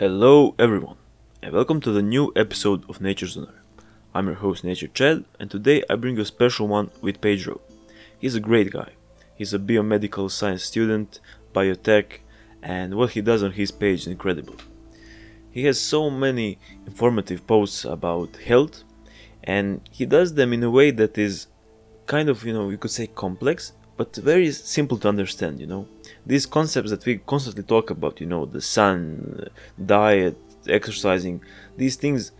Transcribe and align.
Hello, 0.00 0.54
everyone, 0.58 0.96
and 1.42 1.52
welcome 1.52 1.78
to 1.82 1.92
the 1.92 2.00
new 2.00 2.32
episode 2.34 2.88
of 2.88 3.02
Nature's 3.02 3.36
Honor. 3.36 3.62
I'm 4.14 4.28
your 4.28 4.36
host, 4.36 4.64
Nature 4.64 4.86
Chad, 4.86 5.26
and 5.38 5.50
today 5.50 5.84
I 5.90 5.96
bring 5.96 6.16
you 6.16 6.22
a 6.22 6.24
special 6.24 6.68
one 6.68 6.90
with 7.02 7.20
Pedro. 7.20 7.60
He's 8.18 8.34
a 8.34 8.40
great 8.40 8.70
guy. 8.70 8.92
He's 9.34 9.52
a 9.52 9.58
biomedical 9.58 10.30
science 10.30 10.64
student, 10.64 11.20
biotech, 11.54 12.20
and 12.62 12.94
what 12.94 13.10
he 13.10 13.20
does 13.20 13.42
on 13.42 13.52
his 13.52 13.70
page 13.70 14.00
is 14.00 14.06
incredible. 14.06 14.56
He 15.50 15.64
has 15.64 15.78
so 15.78 16.08
many 16.08 16.58
informative 16.86 17.46
posts 17.46 17.84
about 17.84 18.34
health, 18.36 18.84
and 19.44 19.86
he 19.90 20.06
does 20.06 20.32
them 20.32 20.54
in 20.54 20.62
a 20.62 20.70
way 20.70 20.92
that 20.92 21.18
is 21.18 21.48
kind 22.06 22.30
of, 22.30 22.42
you 22.46 22.54
know, 22.54 22.70
you 22.70 22.78
could 22.78 22.90
say 22.90 23.06
complex, 23.06 23.74
but 23.98 24.16
very 24.16 24.50
simple 24.50 24.96
to 24.96 25.08
understand, 25.10 25.60
you 25.60 25.66
know. 25.66 25.86
These 26.30 26.46
concepts 26.46 26.90
that 26.90 27.04
we 27.04 27.18
constantly 27.18 27.64
talk 27.64 27.90
about, 27.90 28.20
you 28.20 28.28
know, 28.32 28.46
the 28.46 28.60
sun, 28.60 29.48
diet, 29.84 30.38
exercising, 30.68 31.42
these 31.76 31.96
things, 31.96 32.30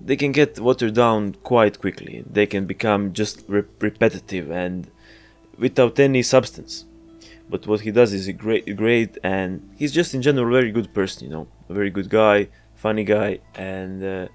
they 0.00 0.16
can 0.16 0.32
get 0.32 0.58
watered 0.58 0.94
down 0.94 1.20
quite 1.44 1.78
quickly. 1.78 2.24
They 2.28 2.46
can 2.46 2.66
become 2.66 3.12
just 3.12 3.44
re- 3.46 3.62
repetitive 3.78 4.50
and 4.50 4.90
without 5.56 6.00
any 6.00 6.22
substance. 6.22 6.86
But 7.48 7.68
what 7.68 7.82
he 7.82 7.92
does 7.92 8.12
is 8.12 8.28
great, 8.30 8.64
great, 8.74 9.16
and 9.22 9.50
he's 9.78 9.92
just 9.92 10.12
in 10.12 10.22
general 10.22 10.48
a 10.48 10.60
very 10.60 10.72
good 10.72 10.92
person, 10.92 11.28
you 11.28 11.30
know, 11.30 11.46
a 11.68 11.72
very 11.72 11.90
good 11.90 12.10
guy, 12.10 12.48
funny 12.74 13.04
guy, 13.04 13.38
and 13.54 14.02
uh, 14.02 14.26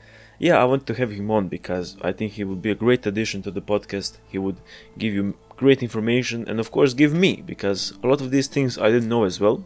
yeah, 0.42 0.58
I 0.58 0.64
want 0.64 0.88
to 0.88 0.96
have 0.96 1.12
him 1.12 1.30
on 1.30 1.50
because 1.50 1.98
I 2.02 2.12
think 2.14 2.32
he 2.32 2.44
would 2.44 2.64
be 2.64 2.72
a 2.72 2.76
great 2.84 3.06
addition 3.06 3.44
to 3.44 3.52
the 3.52 3.62
podcast. 3.62 4.18
He 4.28 4.40
would 4.40 4.58
give 4.98 5.14
you 5.14 5.36
great 5.56 5.84
information 5.84 6.50
and, 6.50 6.60
of 6.60 6.72
course, 6.72 6.96
give 6.96 7.14
me 7.14 7.44
because 7.46 7.94
a 8.04 8.08
lot 8.08 8.22
of 8.22 8.32
these 8.32 8.48
things 8.48 8.80
I 8.80 8.90
didn't 8.90 9.08
know 9.08 9.24
as 9.24 9.40
well. 9.40 9.64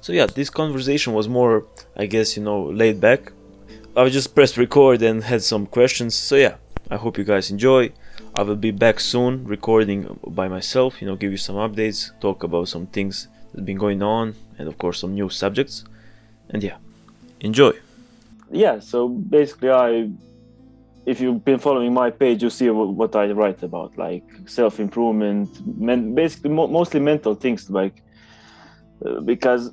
So, 0.00 0.14
yeah, 0.14 0.24
this 0.24 0.48
conversation 0.48 1.12
was 1.12 1.28
more, 1.28 1.66
I 1.94 2.06
guess, 2.06 2.38
you 2.38 2.42
know, 2.42 2.62
laid 2.70 3.02
back. 3.02 3.32
I 3.94 4.08
just 4.08 4.34
pressed 4.34 4.56
record 4.56 5.02
and 5.02 5.22
had 5.22 5.42
some 5.42 5.66
questions. 5.66 6.14
So, 6.14 6.36
yeah, 6.36 6.54
I 6.90 6.96
hope 6.96 7.18
you 7.18 7.24
guys 7.24 7.50
enjoy. 7.50 7.92
I 8.34 8.44
will 8.44 8.56
be 8.56 8.70
back 8.70 8.98
soon 8.98 9.44
recording 9.44 10.18
by 10.26 10.48
myself, 10.48 11.02
you 11.02 11.06
know, 11.06 11.16
give 11.16 11.32
you 11.32 11.36
some 11.48 11.56
updates, 11.56 12.18
talk 12.18 12.44
about 12.44 12.68
some 12.68 12.86
things 12.86 13.28
that 13.50 13.58
have 13.58 13.66
been 13.66 13.76
going 13.76 14.02
on, 14.02 14.36
and 14.56 14.68
of 14.68 14.78
course, 14.78 15.00
some 15.00 15.12
new 15.12 15.28
subjects. 15.28 15.84
And 16.48 16.62
yeah, 16.62 16.78
enjoy 17.40 17.74
yeah, 18.50 18.80
so 18.80 19.08
basically, 19.08 19.70
I, 19.70 20.10
if 21.06 21.20
you've 21.20 21.44
been 21.44 21.58
following 21.58 21.94
my 21.94 22.10
page, 22.10 22.42
you 22.42 22.50
see 22.50 22.68
what 22.70 23.16
I 23.16 23.30
write 23.30 23.62
about, 23.62 23.96
like 23.96 24.24
self 24.46 24.80
improvement, 24.80 25.48
men, 25.78 26.14
basically 26.14 26.50
mo- 26.50 26.66
mostly 26.68 27.00
mental 27.00 27.34
things, 27.34 27.70
like 27.70 28.02
uh, 29.04 29.20
because 29.20 29.72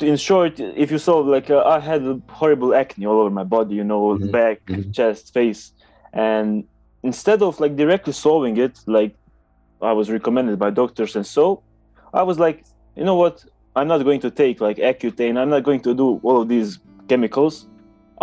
in 0.00 0.16
short, 0.16 0.58
if 0.58 0.90
you 0.90 0.98
saw, 0.98 1.18
like 1.18 1.50
uh, 1.50 1.62
I 1.64 1.80
had 1.80 2.22
horrible 2.28 2.74
acne 2.74 3.06
all 3.06 3.20
over 3.20 3.30
my 3.30 3.44
body, 3.44 3.74
you 3.74 3.84
know, 3.84 4.14
mm-hmm. 4.14 4.30
back, 4.30 4.64
mm-hmm. 4.66 4.90
chest, 4.92 5.34
face, 5.34 5.72
and 6.12 6.64
instead 7.02 7.42
of 7.42 7.60
like 7.60 7.76
directly 7.76 8.12
solving 8.12 8.56
it, 8.56 8.78
like 8.86 9.14
I 9.82 9.92
was 9.92 10.10
recommended 10.10 10.58
by 10.58 10.70
doctors 10.70 11.16
and 11.16 11.26
so, 11.26 11.62
I 12.14 12.22
was 12.22 12.38
like, 12.38 12.64
you 12.96 13.04
know 13.04 13.14
what, 13.16 13.44
I'm 13.76 13.88
not 13.88 13.98
going 14.02 14.20
to 14.20 14.30
take 14.30 14.60
like 14.60 14.78
Accutane. 14.78 15.38
I'm 15.38 15.50
not 15.50 15.62
going 15.62 15.80
to 15.80 15.94
do 15.94 16.20
all 16.22 16.42
of 16.42 16.48
these 16.48 16.78
chemicals 17.10 17.54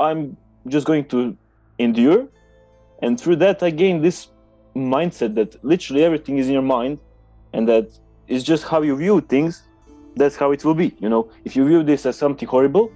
i'm 0.06 0.20
just 0.68 0.86
going 0.86 1.06
to 1.06 1.36
endure. 1.80 2.28
And 3.02 3.20
through 3.20 3.38
that 3.38 3.64
i 3.68 3.70
gained 3.70 4.04
this 4.04 4.20
mindset 4.76 5.32
that 5.36 5.50
literally 5.64 6.04
everything 6.04 6.38
is 6.42 6.48
in 6.48 6.54
your 6.54 6.70
mind 6.78 7.00
and 7.54 7.68
that 7.72 7.88
it's 8.28 8.44
just 8.44 8.64
how 8.72 8.82
you 8.88 8.96
view 9.04 9.22
things 9.22 9.64
that's 10.16 10.36
how 10.42 10.50
it 10.56 10.62
will 10.66 10.78
be 10.84 10.90
you 11.04 11.10
know? 11.14 11.24
If 11.48 11.56
you 11.56 11.64
view 11.72 11.82
this 11.84 12.06
as 12.10 12.16
something 12.18 12.48
horrible 12.56 12.92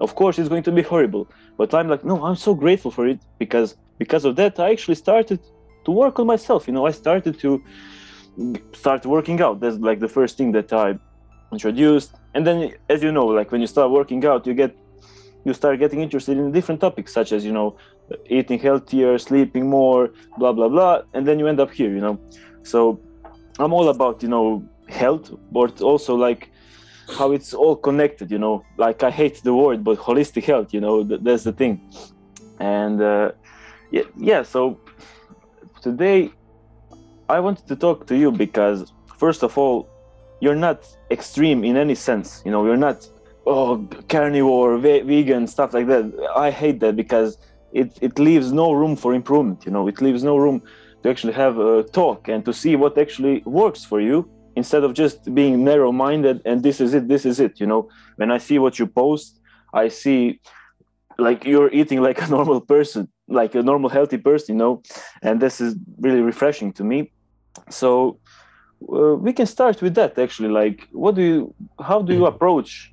of 0.00 0.14
course 0.14 0.38
it's 0.38 0.48
going 0.48 0.62
to 0.68 0.72
be 0.72 0.82
horrible. 0.92 1.24
But 1.60 1.68
i'm 1.76 1.88
like 1.92 2.04
no 2.10 2.16
i'm 2.26 2.40
so 2.48 2.52
grateful 2.54 2.92
for 2.96 3.04
it 3.12 3.20
because 3.42 3.68
because 4.02 4.24
of 4.28 4.32
that 4.40 4.52
i 4.64 4.70
actually 4.74 4.98
started 5.06 5.40
to 5.84 5.90
work 6.02 6.14
on 6.20 6.26
myself 6.34 6.60
you 6.68 6.74
know? 6.76 6.86
I 6.90 6.92
started 7.04 7.34
to 7.44 7.50
start 8.72 9.04
working 9.16 9.38
out. 9.46 9.60
That's 9.60 9.78
like 9.88 9.98
the 10.06 10.12
first 10.18 10.32
thing 10.38 10.50
that 10.52 10.72
i 10.72 10.86
introduced. 11.52 12.10
And 12.34 12.42
then 12.46 12.58
as 12.88 13.02
you 13.06 13.12
know 13.18 13.26
like 13.38 13.48
when 13.52 13.60
you 13.64 13.70
start 13.76 13.88
working 13.90 14.24
out 14.30 14.40
you 14.48 14.54
get 14.62 14.72
you 15.44 15.54
start 15.54 15.78
getting 15.78 16.00
interested 16.00 16.36
in 16.36 16.52
different 16.52 16.80
topics 16.80 17.12
such 17.12 17.32
as 17.32 17.44
you 17.44 17.52
know 17.52 17.76
eating 18.26 18.58
healthier 18.58 19.18
sleeping 19.18 19.68
more 19.68 20.10
blah 20.38 20.52
blah 20.52 20.68
blah 20.68 21.02
and 21.14 21.26
then 21.26 21.38
you 21.38 21.46
end 21.46 21.60
up 21.60 21.70
here 21.70 21.90
you 21.90 22.00
know? 22.00 22.18
So 22.62 23.00
i'm 23.58 23.72
all 23.72 23.88
about 23.88 24.22
you 24.22 24.28
know 24.28 24.64
health 24.88 25.32
but 25.52 25.80
also 25.80 26.14
like 26.14 26.50
how 27.16 27.32
it's 27.32 27.54
all 27.54 27.74
connected 27.76 28.30
you 28.30 28.38
know? 28.38 28.64
Like 28.76 29.02
i 29.02 29.10
hate 29.10 29.42
the 29.42 29.54
word 29.54 29.82
but 29.82 29.98
holistic 29.98 30.44
health 30.44 30.74
you 30.74 30.80
know? 30.80 31.04
Th- 31.04 31.20
that's 31.22 31.44
the 31.44 31.52
thing. 31.52 31.80
And 32.58 33.00
uh, 33.00 33.32
yeah 33.90 34.02
yeah 34.16 34.42
so 34.42 34.78
today 35.80 36.30
i 37.28 37.40
wanted 37.40 37.66
to 37.66 37.76
talk 37.76 38.06
to 38.06 38.16
you 38.16 38.30
because 38.30 38.92
first 39.16 39.42
of 39.42 39.56
all 39.56 39.88
you're 40.42 40.60
not 40.68 40.86
extreme 41.10 41.64
in 41.64 41.76
any 41.76 41.94
sense 41.94 42.42
you 42.44 42.50
know? 42.50 42.64
You're 42.66 42.76
not 42.76 43.08
oh 43.46 43.88
carnivore 44.08 44.78
ve- 44.78 45.00
vegan 45.02 45.46
stuff 45.46 45.72
like 45.74 45.86
that. 45.86 46.04
I 46.36 46.50
hate 46.50 46.80
that 46.80 46.96
because 46.96 47.38
it 47.72 47.96
it 48.00 48.18
leaves 48.18 48.52
no 48.52 48.72
room 48.72 48.96
for 48.96 49.14
improvement 49.14 49.64
you 49.64 49.72
know? 49.72 49.88
It 49.88 50.00
leaves 50.00 50.22
no 50.22 50.36
room 50.36 50.62
to 51.02 51.10
actually 51.10 51.32
have 51.32 51.58
a 51.58 51.82
talk 51.82 52.28
and 52.28 52.44
to 52.44 52.52
see 52.52 52.76
what 52.76 52.98
actually 52.98 53.42
works 53.46 53.84
for 53.84 54.00
you 54.00 54.28
instead 54.56 54.84
of 54.84 54.92
just 54.94 55.32
being 55.34 55.64
narrow 55.64 55.92
minded 55.92 56.42
and 56.44 56.62
this 56.62 56.80
is 56.80 56.92
it 56.94 57.08
this 57.08 57.24
is 57.24 57.40
it 57.40 57.60
you 57.60 57.66
know? 57.66 57.88
When 58.16 58.30
i 58.30 58.38
see 58.38 58.58
what 58.58 58.78
you 58.78 58.86
post 58.86 59.40
i 59.72 59.88
see 59.88 60.40
like 61.18 61.44
you're 61.44 61.72
eating 61.72 62.02
like 62.08 62.20
a 62.20 62.26
normal 62.26 62.60
person 62.60 63.08
like 63.28 63.54
a 63.54 63.62
normal 63.62 63.90
healthy 63.90 64.18
person 64.18 64.54
you 64.54 64.58
know? 64.58 64.82
And 65.22 65.40
this 65.40 65.60
is 65.60 65.76
really 66.00 66.20
refreshing 66.20 66.72
to 66.74 66.84
me. 66.84 67.12
So 67.68 68.18
uh, 68.92 69.14
we 69.14 69.32
can 69.32 69.46
start 69.46 69.80
with 69.82 69.94
that 69.94 70.18
actually. 70.18 70.48
Like 70.48 70.88
what 70.92 71.14
do 71.14 71.22
you 71.22 71.54
how 71.80 72.02
do 72.02 72.12
you 72.12 72.26
approach 72.26 72.89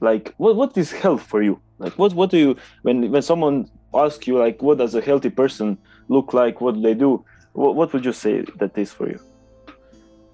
like 0.00 0.34
what 0.36 0.56
what 0.56 0.76
is 0.76 0.92
health 0.92 1.22
for 1.22 1.42
you? 1.42 1.60
Like 1.78 1.94
what 1.98 2.14
what 2.14 2.30
do 2.30 2.38
you 2.38 2.56
when 2.82 3.10
when 3.10 3.22
someone 3.22 3.70
asks 3.94 4.26
you 4.26 4.38
like 4.38 4.62
what 4.62 4.78
does 4.78 4.94
a 4.94 5.00
healthy 5.00 5.30
person 5.30 5.76
look 6.08 6.32
like 6.32 6.60
what 6.60 6.74
do 6.74 6.80
they 6.80 6.94
do 6.94 7.24
what, 7.52 7.74
what 7.74 7.92
would 7.92 8.04
you 8.04 8.12
say 8.12 8.42
that 8.58 8.76
is 8.78 8.92
for 8.92 9.08
you? 9.08 9.20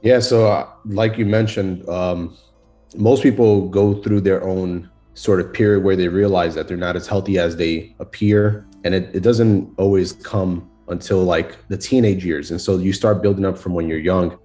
Yeah 0.03 0.21
so 0.21 0.47
uh, 0.47 0.69
like 0.85 1.17
you 1.17 1.27
mentioned 1.27 1.89
um, 1.89 2.37
most 2.97 3.23
people 3.23 3.69
go 3.69 3.95
through 4.03 4.21
their 4.21 4.45
own 4.45 4.91
sort 5.15 5.41
of 5.41 5.53
period 5.53 5.83
where 5.83 5.97
they 5.97 6.09
realize 6.09 6.55
that 6.55 6.69
they're 6.69 6.77
not 6.77 6.97
as 6.97 7.07
healthy 7.07 7.39
as 7.39 7.57
they 7.57 7.95
appear 8.01 8.67
and 8.85 8.95
it, 8.95 9.15
it 9.15 9.21
doesn't 9.21 9.73
always 9.79 10.13
come 10.13 10.71
until 10.89 11.25
like 11.25 11.57
the 11.69 11.77
teenage 11.77 12.25
years 12.25 12.51
and 12.51 12.61
so 12.61 12.77
you 12.77 12.93
start 12.93 13.23
building 13.23 13.45
up 13.45 13.57
from 13.57 13.73
when 13.73 13.89
you're 13.89 13.99
young 13.99 14.39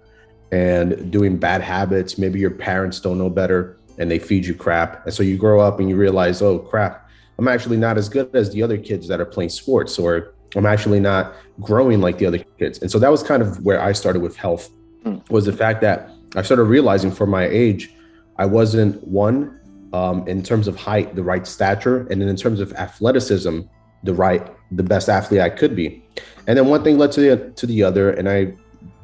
and 0.52 1.12
doing 1.12 1.38
bad 1.38 1.62
habits. 1.62 2.18
Maybe 2.18 2.40
your 2.40 2.52
parents 2.52 3.00
don't 3.00 3.18
know 3.18 3.30
better 3.30 3.78
and 4.02 4.10
they 4.10 4.18
feed 4.18 4.46
you 4.46 4.56
crap. 4.56 5.06
And 5.06 5.14
so 5.14 5.22
you 5.22 5.38
grow 5.38 5.60
up 5.60 5.80
and 5.80 5.88
you 5.88 5.96
realize, 5.96 6.42
oh 6.42 6.58
crap, 6.58 7.08
I'm 7.38 7.48
actually 7.48 7.78
not 7.78 8.00
as 8.00 8.10
good 8.10 8.36
as 8.36 8.52
the 8.52 8.64
other 8.64 8.78
kids 8.78 9.08
that 9.08 9.22
are 9.22 9.26
playing 9.26 9.52
sports, 9.52 10.00
or 10.00 10.34
I'm 10.56 10.66
actually 10.66 11.00
not 11.00 11.36
growing 11.60 12.02
like 12.02 12.18
the 12.18 12.26
other 12.26 12.40
kids. 12.60 12.82
And 12.82 12.90
so 12.92 12.98
that 12.98 13.12
was 13.12 13.22
kind 13.22 13.44
of 13.44 13.64
where 13.64 13.80
I 13.80 13.92
started 13.92 14.22
with 14.22 14.36
health 14.36 14.70
mm. 15.06 15.30
was 15.30 15.46
the 15.46 15.54
fact 15.54 15.82
that 15.82 16.10
I 16.36 16.42
started 16.42 16.64
realizing 16.64 17.12
for 17.12 17.28
my 17.28 17.46
age, 17.46 17.94
I 18.38 18.46
wasn't 18.46 19.08
one 19.08 19.60
um, 19.94 20.28
in 20.28 20.42
terms 20.42 20.68
of 20.68 20.76
height, 20.76 21.14
the 21.16 21.24
right 21.24 21.46
stature, 21.46 22.08
and 22.10 22.20
then 22.20 22.28
in 22.28 22.36
terms 22.36 22.60
of 22.60 22.74
athleticism, 22.74 23.62
the 24.04 24.14
right, 24.16 24.52
the 24.72 24.84
best 24.84 25.10
athlete 25.10 25.42
I 25.42 25.52
could 25.52 25.76
be. 25.76 26.04
And 26.48 26.58
then 26.58 26.66
one 26.66 26.84
thing 26.84 26.98
led 26.98 27.12
to 27.12 27.22
the 27.22 27.52
to 27.52 27.68
the 27.68 27.84
other, 27.84 28.12
and 28.12 28.28
I 28.28 28.56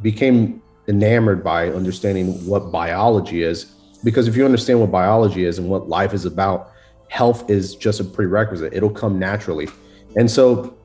became 0.02 0.62
enamored 0.88 1.44
by 1.44 1.70
understanding 1.70 2.34
what 2.48 2.72
biology 2.72 3.44
is 3.44 3.77
because 4.08 4.30
if 4.30 4.38
you 4.38 4.46
understand 4.46 4.80
what 4.80 4.90
biology 4.90 5.44
is 5.44 5.60
and 5.60 5.68
what 5.68 5.90
life 5.90 6.14
is 6.14 6.24
about, 6.24 6.72
health 7.10 7.50
is 7.50 7.76
just 7.76 8.00
a 8.00 8.06
prerequisite. 8.06 8.74
It'll 8.74 8.90
come 8.90 9.20
naturally. 9.20 9.68
And 10.16 10.32
so 10.32 10.78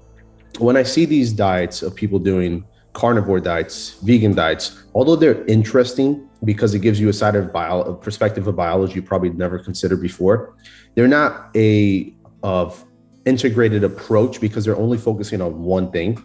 when 0.58 0.76
I 0.76 0.82
see 0.82 1.04
these 1.04 1.32
diets 1.32 1.82
of 1.82 1.94
people 1.94 2.18
doing 2.18 2.64
carnivore 2.94 3.38
diets, 3.38 3.90
vegan 4.02 4.34
diets, 4.34 4.82
although 4.92 5.14
they're 5.14 5.44
interesting 5.44 6.28
because 6.42 6.74
it 6.74 6.80
gives 6.80 6.98
you 6.98 7.10
a 7.10 7.12
side 7.12 7.36
of 7.36 7.52
bio, 7.52 7.82
a 7.82 7.94
perspective 7.94 8.48
of 8.48 8.56
biology 8.56 8.94
you 8.94 9.02
probably 9.02 9.30
never 9.30 9.56
considered 9.56 10.00
before, 10.02 10.56
they're 10.96 11.06
not 11.06 11.48
a 11.54 12.12
of 12.42 12.84
integrated 13.24 13.84
approach 13.84 14.40
because 14.40 14.64
they're 14.64 14.76
only 14.76 14.98
focusing 14.98 15.40
on 15.40 15.62
one 15.62 15.92
thing 15.92 16.20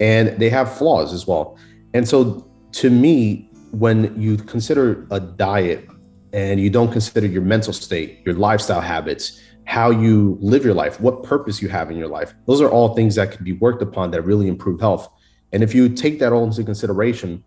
and 0.00 0.36
they 0.40 0.50
have 0.50 0.76
flaws 0.76 1.12
as 1.12 1.28
well. 1.28 1.56
And 1.94 2.08
so 2.08 2.50
to 2.72 2.90
me, 2.90 3.52
when 3.70 4.20
you 4.20 4.36
consider 4.36 5.06
a 5.12 5.20
diet 5.20 5.88
and 6.32 6.60
you 6.60 6.70
don't 6.70 6.92
consider 6.92 7.26
your 7.26 7.42
mental 7.42 7.72
state, 7.72 8.20
your 8.24 8.34
lifestyle 8.34 8.80
habits, 8.80 9.40
how 9.64 9.90
you 9.90 10.38
live 10.40 10.64
your 10.64 10.74
life, 10.74 11.00
what 11.00 11.22
purpose 11.22 11.62
you 11.62 11.68
have 11.68 11.90
in 11.90 11.96
your 11.96 12.08
life. 12.08 12.34
Those 12.46 12.60
are 12.60 12.68
all 12.68 12.94
things 12.94 13.14
that 13.16 13.32
can 13.32 13.44
be 13.44 13.52
worked 13.52 13.82
upon 13.82 14.10
that 14.12 14.22
really 14.22 14.48
improve 14.48 14.80
health. 14.80 15.08
And 15.52 15.62
if 15.62 15.74
you 15.74 15.88
take 15.88 16.18
that 16.20 16.32
all 16.32 16.44
into 16.44 16.64
consideration, 16.64 17.44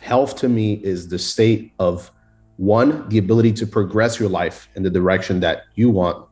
health 0.00 0.36
to 0.36 0.48
me 0.48 0.74
is 0.74 1.08
the 1.08 1.18
state 1.18 1.72
of 1.78 2.10
one, 2.56 3.08
the 3.08 3.18
ability 3.18 3.52
to 3.52 3.66
progress 3.66 4.20
your 4.20 4.28
life 4.28 4.68
in 4.76 4.82
the 4.82 4.90
direction 4.90 5.40
that 5.40 5.64
you 5.74 5.90
want 5.90 6.28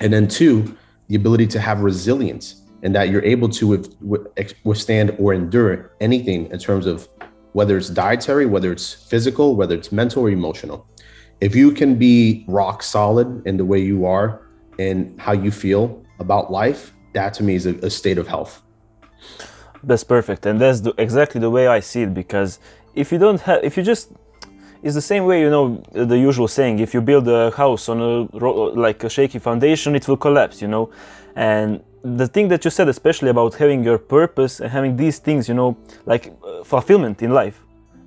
And 0.00 0.12
then 0.12 0.28
two, 0.28 0.76
the 1.08 1.16
ability 1.16 1.46
to 1.48 1.60
have 1.60 1.80
resilience 1.80 2.62
and 2.82 2.94
that 2.94 3.08
you're 3.08 3.24
able 3.24 3.48
to 3.50 3.66
with, 3.66 3.96
with, 4.00 4.26
withstand 4.64 5.16
or 5.18 5.32
endure 5.32 5.92
anything 6.00 6.50
in 6.50 6.58
terms 6.58 6.86
of 6.86 7.08
whether 7.52 7.76
it's 7.76 7.88
dietary, 7.88 8.46
whether 8.46 8.72
it's 8.72 8.92
physical, 8.92 9.56
whether 9.56 9.74
it's 9.74 9.92
mental 9.92 10.24
or 10.24 10.30
emotional. 10.30 10.86
If 11.44 11.54
you 11.54 11.72
can 11.72 11.96
be 11.96 12.42
rock 12.48 12.82
solid 12.82 13.46
in 13.46 13.58
the 13.58 13.66
way 13.66 13.78
you 13.78 14.06
are 14.06 14.40
and 14.78 14.98
how 15.20 15.32
you 15.32 15.50
feel 15.50 16.02
about 16.18 16.50
life, 16.50 16.94
that 17.12 17.34
to 17.34 17.42
me 17.42 17.54
is 17.54 17.66
a, 17.66 17.74
a 17.88 17.90
state 17.90 18.16
of 18.16 18.26
health. 18.26 18.62
That's 19.82 20.04
perfect, 20.04 20.46
and 20.46 20.58
that's 20.58 20.80
the, 20.80 20.94
exactly 20.96 21.42
the 21.42 21.50
way 21.50 21.66
I 21.66 21.80
see 21.80 22.02
it. 22.06 22.14
Because 22.14 22.60
if 22.94 23.12
you 23.12 23.18
don't 23.18 23.42
have, 23.42 23.62
if 23.62 23.76
you 23.76 23.82
just, 23.82 24.12
it's 24.82 24.94
the 24.94 25.08
same 25.12 25.26
way 25.26 25.42
you 25.42 25.50
know 25.50 25.82
the 25.92 26.18
usual 26.18 26.48
saying: 26.48 26.78
if 26.78 26.94
you 26.94 27.02
build 27.02 27.28
a 27.28 27.50
house 27.50 27.90
on 27.90 28.00
a 28.00 28.12
like 28.86 29.04
a 29.04 29.10
shaky 29.10 29.38
foundation, 29.38 29.94
it 29.94 30.08
will 30.08 30.16
collapse. 30.16 30.62
You 30.62 30.68
know, 30.68 30.90
and 31.36 31.82
the 32.02 32.26
thing 32.26 32.48
that 32.48 32.64
you 32.64 32.70
said, 32.70 32.88
especially 32.88 33.28
about 33.28 33.54
having 33.56 33.84
your 33.84 33.98
purpose 33.98 34.60
and 34.60 34.70
having 34.70 34.96
these 34.96 35.18
things, 35.18 35.46
you 35.50 35.54
know, 35.54 35.76
like 36.06 36.32
uh, 36.42 36.64
fulfillment 36.64 37.22
in 37.22 37.32
life, 37.32 37.63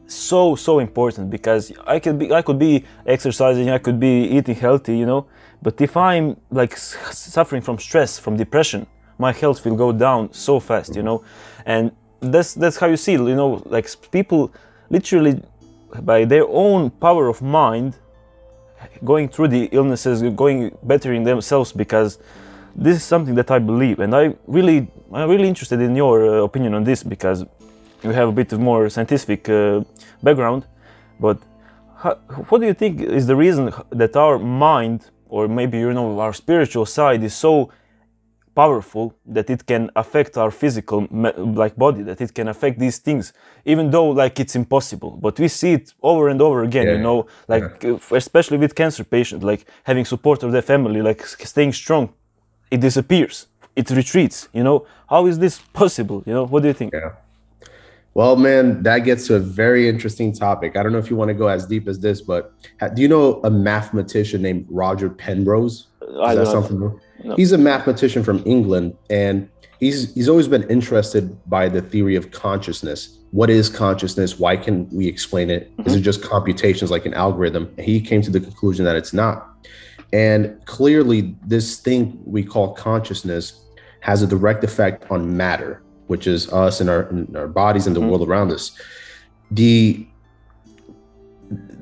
so 0.07 0.55
so 0.55 0.79
important 0.79 1.29
because 1.29 1.71
I 1.85 1.99
could 1.99 2.17
be 2.17 2.31
I 2.31 2.41
could 2.41 2.59
be 2.59 2.85
exercising, 3.05 3.69
I 3.69 3.77
could 3.77 3.99
be 3.99 4.23
eating 4.23 4.55
healthy, 4.55 4.97
you 4.97 5.05
know, 5.05 5.27
but 5.61 5.79
if 5.81 5.97
I'm 5.97 6.37
like 6.49 6.77
suffering 6.77 7.61
from 7.61 7.77
stress, 7.77 8.17
from 8.17 8.37
depression, 8.37 8.87
my 9.17 9.31
health 9.31 9.65
will 9.65 9.75
go 9.75 9.91
down 9.91 10.31
so 10.31 10.59
fast, 10.59 10.95
you 10.95 11.03
know, 11.03 11.23
and 11.65 11.91
that's 12.21 12.53
that's 12.53 12.77
how 12.77 12.87
you 12.87 12.97
see, 12.97 13.13
you 13.13 13.35
know, 13.35 13.61
like 13.65 13.89
people 14.11 14.51
literally 14.89 15.41
by 16.01 16.25
their 16.25 16.47
own 16.47 16.89
power 16.89 17.27
of 17.27 17.41
mind 17.41 17.95
going 19.03 19.27
through 19.27 19.47
the 19.47 19.65
illnesses, 19.71 20.21
going 20.35 20.77
bettering 20.83 21.23
themselves 21.23 21.71
because 21.71 22.19
this 22.75 22.97
is 22.97 23.03
something 23.03 23.35
that 23.35 23.49
I 23.49 23.59
believe, 23.59 23.99
and 23.99 24.15
I 24.15 24.35
really, 24.45 24.87
I'm 25.11 25.29
really 25.29 25.47
interested 25.47 25.81
in 25.81 25.95
your 25.95 26.41
uh, 26.41 26.43
opinion 26.43 26.75
on 26.75 26.83
this 26.83 27.01
because 27.01 27.43
you 28.03 28.11
have 28.11 28.29
a 28.29 28.31
bit 28.31 28.51
more 28.53 28.89
scientific 28.89 29.49
uh, 29.49 29.83
background. 30.21 30.65
But 31.19 31.39
how, 31.97 32.15
what 32.49 32.61
do 32.61 32.67
you 32.67 32.73
think 32.73 33.01
is 33.01 33.27
the 33.27 33.35
reason 33.35 33.73
that 33.89 34.15
our 34.15 34.37
mind, 34.37 35.09
or 35.27 35.47
maybe 35.47 35.79
you 35.79 35.93
know 35.93 36.19
our 36.19 36.33
spiritual 36.33 36.85
side, 36.85 37.23
is 37.23 37.33
so 37.33 37.71
powerful 38.55 39.13
that 39.35 39.47
it 39.51 39.61
can 39.67 39.83
affect 39.95 40.35
our 40.35 40.49
physical 40.49 41.07
like 41.63 41.75
body 41.75 42.01
that 42.09 42.19
it 42.25 42.31
can 42.33 42.47
affect 42.47 42.79
these 42.79 42.97
things 42.97 43.31
even 43.65 43.91
though 43.91 44.09
like 44.23 44.35
it's 44.43 44.55
impossible 44.55 45.11
but 45.25 45.33
we 45.37 45.47
see 45.47 45.73
it 45.73 45.93
over 46.01 46.27
and 46.27 46.41
over 46.41 46.63
again 46.63 46.87
yeah. 46.87 46.95
you 46.95 47.01
know 47.07 47.19
like 47.47 47.67
yeah. 47.83 47.99
especially 48.23 48.57
with 48.57 48.73
cancer 48.73 49.03
patients 49.03 49.43
like 49.51 49.61
having 49.83 50.05
support 50.13 50.41
of 50.41 50.51
their 50.55 50.67
family 50.73 51.03
like 51.03 51.21
staying 51.53 51.71
strong 51.71 52.03
it 52.71 52.79
disappears 52.87 53.35
it 53.75 53.87
retreats 53.91 54.49
you 54.57 54.63
know 54.67 54.77
how 55.07 55.21
is 55.27 55.37
this 55.37 55.55
possible 55.81 56.23
you 56.25 56.33
know 56.33 56.45
what 56.51 56.61
do 56.63 56.67
you 56.67 56.77
think 56.81 56.91
yeah 56.93 57.11
well 58.17 58.35
man 58.35 58.81
that 58.83 58.99
gets 58.99 59.27
to 59.27 59.35
a 59.35 59.39
very 59.39 59.87
interesting 59.87 60.33
topic. 60.33 60.75
I 60.75 60.81
don't 60.81 60.91
know 60.91 60.97
if 60.97 61.09
you 61.09 61.15
want 61.15 61.29
to 61.29 61.35
go 61.35 61.47
as 61.47 61.65
deep 61.67 61.87
as 61.87 61.99
this 61.99 62.19
but 62.21 62.53
do 62.95 63.01
you 63.01 63.07
know 63.07 63.39
a 63.43 63.51
mathematician 63.51 64.41
named 64.41 64.65
roger 64.69 65.09
penrose? 65.09 65.87
Is 66.01 66.17
I 66.21 66.35
that 66.35 66.47
something 66.47 66.79
no. 66.79 67.35
he's 67.35 67.51
a 67.51 67.57
mathematician 67.57 68.23
from 68.23 68.41
england 68.45 68.97
and 69.09 69.49
he's 69.79 70.13
he's 70.15 70.29
always 70.29 70.47
been 70.47 70.67
interested 70.69 71.37
by 71.49 71.69
the 71.69 71.81
theory 71.81 72.15
of 72.15 72.31
consciousness. 72.31 73.19
What 73.31 73.49
is 73.49 73.69
consciousness? 73.69 74.39
Why 74.39 74.57
can 74.57 74.89
we 74.89 75.07
explain 75.07 75.49
it? 75.49 75.71
Mm-hmm. 75.77 75.87
Is 75.87 75.95
it 75.95 76.01
just 76.01 76.23
computations 76.23 76.89
like 76.89 77.05
an 77.05 77.13
algorithm? 77.13 77.73
He 77.77 78.01
came 78.01 78.21
to 78.21 78.31
the 78.31 78.39
conclusion 78.39 78.85
that 78.85 78.95
it's 78.95 79.13
not. 79.13 79.47
And 80.13 80.63
clearly, 80.65 81.35
this 81.45 81.79
thing 81.79 82.17
we 82.25 82.43
call 82.43 82.73
consciousness 82.73 83.65
has 83.99 84.21
a 84.21 84.27
direct 84.27 84.63
effect 84.63 85.05
on 85.11 85.35
matter, 85.35 85.83
which 86.07 86.27
is 86.27 86.51
us 86.51 86.81
and 86.81 86.89
our, 86.89 87.03
and 87.09 87.35
our 87.35 87.47
bodies 87.47 87.87
and 87.87 87.95
the 87.95 87.99
mm-hmm. 87.99 88.09
world 88.09 88.27
around 88.27 88.51
us. 88.51 88.71
The 89.51 90.05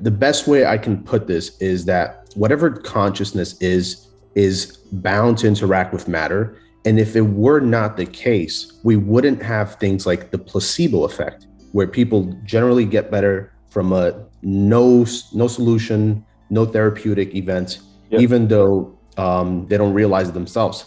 the 0.00 0.10
best 0.10 0.46
way 0.46 0.64
I 0.66 0.78
can 0.78 1.02
put 1.02 1.26
this 1.26 1.56
is 1.58 1.86
that 1.86 2.32
whatever 2.36 2.70
consciousness 2.70 3.60
is 3.60 4.08
is 4.34 4.76
bound 4.92 5.38
to 5.38 5.48
interact 5.48 5.92
with 5.92 6.06
matter. 6.06 6.58
And 6.84 7.00
if 7.00 7.16
it 7.16 7.22
were 7.22 7.58
not 7.58 7.96
the 7.96 8.06
case, 8.06 8.78
we 8.84 8.96
wouldn't 8.96 9.42
have 9.42 9.74
things 9.76 10.06
like 10.06 10.30
the 10.30 10.38
placebo 10.38 11.04
effect, 11.04 11.46
where 11.72 11.88
people 11.88 12.32
generally 12.44 12.84
get 12.84 13.10
better 13.10 13.52
from 13.70 13.92
a 13.92 14.24
no 14.42 15.04
no 15.32 15.48
solution, 15.48 16.24
no 16.50 16.64
therapeutic 16.64 17.34
event 17.34 17.80
yep. 18.10 18.20
even 18.20 18.48
though 18.48 18.96
um, 19.16 19.66
they 19.68 19.76
don't 19.76 19.94
realize 19.94 20.28
it 20.28 20.34
themselves. 20.34 20.86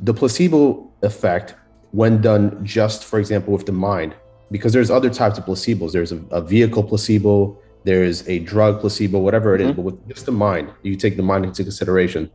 The 0.00 0.14
placebo 0.14 0.90
effect, 1.02 1.54
when 1.92 2.20
done 2.20 2.64
just, 2.64 3.04
for 3.04 3.18
example, 3.18 3.52
with 3.52 3.66
the 3.66 3.72
mind, 3.72 4.14
because 4.50 4.72
there's 4.72 4.90
other 4.90 5.10
types 5.10 5.38
of 5.38 5.44
placebos. 5.44 5.92
There's 5.92 6.12
a, 6.12 6.18
a 6.30 6.40
vehicle 6.40 6.82
placebo, 6.82 7.58
there's 7.84 8.28
a 8.28 8.40
drug 8.40 8.80
placebo, 8.80 9.18
whatever 9.18 9.54
it 9.54 9.60
mm-hmm. 9.60 9.70
is. 9.70 9.76
But 9.76 9.82
with 9.82 10.08
just 10.08 10.26
the 10.26 10.32
mind, 10.32 10.70
you 10.82 10.96
take 10.96 11.16
the 11.16 11.22
mind 11.22 11.44
into 11.44 11.62
consideration. 11.62 12.30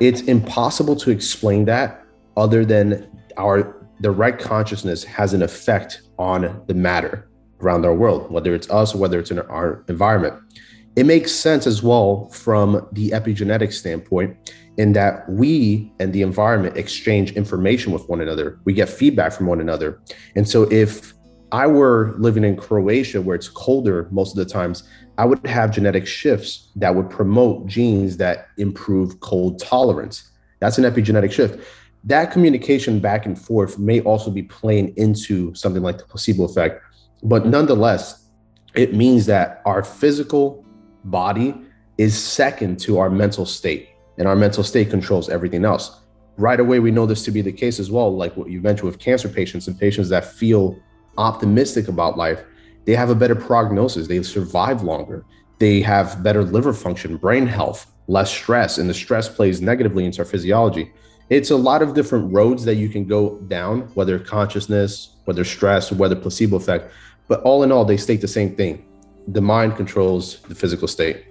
It's 0.00 0.22
impossible 0.22 0.96
to 0.96 1.10
explain 1.10 1.64
that 1.66 2.04
other 2.36 2.64
than 2.64 3.08
our 3.36 3.88
direct 4.00 4.42
consciousness 4.42 5.04
has 5.04 5.34
an 5.34 5.42
effect 5.42 6.02
on 6.18 6.62
the 6.66 6.74
matter 6.74 7.28
around 7.60 7.86
our 7.86 7.94
world, 7.94 8.30
whether 8.30 8.54
it's 8.54 8.68
us 8.70 8.94
or 8.94 8.98
whether 8.98 9.18
it's 9.20 9.30
in 9.30 9.38
our 9.38 9.84
environment. 9.88 10.34
It 10.96 11.06
makes 11.06 11.32
sense 11.32 11.66
as 11.66 11.82
well 11.82 12.28
from 12.28 12.86
the 12.92 13.10
epigenetic 13.10 13.72
standpoint 13.72 14.54
in 14.76 14.92
that 14.92 15.28
we 15.28 15.92
and 16.00 16.12
the 16.12 16.22
environment 16.22 16.76
exchange 16.76 17.32
information 17.32 17.92
with 17.92 18.08
one 18.08 18.20
another. 18.20 18.58
We 18.64 18.74
get 18.74 18.88
feedback 18.88 19.32
from 19.32 19.46
one 19.46 19.60
another. 19.60 20.00
And 20.34 20.48
so 20.48 20.64
if 20.64 21.14
I 21.52 21.66
were 21.66 22.14
living 22.18 22.42
in 22.42 22.56
Croatia 22.56 23.22
where 23.22 23.36
it's 23.36 23.48
colder 23.48 24.08
most 24.10 24.36
of 24.36 24.44
the 24.44 24.52
times, 24.52 24.82
I 25.16 25.24
would 25.24 25.46
have 25.46 25.70
genetic 25.70 26.06
shifts 26.06 26.72
that 26.76 26.94
would 26.94 27.08
promote 27.08 27.66
genes 27.66 28.16
that 28.16 28.48
improve 28.58 29.20
cold 29.20 29.60
tolerance. 29.60 30.30
That's 30.58 30.78
an 30.78 30.84
epigenetic 30.84 31.30
shift. 31.30 31.64
That 32.02 32.32
communication 32.32 32.98
back 32.98 33.24
and 33.24 33.38
forth 33.38 33.78
may 33.78 34.00
also 34.00 34.30
be 34.30 34.42
playing 34.42 34.94
into 34.96 35.54
something 35.54 35.82
like 35.82 35.98
the 35.98 36.04
placebo 36.04 36.44
effect. 36.44 36.82
But 37.22 37.46
nonetheless, 37.46 38.26
it 38.74 38.92
means 38.92 39.24
that 39.26 39.62
our 39.64 39.84
physical 39.84 40.64
body 41.04 41.54
is 41.96 42.20
second 42.20 42.80
to 42.80 42.98
our 42.98 43.08
mental 43.08 43.46
state, 43.46 43.90
and 44.18 44.28
our 44.28 44.36
mental 44.36 44.64
state 44.64 44.90
controls 44.90 45.28
everything 45.28 45.64
else. 45.64 46.00
Right 46.36 46.58
away, 46.58 46.80
we 46.80 46.90
know 46.90 47.06
this 47.06 47.24
to 47.24 47.30
be 47.30 47.42
the 47.42 47.52
case 47.52 47.78
as 47.78 47.90
well, 47.90 48.14
like 48.14 48.36
what 48.36 48.50
you 48.50 48.60
mentioned 48.60 48.86
with 48.86 48.98
cancer 48.98 49.28
patients 49.28 49.68
and 49.68 49.78
patients 49.78 50.08
that 50.08 50.24
feel 50.24 50.78
optimistic 51.16 51.88
about 51.88 52.16
life. 52.16 52.42
They 52.84 52.94
have 52.94 53.10
a 53.10 53.14
better 53.14 53.36
prognosis, 53.36 54.08
they 54.08 54.22
survive 54.22 54.82
longer, 54.82 55.24
they 55.58 55.80
have 55.82 56.22
better 56.22 56.42
liver 56.42 56.72
function, 56.72 57.16
brain 57.16 57.46
health, 57.46 57.86
less 58.08 58.30
stress, 58.30 58.78
and 58.78 58.90
the 58.90 58.94
stress 58.94 59.28
plays 59.28 59.60
negatively 59.60 60.04
into 60.04 60.20
our 60.20 60.24
physiology. 60.24 60.92
It's 61.30 61.50
a 61.50 61.56
lot 61.56 61.80
of 61.80 61.94
different 61.94 62.32
roads 62.32 62.64
that 62.64 62.74
you 62.74 62.88
can 62.88 63.06
go 63.06 63.38
down, 63.48 63.82
whether 63.94 64.18
consciousness, 64.18 65.16
whether 65.24 65.44
stress, 65.44 65.90
whether 65.90 66.16
placebo 66.16 66.56
effect. 66.56 66.92
But 67.28 67.40
all 67.42 67.62
in 67.62 67.72
all, 67.72 67.84
they 67.84 67.96
state 67.96 68.20
the 68.20 68.28
same 68.28 68.54
thing 68.54 68.84
the 69.28 69.40
mind 69.40 69.76
controls 69.76 70.40
the 70.40 70.54
physical 70.54 70.86
state. 70.86 71.24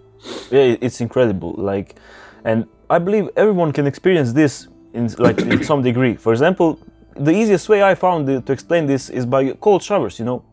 Yeah, 0.49 0.75
it's 0.81 0.99
incredible. 1.01 1.53
Like, 1.57 1.99
and 2.43 2.67
I 2.89 2.99
believe 2.99 3.29
everyone 3.35 3.71
can 3.71 3.87
experience 3.87 4.33
this 4.33 4.67
in 4.93 5.07
like 5.17 5.39
in 5.39 5.63
some 5.63 5.81
degree. 5.81 6.15
For 6.15 6.31
example, 6.33 6.79
the 7.15 7.31
easiest 7.31 7.69
way 7.69 7.83
I 7.83 7.95
found 7.95 8.27
to 8.27 8.53
explain 8.53 8.85
this 8.85 9.09
is 9.09 9.25
by 9.25 9.51
cold 9.53 9.81
showers. 9.83 10.19
You 10.19 10.25
know, 10.25 10.43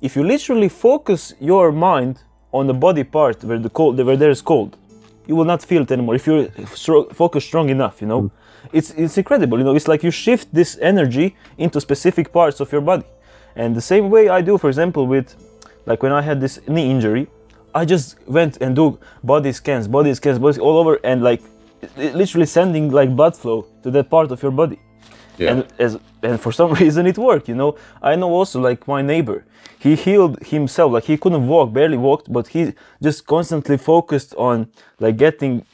if 0.00 0.16
you 0.16 0.24
literally 0.24 0.68
focus 0.68 1.34
your 1.40 1.72
mind 1.72 2.22
on 2.52 2.66
the 2.66 2.74
body 2.74 3.04
part 3.04 3.44
where 3.44 3.58
the 3.58 3.70
cold, 3.70 3.98
where 3.98 4.16
there 4.16 4.30
is 4.30 4.42
cold, 4.42 4.76
you 5.26 5.36
will 5.36 5.44
not 5.44 5.62
feel 5.62 5.82
it 5.82 5.90
anymore. 5.90 6.14
If 6.14 6.26
you 6.26 6.48
focus 7.12 7.44
strong 7.44 7.68
enough, 7.68 8.00
you 8.00 8.06
know, 8.06 8.22
mm. 8.22 8.30
it's 8.72 8.90
it's 8.92 9.18
incredible. 9.18 9.58
You 9.58 9.64
know, 9.64 9.74
it's 9.74 9.88
like 9.88 10.02
you 10.02 10.10
shift 10.10 10.52
this 10.52 10.78
energy 10.80 11.36
into 11.58 11.80
specific 11.80 12.32
parts 12.32 12.60
of 12.60 12.72
your 12.72 12.80
body. 12.80 13.06
And 13.56 13.74
the 13.74 13.80
same 13.80 14.10
way 14.10 14.28
I 14.28 14.40
do, 14.40 14.58
for 14.58 14.68
example, 14.68 15.06
with 15.06 15.34
like 15.86 16.02
when 16.02 16.12
I 16.12 16.22
had 16.22 16.40
this 16.40 16.60
knee 16.68 16.90
injury, 16.90 17.28
I 17.74 17.84
just 17.84 18.16
went 18.26 18.58
and 18.60 18.74
do 18.74 18.98
body 19.22 19.52
scans, 19.52 19.88
body 19.88 20.14
scans, 20.14 20.38
body 20.38 20.58
all 20.60 20.78
over, 20.78 20.98
and 21.04 21.22
like 21.22 21.42
literally 21.96 22.46
sending 22.46 22.90
like 22.90 23.14
blood 23.14 23.36
flow 23.36 23.66
to 23.82 23.90
that 23.90 24.10
part 24.10 24.30
of 24.32 24.42
your 24.42 24.52
body. 24.52 24.78
Yeah. 25.38 25.52
And 25.52 25.66
as 25.78 25.98
and 26.22 26.40
for 26.40 26.52
some 26.52 26.72
reason 26.82 27.06
it 27.06 27.18
worked, 27.18 27.48
you 27.48 27.54
know. 27.54 27.76
I 28.02 28.16
know 28.16 28.30
also 28.30 28.60
like 28.60 28.86
my 28.86 29.02
neighbor, 29.02 29.44
he 29.78 29.94
healed 29.94 30.42
himself, 30.44 30.92
like 30.92 31.04
he 31.04 31.16
couldn't 31.16 31.46
walk, 31.46 31.72
barely 31.72 31.96
walked, 31.96 32.32
but 32.32 32.48
he 32.48 32.74
just 33.02 33.26
constantly 33.26 33.78
focused 33.78 34.34
on 34.36 34.68
like 34.98 35.16
getting 35.16 35.64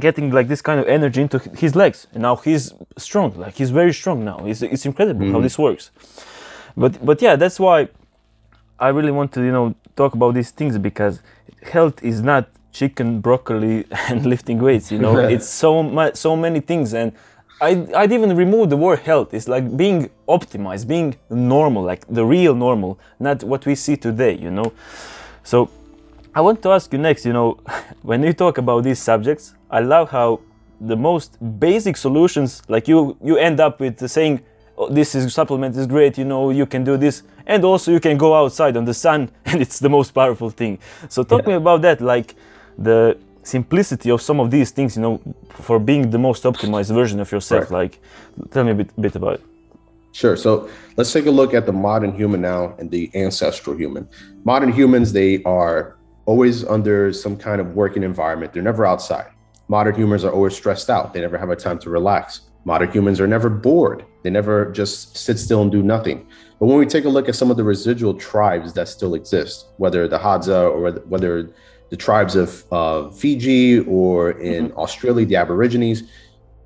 getting 0.00 0.30
like 0.30 0.48
this 0.48 0.60
kind 0.60 0.78
of 0.78 0.86
energy 0.86 1.22
into 1.22 1.38
his 1.38 1.74
legs 1.74 2.06
and 2.12 2.22
now 2.22 2.36
he's 2.36 2.74
strong 2.98 3.32
like 3.38 3.54
he's 3.54 3.70
very 3.70 3.94
strong 3.94 4.24
now 4.24 4.38
it's, 4.44 4.62
it's 4.62 4.84
incredible 4.84 5.24
mm. 5.24 5.32
how 5.32 5.40
this 5.40 5.58
works 5.58 5.90
but 6.76 7.04
but 7.04 7.22
yeah 7.22 7.34
that's 7.34 7.58
why 7.58 7.88
I 8.78 8.88
really 8.88 9.10
want 9.10 9.32
to, 9.32 9.42
you 9.42 9.52
know, 9.52 9.74
talk 9.96 10.14
about 10.14 10.34
these 10.34 10.50
things 10.50 10.78
because 10.78 11.22
health 11.62 12.02
is 12.02 12.22
not 12.22 12.48
chicken, 12.72 13.20
broccoli, 13.20 13.86
and 14.08 14.26
lifting 14.26 14.58
weights. 14.58 14.92
You 14.92 14.98
know, 14.98 15.18
it's 15.18 15.48
so 15.48 15.82
much, 15.82 16.16
so 16.16 16.36
many 16.36 16.60
things, 16.60 16.92
and 16.94 17.12
I, 17.60 17.86
I'd 17.94 18.12
even 18.12 18.36
remove 18.36 18.68
the 18.68 18.76
word 18.76 18.98
health. 18.98 19.32
It's 19.32 19.48
like 19.48 19.76
being 19.76 20.10
optimized, 20.28 20.86
being 20.86 21.16
normal, 21.30 21.82
like 21.82 22.06
the 22.06 22.24
real 22.24 22.54
normal, 22.54 22.98
not 23.18 23.42
what 23.42 23.64
we 23.64 23.74
see 23.74 23.96
today. 23.96 24.34
You 24.36 24.50
know, 24.50 24.72
so 25.42 25.70
I 26.34 26.42
want 26.42 26.62
to 26.64 26.70
ask 26.72 26.92
you 26.92 26.98
next. 26.98 27.24
You 27.24 27.32
know, 27.32 27.58
when 28.02 28.22
you 28.22 28.34
talk 28.34 28.58
about 28.58 28.84
these 28.84 28.98
subjects, 28.98 29.54
I 29.70 29.80
love 29.80 30.10
how 30.10 30.40
the 30.80 30.96
most 30.96 31.38
basic 31.58 31.96
solutions, 31.96 32.62
like 32.68 32.86
you, 32.88 33.16
you 33.22 33.38
end 33.38 33.60
up 33.60 33.80
with 33.80 34.06
saying, 34.10 34.44
oh, 34.76 34.88
"This 34.88 35.14
is 35.14 35.32
supplement 35.32 35.76
is 35.76 35.86
great. 35.86 36.18
You 36.18 36.24
know, 36.24 36.50
you 36.50 36.66
can 36.66 36.84
do 36.84 36.96
this." 36.96 37.22
and 37.46 37.64
also 37.64 37.92
you 37.92 38.00
can 38.00 38.16
go 38.16 38.34
outside 38.34 38.76
on 38.76 38.84
the 38.84 38.94
sun 38.94 39.30
and 39.46 39.62
it's 39.62 39.78
the 39.78 39.88
most 39.88 40.10
powerful 40.10 40.50
thing 40.50 40.78
so 41.08 41.22
talk 41.22 41.42
yeah. 41.42 41.50
me 41.50 41.54
about 41.54 41.80
that 41.82 42.00
like 42.00 42.34
the 42.76 43.16
simplicity 43.42 44.10
of 44.10 44.20
some 44.20 44.40
of 44.40 44.50
these 44.50 44.72
things 44.72 44.96
you 44.96 45.02
know 45.02 45.20
for 45.50 45.78
being 45.78 46.10
the 46.10 46.18
most 46.18 46.42
optimized 46.42 46.92
version 46.92 47.20
of 47.20 47.30
yourself 47.30 47.70
right. 47.70 47.82
like 47.82 48.00
tell 48.50 48.64
me 48.64 48.72
a 48.72 48.74
bit, 48.74 49.00
bit 49.00 49.14
about 49.14 49.34
it 49.34 49.44
Sure. 50.12 50.34
So 50.34 50.70
let's 50.96 51.12
take 51.12 51.26
a 51.26 51.30
look 51.30 51.52
at 51.52 51.66
the 51.66 51.74
modern 51.74 52.10
human 52.16 52.40
now 52.40 52.74
and 52.78 52.90
the 52.90 53.10
ancestral 53.14 53.76
human. 53.76 54.08
Modern 54.44 54.72
humans, 54.72 55.12
they 55.12 55.42
are 55.42 55.98
always 56.24 56.64
under 56.64 57.12
some 57.12 57.36
kind 57.36 57.60
of 57.60 57.76
working 57.76 58.02
environment. 58.02 58.54
They're 58.54 58.62
never 58.62 58.86
outside. 58.86 59.26
Modern 59.68 59.94
humans 59.94 60.24
are 60.24 60.32
always 60.32 60.56
stressed 60.56 60.88
out. 60.88 61.12
They 61.12 61.20
never 61.20 61.36
have 61.36 61.50
a 61.50 61.56
time 61.56 61.78
to 61.80 61.90
relax. 61.90 62.40
Modern 62.64 62.90
humans 62.90 63.20
are 63.20 63.26
never 63.26 63.50
bored. 63.50 64.06
They 64.26 64.30
never 64.30 64.72
just 64.72 65.16
sit 65.16 65.38
still 65.38 65.62
and 65.62 65.70
do 65.70 65.84
nothing. 65.84 66.26
But 66.58 66.66
when 66.66 66.78
we 66.78 66.86
take 66.86 67.04
a 67.04 67.08
look 67.08 67.28
at 67.28 67.36
some 67.36 67.48
of 67.48 67.56
the 67.56 67.62
residual 67.62 68.12
tribes 68.12 68.72
that 68.72 68.88
still 68.88 69.14
exist, 69.14 69.66
whether 69.76 70.08
the 70.08 70.18
Hadza 70.18 70.68
or 70.68 70.90
whether 71.06 71.52
the 71.90 71.96
tribes 71.96 72.34
of 72.34 72.64
uh, 72.72 73.10
Fiji 73.10 73.78
or 73.86 74.32
in 74.32 74.70
mm-hmm. 74.70 74.78
Australia, 74.80 75.24
the 75.24 75.36
Aborigines, 75.36 76.02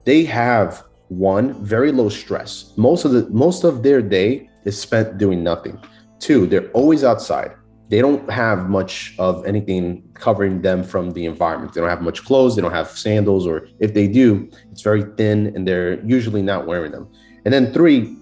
they 0.04 0.24
have 0.24 0.84
one 1.08 1.52
very 1.62 1.92
low 1.92 2.08
stress. 2.08 2.72
Most 2.78 3.04
of 3.04 3.12
the 3.12 3.28
most 3.28 3.62
of 3.62 3.82
their 3.82 4.00
day 4.00 4.48
is 4.64 4.80
spent 4.80 5.18
doing 5.18 5.44
nothing. 5.44 5.78
Two, 6.18 6.46
they're 6.46 6.70
always 6.70 7.04
outside. 7.04 7.52
They 7.90 8.00
don't 8.00 8.30
have 8.30 8.70
much 8.70 9.14
of 9.18 9.44
anything 9.44 10.08
covering 10.14 10.62
them 10.62 10.82
from 10.82 11.10
the 11.10 11.26
environment. 11.26 11.74
They 11.74 11.82
don't 11.82 11.90
have 11.90 12.00
much 12.00 12.24
clothes. 12.24 12.56
They 12.56 12.62
don't 12.62 12.72
have 12.72 12.88
sandals, 12.88 13.46
or 13.46 13.68
if 13.80 13.92
they 13.92 14.08
do, 14.08 14.48
it's 14.72 14.80
very 14.80 15.04
thin, 15.18 15.52
and 15.54 15.68
they're 15.68 16.02
usually 16.06 16.40
not 16.40 16.66
wearing 16.66 16.92
them. 16.92 17.06
And 17.44 17.52
then 17.52 17.72
three, 17.72 18.16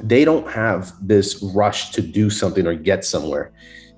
they 0.00 0.24
don't 0.24 0.48
have 0.50 0.92
this 1.00 1.42
rush 1.42 1.90
to 1.90 2.02
do 2.02 2.30
something 2.30 2.66
or 2.66 2.74
get 2.74 3.04
somewhere. 3.04 3.52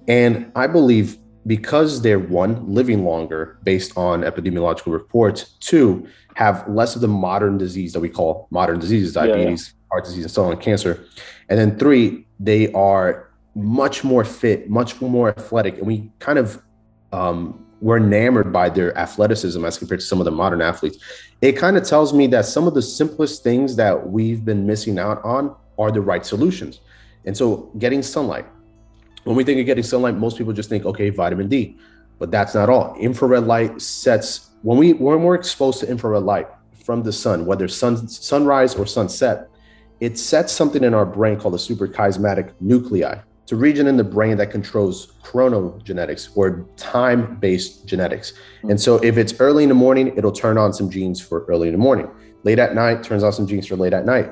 And 0.09 0.51
I 0.55 0.67
believe 0.67 1.19
because 1.47 2.03
they're 2.03 2.19
one, 2.19 2.73
living 2.73 3.05
longer 3.05 3.59
based 3.63 3.97
on 3.97 4.23
epidemiological 4.23 4.93
reports, 4.93 5.57
two, 5.61 6.07
have 6.35 6.67
less 6.69 6.95
of 6.95 7.01
the 7.01 7.09
modern 7.09 7.59
disease 7.59 7.93
that 7.93 8.01
we 8.01 8.09
call 8.09 8.47
modern 8.51 8.79
diseases, 8.79 9.15
diabetes, 9.15 9.75
yeah, 9.75 9.89
heart 9.91 10.05
disease, 10.05 10.25
and 10.25 10.31
so 10.31 10.45
on, 10.45 10.57
cancer. 10.59 11.05
And 11.49 11.59
then 11.59 11.79
three, 11.79 12.27
they 12.39 12.73
are 12.73 13.31
much 13.55 14.05
more 14.05 14.25
fit, 14.25 14.69
much 14.71 15.01
more 15.01 15.31
athletic. 15.31 15.79
And 15.79 15.87
we 15.87 16.11
kind 16.19 16.39
of 16.39 16.63
um, 17.13 17.67
we're 17.81 17.97
enamored 17.97 18.53
by 18.53 18.69
their 18.69 18.97
athleticism 18.97 19.65
as 19.65 19.79
compared 19.79 20.01
to 20.01 20.07
some 20.07 20.21
of 20.21 20.25
the 20.25 20.31
modern 20.31 20.61
athletes. 20.61 20.99
It 21.41 21.53
kind 21.53 21.77
of 21.77 21.85
tells 21.85 22.13
me 22.13 22.27
that 22.29 22.45
some 22.45 22.67
of 22.67 22.75
the 22.75 22.83
simplest 22.83 23.43
things 23.43 23.77
that 23.77 24.11
we've 24.11 24.45
been 24.45 24.67
missing 24.67 24.99
out 24.99 25.25
on 25.25 25.55
are 25.79 25.91
the 25.91 26.01
right 26.01 26.25
solutions. 26.25 26.81
And 27.25 27.37
so 27.37 27.71
getting 27.79 28.03
sunlight, 28.03 28.47
when 29.25 29.37
we 29.37 29.45
think 29.45 29.61
of 29.61 29.67
getting 29.67 29.85
sunlight, 29.85 30.17
most 30.17 30.39
people 30.39 30.53
just 30.53 30.69
think, 30.69 30.85
okay, 30.85 31.11
vitamin 31.11 31.49
D, 31.49 31.77
but 32.19 32.31
that's 32.31 32.55
not 32.55 32.69
all. 32.69 32.97
Infrared 32.99 33.45
light 33.45 33.81
sets 33.81 34.51
when 34.63 34.77
we 34.77 34.93
when 34.93 35.23
we're 35.23 35.35
exposed 35.35 35.81
to 35.81 35.89
infrared 35.89 36.23
light 36.23 36.49
from 36.85 37.03
the 37.03 37.13
sun, 37.13 37.47
whether 37.47 37.69
sun 37.69 38.09
sunrise 38.09 38.75
or 38.75 38.87
sunset, 38.87 39.49
it 40.01 40.19
sets 40.19 40.53
something 40.53 40.85
in 40.85 40.95
our 40.95 41.07
brain 41.07 41.39
called 41.39 41.55
the 41.55 41.59
suprachiasmatic 41.59 42.53
nuclei. 42.61 43.19
It's 43.51 43.57
a 43.57 43.57
region 43.57 43.89
in 43.89 43.97
the 43.97 44.05
brain 44.05 44.37
that 44.37 44.53
controls 44.53 45.15
chronogenetics 45.25 46.37
or 46.37 46.69
time-based 46.77 47.85
genetics. 47.85 48.35
And 48.63 48.81
so 48.81 48.99
if 48.99 49.17
it's 49.19 49.41
early 49.41 49.65
in 49.65 49.69
the 49.69 49.75
morning, 49.75 50.17
it'll 50.17 50.31
turn 50.31 50.57
on 50.57 50.73
some 50.73 50.89
genes 50.89 51.21
for 51.21 51.45
early 51.47 51.67
in 51.67 51.73
the 51.73 51.79
morning. 51.79 52.09
Late 52.45 52.61
at 52.61 52.77
night 52.77 53.03
turns 53.03 53.25
on 53.25 53.33
some 53.33 53.49
genes 53.49 53.67
for 53.67 53.75
late 53.75 53.93
at 53.93 54.07
night. 54.07 54.31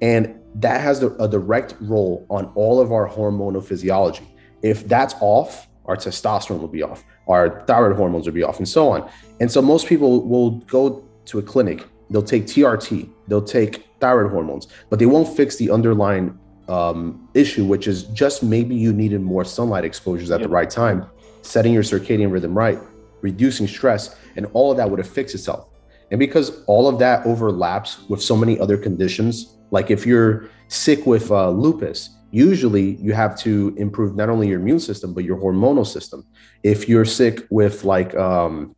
And 0.00 0.38
that 0.54 0.80
has 0.82 1.02
a 1.02 1.26
direct 1.26 1.74
role 1.80 2.24
on 2.30 2.44
all 2.54 2.80
of 2.80 2.92
our 2.92 3.08
hormonal 3.08 3.60
physiology. 3.60 4.32
If 4.62 4.86
that's 4.86 5.16
off, 5.20 5.66
our 5.86 5.96
testosterone 5.96 6.60
will 6.60 6.68
be 6.68 6.84
off, 6.84 7.04
our 7.26 7.64
thyroid 7.66 7.96
hormones 7.96 8.26
will 8.26 8.34
be 8.34 8.44
off, 8.44 8.58
and 8.58 8.68
so 8.68 8.88
on. 8.90 9.10
And 9.40 9.50
so 9.50 9.60
most 9.60 9.88
people 9.88 10.28
will 10.28 10.60
go 10.60 11.04
to 11.24 11.40
a 11.40 11.42
clinic, 11.42 11.88
they'll 12.08 12.22
take 12.22 12.44
TRT, 12.44 13.10
they'll 13.26 13.42
take 13.42 13.88
thyroid 13.98 14.30
hormones, 14.30 14.68
but 14.90 15.00
they 15.00 15.06
won't 15.06 15.36
fix 15.36 15.56
the 15.56 15.70
underlying 15.70 16.38
um, 16.70 17.28
issue, 17.34 17.64
which 17.64 17.86
is 17.86 18.04
just 18.04 18.42
maybe 18.42 18.74
you 18.74 18.92
needed 18.92 19.20
more 19.20 19.44
sunlight 19.44 19.84
exposures 19.84 20.30
at 20.30 20.40
yep. 20.40 20.48
the 20.48 20.52
right 20.52 20.70
time, 20.70 21.06
setting 21.42 21.72
your 21.72 21.82
circadian 21.82 22.30
rhythm 22.30 22.56
right, 22.56 22.78
reducing 23.20 23.66
stress, 23.66 24.16
and 24.36 24.46
all 24.52 24.70
of 24.70 24.76
that 24.76 24.88
would 24.88 24.98
have 24.98 25.08
fixed 25.08 25.34
itself. 25.34 25.68
And 26.10 26.18
because 26.18 26.64
all 26.64 26.88
of 26.88 26.98
that 27.00 27.26
overlaps 27.26 28.08
with 28.08 28.22
so 28.22 28.36
many 28.36 28.58
other 28.58 28.76
conditions 28.76 29.56
like 29.70 29.90
if 29.90 30.06
you're 30.06 30.48
sick 30.68 31.06
with 31.06 31.30
uh, 31.30 31.50
lupus, 31.50 32.10
usually 32.30 32.96
you 32.96 33.12
have 33.12 33.36
to 33.38 33.74
improve 33.76 34.16
not 34.16 34.28
only 34.28 34.48
your 34.48 34.60
immune 34.60 34.80
system 34.80 35.14
but 35.14 35.24
your 35.24 35.36
hormonal 35.38 35.86
system. 35.86 36.26
If 36.62 36.88
you're 36.88 37.04
sick 37.04 37.46
with 37.50 37.84
like 37.84 38.14
um, 38.16 38.74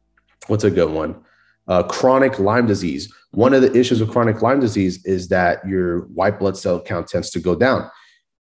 what's 0.46 0.64
a 0.64 0.70
good 0.70 0.90
one? 0.90 1.16
Uh, 1.68 1.82
chronic 1.82 2.38
Lyme 2.38 2.66
disease. 2.66 3.12
One 3.30 3.54
of 3.54 3.62
the 3.62 3.74
issues 3.78 4.00
with 4.00 4.10
chronic 4.10 4.42
Lyme 4.42 4.60
disease 4.60 5.04
is 5.04 5.28
that 5.28 5.66
your 5.66 6.00
white 6.08 6.38
blood 6.38 6.56
cell 6.56 6.80
count 6.80 7.08
tends 7.08 7.30
to 7.30 7.40
go 7.40 7.54
down. 7.54 7.88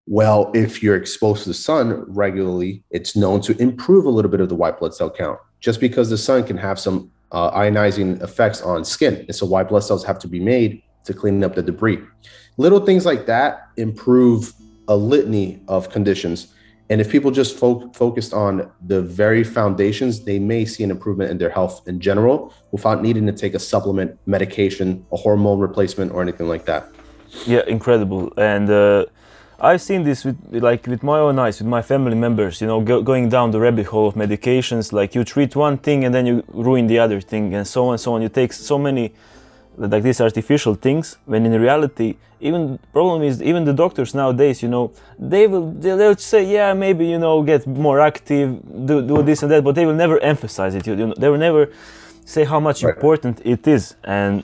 Well, 0.08 0.52
if 0.54 0.82
you're 0.82 0.96
exposed 0.96 1.44
to 1.44 1.50
the 1.50 1.54
sun 1.54 2.04
regularly, 2.08 2.84
it's 2.90 3.16
known 3.16 3.42
to 3.42 3.56
improve 3.62 4.06
a 4.06 4.10
little 4.10 4.32
bit 4.32 4.42
of 4.42 4.50
the 4.50 4.56
white 4.56 4.80
blood 4.80 4.94
cell 4.94 5.10
count 5.10 5.40
just 5.60 5.80
because 5.80 6.10
the 6.10 6.18
sun 6.18 6.44
can 6.44 6.58
have 6.58 6.80
some 6.80 7.12
uh, 7.32 7.52
ionizing 7.52 8.22
effects 8.22 8.62
on 8.62 8.84
skin. 8.84 9.24
And 9.28 9.36
so 9.36 9.46
white 9.46 9.70
blood 9.70 9.84
cells 9.84 10.04
have 10.04 10.20
to 10.20 10.28
be 10.28 10.40
made 10.40 10.82
to 11.06 11.14
clean 11.14 11.44
up 11.44 11.56
the 11.56 11.62
debris. 11.62 12.00
Little 12.58 12.86
things 12.86 13.06
like 13.06 13.26
that 13.28 13.70
improve 13.78 14.54
a 14.88 14.96
litany 14.96 15.62
of 15.68 15.90
conditions. 15.90 16.54
And 16.92 17.00
if 17.00 17.10
people 17.10 17.32
just 17.32 17.58
fo- 17.58 17.90
focused 17.94 18.34
on 18.34 18.70
the 18.86 19.02
very 19.02 19.46
foundations, 19.46 20.26
they 20.26 20.40
may 20.40 20.66
see 20.66 20.84
an 20.84 20.92
improvement 20.92 21.32
in 21.32 21.38
their 21.38 21.50
health 21.50 21.88
in 21.88 22.02
general 22.02 22.54
without 22.72 23.02
needing 23.02 23.26
to 23.28 23.32
take 23.32 23.54
a 23.54 23.60
supplement, 23.60 24.20
medication, 24.26 25.06
a 25.14 25.16
hormone 25.16 25.60
replacement, 25.60 26.12
or 26.12 26.22
anything 26.22 26.50
like 26.50 26.66
that. 26.66 26.84
Yeah, 27.48 27.64
incredible. 27.66 28.34
And 28.36 28.70
uh, 28.70 29.06
I've 29.62 29.82
seen 29.82 30.04
this 30.04 30.26
with 30.26 30.38
like 30.52 30.86
with 30.86 31.02
my 31.02 31.20
own 31.20 31.40
eyes, 31.40 31.62
with 31.62 31.70
my 31.70 31.82
family 31.82 32.18
members. 32.26 32.60
You 32.60 32.68
know, 32.68 32.82
go, 32.82 33.02
going 33.02 33.30
down 33.30 33.52
the 33.52 33.62
rabbit 33.62 33.86
hole 33.86 34.08
of 34.10 34.16
medications. 34.16 34.92
Like 34.92 35.16
you 35.16 35.24
treat 35.24 35.56
one 35.56 35.78
thing 35.78 36.04
and 36.04 36.14
then 36.14 36.26
you 36.26 36.44
ruin 36.50 36.88
the 36.88 37.00
other 37.00 37.22
thing, 37.22 37.54
and 37.56 37.66
so 37.66 37.86
on 37.88 37.94
and 37.94 38.02
so 38.02 38.16
on. 38.16 38.22
You 38.22 38.28
take 38.28 38.52
so 38.52 38.78
many 38.78 39.14
like 39.78 40.04
these 40.04 40.22
artificial 40.22 40.76
things 40.76 41.18
when 41.26 41.46
in 41.46 41.60
reality 41.60 42.16
even 42.40 42.80
problem 42.92 43.22
is 43.24 43.42
even 43.42 43.66
the 43.66 43.74
doctors 43.74 44.14
nowadays 44.14 44.62
you 44.64 44.70
know 44.70 44.92
they 45.18 45.48
will 45.48 45.72
they'll 45.72 46.16
say 46.16 46.44
yeah 46.44 46.74
maybe 46.74 47.06
you 47.06 47.20
know 47.20 47.42
get 47.44 47.66
more 47.68 48.00
active 48.00 48.60
do, 48.86 49.02
do 49.02 49.22
this 49.22 49.44
and 49.44 49.52
that 49.52 49.64
but 49.64 49.76
they 49.76 49.86
will 49.86 49.94
never 49.94 50.20
emphasize 50.20 50.76
it 50.76 50.86
you 50.88 50.96
know 50.96 51.14
they 51.18 51.30
will 51.30 51.38
never 51.38 51.70
say 52.26 52.44
how 52.44 52.60
much 52.60 52.84
right. 52.84 52.96
important 52.96 53.42
it 53.46 53.68
is. 53.68 53.96
And 54.04 54.44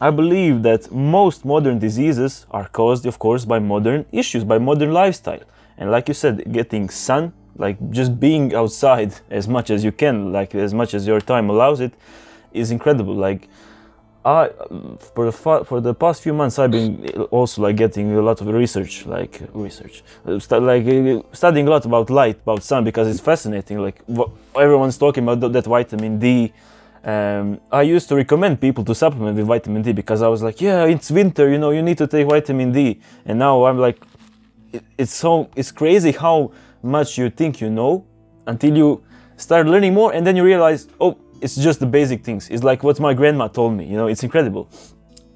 i 0.00 0.10
believe 0.10 0.62
that 0.62 0.90
most 0.90 1.44
modern 1.44 1.78
diseases 1.78 2.46
are 2.50 2.68
caused 2.68 3.04
of 3.04 3.18
course 3.18 3.44
by 3.44 3.58
modern 3.58 4.06
issues 4.12 4.44
by 4.44 4.58
modern 4.58 4.92
lifestyle. 4.92 5.44
And 5.78 5.90
like 5.90 6.08
you 6.08 6.14
said 6.14 6.52
getting 6.52 6.88
sun 6.90 7.32
like 7.56 7.76
just 7.90 8.18
being 8.18 8.54
outside 8.54 9.12
as 9.30 9.46
much 9.46 9.68
as 9.70 9.84
you 9.84 9.92
can 9.92 10.32
like 10.32 10.54
as 10.54 10.72
much 10.72 10.94
as 10.94 11.06
your 11.06 11.20
time 11.20 11.50
allows 11.50 11.80
it 11.80 11.92
is 12.52 12.70
incredible. 12.70 13.14
Like 13.14 13.48
I 14.24 14.50
for 15.14 15.24
the 15.30 15.32
for 15.32 15.80
the 15.80 15.94
past 15.94 16.22
few 16.22 16.34
months 16.34 16.58
I've 16.58 16.70
been 16.70 17.08
also 17.30 17.62
like 17.62 17.76
getting 17.76 18.12
a 18.12 18.20
lot 18.20 18.40
of 18.42 18.48
research 18.48 19.06
like 19.06 19.40
research. 19.54 20.02
Like 20.24 20.42
studying 20.42 21.66
a 21.66 21.70
lot 21.70 21.86
about 21.86 22.10
light 22.10 22.36
about 22.42 22.62
sun 22.62 22.84
because 22.84 23.08
it's 23.08 23.20
fascinating 23.20 23.78
like 23.78 24.02
everyone's 24.54 24.98
talking 24.98 25.24
about 25.26 25.52
that 25.52 25.64
vitamin 25.64 26.18
D. 26.18 26.52
Um, 27.02 27.60
I 27.72 27.80
used 27.80 28.10
to 28.10 28.16
recommend 28.16 28.60
people 28.60 28.84
to 28.84 28.94
supplement 28.94 29.38
with 29.38 29.46
vitamin 29.46 29.80
D 29.80 29.92
because 29.92 30.20
I 30.20 30.28
was 30.28 30.42
like 30.42 30.60
yeah 30.60 30.84
it's 30.84 31.10
winter 31.10 31.48
you 31.48 31.56
know 31.56 31.70
you 31.70 31.80
need 31.80 31.96
to 31.98 32.06
take 32.06 32.28
vitamin 32.28 32.72
D. 32.72 33.00
And 33.24 33.38
now 33.38 33.64
I'm 33.64 33.78
like 33.78 34.02
it's 34.98 35.14
so 35.14 35.48
it's 35.56 35.72
crazy 35.72 36.12
how 36.12 36.52
much 36.82 37.16
you 37.16 37.30
think 37.30 37.62
you 37.62 37.70
know 37.70 38.04
until 38.46 38.76
you 38.76 39.02
start 39.38 39.66
learning 39.66 39.94
more 39.94 40.12
and 40.12 40.26
then 40.26 40.36
you 40.36 40.44
realize 40.44 40.88
oh 41.00 41.16
it's 41.40 41.56
just 41.56 41.80
the 41.80 41.86
basic 41.86 42.24
things. 42.24 42.48
It's 42.50 42.62
like 42.62 42.82
what 42.82 43.00
my 43.00 43.14
grandma 43.14 43.48
told 43.48 43.76
me. 43.76 43.86
You 43.86 43.96
know, 43.96 44.06
it's 44.06 44.22
incredible. 44.22 44.68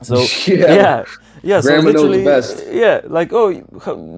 So 0.02 0.16
yeah, 0.46 0.75
yeah, 0.75 1.04
yeah 1.42 1.61
so 1.61 1.78
literally, 1.78 2.25
yeah, 2.70 3.00
like 3.04 3.32
oh, 3.32 3.52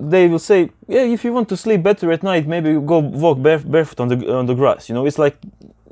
they 0.09 0.27
will 0.29 0.39
say, 0.39 0.71
yeah, 0.89 1.03
if 1.03 1.25
you 1.25 1.33
want 1.33 1.49
to 1.51 1.57
sleep 1.57 1.83
better 1.83 2.11
at 2.13 2.23
night, 2.23 2.47
maybe 2.47 2.73
go 2.75 2.99
walk 2.99 3.41
bare, 3.41 3.59
barefoot 3.59 4.01
on 4.01 4.09
the 4.09 4.35
on 4.35 4.47
the 4.47 4.55
grass. 4.55 4.89
You 4.89 4.95
know, 4.95 5.07
it's 5.07 5.19
like 5.19 5.37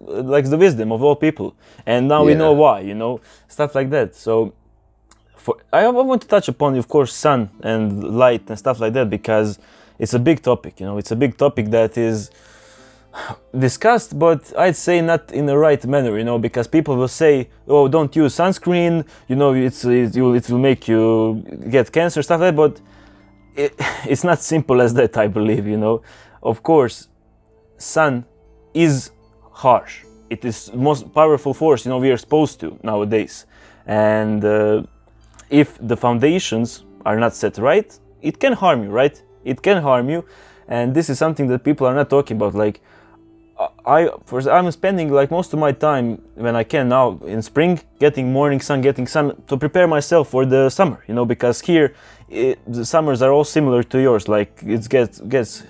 like 0.06 0.48
the 0.50 0.56
wisdom 0.58 0.92
of 0.92 1.02
all 1.02 1.16
people, 1.16 1.54
and 1.86 2.08
now 2.08 2.24
we 2.24 2.34
know 2.34 2.52
why, 2.52 2.80
you 2.80 2.94
know, 2.94 3.20
stuff 3.48 3.74
like 3.74 3.90
that. 3.90 4.14
So, 4.14 4.52
for 5.36 5.56
I, 5.72 5.84
I 5.84 5.88
want 5.88 6.22
to 6.22 6.28
touch 6.28 6.48
upon, 6.48 6.76
of 6.76 6.88
course, 6.88 7.14
sun 7.14 7.50
and 7.62 8.16
light 8.18 8.48
and 8.48 8.58
stuff 8.58 8.80
like 8.80 8.92
that 8.94 9.08
because 9.08 9.58
it's 9.98 10.14
a 10.14 10.18
big 10.18 10.42
topic. 10.42 10.80
You 10.80 10.86
know, 10.86 10.98
it's 10.98 11.10
a 11.10 11.16
big 11.16 11.36
topic 11.36 11.70
that 11.70 11.96
is 11.96 12.30
discussed, 13.58 14.18
but 14.18 14.52
I'd 14.58 14.76
say 14.76 15.00
not 15.00 15.32
in 15.32 15.46
the 15.46 15.56
right 15.56 15.84
manner, 15.86 16.18
you 16.18 16.24
know, 16.24 16.38
because 16.38 16.66
people 16.66 16.96
will 16.96 17.08
say, 17.08 17.48
"Oh, 17.68 17.88
don't 17.88 18.14
use 18.16 18.34
sunscreen," 18.36 19.04
you 19.28 19.36
know, 19.36 19.54
it's 19.54 19.84
it 19.84 20.16
will, 20.16 20.34
it 20.34 20.48
will 20.50 20.58
make 20.58 20.88
you 20.88 21.44
get 21.70 21.92
cancer, 21.92 22.22
stuff 22.22 22.40
like 22.40 22.54
that. 22.54 22.56
But 22.56 22.80
it, 23.56 23.74
it's 24.06 24.24
not 24.24 24.40
simple 24.40 24.80
as 24.80 24.94
that, 24.94 25.16
I 25.16 25.28
believe, 25.28 25.66
you 25.66 25.76
know. 25.76 26.02
Of 26.42 26.62
course, 26.62 27.08
sun 27.78 28.24
is 28.74 29.10
harsh. 29.52 30.04
It 30.30 30.44
is 30.44 30.72
most 30.74 31.12
powerful 31.14 31.54
force, 31.54 31.84
you 31.84 31.90
know, 31.90 31.98
we 31.98 32.10
are 32.10 32.14
exposed 32.14 32.58
to 32.60 32.78
nowadays, 32.82 33.46
and 33.86 34.44
uh, 34.44 34.82
if 35.50 35.78
the 35.80 35.96
foundations 35.96 36.84
are 37.04 37.18
not 37.18 37.34
set 37.34 37.58
right, 37.58 37.98
it 38.22 38.40
can 38.40 38.54
harm 38.54 38.82
you, 38.82 38.90
right? 38.90 39.22
It 39.44 39.62
can 39.62 39.82
harm 39.82 40.08
you, 40.08 40.24
and 40.66 40.94
this 40.94 41.10
is 41.10 41.18
something 41.18 41.46
that 41.48 41.62
people 41.62 41.86
are 41.86 41.94
not 41.94 42.10
talking 42.10 42.36
about. 42.36 42.54
Like, 42.54 42.80
I, 43.86 44.10
first, 44.24 44.48
I'm 44.48 44.70
spending 44.70 45.10
like 45.12 45.30
most 45.30 45.52
of 45.52 45.58
my 45.58 45.72
time 45.72 46.20
when 46.34 46.56
I 46.56 46.64
can 46.64 46.88
now 46.88 47.20
in 47.24 47.42
spring, 47.42 47.80
getting 48.00 48.32
morning 48.32 48.60
sun, 48.60 48.80
getting 48.80 49.06
sun 49.06 49.40
to 49.46 49.56
prepare 49.56 49.86
myself 49.86 50.28
for 50.30 50.44
the 50.44 50.70
summer. 50.70 51.04
You 51.06 51.14
know, 51.14 51.24
because 51.24 51.60
here 51.60 51.94
it, 52.28 52.58
the 52.66 52.84
summers 52.84 53.22
are 53.22 53.30
all 53.30 53.44
similar 53.44 53.82
to 53.84 53.98
yours. 53.98 54.28
Like 54.28 54.60
it 54.62 54.88
gets 54.88 55.20
gets 55.20 55.62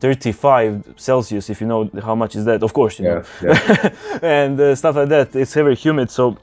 35 0.00 0.94
Celsius, 0.96 1.50
if 1.50 1.60
you 1.60 1.66
know 1.66 1.88
how 2.02 2.14
much 2.14 2.34
is 2.34 2.44
that. 2.46 2.62
Of 2.62 2.72
course, 2.72 2.98
you 2.98 3.04
know 3.04 3.22
Yeah, 3.42 3.58
yeah. 3.82 4.18
and 4.22 4.60
uh, 4.60 4.74
stuff 4.74 4.96
like 4.96 5.10
that. 5.10 5.36
It's 5.36 5.54
very 5.54 5.76
humid, 5.76 6.10
so 6.10 6.36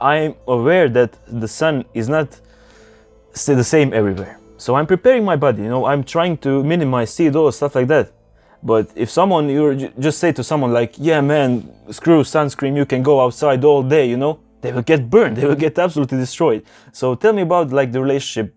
I'm 0.00 0.34
aware 0.48 0.88
that 0.88 1.16
the 1.28 1.48
sun 1.48 1.84
is 1.94 2.08
not 2.08 2.40
the 3.32 3.64
same 3.64 3.92
everywhere. 3.92 4.38
So 4.58 4.74
I'm 4.74 4.86
preparing 4.86 5.24
my 5.24 5.36
body. 5.36 5.62
You 5.62 5.68
know, 5.68 5.84
I'm 5.84 6.02
trying 6.02 6.38
to 6.38 6.64
minimize 6.64 7.14
CO 7.14 7.50
stuff 7.50 7.74
like 7.74 7.88
that. 7.88 8.10
But 8.62 8.90
if 8.94 9.10
someone 9.10 9.48
you 9.48 9.74
ju- 9.74 9.92
just 9.98 10.18
say 10.18 10.32
to 10.32 10.42
someone 10.42 10.72
like, 10.72 10.94
"Yeah, 10.98 11.20
man, 11.20 11.70
screw 11.90 12.22
sunscreen, 12.22 12.76
you 12.76 12.86
can 12.86 13.02
go 13.02 13.20
outside 13.20 13.64
all 13.64 13.82
day," 13.82 14.06
you 14.08 14.16
know, 14.16 14.38
they 14.62 14.72
will 14.72 14.82
get 14.82 15.08
burned. 15.10 15.36
They 15.36 15.46
will 15.46 15.54
get 15.66 15.78
absolutely 15.78 16.18
destroyed. 16.18 16.62
So 16.92 17.14
tell 17.14 17.32
me 17.32 17.42
about 17.42 17.70
like 17.72 17.92
the 17.92 18.00
relationship, 18.00 18.54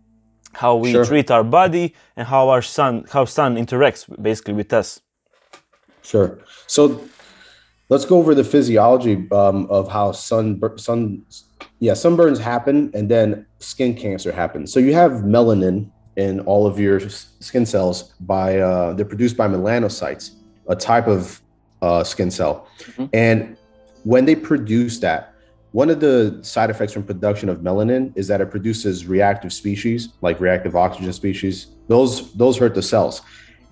how 0.54 0.76
we 0.76 0.92
Sure. 0.92 1.06
treat 1.06 1.30
our 1.32 1.44
body 1.44 1.94
and 2.18 2.28
how 2.28 2.50
our 2.50 2.62
sun, 2.62 3.06
how 3.12 3.26
sun 3.26 3.56
interacts 3.58 4.06
basically 4.22 4.54
with 4.54 4.72
us. 4.74 5.02
Sure. 6.02 6.40
So 6.68 7.02
let's 7.90 8.06
go 8.06 8.18
over 8.18 8.34
the 8.34 8.44
physiology 8.44 9.28
um, 9.32 9.68
of 9.70 9.88
how 9.90 10.12
sun 10.12 10.60
sun 10.78 11.24
yeah 11.80 11.94
sunburns 11.94 12.40
happen 12.40 12.90
and 12.94 13.10
then 13.10 13.46
skin 13.60 13.94
cancer 13.94 14.32
happens. 14.32 14.72
So 14.74 14.80
you 14.80 14.94
have 14.94 15.12
melanin 15.36 15.92
in 16.20 16.42
all 16.42 16.68
of 16.68 16.78
your 16.80 17.00
skin 17.48 17.66
cells 17.66 18.14
by 18.20 18.48
uh, 18.60 18.94
they're 18.94 19.12
produced 19.14 19.38
by 19.38 19.48
melanocytes, 19.48 20.32
a 20.68 20.76
type 20.76 21.08
of 21.08 21.42
uh, 21.82 22.04
skin 22.04 22.30
cell, 22.30 22.56
Mhm. 22.98 23.10
and 23.14 23.38
when 24.04 24.26
they 24.26 24.36
produce 24.36 25.00
that. 25.00 25.22
One 25.72 25.92
of 25.92 26.00
the 26.00 26.40
side 26.42 26.72
effects 26.72 26.94
from 26.94 27.04
production 27.04 27.48
of 27.48 27.60
melanin 27.60 28.04
is 28.16 28.26
that 28.30 28.42
it 28.42 28.50
produces 28.50 29.06
reactive 29.06 29.54
species, 29.54 30.00
like 30.28 30.36
reactive 30.48 30.74
oxygen 30.76 31.14
species. 31.14 31.56
Those 31.88 32.14
those 32.34 32.56
hurt 32.62 32.74
the 32.74 32.82
cells. 32.82 33.22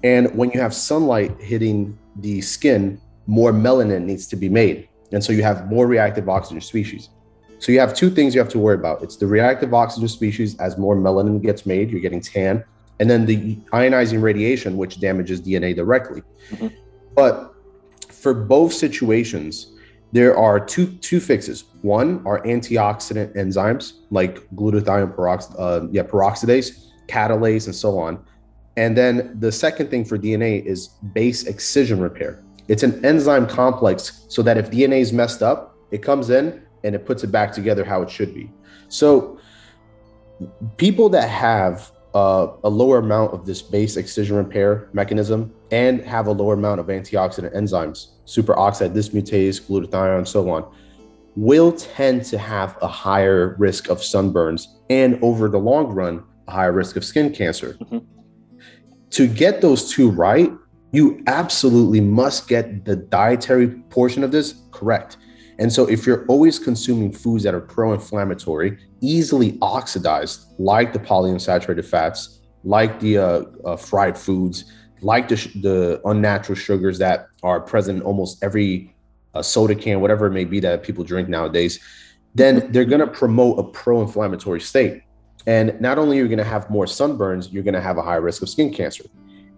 And 0.04 0.24
when 0.40 0.52
you 0.54 0.60
have 0.66 0.74
sunlight 0.76 1.32
hitting 1.52 1.98
the 2.22 2.36
skin, 2.42 3.02
more 3.26 3.52
melanin 3.52 4.04
needs 4.06 4.28
to 4.28 4.36
be 4.36 4.48
made. 4.62 4.78
And 5.12 5.24
so 5.26 5.34
you 5.34 5.42
have 5.42 5.58
more 5.76 5.86
reactive 5.88 6.26
oxygen 6.30 6.62
species. 6.62 7.10
So 7.60 7.72
you 7.72 7.80
have 7.80 7.94
two 7.94 8.10
things 8.10 8.36
you 8.36 8.42
have 8.42 8.50
to 8.50 8.60
worry 8.60 8.76
about. 8.76 9.02
It's 9.02 9.18
the 9.18 9.28
reactive 9.28 9.74
oxygen 9.74 10.08
species 10.08 10.58
as 10.60 10.78
more 10.78 10.96
melanin 10.96 11.42
gets 11.42 11.66
made, 11.66 11.90
you're 11.90 12.02
getting 12.02 12.22
tan, 12.22 12.64
and 13.00 13.10
then 13.10 13.26
the 13.26 13.56
ionizing 13.74 14.22
radiation, 14.22 14.78
which 14.78 15.00
damages 15.00 15.42
DNA 15.42 15.76
directly. 15.76 16.22
Mhm. 16.52 16.72
But 17.16 17.54
for 18.10 18.34
both 18.34 18.74
situations, 18.74 19.74
there 20.12 20.38
are 20.38 20.60
two 20.60 20.88
two 21.02 21.20
fixes. 21.20 21.66
One 21.82 22.22
are 22.26 22.42
antioxidant 22.44 23.36
enzymes 23.36 23.94
like 24.12 24.48
glutathione 24.56 25.16
perox- 25.16 25.54
uh, 25.58 25.88
yeah, 25.92 26.04
peroxidase, 26.04 26.86
catalase, 27.08 27.66
and 27.66 27.76
so 27.76 27.98
on. 28.00 28.20
And 28.78 28.96
then 28.96 29.36
the 29.40 29.52
second 29.52 29.90
thing 29.90 30.06
for 30.06 30.18
DNA 30.18 30.64
is 30.66 30.90
base 31.14 31.44
excision 31.46 32.00
repair. 32.00 32.44
It's 32.68 32.84
an 32.84 33.04
enzyme 33.04 33.48
complex 33.48 34.26
so 34.28 34.42
that 34.44 34.58
if 34.58 34.70
DNA 34.70 35.00
is 35.00 35.12
messed 35.12 35.42
up, 35.42 35.76
it 35.92 36.04
comes 36.04 36.30
in 36.30 36.62
and 36.88 36.96
it 36.96 37.06
puts 37.06 37.24
it 37.24 37.28
back 37.28 37.52
together 37.52 37.84
how 37.84 38.02
it 38.02 38.10
should 38.10 38.34
be. 38.34 38.50
So 38.88 39.40
people 40.78 41.10
that 41.10 41.30
have 41.30 41.92
uh, 42.16 42.48
a 42.64 42.70
lower 42.70 43.00
amount 43.00 43.34
of 43.34 43.46
this 43.46 43.62
base 43.62 43.98
excision 43.98 44.38
repair 44.38 44.90
mechanism 44.94 45.54
and 45.72 46.02
have 46.02 46.28
a 46.28 46.32
lower 46.32 46.54
amount 46.54 46.80
of 46.80 46.88
antioxidant 46.88 47.54
enzymes, 47.54 48.08
superoxide 48.26 48.94
dismutase, 48.94 49.62
glutathione, 49.62 50.18
and 50.18 50.28
so 50.28 50.50
on, 50.50 50.66
will 51.36 51.74
tend 51.74 52.24
to 52.26 52.38
have 52.38 52.78
a 52.82 52.88
higher 52.88 53.56
risk 53.60 53.90
of 53.90 54.00
sunburns 54.00 54.68
and 54.90 55.20
over 55.22 55.50
the 55.50 55.60
long 55.60 55.88
run, 55.88 56.24
a 56.48 56.52
higher 56.52 56.72
risk 56.72 56.96
of 56.96 57.04
skin 57.04 57.32
cancer. 57.32 57.78
Mhm. 57.84 58.04
To 59.12 59.28
get 59.28 59.62
those 59.62 59.92
two 59.92 60.10
right, 60.10 60.52
you 60.92 61.22
absolutely 61.28 62.02
must 62.02 62.48
get 62.48 62.86
the 62.86 62.96
dietary 62.96 63.68
portion 63.90 64.24
of 64.24 64.32
this 64.32 64.56
correct. 64.72 65.18
And 65.60 65.72
so, 65.74 65.88
if 65.88 66.06
you're 66.06 66.26
always 66.28 66.60
consuming 66.60 67.12
foods 67.12 67.44
that 67.44 67.56
are 67.56 67.62
pro 67.62 67.94
inflammatory, 67.94 68.78
easily 69.02 69.58
oxidized, 69.62 70.46
like 70.60 70.94
the 70.94 71.00
polyunsaturated 71.00 71.86
fats, 71.86 72.40
like 72.64 73.00
the 73.00 73.18
uh, 73.18 73.44
uh, 73.66 73.76
fried 73.76 74.18
foods, 74.18 74.72
like 75.02 75.28
the, 75.28 75.36
the 75.62 76.02
unnatural 76.06 76.56
sugars 76.56 76.98
that 77.00 77.28
are 77.44 77.60
present 77.60 78.00
in 78.00 78.06
almost 78.06 78.44
every 78.44 78.96
uh, 79.34 79.42
soda 79.42 79.76
can, 79.76 80.02
whatever 80.02 80.28
it 80.28 80.32
may 80.32 80.46
be 80.46 80.60
that 80.60 80.84
people 80.84 81.04
drink 81.04 81.30
nowadays, 81.30 81.80
then 82.36 82.72
they're 82.72 82.86
going 82.86 83.00
to 83.02 83.08
promote 83.08 83.60
a 83.60 83.64
pro 83.64 84.02
inflammatory 84.02 84.62
state. 84.62 85.02
And 85.46 85.80
not 85.80 85.98
only 85.98 86.20
are 86.20 86.24
you 86.24 86.28
going 86.28 86.38
to 86.40 86.44
have 86.44 86.70
more 86.70 86.86
sunburns, 86.86 87.52
you're 87.52 87.64
going 87.64 87.74
to 87.74 87.82
have 87.82 87.98
a 87.98 88.02
higher 88.02 88.22
risk 88.22 88.42
of 88.42 88.50
skin 88.50 88.74
cancer. 88.74 89.06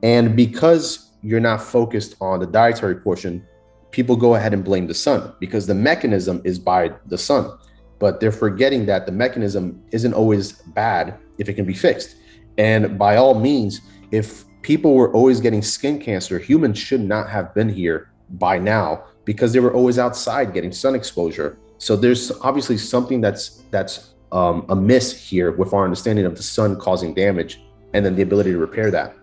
And 0.03 0.35
because 0.35 1.11
you're 1.21 1.39
not 1.39 1.61
focused 1.61 2.15
on 2.21 2.39
the 2.39 2.47
dietary 2.47 2.95
portion, 2.95 3.45
people 3.91 4.15
go 4.15 4.35
ahead 4.35 4.53
and 4.53 4.63
blame 4.63 4.87
the 4.87 4.93
sun 4.93 5.33
because 5.39 5.65
the 5.67 5.75
mechanism 5.75 6.41
is 6.43 6.59
by 6.59 6.91
the 7.07 7.17
sun. 7.17 7.57
But 7.97 8.19
they're 8.19 8.31
forgetting 8.31 8.85
that 8.85 9.05
the 9.05 9.11
mechanism 9.11 9.83
isn't 9.91 10.13
always 10.13 10.53
bad 10.53 11.17
if 11.37 11.49
it 11.49 11.55
can 11.55 11.65
be 11.65 11.73
fixed. 11.73 12.15
And 12.57 12.97
by 12.97 13.17
all 13.17 13.33
means, 13.33 13.81
if 14.11 14.45
people 14.61 14.93
were 14.93 15.11
always 15.13 15.39
getting 15.39 15.61
skin 15.61 15.99
cancer, 15.99 16.39
humans 16.39 16.77
should 16.77 17.01
not 17.01 17.29
have 17.29 17.53
been 17.53 17.69
here 17.69 18.11
by 18.31 18.59
now 18.59 19.05
because 19.25 19.53
they 19.53 19.59
were 19.59 19.73
always 19.73 19.99
outside 19.99 20.53
getting 20.53 20.71
sun 20.71 20.95
exposure. 20.95 21.57
So 21.77 21.95
there's 21.95 22.31
obviously 22.41 22.77
something 22.77 23.21
that's 23.21 23.63
that's 23.71 24.13
um, 24.31 24.65
amiss 24.69 25.17
here 25.17 25.51
with 25.51 25.73
our 25.73 25.83
understanding 25.83 26.25
of 26.25 26.35
the 26.35 26.43
sun 26.43 26.77
causing 26.77 27.13
damage 27.13 27.61
and 27.93 28.05
then 28.05 28.15
the 28.15 28.21
ability 28.21 28.51
to 28.51 28.57
repair 28.57 28.91
that. 28.91 29.15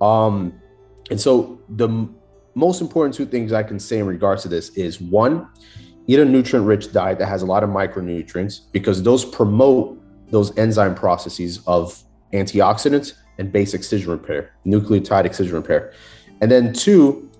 Um, 0.00 0.60
and 1.10 1.20
so 1.20 1.60
the 1.68 2.08
most 2.54 2.80
important 2.80 3.14
two 3.14 3.26
things 3.26 3.52
I 3.52 3.62
can 3.62 3.78
say 3.78 3.98
in 3.98 4.06
regards 4.06 4.42
to 4.42 4.48
this 4.48 4.70
is 4.70 5.00
one, 5.00 5.48
eat 6.06 6.18
a 6.18 6.24
nutrient 6.24 6.66
rich 6.66 6.92
diet 6.92 7.18
that 7.18 7.26
has 7.26 7.42
a 7.42 7.46
lot 7.46 7.62
of 7.62 7.70
micronutrients 7.70 8.72
because 8.72 9.02
those 9.02 9.24
promote 9.24 9.98
those 10.30 10.56
enzyme 10.56 10.94
processes 10.94 11.60
of 11.66 12.02
antioxidants 12.32 13.14
and 13.38 13.52
base 13.52 13.74
excision 13.74 14.10
repair, 14.10 14.52
nucleotide 14.66 15.24
excision 15.24 15.54
repair. 15.54 15.92
And 16.40 16.50
then 16.50 16.72
two, 16.72 17.30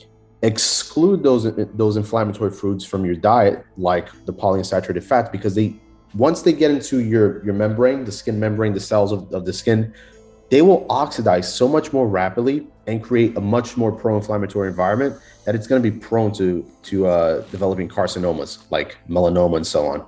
exclude 0.42 1.22
those 1.22 1.52
those 1.74 1.96
inflammatory 1.96 2.50
foods 2.50 2.84
from 2.84 3.04
your 3.04 3.14
diet 3.14 3.64
like 3.76 4.08
the 4.24 4.32
polyunsaturated 4.32 5.04
fats 5.04 5.28
because 5.30 5.54
they 5.54 5.76
once 6.14 6.42
they 6.42 6.52
get 6.52 6.70
into 6.70 7.00
your 7.00 7.44
your 7.44 7.54
membrane, 7.54 8.04
the 8.04 8.12
skin 8.12 8.40
membrane, 8.40 8.72
the 8.72 8.80
cells 8.80 9.12
of, 9.12 9.30
of 9.32 9.44
the 9.44 9.52
skin, 9.52 9.92
they 10.50 10.62
will 10.62 10.86
oxidize 10.88 11.52
so 11.52 11.68
much 11.68 11.92
more 11.92 12.08
rapidly 12.08 12.66
and 12.90 13.02
create 13.02 13.36
a 13.36 13.40
much 13.40 13.76
more 13.76 13.92
pro-inflammatory 13.92 14.68
environment 14.68 15.12
that 15.44 15.54
it's 15.54 15.66
going 15.66 15.82
to 15.82 15.90
be 15.90 15.96
prone 16.08 16.32
to 16.32 16.64
to 16.82 17.06
uh, 17.06 17.40
developing 17.50 17.88
carcinomas 17.88 18.50
like 18.70 18.90
melanoma 19.08 19.56
and 19.56 19.66
so 19.66 19.80
on. 19.92 19.98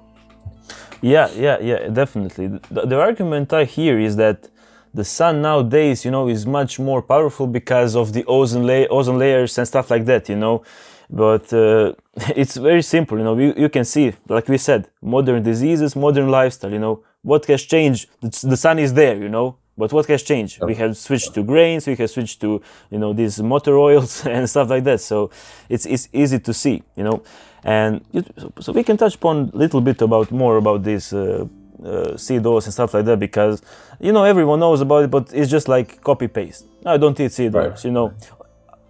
Yeah, 1.00 1.28
yeah, 1.46 1.58
yeah, 1.60 1.88
definitely. 1.88 2.46
The, 2.70 2.82
the 2.90 2.98
argument 3.08 3.52
I 3.52 3.64
hear 3.64 3.98
is 3.98 4.14
that 4.16 4.48
the 4.94 5.04
sun 5.04 5.42
nowadays, 5.42 6.04
you 6.04 6.10
know, 6.10 6.28
is 6.28 6.46
much 6.46 6.78
more 6.78 7.02
powerful 7.02 7.46
because 7.46 7.96
of 7.96 8.12
the 8.12 8.24
ozone, 8.26 8.66
la- 8.66 8.88
ozone 8.96 9.18
layers 9.18 9.58
and 9.58 9.66
stuff 9.66 9.90
like 9.90 10.04
that, 10.04 10.28
you 10.28 10.36
know. 10.36 10.62
But 11.10 11.52
uh, 11.52 11.94
it's 12.40 12.56
very 12.56 12.82
simple, 12.82 13.18
you 13.18 13.24
know. 13.24 13.36
You, 13.36 13.54
you 13.56 13.68
can 13.68 13.84
see, 13.84 14.12
like 14.28 14.48
we 14.48 14.58
said, 14.58 14.88
modern 15.00 15.42
diseases, 15.42 15.96
modern 15.96 16.28
lifestyle, 16.28 16.72
you 16.72 16.78
know. 16.78 17.02
What 17.22 17.46
has 17.46 17.62
changed? 17.62 18.10
The, 18.20 18.46
the 18.52 18.56
sun 18.56 18.78
is 18.78 18.94
there, 18.94 19.16
you 19.16 19.28
know. 19.28 19.56
But 19.78 19.92
what 19.92 20.06
has 20.06 20.22
changed? 20.22 20.62
We 20.62 20.74
have 20.74 20.96
switched 20.96 21.32
to 21.35 21.42
grains. 21.42 21.87
We 21.87 21.94
have 21.96 22.11
switched 22.11 22.40
to 22.42 22.61
you 22.90 22.98
know 22.98 23.12
these 23.14 23.42
motor 23.42 23.78
oils 23.78 24.26
and 24.35 24.48
stuff 24.48 24.68
like 24.70 24.85
that. 24.85 25.00
So 25.00 25.30
it's 25.68 25.87
it's 25.87 26.08
easy 26.12 26.38
to 26.40 26.52
see, 26.52 26.82
you 26.96 27.04
know. 27.04 27.22
And 27.64 28.04
you, 28.12 28.22
so- 28.61 28.72
we 28.72 28.82
can 28.82 28.96
touch 28.96 29.14
upon 29.14 29.50
a 29.54 29.56
little 29.56 29.80
bit 29.80 30.02
about 30.02 30.30
more 30.30 30.56
about 30.58 30.82
this 30.82 31.12
uh, 31.12 31.46
uh, 31.85 32.16
seed 32.16 32.44
oils 32.46 32.66
and 32.66 32.72
stuff 32.74 32.92
like 32.94 33.04
that 33.06 33.18
because 33.18 33.62
you 34.00 34.12
know 34.12 34.24
everyone 34.24 34.61
knows 34.61 34.80
about 34.80 35.04
it, 35.04 35.11
but 35.11 35.32
it's 35.32 35.50
just 35.50 35.68
like 35.68 36.00
copy 36.02 36.28
paste. 36.28 36.66
I 36.85 36.96
don't 36.98 37.18
eat 37.20 37.32
seed 37.32 37.54
Right. 37.54 37.68
oils, 37.70 37.85
you 37.85 37.92
know. 37.92 38.12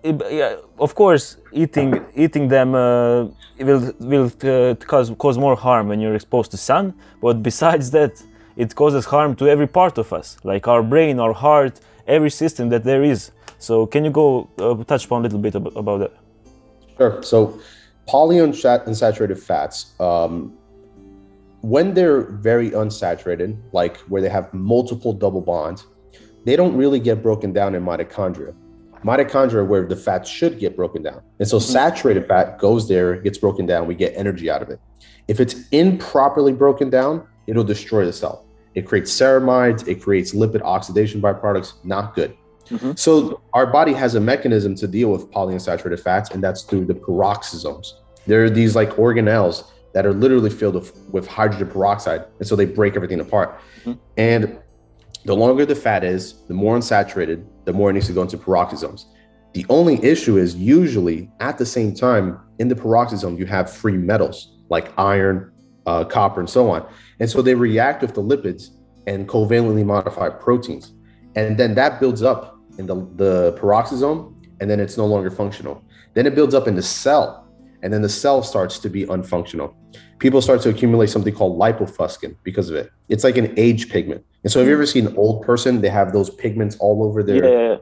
It- 0.02 0.20
yeah, 0.32 0.56
of 0.80 0.94
course, 0.94 1.36
eating 1.52 2.04
eating 2.16 2.48
them 2.48 2.74
uh, 2.74 3.26
will 3.60 3.92
will 4.00 4.30
uh, 4.42 4.74
cause 4.86 5.12
cause 5.16 5.38
more 5.38 5.54
harm 5.56 5.88
when 5.88 6.00
you're 6.00 6.16
exposed 6.16 6.50
to 6.50 6.56
sun. 6.56 6.92
But 7.20 7.40
besides 7.42 7.90
that, 7.92 8.10
it 8.56 8.74
causes 8.74 9.06
harm 9.06 9.34
to 9.36 9.48
every 9.48 9.66
part 9.66 9.98
of 9.98 10.12
us, 10.12 10.36
like 10.44 10.68
our 10.68 10.82
brain, 10.82 11.18
our 11.18 11.32
heart, 11.32 11.80
every 12.06 12.30
system 12.30 12.68
that 12.70 12.84
there 12.84 13.02
is. 13.02 13.30
So, 13.58 13.86
can 13.86 14.04
you 14.04 14.10
go 14.10 14.48
uh, 14.58 14.82
touch 14.84 15.04
upon 15.04 15.20
a 15.20 15.22
little 15.24 15.38
bit 15.38 15.54
ab- 15.54 15.76
about 15.76 15.98
that? 15.98 16.12
Sure. 16.96 17.22
So, 17.22 17.60
polyunsaturated 18.08 19.38
fats, 19.38 19.98
um, 20.00 20.52
when 21.60 21.94
they're 21.94 22.22
very 22.22 22.70
unsaturated, 22.70 23.56
like 23.72 23.98
where 24.08 24.20
they 24.20 24.28
have 24.28 24.52
multiple 24.52 25.12
double 25.12 25.40
bonds, 25.40 25.86
they 26.44 26.56
don't 26.56 26.76
really 26.76 26.98
get 26.98 27.22
broken 27.22 27.52
down 27.52 27.74
in 27.74 27.84
mitochondria. 27.84 28.54
Mitochondria 29.04 29.66
where 29.66 29.86
the 29.86 29.96
fats 29.96 30.28
should 30.28 30.58
get 30.58 30.76
broken 30.76 31.02
down. 31.02 31.22
And 31.38 31.48
so, 31.48 31.58
saturated 31.58 32.26
fat 32.26 32.58
goes 32.58 32.88
there, 32.88 33.16
gets 33.16 33.38
broken 33.38 33.66
down, 33.66 33.86
we 33.86 33.94
get 33.94 34.12
energy 34.16 34.50
out 34.50 34.62
of 34.62 34.70
it. 34.70 34.80
If 35.28 35.38
it's 35.38 35.68
improperly 35.70 36.52
broken 36.52 36.90
down, 36.90 37.26
it'll 37.46 37.64
destroy 37.64 38.04
the 38.04 38.12
cell. 38.12 38.46
It 38.74 38.86
creates 38.86 39.12
ceramides, 39.12 39.86
it 39.86 40.02
creates 40.02 40.32
lipid 40.34 40.62
oxidation 40.62 41.20
byproducts, 41.20 41.74
not 41.84 42.14
good. 42.14 42.36
Mm-hmm. 42.68 42.92
So 42.96 43.42
our 43.52 43.66
body 43.66 43.92
has 43.92 44.14
a 44.14 44.20
mechanism 44.20 44.74
to 44.76 44.88
deal 44.88 45.10
with 45.10 45.30
polyunsaturated 45.30 46.00
fats, 46.00 46.30
and 46.30 46.42
that's 46.42 46.62
through 46.62 46.86
the 46.86 46.94
peroxisomes. 46.94 47.94
There 48.26 48.44
are 48.44 48.50
these 48.50 48.74
like 48.74 48.90
organelles 48.90 49.64
that 49.92 50.06
are 50.06 50.14
literally 50.14 50.48
filled 50.48 50.74
with, 50.74 50.96
with 51.10 51.26
hydrogen 51.26 51.68
peroxide, 51.68 52.24
and 52.38 52.48
so 52.48 52.56
they 52.56 52.64
break 52.64 52.96
everything 52.96 53.20
apart. 53.20 53.60
Mm-hmm. 53.80 53.92
And 54.16 54.58
the 55.24 55.34
longer 55.34 55.66
the 55.66 55.74
fat 55.74 56.02
is, 56.02 56.42
the 56.48 56.54
more 56.54 56.76
unsaturated, 56.76 57.44
the 57.64 57.72
more 57.72 57.90
it 57.90 57.92
needs 57.92 58.06
to 58.06 58.12
go 58.12 58.22
into 58.22 58.38
peroxisomes. 58.38 59.04
The 59.52 59.66
only 59.68 60.02
issue 60.02 60.38
is 60.38 60.54
usually 60.56 61.30
at 61.40 61.58
the 61.58 61.66
same 61.66 61.94
time 61.94 62.40
in 62.58 62.68
the 62.68 62.74
peroxisome, 62.74 63.38
you 63.38 63.46
have 63.46 63.70
free 63.70 63.98
metals 63.98 64.56
like 64.70 64.98
iron, 64.98 65.51
uh, 65.86 66.04
copper, 66.04 66.40
and 66.40 66.48
so 66.48 66.70
on. 66.70 66.86
And 67.20 67.28
so 67.28 67.42
they 67.42 67.54
react 67.54 68.02
with 68.02 68.14
the 68.14 68.22
lipids 68.22 68.70
and 69.06 69.28
covalently 69.28 69.84
modified 69.84 70.40
proteins. 70.40 70.92
And 71.34 71.58
then 71.58 71.74
that 71.74 72.00
builds 72.00 72.22
up 72.22 72.58
in 72.78 72.86
the, 72.86 72.94
the 73.16 73.58
peroxisome, 73.60 74.34
and 74.60 74.70
then 74.70 74.80
it's 74.80 74.96
no 74.96 75.06
longer 75.06 75.30
functional. 75.30 75.82
Then 76.14 76.26
it 76.26 76.34
builds 76.34 76.54
up 76.54 76.68
in 76.68 76.76
the 76.76 76.82
cell, 76.82 77.48
and 77.82 77.92
then 77.92 78.02
the 78.02 78.08
cell 78.08 78.42
starts 78.42 78.78
to 78.80 78.88
be 78.88 79.06
unfunctional. 79.06 79.74
People 80.18 80.40
start 80.40 80.62
to 80.62 80.68
accumulate 80.68 81.08
something 81.08 81.34
called 81.34 81.58
lipofuscin 81.58 82.36
because 82.44 82.70
of 82.70 82.76
it. 82.76 82.90
It's 83.08 83.24
like 83.24 83.36
an 83.36 83.52
age 83.56 83.90
pigment. 83.90 84.24
And 84.44 84.52
so, 84.52 84.60
have 84.60 84.68
you 84.68 84.74
ever 84.74 84.86
seen 84.86 85.06
an 85.06 85.16
old 85.16 85.44
person? 85.44 85.80
They 85.80 85.88
have 85.88 86.12
those 86.12 86.30
pigments 86.30 86.76
all 86.78 87.02
over 87.02 87.22
their 87.22 87.44
Yeah, 87.44 87.76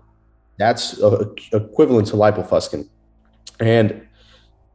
that's 0.59 1.01
uh, 1.03 1.27
equivalent 1.53 2.09
to 2.09 2.17
lipofuscin. 2.17 2.89
And 3.61 4.07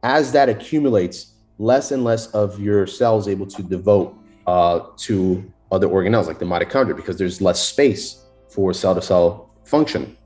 as 0.02 0.32
that 0.32 0.48
accumulates, 0.48 1.32
less 1.58 1.90
and 1.92 2.04
less 2.04 2.28
of 2.28 2.60
your 2.60 2.86
cells 2.86 3.28
able 3.28 3.46
to 3.46 3.62
devote 3.62 4.16
uh, 4.46 4.80
to 4.96 5.50
other 5.72 5.88
organelles 5.88 6.26
like 6.26 6.38
the 6.38 6.44
mitochondria 6.44 6.94
because 6.94 7.16
there's 7.16 7.40
less 7.40 7.60
space 7.60 8.24
for 8.48 8.72
cell 8.72 8.94
to 8.94 9.02
cell 9.02 9.54
function. 9.64 10.16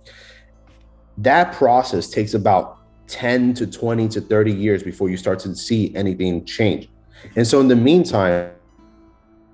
That 1.19 1.53
process 1.53 2.09
takes 2.09 2.35
about 2.35 2.79
10 3.09 3.55
to 3.55 3.67
20 3.67 4.09
to 4.09 4.21
30 4.21 4.53
years 4.53 4.83
before 4.83 5.09
you 5.11 5.17
start 5.17 5.39
to 5.41 5.55
see 5.55 5.95
anything 5.95 6.45
change. 6.45 6.89
And 7.37 7.47
so, 7.47 7.61
in 7.61 7.69
the 7.69 7.77
meantime, 7.77 8.53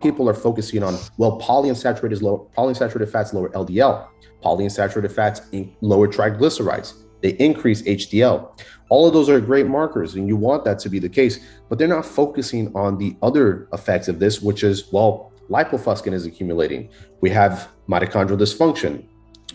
people 0.03 0.29
are 0.29 0.35
focusing 0.35 0.83
on 0.83 0.99
well, 1.17 1.41
polyunsaturated 1.41 2.21
polyunsaturated 2.55 3.09
fats 3.09 3.33
lower 3.33 3.49
LDL, 3.51 4.07
polyunsaturated 4.45 5.11
fats 5.11 5.41
lower 5.81 6.07
triglycerides, 6.07 6.95
they 7.23 7.31
increase 7.31 7.83
HDL. 7.83 8.59
All 8.89 9.07
of 9.07 9.13
those 9.13 9.29
are 9.29 9.41
great 9.41 9.67
markers, 9.67 10.15
and 10.15 10.29
you 10.29 10.37
want 10.37 10.65
that 10.65 10.79
to 10.81 10.89
be 10.89 10.99
the 10.99 11.09
case, 11.09 11.41
but 11.69 11.79
they're 11.79 11.89
not 11.89 12.07
focusing 12.07 12.75
on 12.77 12.99
the 12.99 13.17
other 13.23 13.69
effects 13.73 14.09
of 14.09 14.19
this, 14.19 14.41
which 14.41 14.63
is 14.63 14.93
well, 14.93 15.33
lipofuscin 15.51 16.13
is 16.13 16.27
accumulating. 16.27 16.89
We 17.21 17.31
have 17.31 17.69
mitochondrial 17.89 18.39
dysfunction. 18.39 19.05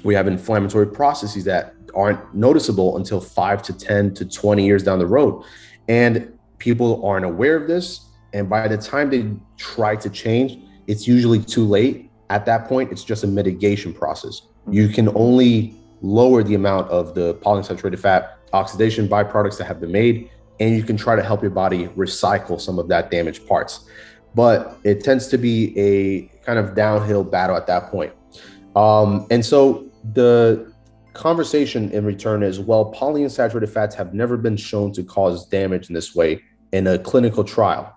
We 0.04 0.16
have 0.16 0.28
inflammatory 0.28 0.88
processes 0.88 1.44
that 1.46 1.76
aren't 1.94 2.34
noticeable 2.34 2.98
until 2.98 3.22
five 3.22 3.62
to 3.64 3.78
10 3.78 4.14
to 4.16 4.26
20 4.26 4.66
years 4.66 4.84
down 4.84 5.00
the 5.00 5.08
road. 5.08 5.44
And 5.88 6.38
people 6.58 7.06
aren't 7.06 7.26
aware 7.26 7.56
of 7.56 7.68
this. 7.68 8.08
And 8.34 8.50
by 8.50 8.68
the 8.68 8.78
time 8.78 9.10
they 9.10 9.30
try 9.58 9.96
to 9.98 10.10
change, 10.10 10.60
it's 10.88 11.08
usually 11.08 11.40
too 11.40 11.66
late. 11.66 12.10
At 12.30 12.46
that 12.46 12.68
point, 12.68 12.92
it's 12.92 13.04
just 13.04 13.24
a 13.24 13.28
mitigation 13.28 13.94
process. 13.94 14.44
You 14.70 14.88
can 14.88 15.10
only 15.16 15.76
lower 16.02 16.44
the 16.44 16.56
amount 16.56 16.90
of 16.90 17.16
the 17.16 17.36
polyunsaturated 17.36 18.00
fat 18.00 18.38
oxidation 18.54 19.08
byproducts 19.08 19.58
that 19.58 19.66
have 19.66 19.80
been 19.80 19.92
made, 19.92 20.30
and 20.60 20.76
you 20.76 20.84
can 20.84 20.98
try 20.98 21.16
to 21.16 21.24
help 21.24 21.42
your 21.42 21.52
body 21.52 21.88
recycle 21.90 22.60
some 22.60 22.80
of 22.80 22.88
that 22.90 23.12
damaged 23.12 23.48
parts. 23.48 23.88
But 24.36 24.78
it 24.84 25.04
tends 25.04 25.28
to 25.28 25.38
be 25.38 25.78
a 25.78 26.24
kind 26.46 26.58
of 26.58 26.76
downhill 26.76 27.24
battle 27.24 27.56
at 27.56 27.68
that 27.68 27.92
point. 27.92 28.14
Um, 28.76 29.28
and 29.30 29.46
so 29.46 29.90
the 30.14 30.74
conversation 31.14 31.92
in 31.92 32.06
return 32.06 32.42
is 32.44 32.60
well, 32.60 32.94
polyunsaturated 32.94 33.70
fats 33.70 33.96
have 33.96 34.14
never 34.14 34.38
been 34.38 34.58
shown 34.58 34.92
to 34.94 35.04
cause 35.04 35.48
damage 35.48 35.90
in 35.90 35.94
this 35.94 36.16
way 36.16 36.42
in 36.72 36.88
a 36.88 36.98
clinical 36.98 37.44
trial 37.44 37.94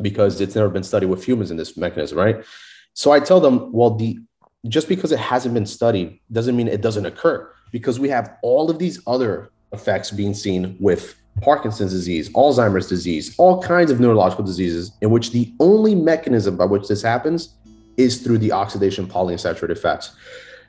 because 0.00 0.40
it's 0.40 0.54
never 0.54 0.68
been 0.68 0.82
studied 0.82 1.06
with 1.06 1.24
humans 1.24 1.50
in 1.50 1.56
this 1.56 1.76
mechanism, 1.76 2.18
right? 2.18 2.44
So 2.92 3.10
I 3.10 3.18
tell 3.18 3.40
them, 3.40 3.72
well, 3.72 3.90
the 3.90 4.20
just 4.68 4.88
because 4.88 5.12
it 5.12 5.18
hasn't 5.18 5.54
been 5.54 5.66
studied 5.66 6.20
doesn't 6.32 6.56
mean 6.56 6.68
it 6.68 6.80
doesn't 6.80 7.06
occur 7.06 7.50
because 7.70 8.00
we 8.00 8.08
have 8.08 8.36
all 8.42 8.70
of 8.70 8.78
these 8.78 9.00
other 9.06 9.50
effects 9.72 10.10
being 10.10 10.32
seen 10.32 10.76
with 10.80 11.16
Parkinson's 11.40 11.92
disease, 11.92 12.30
Alzheimer's 12.30 12.88
disease, 12.88 13.34
all 13.38 13.60
kinds 13.60 13.90
of 13.90 14.00
neurological 14.00 14.44
diseases 14.44 14.92
in 15.00 15.10
which 15.10 15.32
the 15.32 15.52
only 15.58 15.94
mechanism 15.94 16.56
by 16.56 16.64
which 16.64 16.86
this 16.88 17.02
happens 17.02 17.56
is 17.96 18.22
through 18.22 18.38
the 18.38 18.52
oxidation 18.52 19.06
polyunsaturated 19.06 19.78
fats. 19.78 20.16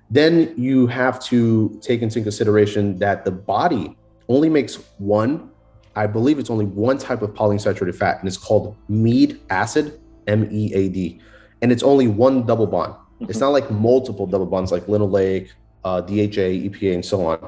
Then 0.10 0.53
you 0.58 0.88
have 0.88 1.19
to 1.25 1.79
take 1.81 2.01
into 2.01 2.21
consideration 2.21 2.97
that 2.97 3.25
the 3.25 3.31
body 3.31 3.95
only 4.27 4.49
makes 4.49 4.75
one, 4.97 5.49
I 5.95 6.08
believe 6.08 6.39
it's 6.39 6.49
only 6.49 6.65
one 6.65 6.97
type 6.97 7.21
of 7.21 7.34
polyunsaturated 7.34 7.95
fat, 7.95 8.19
and 8.19 8.27
it's 8.27 8.38
called 8.38 8.75
mead 8.89 9.39
acid, 9.49 9.99
M 10.27 10.47
E 10.51 10.73
A 10.73 10.89
D. 10.89 11.21
And 11.62 11.71
it's 11.71 11.84
only 11.84 12.08
one 12.08 12.45
double 12.45 12.67
bond. 12.67 12.95
It's 13.21 13.39
not 13.39 13.49
like 13.49 13.69
multiple 13.71 14.25
double 14.28 14.45
bonds 14.45 14.71
like 14.71 14.86
linoleic, 14.88 15.49
uh, 15.84 16.01
DHA, 16.01 16.67
EPA, 16.69 16.93
and 16.95 17.06
so 17.06 17.25
on. 17.25 17.39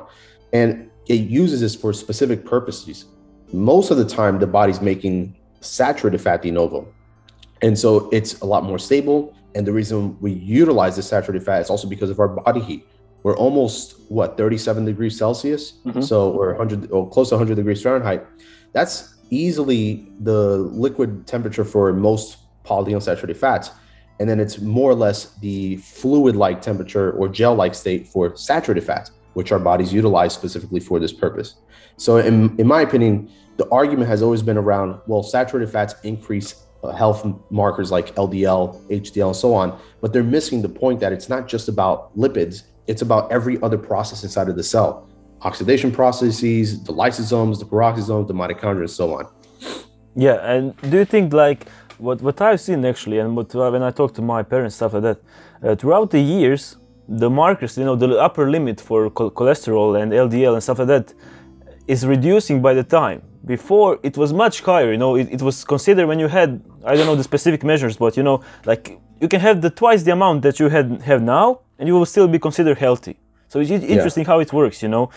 And 0.53 0.89
it 1.07 1.21
uses 1.29 1.61
this 1.61 1.75
for 1.75 1.93
specific 1.93 2.45
purposes. 2.45 3.05
Most 3.53 3.91
of 3.91 3.97
the 3.97 4.05
time, 4.05 4.39
the 4.39 4.47
body's 4.47 4.81
making 4.81 5.35
saturated 5.61 6.19
fat 6.19 6.41
de 6.41 6.51
novo. 6.51 6.87
And 7.61 7.77
so 7.77 8.09
it's 8.11 8.39
a 8.41 8.45
lot 8.45 8.63
more 8.63 8.79
stable. 8.79 9.33
And 9.55 9.65
the 9.65 9.73
reason 9.73 10.17
we 10.21 10.31
utilize 10.33 10.95
this 10.95 11.07
saturated 11.07 11.43
fat 11.45 11.61
is 11.61 11.69
also 11.69 11.87
because 11.87 12.09
of 12.09 12.19
our 12.19 12.27
body 12.27 12.59
heat. 12.61 12.85
We're 13.23 13.35
almost 13.37 13.95
what 14.09 14.37
37 14.37 14.85
degrees 14.85 15.17
Celsius, 15.17 15.73
Mhm. 15.85 16.03
so 16.03 16.29
we're 16.29 16.51
100 16.53 16.91
or 16.91 17.09
close 17.09 17.29
to 17.29 17.35
100 17.35 17.55
degrees 17.55 17.81
Fahrenheit. 17.81 18.25
That's 18.73 19.15
easily 19.29 20.07
the 20.21 20.57
liquid 20.57 21.25
temperature 21.27 21.65
for 21.65 21.91
most 21.93 22.37
polyunsaturated 22.63 23.35
fats, 23.35 23.71
and 24.19 24.29
then 24.29 24.39
it's 24.39 24.59
more 24.59 24.89
or 24.89 24.95
less 24.95 25.35
the 25.39 25.77
fluid-like 25.77 26.61
temperature 26.61 27.11
or 27.11 27.27
gel-like 27.27 27.75
state 27.75 28.07
for 28.07 28.35
saturated 28.35 28.83
fats, 28.83 29.11
which 29.33 29.51
our 29.51 29.59
bodies 29.59 29.93
utilize 29.93 30.33
specifically 30.33 30.79
for 30.79 30.99
this 30.99 31.13
purpose. 31.13 31.55
So, 31.97 32.17
in, 32.17 32.57
in 32.59 32.67
my 32.67 32.81
opinion, 32.81 33.31
the 33.57 33.69
argument 33.69 34.07
has 34.09 34.21
always 34.21 34.41
been 34.41 34.57
around 34.57 34.99
well, 35.07 35.23
saturated 35.23 35.71
fats 35.71 35.95
increase 36.03 36.63
uh, 36.83 36.91
health 36.91 37.25
markers 37.49 37.91
like 37.91 38.13
LDL, 38.15 38.81
HDL, 38.89 39.27
and 39.27 39.35
so 39.35 39.53
on, 39.53 39.79
but 40.01 40.13
they're 40.13 40.23
missing 40.23 40.61
the 40.61 40.69
point 40.69 40.99
that 40.99 41.11
it's 41.11 41.29
not 41.29 41.47
just 41.47 41.67
about 41.67 42.15
lipids, 42.17 42.63
it's 42.85 43.01
about 43.01 43.31
every 43.31 43.61
other 43.61 43.77
process 43.77 44.23
inside 44.23 44.47
of 44.47 44.55
the 44.55 44.63
cell 44.63 45.07
oxidation 45.41 45.91
processes, 45.91 46.83
the 46.83 46.93
lysosomes, 46.93 47.59
the 47.59 47.65
peroxisomes, 47.65 48.27
the 48.27 48.33
mitochondria, 48.33 48.81
and 48.81 48.89
so 48.89 49.13
on. 49.15 49.27
Yeah, 50.15 50.35
and 50.35 50.75
do 50.89 50.97
you 50.97 51.05
think 51.05 51.33
like 51.33 51.67
what 51.99 52.21
what 52.21 52.41
I've 52.41 52.61
seen 52.61 52.85
actually, 52.85 53.19
and 53.19 53.35
what 53.35 53.53
uh, 53.55 53.69
when 53.71 53.83
I 53.83 53.91
talk 53.91 54.13
to 54.15 54.21
my 54.21 54.43
parents 54.43 54.75
stuff 54.75 54.93
like 54.93 55.03
that, 55.03 55.19
uh, 55.63 55.75
throughout 55.75 56.11
the 56.11 56.19
years, 56.19 56.77
the 57.07 57.29
markers, 57.29 57.77
you 57.77 57.85
know, 57.85 57.95
the 57.95 58.17
upper 58.17 58.49
limit 58.49 58.79
for 58.81 59.09
cho- 59.09 59.31
cholesterol 59.31 60.01
and 60.01 60.11
LDL 60.11 60.53
and 60.53 60.63
stuff 60.63 60.79
like 60.79 60.87
that, 60.87 61.13
is 61.87 62.05
reducing 62.05 62.61
by 62.61 62.73
the 62.73 62.83
time. 62.83 63.21
Before 63.45 63.97
it 64.03 64.17
was 64.17 64.33
much 64.33 64.61
higher, 64.61 64.91
you 64.91 64.97
know, 64.97 65.15
it, 65.15 65.31
it 65.31 65.41
was 65.41 65.63
considered 65.63 66.05
when 66.07 66.19
you 66.19 66.27
had 66.27 66.61
I 66.83 66.95
don't 66.95 67.05
know 67.05 67.15
the 67.15 67.23
specific 67.23 67.63
measures, 67.63 67.97
but 67.97 68.17
you 68.17 68.23
know, 68.23 68.43
like 68.65 68.99
you 69.21 69.27
can 69.27 69.39
have 69.39 69.61
the 69.61 69.69
twice 69.69 70.03
the 70.03 70.11
amount 70.11 70.41
that 70.41 70.59
you 70.59 70.69
had 70.69 71.01
have 71.03 71.21
now, 71.21 71.61
and 71.79 71.87
you 71.87 71.93
will 71.93 72.05
still 72.05 72.27
be 72.27 72.39
considered 72.39 72.77
healthy. 72.77 73.17
So 73.47 73.59
it's 73.59 73.71
interesting 73.71 74.25
how 74.25 74.39
it 74.39 74.51
works, 74.51 74.83
you 74.83 74.89
know. 74.89 75.09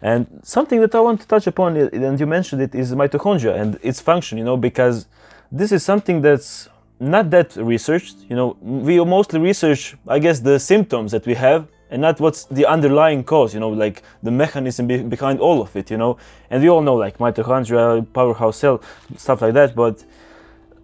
And 0.00 0.40
something 0.42 0.80
that 0.80 0.94
I 0.94 1.00
want 1.00 1.20
to 1.20 1.28
touch 1.28 1.46
upon, 1.46 1.76
and 1.76 2.18
you 2.18 2.26
mentioned 2.26 2.60
it, 2.60 2.74
is 2.74 2.92
mitochondria 2.92 3.54
and 3.60 3.78
its 3.82 4.00
function, 4.00 4.36
you 4.36 4.44
know, 4.44 4.56
because 4.56 5.06
this 5.52 5.70
is 5.72 5.84
something 5.84 6.22
that's 6.22 6.68
not 6.98 7.30
that 7.30 7.54
researched. 7.56 8.16
You 8.28 8.36
know, 8.36 8.56
we 8.60 9.04
mostly 9.04 9.38
research, 9.40 9.96
I 10.08 10.18
guess, 10.18 10.40
the 10.40 10.58
symptoms 10.58 11.12
that 11.12 11.26
we 11.26 11.34
have 11.34 11.68
and 11.90 12.00
not 12.02 12.18
what's 12.20 12.44
the 12.44 12.64
underlying 12.66 13.22
cause, 13.22 13.52
you 13.54 13.60
know, 13.60 13.68
like 13.68 14.02
the 14.22 14.30
mechanism 14.30 14.86
be- 14.86 15.02
behind 15.02 15.40
all 15.40 15.60
of 15.60 15.76
it, 15.76 15.90
you 15.90 15.98
know. 15.98 16.16
And 16.50 16.62
we 16.62 16.70
all 16.70 16.80
know, 16.80 16.94
like, 16.94 17.18
mitochondria, 17.18 18.06
powerhouse 18.12 18.56
cell, 18.56 18.80
stuff 19.16 19.42
like 19.42 19.54
that, 19.54 19.74
but 19.74 20.02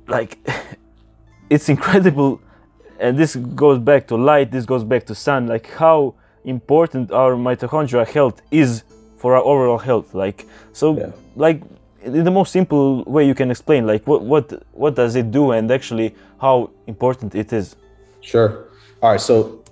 like, 0.06 0.38
it's 1.50 1.68
incredible 1.68 2.40
and 3.00 3.16
this 3.16 3.36
goes 3.36 3.78
back 3.78 4.06
to 4.08 4.16
light 4.16 4.50
this 4.50 4.66
goes 4.66 4.84
back 4.84 5.06
to 5.06 5.14
sun 5.14 5.46
like 5.46 5.70
how 5.74 6.14
important 6.44 7.10
our 7.12 7.34
mitochondria 7.34 8.06
health 8.06 8.42
is 8.50 8.82
for 9.16 9.36
our 9.36 9.42
overall 9.42 9.78
health 9.78 10.14
like 10.14 10.46
so 10.72 10.96
Yeah. 10.96 11.10
like 11.36 11.62
the 12.04 12.30
most 12.30 12.52
simple 12.52 13.02
way 13.04 13.26
you 13.26 13.34
can 13.34 13.50
explain 13.50 13.86
like 13.86 14.06
what 14.06 14.22
what 14.22 14.62
what 14.72 14.94
does 14.94 15.16
it 15.16 15.30
do 15.30 15.50
and 15.50 15.70
actually 15.70 16.14
how 16.40 16.70
important 16.86 17.34
it 17.34 17.52
is 17.52 17.76
Sure. 18.20 18.68
All 19.02 19.12
right. 19.12 19.20
So 19.20 19.64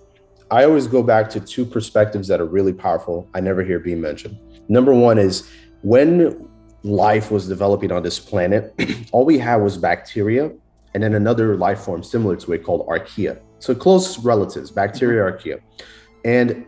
I 0.51 0.65
always 0.65 0.87
go 0.87 1.03
back 1.03 1.29
to 1.31 1.41
two 1.41 1.65
perspectives 1.65 2.29
that 2.29 2.41
are 2.41 2.47
really 2.47 2.73
powerful. 2.73 3.29
I 3.35 3.41
never 3.41 3.63
hear 3.63 3.79
being 3.79 4.01
mentioned. 4.01 4.39
Number 4.69 4.95
one 4.95 5.19
is 5.19 5.51
when 5.83 6.49
life 6.83 7.31
was 7.31 7.49
developing 7.49 7.91
on 7.93 8.03
this 8.03 8.19
planet, 8.19 8.75
all 9.13 9.25
we 9.25 9.39
had 9.39 9.57
was 9.57 9.77
bacteria 9.77 10.53
and 10.95 11.03
then 11.03 11.15
another 11.15 11.57
life 11.57 11.81
form 11.81 12.03
similar 12.03 12.37
to 12.37 12.53
it 12.53 12.65
called 12.65 12.87
archaea. 12.87 13.41
So 13.59 13.75
close 13.75 14.19
relatives, 14.19 14.71
bacteria, 14.71 15.23
mm-hmm. 15.23 15.49
archaea. 15.49 15.61
And 16.25 16.67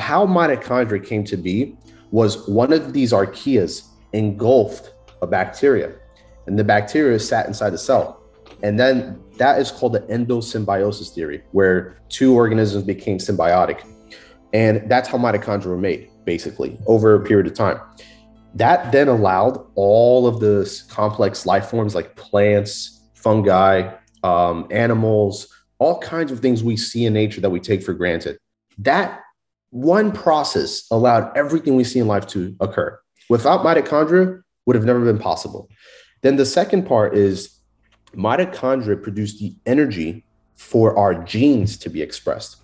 how 0.00 0.26
mitochondria 0.26 1.06
came 1.06 1.24
to 1.24 1.36
be 1.36 1.76
was 2.10 2.48
one 2.48 2.72
of 2.72 2.92
these 2.92 3.12
archaeas 3.12 3.90
engulfed 4.12 4.94
a 5.20 5.26
bacteria, 5.26 5.94
and 6.46 6.58
the 6.58 6.64
bacteria 6.64 7.18
sat 7.18 7.46
inside 7.46 7.70
the 7.70 7.78
cell. 7.78 8.22
And 8.62 8.78
then 8.78 9.20
that 9.38 9.60
is 9.60 9.70
called 9.70 9.94
the 9.94 10.00
endosymbiosis 10.00 11.14
theory, 11.14 11.42
where 11.52 11.98
two 12.08 12.34
organisms 12.34 12.84
became 12.84 13.18
symbiotic. 13.18 13.84
And 14.52 14.88
that's 14.88 15.08
how 15.08 15.18
mitochondria 15.18 15.66
were 15.66 15.78
made, 15.78 16.10
basically, 16.24 16.78
over 16.86 17.14
a 17.14 17.20
period 17.24 17.46
of 17.46 17.54
time. 17.54 17.80
That 18.54 18.92
then 18.92 19.08
allowed 19.08 19.64
all 19.74 20.26
of 20.26 20.40
the 20.40 20.70
complex 20.88 21.46
life 21.46 21.70
forms 21.70 21.94
like 21.94 22.16
plants, 22.16 23.08
fungi, 23.14 23.94
um, 24.22 24.68
animals, 24.70 25.48
all 25.78 25.98
kinds 26.00 26.30
of 26.30 26.40
things 26.40 26.62
we 26.62 26.76
see 26.76 27.06
in 27.06 27.14
nature 27.14 27.40
that 27.40 27.50
we 27.50 27.58
take 27.58 27.82
for 27.82 27.94
granted. 27.94 28.38
That 28.78 29.20
one 29.70 30.12
process 30.12 30.86
allowed 30.90 31.36
everything 31.36 31.76
we 31.76 31.84
see 31.84 31.98
in 31.98 32.06
life 32.06 32.26
to 32.28 32.54
occur. 32.60 32.98
Without 33.32 33.64
mitochondria, 33.64 34.42
would 34.66 34.76
have 34.76 34.84
never 34.84 35.00
been 35.00 35.18
possible. 35.18 35.70
Then 36.20 36.36
the 36.36 36.44
second 36.44 36.84
part 36.84 37.16
is 37.16 37.60
mitochondria 38.14 39.02
produce 39.02 39.38
the 39.40 39.56
energy 39.64 40.26
for 40.54 40.98
our 40.98 41.14
genes 41.14 41.78
to 41.78 41.88
be 41.88 42.02
expressed. 42.02 42.56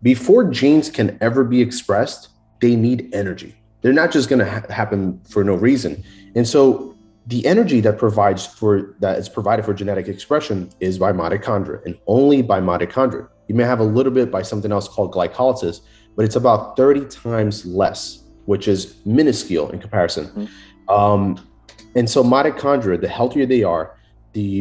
Before 0.00 0.44
genes 0.44 0.90
can 0.90 1.18
ever 1.20 1.42
be 1.42 1.60
expressed, 1.60 2.28
they 2.60 2.76
need 2.76 3.12
energy. 3.12 3.56
They're 3.80 3.92
not 3.92 4.12
just 4.12 4.28
going 4.28 4.38
to 4.38 4.48
ha- 4.48 4.72
happen 4.72 5.20
for 5.28 5.42
no 5.42 5.56
reason. 5.56 6.04
And 6.36 6.46
so 6.46 6.96
the 7.26 7.44
energy 7.44 7.80
that 7.80 7.98
provides 7.98 8.46
for 8.46 8.94
that 9.00 9.18
is 9.18 9.28
provided 9.28 9.64
for 9.64 9.74
genetic 9.74 10.06
expression 10.06 10.70
is 10.78 11.00
by 11.00 11.10
mitochondria 11.12 11.84
and 11.84 11.98
only 12.06 12.42
by 12.42 12.60
mitochondria. 12.60 13.28
You 13.48 13.56
may 13.56 13.64
have 13.64 13.80
a 13.80 13.90
little 13.98 14.12
bit 14.12 14.30
by 14.30 14.42
something 14.42 14.70
else 14.70 14.86
called 14.86 15.12
glycolysis, 15.12 15.80
but 16.14 16.24
it's 16.24 16.36
about 16.36 16.76
30 16.76 17.06
times 17.06 17.66
less, 17.66 18.21
which 18.52 18.66
is 18.74 18.80
minuscule 19.06 19.66
in 19.72 19.78
comparison. 19.86 20.24
Um, 20.96 21.24
and 21.98 22.06
so 22.14 22.18
mitochondria, 22.22 23.00
the 23.00 23.12
healthier 23.18 23.46
they 23.54 23.62
are, 23.62 23.84
the 24.34 24.52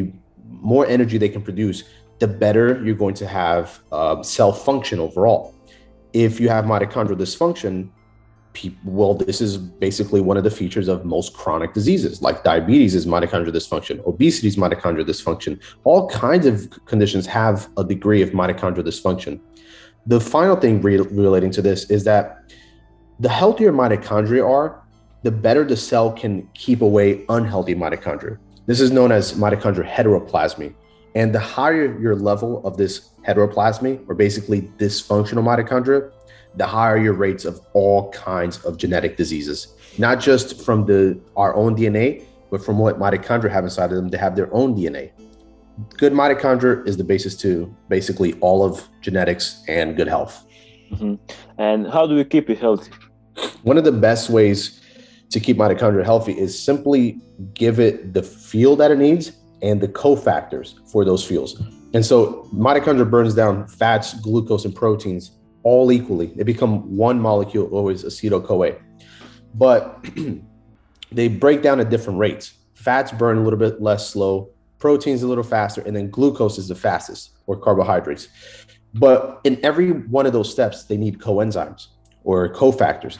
more 0.47 0.86
energy 0.95 1.17
they 1.17 1.32
can 1.36 1.43
produce, 1.49 1.84
the 2.19 2.30
better 2.43 2.65
you're 2.84 3.01
going 3.06 3.17
to 3.23 3.27
have 3.27 3.65
um, 3.91 4.23
cell 4.23 4.54
function 4.54 4.97
overall. 5.08 5.43
If 6.13 6.39
you 6.41 6.47
have 6.56 6.63
mitochondrial 6.73 7.19
dysfunction, 7.25 7.89
people, 8.54 8.93
well, 8.99 9.13
this 9.13 9.39
is 9.41 9.58
basically 9.58 10.21
one 10.21 10.38
of 10.38 10.45
the 10.49 10.56
features 10.62 10.88
of 10.93 10.97
most 11.04 11.34
chronic 11.34 11.73
diseases, 11.73 12.21
like 12.21 12.38
diabetes 12.51 12.95
is 12.99 13.06
mitochondrial 13.06 13.56
dysfunction, 13.60 13.95
obesity 14.13 14.47
is 14.47 14.58
mitochondrial 14.63 15.08
dysfunction. 15.13 15.54
All 15.84 16.01
kinds 16.10 16.45
of 16.45 16.56
conditions 16.91 17.25
have 17.27 17.58
a 17.82 17.84
degree 17.84 18.21
of 18.21 18.30
mitochondrial 18.39 18.86
dysfunction. 18.91 19.34
The 20.13 20.21
final 20.36 20.56
thing 20.63 20.82
re- 20.82 21.08
relating 21.25 21.51
to 21.58 21.62
this 21.62 21.89
is 21.95 22.01
that 22.06 22.23
the 23.21 23.29
healthier 23.29 23.71
mitochondria 23.71 24.43
are, 24.43 24.81
the 25.21 25.31
better 25.31 25.63
the 25.63 25.77
cell 25.77 26.12
can 26.12 26.49
keep 26.55 26.81
away 26.81 27.23
unhealthy 27.29 27.75
mitochondria. 27.75 28.39
This 28.65 28.81
is 28.81 28.89
known 28.91 29.12
as 29.12 29.34
mitochondrial 29.34 29.88
heteroplasmy. 29.88 30.73
And 31.13 31.36
the 31.36 31.39
higher 31.39 31.99
your 31.99 32.15
level 32.15 32.65
of 32.65 32.77
this 32.77 33.12
heteroplasmy, 33.27 34.03
or 34.10 34.15
basically 34.15 34.63
dysfunctional 34.79 35.43
mitochondria, 35.43 36.12
the 36.55 36.65
higher 36.65 36.97
your 36.97 37.13
rates 37.13 37.45
of 37.45 37.62
all 37.73 38.12
kinds 38.12 38.57
of 38.65 38.77
genetic 38.77 39.17
diseases, 39.17 39.75
not 39.99 40.19
just 40.19 40.65
from 40.65 40.86
the 40.88 41.19
our 41.36 41.55
own 41.55 41.75
DNA, 41.75 42.23
but 42.49 42.65
from 42.65 42.79
what 42.79 42.97
mitochondria 42.97 43.51
have 43.51 43.65
inside 43.65 43.91
of 43.91 43.97
them. 43.97 44.10
They 44.10 44.17
have 44.17 44.36
their 44.36 44.51
own 44.51 44.75
DNA. 44.75 45.12
Good 45.97 46.13
mitochondria 46.13 46.88
is 46.88 46.97
the 46.97 47.03
basis 47.03 47.38
to 47.38 47.71
basically 47.88 48.34
all 48.39 48.63
of 48.65 48.89
genetics 49.01 49.63
and 49.67 49.95
good 49.95 50.07
health. 50.07 50.47
Mm-hmm. 50.91 51.15
And 51.60 51.88
how 51.88 52.07
do 52.07 52.15
we 52.15 52.25
keep 52.25 52.49
it 52.49 52.57
healthy? 52.57 52.91
One 53.63 53.78
of 53.78 53.84
the 53.84 53.91
best 53.91 54.30
ways 54.30 54.82
to 55.30 55.39
keep 55.39 55.58
mitochondria 55.58 56.04
healthy 56.04 56.38
is 56.38 56.62
simply 56.62 57.20
give 57.54 57.80
it 57.80 58.13
the 58.13 58.24
fuel 58.24 58.76
that 58.76 58.91
it 58.91 58.98
needs 58.98 59.34
and 59.62 59.80
the 59.80 59.88
cofactors 59.88 60.76
for 60.91 61.06
those 61.06 61.26
fuels. 61.26 61.62
And 61.94 62.06
so 62.06 62.48
mitochondria 62.54 63.10
burns 63.10 63.34
down 63.34 63.67
fats, 63.67 64.13
glucose, 64.22 64.65
and 64.65 64.76
proteins 64.76 65.32
all 65.63 65.91
equally. 65.91 66.28
They 66.28 66.44
become 66.44 66.96
one 66.96 67.20
molecule, 67.20 67.67
always 67.67 68.04
acetyl 68.04 68.46
CoA. 68.46 68.76
But 69.54 70.06
they 71.12 71.28
break 71.28 71.62
down 71.62 71.80
at 71.80 71.89
different 71.89 72.20
rates. 72.20 72.54
Fats 72.74 73.12
burn 73.12 73.38
a 73.38 73.44
little 73.44 73.60
bit 73.60 73.82
less 73.82 74.10
slow, 74.10 74.50
proteins 74.80 75.22
a 75.22 75.28
little 75.28 75.44
faster, 75.44 75.82
and 75.82 75.96
then 75.96 76.10
glucose 76.10 76.58
is 76.58 76.67
the 76.67 76.76
fastest, 76.76 77.32
or 77.46 77.58
carbohydrates. 77.58 78.28
But 78.94 79.39
in 79.44 79.63
every 79.63 79.91
one 79.91 80.26
of 80.26 80.34
those 80.34 80.52
steps, 80.52 80.86
they 80.86 80.98
need 80.98 81.20
coenzymes 81.20 81.88
or 82.23 82.49
cofactors. 82.53 83.17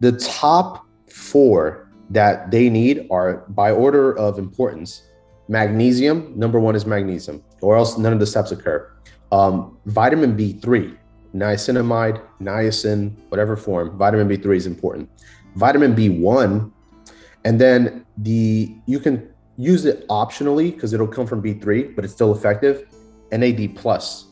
The 0.00 0.12
top 0.12 0.86
four 1.10 1.90
that 2.10 2.50
they 2.50 2.68
need 2.68 3.06
are 3.10 3.44
by 3.48 3.70
order 3.70 4.16
of 4.18 4.38
importance 4.38 5.02
magnesium, 5.48 6.32
number 6.36 6.58
one 6.58 6.74
is 6.74 6.86
magnesium, 6.86 7.42
or 7.60 7.76
else 7.76 7.98
none 7.98 8.12
of 8.12 8.20
the 8.20 8.26
steps 8.26 8.50
occur. 8.50 8.90
Um, 9.32 9.78
vitamin 9.86 10.36
B3, 10.36 10.96
niacinamide, 11.34 12.22
niacin, 12.40 13.14
whatever 13.28 13.56
form, 13.56 13.98
vitamin 13.98 14.28
B3 14.28 14.56
is 14.56 14.66
important. 14.66 15.10
Vitamin 15.56 15.94
B1, 15.94 16.70
and 17.44 17.60
then 17.60 18.06
the 18.18 18.74
you 18.86 18.98
can 18.98 19.28
use 19.56 19.84
it 19.84 20.06
optionally 20.08 20.72
because 20.72 20.92
it'll 20.92 21.06
come 21.06 21.26
from 21.26 21.42
B3, 21.42 21.94
but 21.94 22.04
it's 22.04 22.14
still 22.14 22.34
effective. 22.34 22.86
NAD 23.32 23.76
plus. 23.76 24.26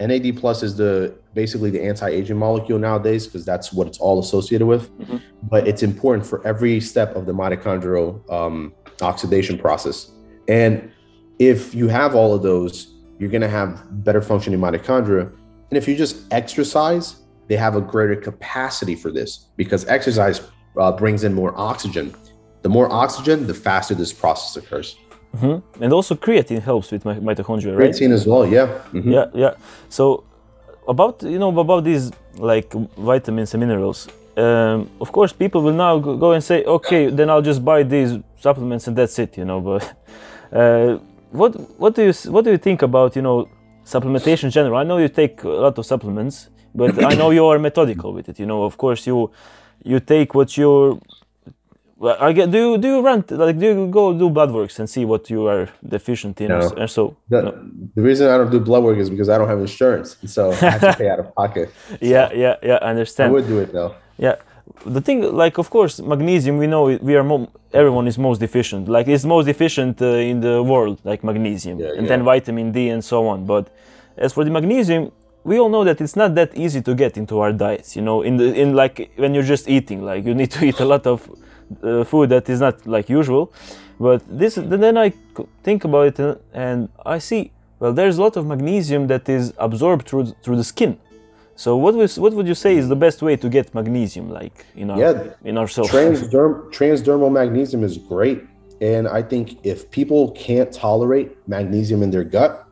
NAD 0.00 0.36
plus 0.36 0.62
is 0.62 0.76
the 0.76 1.14
basically 1.34 1.70
the 1.70 1.82
anti-aging 1.82 2.36
molecule 2.36 2.78
nowadays 2.78 3.26
because 3.26 3.44
that's 3.44 3.72
what 3.72 3.86
it's 3.86 3.98
all 3.98 4.18
associated 4.18 4.66
with. 4.66 4.90
Mhm. 4.98 5.20
But 5.42 5.68
it's 5.68 5.82
important 5.82 6.26
for 6.26 6.44
every 6.46 6.80
step 6.80 7.14
of 7.14 7.26
the 7.26 7.32
mitochondrial 7.32 8.28
um, 8.32 8.72
oxidation 9.02 9.58
process. 9.58 10.10
And 10.48 10.90
if 11.38 11.74
you 11.74 11.88
have 11.88 12.14
all 12.14 12.34
of 12.34 12.42
those, 12.42 12.94
you're 13.18 13.30
going 13.30 13.42
to 13.42 13.48
have 13.48 13.82
better 14.04 14.22
functioning 14.22 14.58
mitochondria. 14.58 15.30
And 15.70 15.78
if 15.78 15.86
you 15.86 15.94
just 15.94 16.16
exercise, 16.32 17.16
they 17.48 17.56
have 17.56 17.76
a 17.76 17.80
greater 17.80 18.16
capacity 18.16 18.94
for 18.94 19.10
this 19.12 19.46
because 19.56 19.86
exercise 19.86 20.40
uh, 20.78 20.92
brings 20.92 21.24
in 21.24 21.34
more 21.34 21.52
oxygen. 21.56 22.14
The 22.62 22.68
more 22.68 22.90
oxygen, 22.92 23.46
the 23.46 23.54
faster 23.54 23.94
this 23.94 24.12
process 24.12 24.56
occurs. 24.62 24.96
Mhm. 25.34 25.62
and 25.80 25.92
also 25.92 26.14
creatine 26.16 26.60
helps 26.60 26.90
with 26.92 27.04
mi- 27.04 27.20
mitochondria 27.20 27.76
right 27.78 27.90
Creatine 27.94 28.12
as 28.14 28.26
well, 28.26 28.44
yeah. 28.46 28.68
Mhm. 28.92 29.12
yeah 29.12 29.26
yeah 29.34 29.54
so 29.88 30.24
about 30.88 31.22
you 31.22 31.38
know 31.38 31.56
about 31.60 31.84
these 31.84 32.10
like 32.38 32.68
vitamins 32.96 33.54
and 33.54 33.60
minerals 33.60 34.08
um, 34.36 34.88
of 35.00 35.12
course 35.12 35.32
people 35.32 35.60
will 35.62 35.76
now 35.86 35.98
go 35.98 36.16
go 36.16 36.32
and 36.32 36.42
say 36.42 36.64
okay 36.64 37.10
then 37.10 37.28
i'll 37.30 37.42
just 37.46 37.64
buy 37.64 37.82
these 37.84 38.18
supplements 38.40 38.88
and 38.88 38.96
that's 38.96 39.18
it 39.18 39.36
you 39.38 39.44
know 39.44 39.60
but 39.60 39.82
uh, 40.52 40.98
what 41.30 41.52
what 41.78 41.94
do 41.94 42.02
you 42.02 42.12
what 42.32 42.44
do 42.44 42.50
you 42.50 42.58
think 42.58 42.82
about 42.82 43.14
you 43.16 43.22
know 43.22 43.46
supplementation 43.84 44.44
in 44.44 44.50
general 44.50 44.76
i 44.76 44.84
know 44.84 44.98
you 44.98 45.08
take 45.08 45.44
a 45.44 45.48
lot 45.48 45.78
of 45.78 45.86
supplements 45.86 46.48
but 46.74 46.90
i 47.04 47.14
know 47.14 47.30
you 47.30 47.46
are 47.46 47.58
methodical 47.58 48.12
with 48.12 48.28
it 48.28 48.38
you 48.40 48.46
know 48.46 48.64
of 48.64 48.76
course 48.76 49.06
you 49.06 49.30
you 49.84 50.00
take 50.00 50.34
what 50.34 50.56
you're 50.56 50.98
Well, 52.02 52.16
I 52.18 52.32
get. 52.32 52.46
Do 52.50 52.58
you 52.64 52.78
do 52.84 52.88
you 52.94 53.00
run 53.08 53.18
like 53.44 53.56
do 53.62 53.66
you 53.70 53.86
go 53.98 54.02
do 54.22 54.26
blood 54.36 54.50
works 54.58 54.78
and 54.80 54.88
see 54.94 55.04
what 55.12 55.22
you 55.32 55.40
are 55.52 55.64
deficient 55.96 56.40
in? 56.40 56.50
or 56.50 56.60
No. 56.60 56.68
And 56.80 56.88
so 56.96 57.02
The, 57.32 57.38
no. 57.46 57.50
the 57.96 58.02
reason 58.08 58.24
I 58.34 58.36
don't 58.38 58.50
do 58.56 58.60
blood 58.68 58.82
work 58.88 58.98
is 59.04 59.08
because 59.14 59.28
I 59.28 59.36
don't 59.38 59.48
have 59.54 59.60
insurance, 59.68 60.08
so 60.36 60.42
I 60.50 60.54
have 60.76 60.80
to 60.80 60.94
pay 61.02 61.08
out 61.12 61.20
of 61.24 61.26
pocket. 61.34 61.66
yeah, 62.14 62.26
yeah, 62.44 62.54
yeah. 62.68 62.78
I 62.86 62.88
understand. 62.94 63.28
I 63.30 63.32
would 63.36 63.46
do 63.54 63.58
it 63.64 63.70
though. 63.78 63.92
Yeah, 64.26 64.36
the 64.96 65.02
thing, 65.06 65.18
like, 65.44 65.58
of 65.58 65.68
course, 65.76 65.94
magnesium. 66.14 66.54
We 66.62 66.66
know 66.74 66.82
we 67.08 67.12
are. 67.18 67.24
Mo- 67.32 67.50
everyone 67.82 68.06
is 68.12 68.16
most 68.28 68.38
deficient. 68.46 68.88
Like, 68.88 69.06
it's 69.14 69.24
most 69.36 69.44
deficient 69.52 70.00
uh, 70.00 70.30
in 70.32 70.40
the 70.40 70.54
world, 70.72 70.96
like 71.10 71.20
magnesium, 71.30 71.76
Yeah, 71.80 71.88
and 71.98 72.04
yeah. 72.06 72.08
then 72.16 72.20
vitamin 72.24 72.72
D 72.72 72.78
and 72.94 73.02
so 73.12 73.18
on. 73.32 73.44
But 73.44 73.64
as 74.16 74.32
for 74.32 74.42
the 74.44 74.50
magnesium, 74.58 75.02
we 75.44 75.58
all 75.60 75.68
know 75.74 75.84
that 75.84 76.00
it's 76.00 76.16
not 76.16 76.34
that 76.34 76.50
easy 76.64 76.80
to 76.88 76.94
get 76.94 77.12
into 77.20 77.34
our 77.42 77.52
diets. 77.52 77.94
You 77.96 78.02
know, 78.08 78.22
in 78.28 78.38
the 78.40 78.48
in 78.62 78.68
like 78.82 79.10
when 79.16 79.34
you're 79.34 79.50
just 79.54 79.68
eating, 79.68 80.00
like 80.10 80.24
you 80.24 80.34
need 80.34 80.50
to 80.56 80.64
eat 80.64 80.80
a 80.80 80.84
lot 80.94 81.06
of 81.06 81.28
uh, 81.82 82.04
food 82.04 82.30
that 82.30 82.48
is 82.48 82.60
not 82.60 82.86
like 82.86 83.08
usual. 83.08 83.52
But 83.98 84.22
this, 84.26 84.54
then 84.54 84.96
I 84.96 85.12
think 85.62 85.84
about 85.84 86.18
it 86.18 86.42
and 86.52 86.88
I 87.04 87.18
see. 87.18 87.52
Well, 87.78 87.92
there's 87.92 88.18
a 88.18 88.22
lot 88.22 88.36
of 88.36 88.46
magnesium 88.46 89.06
that 89.08 89.28
is 89.28 89.52
absorbed 89.58 90.06
through 90.08 90.26
through 90.42 90.56
the 90.56 90.64
skin. 90.64 90.98
So 91.56 91.76
what 91.76 91.94
was 91.94 92.18
what 92.18 92.32
would 92.32 92.46
you 92.46 92.54
say 92.54 92.76
is 92.76 92.88
the 92.88 92.96
best 92.96 93.20
way 93.20 93.36
to 93.36 93.48
get 93.48 93.74
magnesium 93.74 94.30
like 94.30 94.64
in 94.74 94.90
our 94.90 94.98
Yeah, 94.98 95.34
in 95.44 95.58
ourselves? 95.58 95.90
Transderm, 95.90 96.70
transdermal 96.72 97.30
magnesium 97.30 97.84
is 97.84 97.98
great. 97.98 98.40
And 98.80 99.06
I 99.06 99.22
think 99.22 99.58
if 99.62 99.90
people 99.90 100.30
can't 100.32 100.72
tolerate 100.72 101.36
magnesium 101.46 102.02
in 102.02 102.10
their 102.10 102.24
gut, 102.24 102.66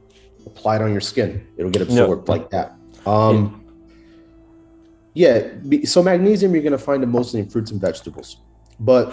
apply 0.46 0.76
it 0.76 0.82
on 0.82 0.90
your 0.90 1.02
skin. 1.02 1.46
It'll 1.58 1.70
get 1.70 1.82
absorbed 1.82 2.28
like 2.28 2.48
that. 2.50 2.76
Um, 3.06 3.62
yeah. 5.14 5.48
be- 5.68 5.84
so 5.84 6.02
magnesium, 6.02 6.54
you're 6.54 6.62
going 6.62 6.72
to 6.72 6.78
find 6.78 7.02
it 7.02 7.06
mostly 7.06 7.40
in 7.40 7.48
fruits 7.48 7.70
and 7.70 7.80
vegetables. 7.80 8.38
But 8.80 9.12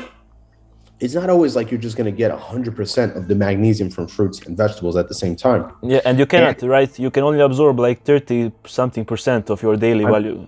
it's 0.99 1.13
not 1.13 1.29
always 1.29 1.55
like 1.55 1.71
you're 1.71 1.79
just 1.81 1.97
going 1.97 2.05
to 2.05 2.17
get 2.23 2.31
100% 2.31 3.15
of 3.17 3.27
the 3.27 3.35
magnesium 3.35 3.89
from 3.89 4.07
fruits 4.07 4.39
and 4.45 4.55
vegetables 4.55 4.95
at 4.95 5.07
the 5.07 5.13
same 5.15 5.35
time. 5.35 5.71
Yeah, 5.83 6.01
and 6.05 6.17
you 6.17 6.25
cannot, 6.25 6.61
right? 6.61 6.97
You 6.99 7.11
can 7.11 7.23
only 7.23 7.41
absorb 7.41 7.79
like 7.79 8.03
30 8.03 8.51
something 8.65 9.03
percent 9.05 9.49
of 9.49 9.61
your 9.61 9.75
daily 9.75 10.05
value. 10.05 10.45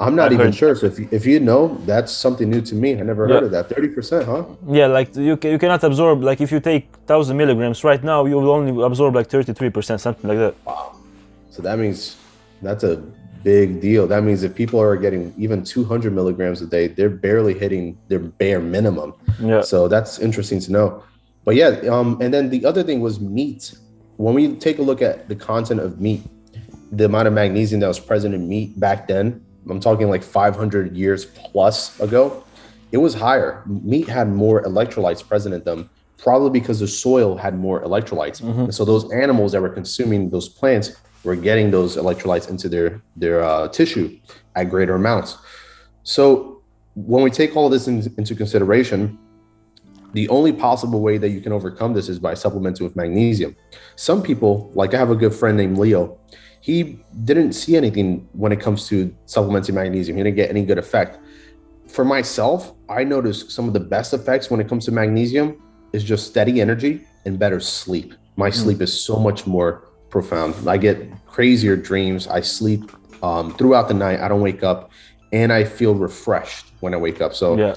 I'm 0.00 0.16
not 0.16 0.30
I 0.32 0.34
even 0.34 0.46
heard- 0.46 0.54
sure. 0.56 0.74
So 0.74 0.86
if 0.86 0.98
you, 0.98 1.08
if 1.12 1.24
you 1.24 1.38
know, 1.40 1.78
that's 1.86 2.12
something 2.12 2.50
new 2.50 2.60
to 2.62 2.74
me. 2.74 2.98
I 2.98 3.02
never 3.02 3.26
Yeah. 3.28 3.34
heard 3.34 3.44
of 3.44 3.50
that. 3.52 3.68
30%, 3.68 4.24
huh? 4.26 4.44
Yeah, 4.68 4.88
like 4.88 5.14
you, 5.14 5.38
you 5.42 5.58
cannot 5.58 5.82
absorb, 5.84 6.22
like 6.24 6.40
if 6.40 6.50
you 6.50 6.58
take 6.60 6.88
1000 7.06 7.36
milligrams 7.36 7.84
right 7.84 8.02
now, 8.02 8.24
you 8.26 8.36
will 8.36 8.50
only 8.50 8.82
absorb 8.84 9.14
like 9.14 9.28
33%, 9.28 10.00
something 10.00 10.28
like 10.28 10.38
that. 10.38 10.54
Wow. 10.66 10.96
So 11.50 11.62
that 11.62 11.78
means 11.78 12.16
that's 12.60 12.82
a 12.84 13.00
big 13.42 13.80
deal. 13.80 14.06
That 14.06 14.22
means 14.22 14.42
if 14.42 14.54
people 14.54 14.80
are 14.80 14.96
getting 14.96 15.34
even 15.38 15.64
200 15.64 16.12
milligrams 16.12 16.60
a 16.62 16.66
day, 16.66 16.88
they're 16.88 17.10
barely 17.10 17.54
hitting 17.54 17.98
their 18.08 18.18
bare 18.18 18.60
minimum. 18.60 19.14
Yeah. 19.40 19.62
So 19.62 19.88
that's 19.88 20.18
interesting 20.18 20.60
to 20.60 20.72
know. 20.72 21.02
But 21.44 21.54
yeah, 21.54 21.68
um, 21.90 22.18
and 22.20 22.32
then 22.32 22.50
the 22.50 22.64
other 22.66 22.82
thing 22.82 23.00
was 23.00 23.20
meat. 23.20 23.74
When 24.16 24.34
we 24.34 24.56
take 24.56 24.78
a 24.78 24.82
look 24.82 25.00
at 25.00 25.28
the 25.28 25.36
content 25.36 25.80
of 25.80 26.00
meat, 26.00 26.22
the 26.92 27.04
amount 27.04 27.28
of 27.28 27.34
magnesium 27.34 27.80
that 27.80 27.88
was 27.88 28.00
present 28.00 28.34
in 28.34 28.48
meat 28.48 28.78
back 28.78 29.06
then, 29.06 29.44
I'm 29.70 29.80
talking 29.80 30.08
like 30.08 30.22
500 30.22 30.96
years 30.96 31.24
plus 31.24 31.98
ago, 32.00 32.44
it 32.92 32.98
was 32.98 33.14
higher. 33.14 33.62
Meat 33.66 34.08
had 34.08 34.28
more 34.28 34.62
electrolytes 34.62 35.26
present 35.26 35.54
in 35.54 35.62
them, 35.64 35.90
probably 36.16 36.50
because 36.58 36.80
the 36.80 36.88
soil 36.88 37.36
had 37.36 37.56
more 37.58 37.82
electrolytes. 37.82 38.40
And 38.40 38.74
so 38.74 38.84
those 38.84 39.10
animals 39.12 39.52
that 39.52 39.60
were 39.60 39.68
consuming 39.68 40.30
those 40.30 40.48
plants 40.48 40.96
were 41.24 41.36
getting 41.36 41.70
those 41.70 41.96
electrolytes 41.96 42.48
into 42.48 42.68
their 42.68 43.02
their 43.16 43.42
uh, 43.42 43.68
tissue 43.68 44.18
at 44.54 44.70
greater 44.70 44.94
amounts. 44.94 45.36
So 46.02 46.62
when 46.94 47.22
we 47.22 47.30
take 47.30 47.56
all 47.56 47.66
of 47.66 47.72
this 47.72 47.86
in, 47.86 48.12
into 48.16 48.34
consideration, 48.34 49.18
the 50.14 50.28
only 50.30 50.52
possible 50.52 51.00
way 51.00 51.18
that 51.18 51.30
you 51.30 51.40
can 51.40 51.52
overcome 51.52 51.92
this 51.92 52.08
is 52.08 52.18
by 52.18 52.34
supplementing 52.34 52.84
with 52.84 52.96
magnesium. 52.96 53.54
Some 53.96 54.22
people, 54.22 54.70
like 54.74 54.94
I 54.94 54.98
have 54.98 55.10
a 55.10 55.16
good 55.16 55.34
friend 55.34 55.56
named 55.56 55.78
Leo, 55.78 56.18
he 56.60 56.98
didn't 57.24 57.52
see 57.52 57.76
anything 57.76 58.28
when 58.32 58.52
it 58.52 58.60
comes 58.60 58.88
to 58.88 59.14
supplementing 59.26 59.74
magnesium. 59.74 60.16
He 60.16 60.22
didn't 60.24 60.36
get 60.36 60.50
any 60.50 60.64
good 60.64 60.78
effect. 60.78 61.18
For 61.88 62.04
myself, 62.04 62.74
I 62.88 63.04
noticed 63.04 63.50
some 63.50 63.66
of 63.68 63.74
the 63.74 63.80
best 63.80 64.12
effects 64.12 64.50
when 64.50 64.60
it 64.60 64.68
comes 64.68 64.84
to 64.86 64.92
magnesium 64.92 65.62
is 65.92 66.04
just 66.04 66.26
steady 66.26 66.60
energy 66.60 67.04
and 67.24 67.38
better 67.38 67.60
sleep. 67.60 68.14
My 68.36 68.50
sleep 68.50 68.80
is 68.82 68.92
so 68.92 69.18
much 69.18 69.46
more 69.46 69.87
profound. 70.10 70.54
I 70.68 70.76
get 70.76 71.02
crazier 71.26 71.76
dreams. 71.76 72.26
I 72.26 72.40
sleep 72.40 72.90
um, 73.22 73.54
throughout 73.54 73.88
the 73.88 73.94
night. 73.94 74.20
I 74.20 74.28
don't 74.28 74.40
wake 74.40 74.62
up, 74.62 74.90
and 75.32 75.52
I 75.52 75.64
feel 75.64 75.94
refreshed 75.94 76.66
when 76.80 76.94
I 76.94 76.96
wake 76.96 77.20
up. 77.20 77.34
So 77.34 77.56
Yeah. 77.56 77.74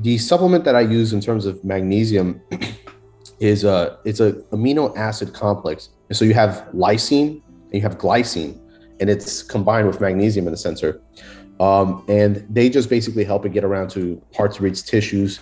the 0.00 0.18
supplement 0.18 0.64
that 0.64 0.74
I 0.74 0.80
use 0.80 1.12
in 1.12 1.20
terms 1.20 1.46
of 1.46 1.62
magnesium 1.64 2.40
is 3.40 3.64
a 3.64 3.98
it's 4.04 4.20
a 4.20 4.32
amino 4.52 4.96
acid 4.96 5.32
complex. 5.32 5.90
And 6.08 6.16
so 6.16 6.24
you 6.24 6.34
have 6.34 6.66
lysine 6.74 7.40
and 7.66 7.74
you 7.74 7.82
have 7.82 7.98
glycine, 7.98 8.58
and 9.00 9.08
it's 9.10 9.42
combined 9.42 9.86
with 9.86 10.00
magnesium 10.00 10.46
in 10.46 10.52
the 10.52 10.56
sensor. 10.58 11.00
Um, 11.60 12.04
and 12.08 12.46
they 12.48 12.70
just 12.70 12.88
basically 12.88 13.22
help 13.24 13.44
it 13.44 13.52
get 13.52 13.64
around 13.64 13.90
to 13.90 14.20
parts 14.32 14.58
of 14.58 14.64
its 14.64 14.80
tissues. 14.82 15.40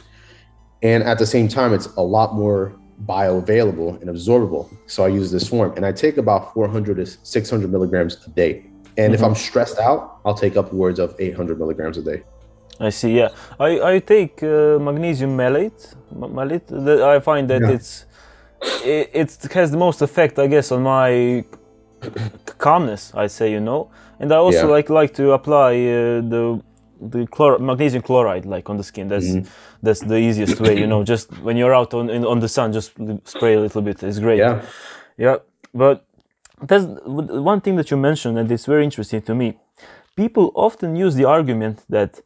And 0.82 1.02
at 1.04 1.18
the 1.18 1.26
same 1.26 1.46
time, 1.48 1.72
it's 1.72 1.86
a 1.96 2.02
lot 2.02 2.34
more 2.34 2.74
bioavailable 3.06 4.00
and 4.00 4.10
absorbable. 4.10 4.68
So 4.86 5.04
I 5.04 5.08
use 5.08 5.30
this 5.30 5.48
form, 5.48 5.72
and 5.76 5.84
I 5.86 5.92
take 5.92 6.16
about 6.16 6.54
400 6.54 6.96
to 6.96 7.06
600 7.06 7.70
milligrams 7.70 8.18
a 8.26 8.30
day. 8.30 8.64
And 8.96 9.14
if 9.14 9.22
I'm 9.22 9.34
stressed 9.34 9.78
out, 9.78 10.18
I'll 10.24 10.34
take 10.34 10.56
upwards 10.56 10.98
of 10.98 11.14
800 11.18 11.58
milligrams 11.58 11.98
a 11.98 12.02
day. 12.02 12.22
I 12.80 12.90
see. 12.90 13.16
Yeah, 13.18 13.28
I, 13.60 13.80
I 13.94 13.98
take 14.00 14.42
uh, 14.42 14.78
magnesium 14.80 15.36
malate. 15.36 15.94
Malate. 16.12 16.72
I 17.02 17.20
find 17.20 17.48
that 17.50 17.62
Yeah. 17.62 17.70
it's 17.74 18.06
it, 18.84 19.10
it 19.14 19.52
has 19.52 19.70
the 19.70 19.76
most 19.76 20.02
effect, 20.02 20.38
I 20.38 20.46
guess, 20.48 20.72
on 20.72 20.82
my 20.82 21.44
calmness. 22.58 23.12
I 23.14 23.26
say, 23.28 23.50
you 23.52 23.60
know, 23.60 23.90
and 24.20 24.32
I 24.32 24.36
also 24.36 24.66
Yeah. 24.66 24.74
like 24.76 24.90
like 24.90 25.14
to 25.14 25.32
apply 25.32 25.72
uh, 25.74 26.20
the 26.34 26.60
the 27.00 27.26
chlor- 27.26 27.60
magnesium 27.60 28.02
chloride 28.02 28.44
like 28.46 28.68
on 28.70 28.76
the 28.76 28.84
skin. 28.84 29.08
That's 29.08 29.26
Mm-hmm. 29.26 29.48
that's 29.82 30.00
the 30.00 30.16
easiest 30.16 30.60
way, 30.60 30.78
you 30.78 30.86
know. 30.86 31.02
Just 31.04 31.30
when 31.42 31.56
you're 31.56 31.74
out 31.74 31.94
on 31.94 32.10
in, 32.10 32.24
on 32.24 32.40
the 32.40 32.48
sun, 32.48 32.72
just 32.72 32.92
spray 33.24 33.54
a 33.54 33.60
little 33.60 33.82
bit. 33.82 34.02
It's 34.02 34.18
great. 34.18 34.38
Yeah. 34.38 34.62
Yeah, 35.16 35.36
but 35.74 36.04
that's 36.62 36.84
one 37.46 37.60
thing 37.60 37.76
that 37.76 37.90
you 37.90 37.96
mentioned, 37.96 38.38
and 38.38 38.50
it's 38.50 38.66
very 38.66 38.84
interesting 38.84 39.22
to 39.22 39.34
me. 39.34 39.58
People 40.16 40.50
often 40.54 40.96
use 40.96 41.14
the 41.14 41.24
argument 41.24 41.84
that 41.88 42.20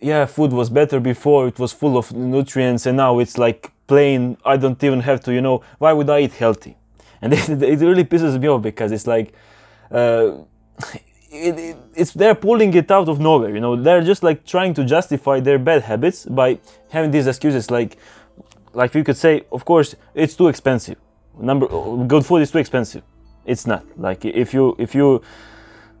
yeah, 0.00 0.26
food 0.26 0.52
was 0.52 0.70
better 0.70 1.00
before; 1.00 1.48
it 1.48 1.58
was 1.58 1.72
full 1.72 1.96
of 1.96 2.12
nutrients, 2.12 2.86
and 2.86 2.96
now 2.96 3.18
it's 3.20 3.36
like 3.38 3.70
plain. 3.86 4.36
I 4.44 4.56
don't 4.56 4.82
even 4.82 5.00
have 5.00 5.20
to, 5.24 5.32
you 5.32 5.40
know. 5.40 5.62
Why 5.78 5.92
would 5.92 6.10
I 6.10 6.20
eat 6.20 6.32
healthy? 6.34 6.76
And 7.22 7.32
it, 7.38 7.48
it 7.62 7.80
really 7.80 8.04
pisses 8.04 8.38
me 8.40 8.48
off 8.48 8.62
because 8.62 8.92
it's 8.92 9.06
like. 9.06 9.32
Uh, 9.90 10.44
it, 11.30 11.58
it, 11.58 11.76
it's 11.94 12.12
they're 12.12 12.34
pulling 12.34 12.72
it 12.74 12.90
out 12.90 13.08
of 13.08 13.20
nowhere 13.20 13.54
you 13.54 13.60
know? 13.60 13.76
They're 13.76 14.02
just 14.02 14.22
like 14.22 14.44
trying 14.46 14.74
to 14.74 14.84
justify 14.84 15.40
their 15.40 15.58
bad 15.58 15.82
habits 15.82 16.24
by 16.24 16.58
having 16.90 17.10
these 17.10 17.26
excuses 17.26 17.70
like 17.70 17.96
like 18.74 18.94
we 18.94 19.02
could 19.04 19.16
say 19.16 19.42
of 19.52 19.64
course 19.64 19.94
it's 20.14 20.34
too 20.34 20.48
expensive. 20.48 20.96
Number 21.40 21.66
good 22.06 22.24
food 22.26 22.42
is 22.42 22.50
too 22.50 22.58
expensive. 22.58 23.02
It's 23.44 23.66
not. 23.66 23.84
Like 23.98 24.24
if 24.24 24.52
you 24.52 24.74
if 24.78 24.94
you 24.94 25.22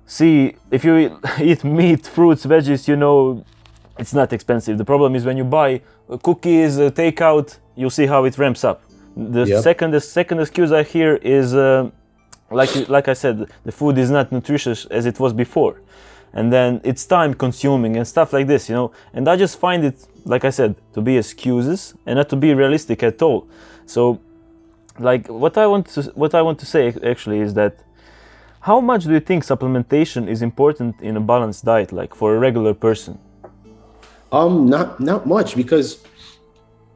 see 0.06 0.54
if 0.70 0.84
you 0.84 1.18
eat 1.40 1.64
meat 1.64 2.06
fruits 2.06 2.44
veggies 2.46 2.88
you 2.88 2.96
know 2.96 3.44
it's 3.98 4.14
not 4.14 4.32
expensive. 4.32 4.78
The 4.78 4.84
problem 4.84 5.14
is 5.16 5.24
when 5.24 5.36
you 5.36 5.44
buy 5.44 5.80
cookies 6.22 6.78
uh, 6.78 6.90
takeout 6.90 7.58
you 7.76 7.90
see 7.90 8.06
how 8.06 8.24
it 8.24 8.36
ramps 8.38 8.64
up. 8.64 8.82
The 9.16 9.44
Yep. 9.46 9.62
second 9.62 9.90
the 9.92 10.00
second 10.00 10.40
excuse 10.40 10.70
i 10.72 10.82
hear 10.82 11.16
is 11.16 11.54
uh, 11.54 11.90
like 12.50 12.88
like 12.88 13.08
i 13.08 13.12
said 13.12 13.46
the 13.64 13.72
food 13.72 13.98
is 13.98 14.10
not 14.10 14.32
nutritious 14.32 14.86
as 14.86 15.06
it 15.06 15.20
was 15.20 15.32
before. 15.32 15.80
And 16.34 16.52
then 16.52 16.82
it's 16.84 17.06
time 17.06 17.32
consuming 17.32 17.96
and 17.96 18.06
stuff 18.06 18.32
like 18.32 18.46
this 18.46 18.68
you 18.68 18.74
know? 18.74 18.92
And 19.12 19.28
i 19.28 19.36
just 19.36 19.58
find 19.58 19.84
it 19.84 20.06
like 20.24 20.44
i 20.44 20.50
said 20.50 20.74
to 20.94 21.00
be 21.00 21.16
excuses 21.16 21.94
and 22.06 22.16
not 22.16 22.28
to 22.30 22.36
be 22.36 22.54
realistic 22.54 23.02
at 23.02 23.20
all. 23.22 23.46
So 23.86 24.20
like 24.98 25.28
what 25.28 25.56
i 25.56 25.66
want 25.66 25.86
to 25.86 26.02
what 26.14 26.34
i 26.34 26.42
want 26.42 26.58
to 26.58 26.66
say 26.66 26.92
actually 27.04 27.40
is 27.40 27.54
that 27.54 27.76
how 28.60 28.80
much 28.80 29.04
do 29.04 29.12
you 29.12 29.20
think 29.20 29.44
supplementation 29.44 30.28
is 30.28 30.42
important 30.42 31.00
in 31.00 31.16
a 31.16 31.20
balanced 31.20 31.64
diet 31.64 31.92
like 31.92 32.14
for 32.14 32.34
a 32.34 32.38
regular 32.38 32.74
person? 32.74 33.18
Um, 34.32 34.68
not 34.68 35.00
not 35.00 35.26
much 35.26 35.56
because 35.56 36.02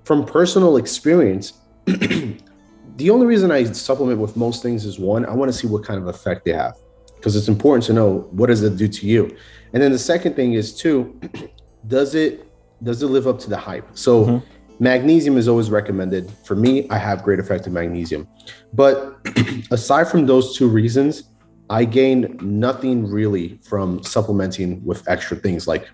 from 0.04 0.26
personal 0.26 0.76
experience, 0.76 1.54
the 2.96 3.10
only 3.10 3.26
reason 3.26 3.50
I 3.50 3.64
supplement 3.64 4.18
with 4.18 4.36
most 4.36 4.62
things 4.62 4.84
is 4.84 4.98
one, 4.98 5.24
I 5.26 5.34
want 5.34 5.50
to 5.50 5.56
see 5.56 5.66
what 5.66 5.84
kind 5.84 6.00
of 6.00 6.08
effect 6.08 6.44
they 6.44 6.52
have 6.52 6.76
because 7.16 7.36
it's 7.36 7.48
important 7.48 7.84
to 7.84 7.92
know 7.92 8.28
what 8.32 8.48
does 8.48 8.62
it 8.62 8.76
do 8.76 8.88
to 8.88 9.06
you. 9.06 9.36
And 9.72 9.82
then 9.82 9.92
the 9.92 9.98
second 9.98 10.34
thing 10.34 10.54
is 10.54 10.74
two, 10.74 11.18
does 11.86 12.14
it 12.14 12.48
does 12.82 13.02
it 13.02 13.06
live 13.06 13.28
up 13.28 13.38
to 13.38 13.48
the 13.48 13.56
hype? 13.56 13.86
So 13.94 14.42
magnesium 14.80 15.36
is 15.38 15.46
always 15.46 15.70
recommended. 15.70 16.28
For 16.44 16.56
me, 16.56 16.88
I 16.90 16.98
have 16.98 17.22
great 17.22 17.38
effect 17.38 17.66
of 17.68 17.72
magnesium. 17.72 18.26
But 18.72 19.18
aside 19.70 20.08
from 20.08 20.26
those 20.26 20.56
two 20.56 20.68
reasons, 20.68 21.30
I 21.70 21.84
gain 21.84 22.36
nothing 22.42 23.06
really 23.06 23.60
from 23.62 24.02
supplementing 24.02 24.84
with 24.84 25.08
extra 25.08 25.36
things 25.36 25.68
like 25.68 25.88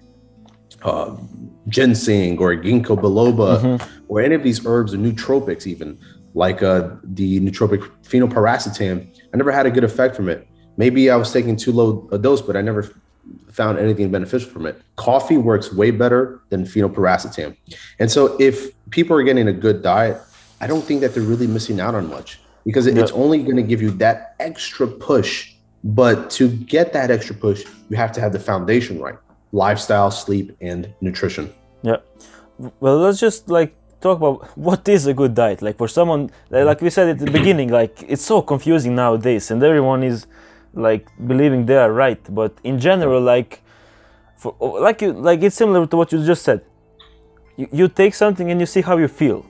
uh, 0.82 1.14
ginseng 1.68 2.38
or 2.38 2.56
ginkgo 2.56 2.96
biloba 2.98 3.86
or 4.08 4.22
any 4.22 4.34
of 4.34 4.42
these 4.42 4.64
herbs 4.64 4.94
or 4.94 4.96
nootropics, 4.96 5.66
even 5.66 5.98
like 6.38 6.62
uh, 6.62 6.90
the 7.02 7.40
nootropic 7.40 7.82
phenylpiracetam. 8.04 8.96
I 9.34 9.36
never 9.36 9.50
had 9.50 9.66
a 9.66 9.70
good 9.70 9.82
effect 9.84 10.14
from 10.14 10.28
it. 10.28 10.46
Maybe 10.76 11.10
I 11.10 11.16
was 11.16 11.32
taking 11.32 11.56
too 11.56 11.72
low 11.72 12.08
a 12.12 12.18
dose, 12.18 12.40
but 12.40 12.56
I 12.56 12.62
never 12.62 12.88
found 13.50 13.78
anything 13.78 14.10
beneficial 14.12 14.48
from 14.48 14.64
it. 14.64 14.80
Coffee 14.94 15.36
works 15.36 15.72
way 15.72 15.90
better 15.90 16.40
than 16.50 16.62
phenylpiracetam. 16.64 17.56
And 17.98 18.08
so 18.10 18.36
if 18.40 18.70
people 18.90 19.16
are 19.16 19.24
getting 19.24 19.48
a 19.48 19.52
good 19.52 19.82
diet, 19.82 20.16
I 20.60 20.68
don't 20.68 20.84
think 20.84 21.00
that 21.00 21.12
they're 21.12 21.24
really 21.34 21.48
missing 21.48 21.80
out 21.80 21.94
on 21.96 22.08
much 22.08 22.40
because 22.64 22.86
it- 22.86 22.96
it's 22.96 23.10
only 23.12 23.42
going 23.42 23.56
to 23.56 23.62
give 23.72 23.82
you 23.82 23.90
that 24.04 24.36
extra 24.38 24.86
push. 24.86 25.52
But 25.82 26.30
to 26.38 26.48
get 26.48 26.92
that 26.92 27.10
extra 27.10 27.34
push, 27.34 27.64
you 27.88 27.96
have 27.96 28.12
to 28.12 28.20
have 28.20 28.32
the 28.32 28.40
foundation 28.40 29.00
right 29.00 29.18
lifestyle, 29.52 30.10
sleep, 30.10 30.54
and 30.60 30.92
nutrition. 31.00 31.50
Yeah. 31.82 31.96
Well, 32.80 32.98
let's 32.98 33.18
just 33.18 33.48
like 33.48 33.74
talk 34.00 34.18
about 34.18 34.56
what 34.56 34.88
is 34.88 35.06
a 35.06 35.14
good 35.14 35.34
diet. 35.34 35.62
Like 35.62 35.76
for 35.76 35.88
someone, 35.88 36.30
like 36.50 36.80
we 36.80 36.90
said 36.90 37.08
at 37.08 37.18
the 37.18 37.30
beginning, 37.30 37.70
like 37.70 38.04
it's 38.08 38.22
so 38.24 38.42
confusing 38.42 38.94
nowadays, 38.94 39.50
and 39.50 39.62
everyone 39.62 40.02
is 40.02 40.26
like 40.74 41.08
believing 41.26 41.66
they 41.66 41.76
are 41.76 41.92
right. 41.92 42.20
But 42.34 42.52
in 42.62 42.78
general, 42.78 43.20
like 43.20 43.62
for 44.36 44.54
like 44.60 45.02
you 45.02 45.12
like 45.12 45.42
it's 45.42 45.56
similar 45.56 45.86
to 45.86 45.96
what 45.96 46.12
you 46.12 46.24
just 46.24 46.42
said. 46.42 46.64
You, 47.56 47.68
you 47.72 47.88
take 47.88 48.14
something 48.14 48.50
and 48.50 48.60
you 48.60 48.66
see 48.66 48.82
how 48.82 48.96
you 48.98 49.08
feel. 49.08 49.44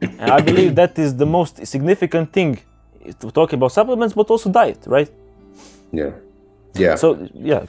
And 0.00 0.30
I 0.30 0.40
believe 0.40 0.74
that 0.74 0.98
is 0.98 1.16
the 1.16 1.26
most 1.26 1.66
significant 1.66 2.32
thing 2.32 2.60
to 3.20 3.30
talk 3.30 3.52
about 3.52 3.72
supplements, 3.72 4.14
but 4.14 4.28
also 4.28 4.50
diet, 4.50 4.82
right? 4.86 5.10
Yeah. 5.92 6.10
Yeah. 6.74 6.96
So 6.96 7.28
yeah, 7.32 7.66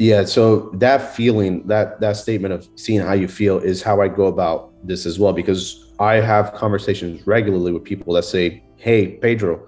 yeah 0.00 0.24
so 0.24 0.70
that 0.72 1.14
feeling 1.14 1.66
that 1.66 2.00
that 2.00 2.16
statement 2.16 2.54
of 2.54 2.66
seeing 2.74 3.00
how 3.00 3.12
you 3.12 3.28
feel 3.28 3.58
is 3.58 3.82
how 3.82 4.00
i 4.00 4.08
go 4.08 4.26
about 4.26 4.69
this 4.84 5.06
as 5.06 5.18
well 5.18 5.32
because 5.32 5.92
i 5.98 6.14
have 6.14 6.52
conversations 6.54 7.26
regularly 7.26 7.72
with 7.72 7.84
people 7.84 8.14
that 8.14 8.24
say 8.24 8.62
hey 8.76 9.16
pedro 9.18 9.66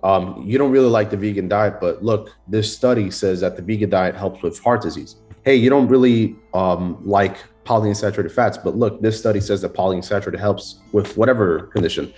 um, 0.00 0.44
you 0.46 0.58
don't 0.58 0.70
really 0.70 0.88
like 0.88 1.10
the 1.10 1.16
vegan 1.16 1.48
diet 1.48 1.80
but 1.80 2.04
look 2.04 2.30
this 2.46 2.74
study 2.74 3.10
says 3.10 3.40
that 3.40 3.56
the 3.56 3.62
vegan 3.62 3.90
diet 3.90 4.14
helps 4.14 4.42
with 4.42 4.58
heart 4.60 4.80
disease 4.80 5.16
hey 5.44 5.56
you 5.56 5.68
don't 5.68 5.88
really 5.88 6.36
um, 6.54 6.98
like 7.04 7.38
polyunsaturated 7.64 8.30
fats 8.30 8.56
but 8.56 8.76
look 8.76 9.00
this 9.00 9.18
study 9.18 9.40
says 9.40 9.60
that 9.60 9.74
polyunsaturated 9.74 10.38
helps 10.38 10.80
with 10.92 11.16
whatever 11.16 11.66
condition 11.68 12.12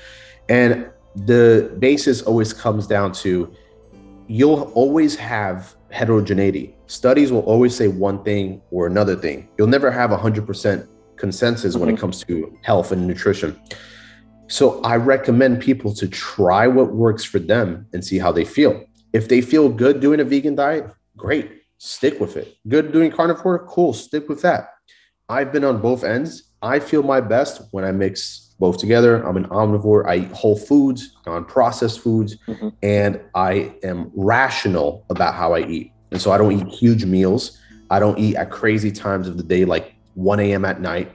and 0.49 0.91
the 1.27 1.75
basis 1.79 2.23
always 2.23 2.53
comes 2.53 2.87
down 2.87 3.13
to 3.13 3.53
you'll 4.31 4.71
always 4.75 5.17
have 5.17 5.75
heterogeneity. 5.91 6.77
Studies 6.87 7.33
will 7.33 7.41
always 7.41 7.75
say 7.75 7.89
one 7.89 8.23
thing 8.23 8.63
or 8.71 8.87
another 8.87 9.17
thing. 9.17 9.49
You'll 9.59 9.67
never 9.67 9.91
have 9.91 10.11
100% 10.11 10.87
consensus 11.21 11.77
when 11.77 11.89
it 11.89 11.99
comes 11.99 12.25
to 12.25 12.57
health 12.63 12.91
and 12.91 13.07
nutrition. 13.07 13.61
So 14.49 14.81
I 14.83 14.97
recommend 14.97 15.61
people 15.61 15.95
to 15.95 16.09
try 16.09 16.67
what 16.67 16.93
works 16.93 17.23
for 17.23 17.39
them 17.39 17.87
and 17.93 18.05
see 18.05 18.19
how 18.19 18.33
they 18.33 18.45
feel. 18.45 18.85
If 19.13 19.29
they 19.29 19.41
feel 19.41 19.69
good 19.69 20.01
doing 20.01 20.19
a 20.19 20.25
vegan 20.25 20.57
diet, 20.57 20.91
great, 21.17 21.63
stick 21.79 22.19
with 22.19 22.37
it. 22.37 22.57
Good 22.67 22.93
doing 22.93 23.13
carnivore, 23.13 23.67
cool, 23.69 23.93
stick 23.93 24.29
with 24.29 24.43
that. 24.43 24.71
I've 25.29 25.53
been 25.53 25.65
on 25.65 25.81
both 25.81 26.03
ends. 26.03 26.45
I 26.63 26.81
feel 26.81 27.03
my 27.03 27.21
best 27.21 27.63
when 27.71 27.85
I 27.85 27.93
mix 27.93 28.55
both 28.59 28.79
together. 28.79 29.23
I'm 29.27 29.37
an 29.37 29.47
omnivore. 29.49 30.07
I 30.07 30.17
eat 30.17 30.33
whole 30.33 30.57
foods, 30.57 31.17
non-processed 31.27 32.01
foods, 32.01 32.37
Mhm. 32.49 32.73
and 32.83 33.21
I 33.35 33.73
am 33.83 34.11
rational 34.15 35.07
about 35.09 35.35
how 35.35 35.55
I 35.55 35.61
eat. 35.61 35.93
And 36.11 36.21
so 36.21 36.33
I 36.33 36.39
don't 36.39 36.53
eat 36.53 36.67
huge 36.67 37.05
meals. 37.05 37.57
I 37.89 37.99
don't 38.01 38.19
eat 38.19 38.37
at 38.37 38.51
crazy 38.51 38.91
times 38.91 39.29
of 39.29 39.37
the 39.37 39.43
day, 39.43 39.65
like 39.65 39.95
1 40.21 40.41
a.m. 40.41 40.65
at 40.65 40.81
night. 40.81 41.11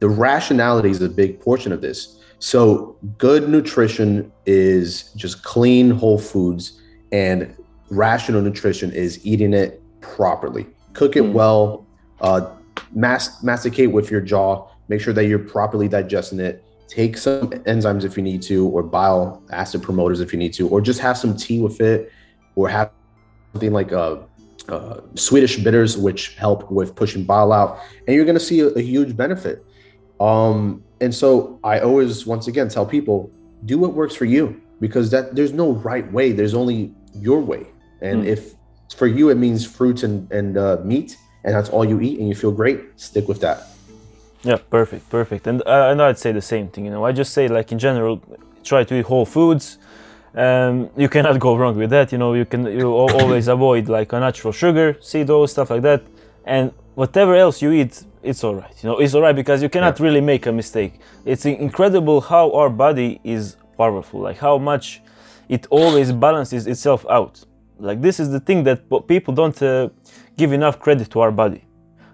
The 0.00 0.08
rationality 0.08 0.90
is 0.90 1.02
a 1.02 1.08
big 1.08 1.40
portion 1.40 1.72
of 1.72 1.80
this. 1.80 2.20
So 2.38 2.96
good 3.18 3.48
nutrition 3.48 4.30
is 4.46 5.10
just 5.16 5.42
clean 5.42 5.90
whole 5.90 6.18
foods, 6.18 6.80
and 7.10 7.52
rational 7.90 8.40
nutrition 8.42 8.92
is 8.92 9.24
eating 9.26 9.52
it 9.52 9.82
properly. 10.00 10.66
Cook 10.92 11.16
it 11.16 11.24
Mm. 11.24 11.32
well. 11.32 11.86
Uh, 12.20 12.46
mas- 12.94 13.42
masticate 13.42 13.90
with 13.92 14.10
your 14.10 14.20
jaw. 14.20 14.68
Make 14.88 15.00
sure 15.00 15.12
that 15.14 15.26
you're 15.26 15.38
properly 15.40 15.88
digesting 15.88 16.38
it. 16.38 16.62
Take 16.86 17.18
some 17.18 17.50
enzymes 17.66 18.04
if 18.04 18.16
you 18.16 18.22
need 18.22 18.40
to, 18.42 18.66
or 18.68 18.82
bile 18.82 19.42
acid 19.50 19.82
promoters 19.82 20.20
if 20.20 20.32
you 20.32 20.38
need 20.38 20.54
to, 20.54 20.68
or 20.68 20.80
just 20.80 21.00
have 21.00 21.18
some 21.18 21.36
tea 21.36 21.60
with 21.60 21.80
it, 21.80 22.10
or 22.54 22.68
have 22.68 22.90
something 23.52 23.72
like 23.72 23.92
uh, 23.92 24.16
uh, 24.68 25.00
Swedish 25.14 25.56
bitters, 25.58 25.96
which 25.96 26.34
help 26.36 26.70
with 26.70 26.94
pushing 26.94 27.24
bile 27.24 27.52
out, 27.52 27.78
and 28.06 28.14
you're 28.14 28.24
going 28.24 28.38
to 28.38 28.44
see 28.44 28.60
a, 28.60 28.68
a 28.68 28.82
huge 28.82 29.16
benefit. 29.16 29.64
Um, 30.20 30.82
and 31.00 31.14
so 31.14 31.58
I 31.64 31.80
always, 31.80 32.26
once 32.26 32.48
again, 32.48 32.68
tell 32.68 32.84
people 32.86 33.30
do 33.64 33.78
what 33.78 33.94
works 33.94 34.14
for 34.14 34.24
you 34.24 34.60
because 34.80 35.10
that 35.10 35.34
there's 35.34 35.52
no 35.52 35.72
right 35.72 36.10
way. 36.12 36.32
There's 36.32 36.54
only 36.54 36.92
your 37.14 37.40
way, 37.40 37.66
and 38.02 38.22
Mm. 38.24 38.26
if 38.26 38.54
for 38.96 39.06
you 39.06 39.28
it 39.30 39.36
means 39.36 39.64
fruits 39.66 40.02
and 40.02 40.30
and 40.32 40.56
uh, 40.56 40.78
meat, 40.84 41.16
and 41.44 41.54
that's 41.54 41.68
all 41.70 41.84
you 41.84 42.00
eat, 42.00 42.18
and 42.18 42.28
you 42.28 42.34
feel 42.34 42.52
great, 42.52 42.80
stick 42.96 43.28
with 43.28 43.40
that. 43.40 43.58
Yeah, 44.42 44.58
perfect, 44.70 45.08
perfect. 45.10 45.46
And 45.46 45.62
uh, 45.66 45.90
and 45.90 46.00
I'd 46.00 46.18
say 46.18 46.32
the 46.32 46.42
same 46.42 46.68
thing. 46.68 46.84
You 46.84 46.90
know, 46.92 47.04
I 47.04 47.12
just 47.12 47.32
say 47.32 47.48
like 47.48 47.72
in 47.72 47.78
general, 47.78 48.20
try 48.64 48.84
to 48.84 48.94
eat 48.98 49.06
whole 49.06 49.26
foods. 49.26 49.78
Um, 50.38 50.90
you 50.96 51.08
cannot 51.08 51.40
go 51.40 51.56
wrong 51.56 51.76
with 51.76 51.90
that. 51.90 52.12
You 52.12 52.18
know, 52.18 52.34
you 52.34 52.44
can 52.44 52.64
you 52.66 52.88
always 52.92 53.48
avoid 53.48 53.88
like 53.88 54.12
unnatural 54.12 54.52
sugar, 54.52 54.96
seed 55.00 55.28
oil, 55.30 55.48
stuff 55.48 55.70
like 55.70 55.82
that. 55.82 56.02
And 56.44 56.72
whatever 56.94 57.34
else 57.34 57.60
you 57.60 57.72
eat, 57.72 58.04
it's 58.22 58.44
all 58.44 58.54
right. 58.54 58.74
You 58.80 58.90
know, 58.90 58.98
it's 58.98 59.14
all 59.14 59.22
right 59.22 59.34
because 59.34 59.62
you 59.64 59.68
cannot 59.68 59.98
really 59.98 60.20
make 60.20 60.46
a 60.46 60.52
mistake. 60.52 61.00
It's 61.24 61.44
incredible 61.44 62.20
how 62.20 62.52
our 62.52 62.70
body 62.70 63.20
is 63.24 63.56
powerful. 63.76 64.20
Like 64.20 64.38
how 64.38 64.58
much 64.58 65.02
it 65.48 65.66
always 65.70 66.12
balances 66.12 66.68
itself 66.68 67.04
out. 67.10 67.44
Like 67.80 68.00
this 68.00 68.20
is 68.20 68.30
the 68.30 68.40
thing 68.40 68.62
that 68.62 68.78
people 69.08 69.34
don't 69.34 69.60
uh, 69.60 69.88
give 70.36 70.52
enough 70.52 70.78
credit 70.78 71.10
to 71.10 71.20
our 71.20 71.32
body 71.32 71.64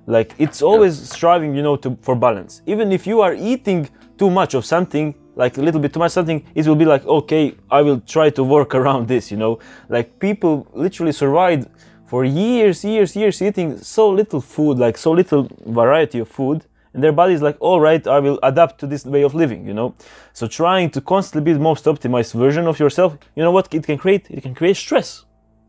like 0.07 0.35
it's 0.39 0.61
always 0.61 1.11
striving 1.11 1.55
you 1.55 1.63
know 1.63 1.77
to 1.77 1.97
for 2.03 2.15
balance 2.15 2.63
even 2.67 2.93
if 2.93 3.07
you 3.07 3.23
are 3.23 3.35
eating 3.35 3.89
too 4.19 4.31
much 4.31 4.55
of 4.55 4.65
something 4.65 5.15
like 5.37 5.59
a 5.59 5.63
little 5.63 5.81
bit 5.81 5.93
too 5.93 5.99
much 5.99 6.13
something 6.13 6.45
it 6.55 6.67
will 6.67 6.77
be 6.77 6.85
like 6.85 7.05
okay 7.07 7.55
i 7.71 7.81
will 7.83 8.01
try 8.01 8.31
to 8.31 8.43
work 8.43 8.75
around 8.81 9.09
this 9.09 9.31
you 9.31 9.37
know? 9.37 9.59
Like 9.89 10.19
people 10.19 10.67
literally 10.73 11.13
survived 11.13 11.69
for 12.07 12.25
years 12.25 12.85
years 12.85 13.17
years 13.17 13.41
eating 13.43 13.79
so 13.79 14.11
little 14.11 14.41
food 14.41 14.79
like 14.79 14.97
so 14.97 15.13
little 15.13 15.49
variety 15.67 16.19
of 16.19 16.29
food 16.29 16.65
and 16.93 17.03
their 17.03 17.13
body 17.13 17.35
is 17.35 17.43
like 17.43 17.57
all 17.61 17.81
right 17.81 18.07
i 18.07 18.21
will 18.21 18.39
adapt 18.43 18.79
to 18.81 18.87
this 18.87 19.05
way 19.05 19.23
of 19.23 19.35
living 19.35 19.67
you 19.67 19.75
know? 19.75 19.95
So 20.33 20.47
trying 20.47 20.91
to 20.91 21.01
constantly 21.01 21.45
be 21.45 21.53
the 21.53 21.65
most 21.71 21.85
optimized 21.85 22.35
version 22.35 22.67
of 22.67 22.79
yourself 22.79 23.17
you 23.35 23.43
know 23.43 23.51
what? 23.51 23.73
It 23.75 23.85
can 23.85 23.99
create 23.99 24.31
it 24.31 24.43
can 24.43 24.55
create 24.55 24.77
stress. 24.77 25.25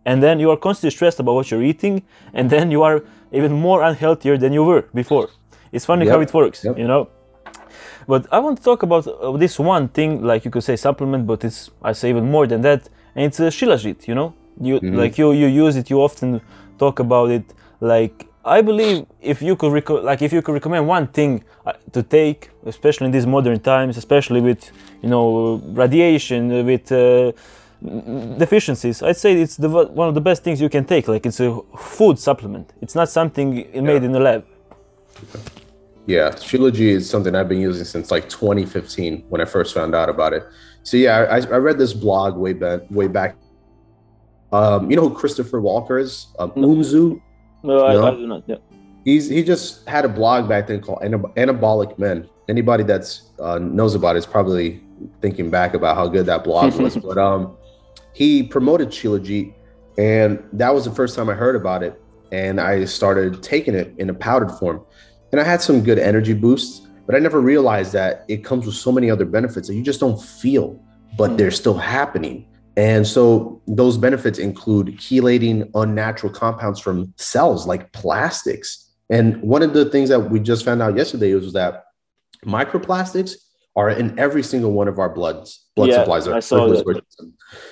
And 0.08 0.22
then 0.22 0.40
you 0.40 0.52
are 0.52 0.58
constantly 0.58 0.92
stressed 0.92 1.20
about 1.20 1.34
what 1.34 1.50
you're 1.50 1.64
eating 1.64 2.04
and 2.34 2.50
then 2.50 2.70
you 2.70 2.84
are 2.84 3.04
even 3.32 3.52
more 3.54 3.82
unhealthier 3.82 4.40
than 4.40 4.54
you 4.54 4.64
were 4.64 4.84
before. 4.94 5.30
It's 5.72 5.86
funny 5.86 6.08
how 6.08 6.22
it 6.22 6.32
works 6.34 6.64
yep. 6.64 6.78
you 6.78 6.88
know 6.88 7.10
but 8.08 8.26
i 8.32 8.40
want 8.40 8.58
to 8.58 8.64
talk 8.64 8.84
about 8.84 9.08
uh, 9.08 9.32
this 9.38 9.60
one 9.60 9.88
thing 9.88 10.24
like 10.24 10.46
you 10.46 10.52
could 10.52 10.64
say 10.64 10.76
supplement 10.76 11.26
but 11.26 11.44
it's 11.44 11.70
i 11.82 11.92
say 11.92 12.10
even 12.10 12.30
more 12.30 12.48
than 12.48 12.62
that 12.62 12.90
and 13.16 13.26
it's 13.26 13.40
uh, 13.40 13.50
shilajit 13.50 14.08
you 14.08 14.16
know? 14.16 14.34
You 14.62 14.80
like 14.80 15.18
you 15.18 15.34
you 15.34 15.48
use 15.48 15.76
it 15.76 15.90
you 15.90 16.02
often 16.02 16.40
talk 16.78 17.00
about 17.00 17.30
it. 17.30 17.44
Like 17.82 18.28
i 18.46 18.62
believe 18.62 19.06
if 19.22 19.42
you 19.42 19.56
could 19.56 19.72
reco- 19.72 20.04
like 20.04 20.22
if 20.22 20.32
you 20.32 20.42
could 20.42 20.54
recommend 20.54 20.88
one 20.88 21.08
thing 21.08 21.44
uh, 21.66 21.74
to 21.92 22.04
take 22.04 22.52
especially 22.66 23.06
in 23.08 23.12
these 23.12 23.26
modern 23.26 23.60
times 23.60 23.98
especially 23.98 24.40
with 24.40 24.72
you 25.02 25.10
know 25.10 25.62
radiation 25.74 26.52
uh, 26.52 26.64
with 26.64 26.90
uh, 26.92 27.32
deficiencies 28.38 29.04
i'd 29.04 29.18
say 29.18 29.34
it's 29.34 29.58
the 29.58 29.70
one 29.70 30.08
of 30.08 30.16
the 30.16 30.22
best 30.22 30.44
things 30.44 30.62
you 30.62 30.70
can 30.70 30.86
take. 30.86 31.08
Like 31.08 31.26
it's 31.26 31.40
a 31.40 31.60
food 31.78 32.18
supplement. 32.20 32.72
It's 32.82 32.96
not 32.96 33.10
something 33.10 33.50
made 33.84 34.04
in 34.04 34.12
the 34.12 34.20
lab 34.20 34.46
Yeah, 36.08 36.30
Shilajit 36.30 36.80
is 36.80 37.10
something 37.10 37.36
I've 37.36 37.50
been 37.50 37.60
using 37.60 37.84
since 37.84 38.12
like 38.12 38.30
2015 38.30 39.26
when 39.30 39.42
I 39.42 39.46
first 39.46 39.74
found 39.74 39.96
out 39.96 40.10
about 40.10 40.34
it. 40.34 40.44
So 40.84 40.98
yeah, 40.98 41.26
I, 41.30 41.38
I 41.38 41.58
read 41.58 41.80
this 41.80 41.94
blog 41.94 42.38
way 42.38 42.54
back. 42.54 42.82
Way 42.92 43.08
back. 43.08 43.36
Um, 44.52 44.90
you 44.90 44.96
know 44.96 45.10
who 45.10 45.16
Christopher 45.16 45.60
Walker 45.60 45.98
is? 45.98 46.28
Um, 46.38 46.52
Umzu. 46.52 47.22
No, 47.64 47.86
I, 47.86 47.94
No? 47.94 48.08
I 48.08 48.12
do 48.12 48.28
not. 48.28 48.44
Yeah. 48.46 48.58
He's 49.04 49.30
he 49.30 49.44
just 49.44 49.88
had 49.88 50.06
a 50.06 50.10
blog 50.10 50.48
back 50.48 50.68
then 50.68 50.82
called 50.82 51.00
Anab- 51.00 51.34
Anabolic 51.36 51.98
Men. 51.98 52.30
Anybody 52.48 52.84
that's 52.84 53.32
uh, 53.40 53.58
knows 53.58 53.96
about 53.96 54.16
it 54.16 54.20
is 54.20 54.26
probably 54.26 54.84
thinking 55.22 55.50
back 55.50 55.74
about 55.74 55.96
how 55.96 56.08
good 56.08 56.28
that 56.28 56.44
blog 56.44 56.76
was. 56.76 56.96
but 57.08 57.18
um, 57.18 57.58
he 58.14 58.44
promoted 58.44 58.90
Shilajit, 58.90 59.54
and 59.98 60.44
that 60.54 60.74
was 60.74 60.86
the 60.86 60.92
first 60.92 61.16
time 61.16 61.30
I 61.30 61.34
heard 61.34 61.56
about 61.56 61.84
it. 61.84 62.00
And 62.32 62.60
I 62.60 62.86
started 62.86 63.42
taking 63.42 63.74
it 63.76 63.94
in 63.98 64.10
a 64.10 64.14
powdered 64.14 64.52
form, 64.52 64.84
and 65.36 65.42
I 65.42 65.44
had 65.44 65.62
some 65.62 65.84
good 65.84 66.00
energy 66.00 66.32
boosts. 66.32 66.88
But 67.06 67.14
I 67.14 67.20
never 67.20 67.42
realized 67.42 67.92
that 67.92 68.24
it 68.30 68.46
comes 68.46 68.66
with 68.66 68.76
so 68.76 68.90
many 68.90 69.12
other 69.12 69.26
benefits 69.26 69.68
that 69.68 69.76
you 69.76 69.84
just 69.84 70.00
don't 70.00 70.18
feel, 70.18 70.82
but 71.18 71.32
hmm. 71.32 71.36
they're 71.36 71.52
still 71.52 71.78
happening. 71.78 72.48
And 72.78 73.06
so 73.06 73.62
those 73.68 73.98
benefits 73.98 74.40
include 74.40 74.98
chelating 74.98 75.70
unnatural 75.76 76.32
compounds 76.32 76.80
from 76.80 77.14
cells 77.18 77.68
like 77.68 77.92
plastics 77.92 78.94
And 79.10 79.42
one 79.42 79.62
of 79.62 79.74
the 79.74 79.86
things 79.86 80.08
that 80.10 80.32
we 80.32 80.40
just 80.40 80.64
found 80.64 80.82
out 80.82 80.96
yesterday 80.96 81.34
was 81.34 81.52
that 81.52 81.84
microplastics 82.46 83.36
are 83.76 83.90
in 83.90 84.18
every 84.18 84.42
single 84.42 84.72
one 84.72 84.88
of 84.88 85.00
our 85.00 85.10
bloods, 85.10 85.66
blood 85.76 85.90
Yeah, 85.90 86.00
supplies. 86.00 86.30
I 86.30 86.40
saw 86.40 86.68
that. 86.70 87.04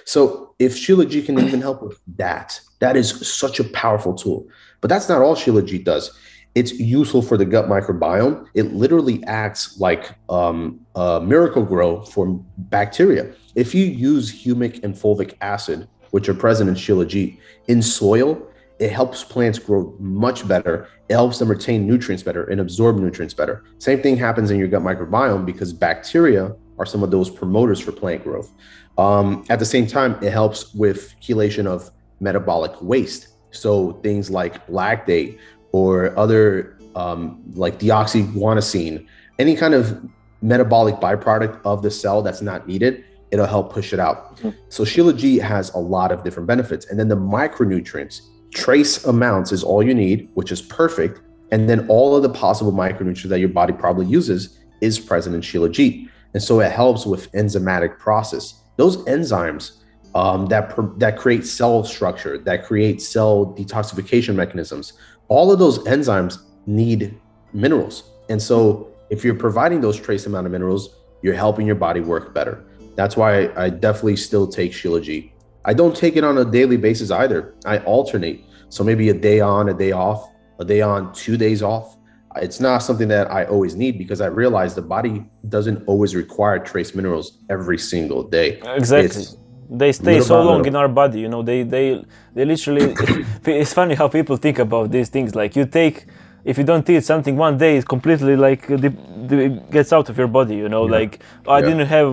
So 0.06 0.54
if 0.60 0.76
Shilajit 0.76 1.26
can 1.26 1.40
even 1.40 1.62
help 1.62 1.82
with 1.82 1.98
that, 2.18 2.60
that 2.80 2.98
is 2.98 3.26
such 3.26 3.62
a 3.62 3.64
powerful 3.64 4.14
tool. 4.14 4.48
But 4.82 4.90
that's 4.90 5.08
not 5.08 5.22
all 5.22 5.36
Shilajit 5.36 5.86
does. 5.86 6.12
It's 6.56 6.72
useful 6.74 7.22
for 7.22 7.36
the 7.36 7.46
gut 7.46 7.68
microbiome. 7.68 8.48
It 8.54 8.74
literally 8.74 9.24
acts 9.24 9.80
like 9.80 10.16
um, 10.30 10.80
a 10.96 11.20
Miracle-Gro 11.20 12.04
for 12.06 12.40
bacteria. 12.58 13.34
If 13.56 13.74
you 13.74 13.86
use 13.86 14.32
humic 14.32 14.84
and 14.84 14.94
fulvic 14.94 15.34
acid, 15.42 15.88
which 16.12 16.30
are 16.30 16.34
present 16.36 16.70
in 16.70 16.76
Shilajit, 16.76 17.40
in 17.68 17.82
soil, 17.82 18.40
it 18.80 18.92
helps 18.92 19.24
plants 19.24 19.58
grow 19.58 19.96
much 20.00 20.48
better. 20.48 20.88
It 21.10 21.14
helps 21.14 21.40
them 21.40 21.48
retain 21.48 21.88
nutrients 21.88 22.24
better 22.24 22.44
and 22.46 22.60
absorb 22.62 22.98
nutrients 22.98 23.34
better. 23.34 23.64
Same 23.80 24.02
thing 24.02 24.18
happens 24.18 24.52
in 24.52 24.60
your 24.60 24.68
gut 24.68 24.84
microbiome 24.84 25.46
because 25.46 25.74
bacteria 25.74 26.56
are 26.78 26.86
some 26.86 27.04
of 27.04 27.10
those 27.10 27.30
promoters 27.30 27.80
for 27.80 27.92
plant 27.92 28.24
growth. 28.24 28.52
Um, 28.98 29.46
at 29.50 29.60
the 29.60 29.66
same 29.66 29.88
time, 29.88 30.22
it 30.24 30.32
helps 30.32 30.74
with 30.74 31.16
chelation 31.20 31.66
of 31.66 31.90
metabolic 32.20 32.80
waste. 32.82 33.30
So 33.52 33.94
things 34.04 34.32
like 34.32 34.66
lactate 34.68 35.38
or 35.74 36.18
other 36.18 36.78
um, 36.96 37.44
like 37.56 37.80
deoxyguanosine, 37.80 39.06
any 39.40 39.56
kind 39.58 39.74
of 39.74 40.10
metabolic 40.42 40.96
byproduct 40.96 41.60
of 41.66 41.82
the 41.82 41.92
cell 41.92 42.22
that's 42.22 42.42
not 42.42 42.68
needed, 42.68 43.04
it'll 43.32 43.48
help 43.48 43.74
push 43.74 43.92
it 43.92 44.00
out. 44.00 44.40
So 44.70 44.84
Shilajit 44.84 45.42
has 45.42 45.74
a 45.74 45.80
lot 45.80 46.12
of 46.12 46.24
different 46.24 46.48
benefits. 46.48 46.86
And 46.86 47.00
then 47.00 47.08
the 47.08 47.18
micronutrients, 47.18 48.22
trace 48.54 49.04
amounts 49.06 49.52
is 49.52 49.64
all 49.64 49.82
you 49.82 49.96
need, 49.96 50.30
which 50.36 50.52
is 50.52 50.62
perfect. 50.62 51.22
And 51.52 51.68
then 51.68 51.88
all 51.88 52.16
of 52.16 52.22
the 52.22 52.30
possible 52.30 52.72
micronutrients 52.72 53.30
that 53.30 53.40
your 53.40 53.50
body 53.50 53.74
probably 53.74 54.06
uses 54.06 54.60
is 54.82 55.00
present 55.00 55.36
in 55.36 55.42
Shilajit. 55.42 56.08
And 56.34 56.44
so 56.44 56.60
it 56.60 56.72
helps 56.72 57.06
with 57.06 57.32
enzymatic 57.32 57.98
process. 57.98 58.62
Those 58.78 58.98
enzymes 59.06 59.84
um, 60.16 60.46
that 60.48 60.76
that 61.00 61.18
create 61.18 61.46
cell 61.46 61.84
structure, 61.84 62.38
that 62.38 62.66
create 62.66 63.02
cell 63.02 63.56
detoxification 63.58 64.36
mechanisms, 64.36 64.94
all 65.28 65.52
of 65.52 65.60
those 65.60 65.80
enzymes 65.80 66.40
need 66.66 67.20
minerals. 67.54 68.12
And 68.30 68.42
so 68.42 68.90
if 69.10 69.24
you're 69.24 69.36
providing 69.36 69.82
those 69.82 70.00
trace 70.00 70.26
amount 70.26 70.46
of 70.46 70.52
minerals, 70.52 70.96
you're 71.22 71.34
helping 71.34 71.66
your 71.66 71.76
body 71.76 72.02
work 72.02 72.34
better. 72.34 72.64
That's 72.96 73.18
why 73.18 73.50
I, 73.56 73.70
definitely 73.70 74.18
still 74.18 74.48
take 74.48 74.72
Shilajit. 74.72 75.32
I 75.66 75.74
don't 75.74 75.96
take 75.96 76.16
it 76.16 76.24
on 76.24 76.38
a 76.38 76.46
daily 76.46 76.78
basis 76.78 77.10
either. 77.12 77.56
I 77.66 77.80
alternate. 77.80 78.44
So 78.70 78.84
maybe 78.84 79.10
a 79.10 79.14
day 79.14 79.40
on, 79.40 79.70
a 79.70 79.74
day 79.74 79.92
off, 79.92 80.30
a 80.60 80.66
day 80.66 80.82
on, 80.82 81.14
two 81.14 81.38
days 81.38 81.64
off. 81.64 81.98
It's 82.36 82.60
not 82.60 82.80
something 82.80 83.08
that 83.10 83.32
I 83.32 83.46
always 83.46 83.76
need 83.76 83.98
because 83.98 84.20
I 84.20 84.28
realize 84.28 84.76
the 84.76 84.82
body 84.82 85.26
doesn't 85.50 85.84
always 85.88 86.16
require 86.16 86.60
trace 86.60 86.96
minerals 86.96 87.40
every 87.50 87.78
single 87.78 88.24
day. 88.24 88.60
Exactly. 88.66 89.06
It's- 89.06 89.38
they 89.80 89.92
stay 89.92 90.20
so 90.22 90.42
long 90.44 90.66
in 90.66 90.76
our 90.76 90.88
body, 90.88 91.20
you 91.20 91.30
know. 91.30 91.42
They 91.42 91.64
they 91.64 92.04
they 92.36 92.46
literally. 92.46 92.86
it's 93.46 93.74
funny 93.74 93.96
how 93.96 94.08
people 94.08 94.38
think 94.38 94.60
about 94.60 94.92
these 94.92 95.10
things. 95.10 95.36
Like 95.36 95.56
you 95.56 95.66
take, 95.66 96.06
if 96.46 96.58
you 96.60 96.64
don't 96.64 96.88
eat 96.90 97.04
something 97.04 97.36
one 97.38 97.58
day, 97.58 97.78
it 97.78 97.86
completely 97.88 98.36
like 98.36 98.62
de- 98.68 99.50
gets 99.72 99.92
out 99.92 100.10
of 100.10 100.18
your 100.18 100.28
body. 100.28 100.56
You 100.56 100.70
know, 100.70 100.86
Yeah. 100.86 101.00
like 101.00 101.20
I 101.48 101.60
Yeah. 101.60 101.68
didn't 101.68 101.88
have 101.88 102.08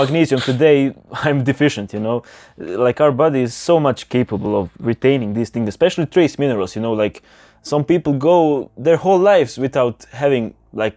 magnesium 0.00 0.40
today. 0.40 0.94
I'm 1.26 1.42
deficient. 1.44 1.92
You 1.92 2.00
know, 2.00 2.22
like 2.58 3.00
our 3.00 3.12
body 3.12 3.40
is 3.42 3.54
so 3.54 3.80
much 3.80 4.08
capable 4.08 4.52
of 4.60 4.70
retaining 4.78 5.34
these 5.34 5.50
things, 5.50 5.68
especially 5.68 6.06
trace 6.06 6.38
minerals. 6.38 6.76
You 6.76 6.82
know, 6.82 6.92
like 7.04 7.22
some 7.62 7.84
people 7.84 8.12
go 8.12 8.70
their 8.86 8.96
whole 8.96 9.18
lives 9.18 9.58
without 9.58 9.96
having 10.12 10.54
like 10.72 10.96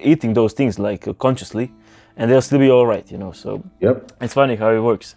eating 0.00 0.34
those 0.34 0.52
things 0.54 0.78
like 0.78 1.08
uh, 1.08 1.12
consciously, 1.14 1.72
and 2.18 2.30
they'll 2.30 2.42
still 2.42 2.58
be 2.58 2.70
all 2.70 2.86
right. 2.86 3.10
You 3.10 3.16
know, 3.18 3.32
so 3.32 3.62
Yep. 3.80 4.12
it's 4.20 4.34
funny 4.34 4.56
how 4.56 4.70
it 4.70 4.80
works. 4.80 5.14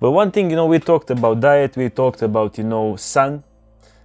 But 0.00 0.10
one 0.12 0.30
thing, 0.32 0.50
you 0.50 0.56
know, 0.56 0.66
we 0.66 0.78
talked 0.80 1.10
about 1.10 1.40
diet, 1.40 1.76
we 1.76 1.88
talked 1.90 2.22
about, 2.22 2.58
you 2.58 2.64
know, 2.64 2.96
sun. 2.96 3.44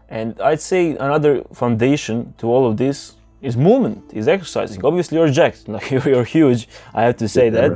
And 0.10 0.40
I'd 0.42 0.62
say 0.62 0.92
another 0.92 1.44
foundation 1.54 2.34
to 2.40 2.48
all 2.48 2.68
of 2.70 2.78
this 2.78 3.16
is 3.42 3.58
movement, 3.58 4.04
is 4.14 4.28
exercising. 4.28 4.84
Obviously, 4.86 5.18
you're 5.18 5.30
jacked, 5.30 5.68
like 5.76 5.90
you're 5.92 6.24
huge. 6.24 6.68
I 6.94 7.04
have 7.04 7.18
to 7.18 7.28
say 7.28 7.50
that. 7.50 7.72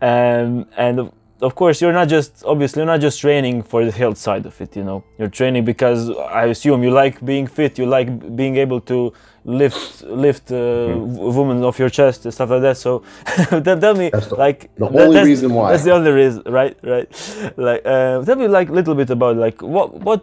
Um, 0.00 0.66
and 0.76 0.98
of- 1.00 1.12
of 1.42 1.54
course, 1.54 1.82
you're 1.82 1.92
not 1.92 2.08
just 2.08 2.42
obviously 2.46 2.80
you're 2.80 2.86
not 2.94 3.00
just 3.02 3.20
training 3.20 3.62
for 3.62 3.84
the 3.84 3.92
health 3.92 4.16
side 4.16 4.46
of 4.46 4.58
it. 4.58 4.74
You 4.74 4.84
know, 4.84 5.04
you're 5.18 5.28
training 5.28 5.66
because 5.66 6.08
I 6.08 6.44
assume 6.46 6.82
you 6.82 6.90
like 6.90 7.22
being 7.22 7.46
fit. 7.46 7.78
You 7.78 7.84
like 7.84 8.08
being 8.34 8.56
able 8.56 8.80
to 8.92 9.12
lift 9.46 10.02
lift 10.02 10.50
uh, 10.50 10.88
w- 10.88 11.30
women 11.38 11.62
off 11.64 11.78
your 11.78 11.88
chest 11.90 12.24
and 12.24 12.34
stuff 12.34 12.50
like 12.50 12.62
that. 12.62 12.76
So, 12.76 13.02
tell 13.64 13.78
tell 13.80 13.94
me, 13.94 14.10
That's 14.10 14.26
the- 14.26 14.34
like 14.46 14.74
the 14.74 14.88
that- 14.88 15.06
only 15.06 15.22
reason 15.22 15.54
why. 15.54 15.70
That's 15.72 15.84
the 15.84 15.92
only 15.92 16.10
reason, 16.10 16.42
right? 16.46 16.76
Right. 16.82 17.08
Like, 17.56 17.82
uh, 17.84 18.24
tell 18.24 18.36
me 18.36 18.48
like 18.48 18.68
a 18.68 18.72
little 18.72 18.94
bit 18.94 19.10
about 19.10 19.36
like 19.36 19.62
what 19.62 19.94
what 20.08 20.22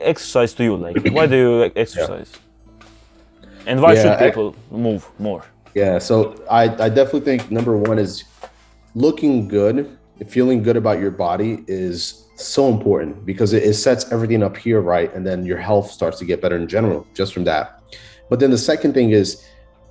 exercise 0.00 0.52
do 0.58 0.64
you? 0.64 0.76
Like, 0.76 0.96
why 1.16 1.26
do 1.26 1.36
you 1.36 1.64
e- 1.64 1.72
exercise? 1.76 2.32
And 3.66 3.80
why 3.80 3.94
Yeah, 3.94 4.02
should 4.02 4.12
I- 4.12 4.28
people 4.30 4.54
move 4.70 5.06
more? 5.18 5.42
Yeah, 5.74 5.98
so 5.98 6.34
I, 6.48 6.64
I 6.86 6.88
definitely 6.88 7.22
think 7.22 7.50
number 7.50 7.76
one 7.76 7.98
is 7.98 8.22
looking 8.94 9.48
good, 9.48 9.96
feeling 10.28 10.62
good 10.62 10.76
about 10.76 11.00
your 11.00 11.10
body 11.10 11.64
is 11.66 12.22
so 12.36 12.68
important 12.68 13.26
because 13.26 13.52
it, 13.52 13.64
it 13.64 13.74
sets 13.74 14.12
everything 14.12 14.42
up 14.44 14.56
here 14.56 14.80
right, 14.80 15.12
and 15.14 15.26
then 15.26 15.44
your 15.44 15.58
health 15.58 15.90
starts 15.90 16.18
to 16.20 16.24
get 16.24 16.40
better 16.40 16.56
in 16.56 16.68
general 16.68 17.04
just 17.14 17.34
from 17.34 17.42
that. 17.44 17.80
But 18.28 18.40
then 18.40 18.50
the 18.50 18.58
second 18.58 18.94
thing 18.94 19.10
is 19.10 19.44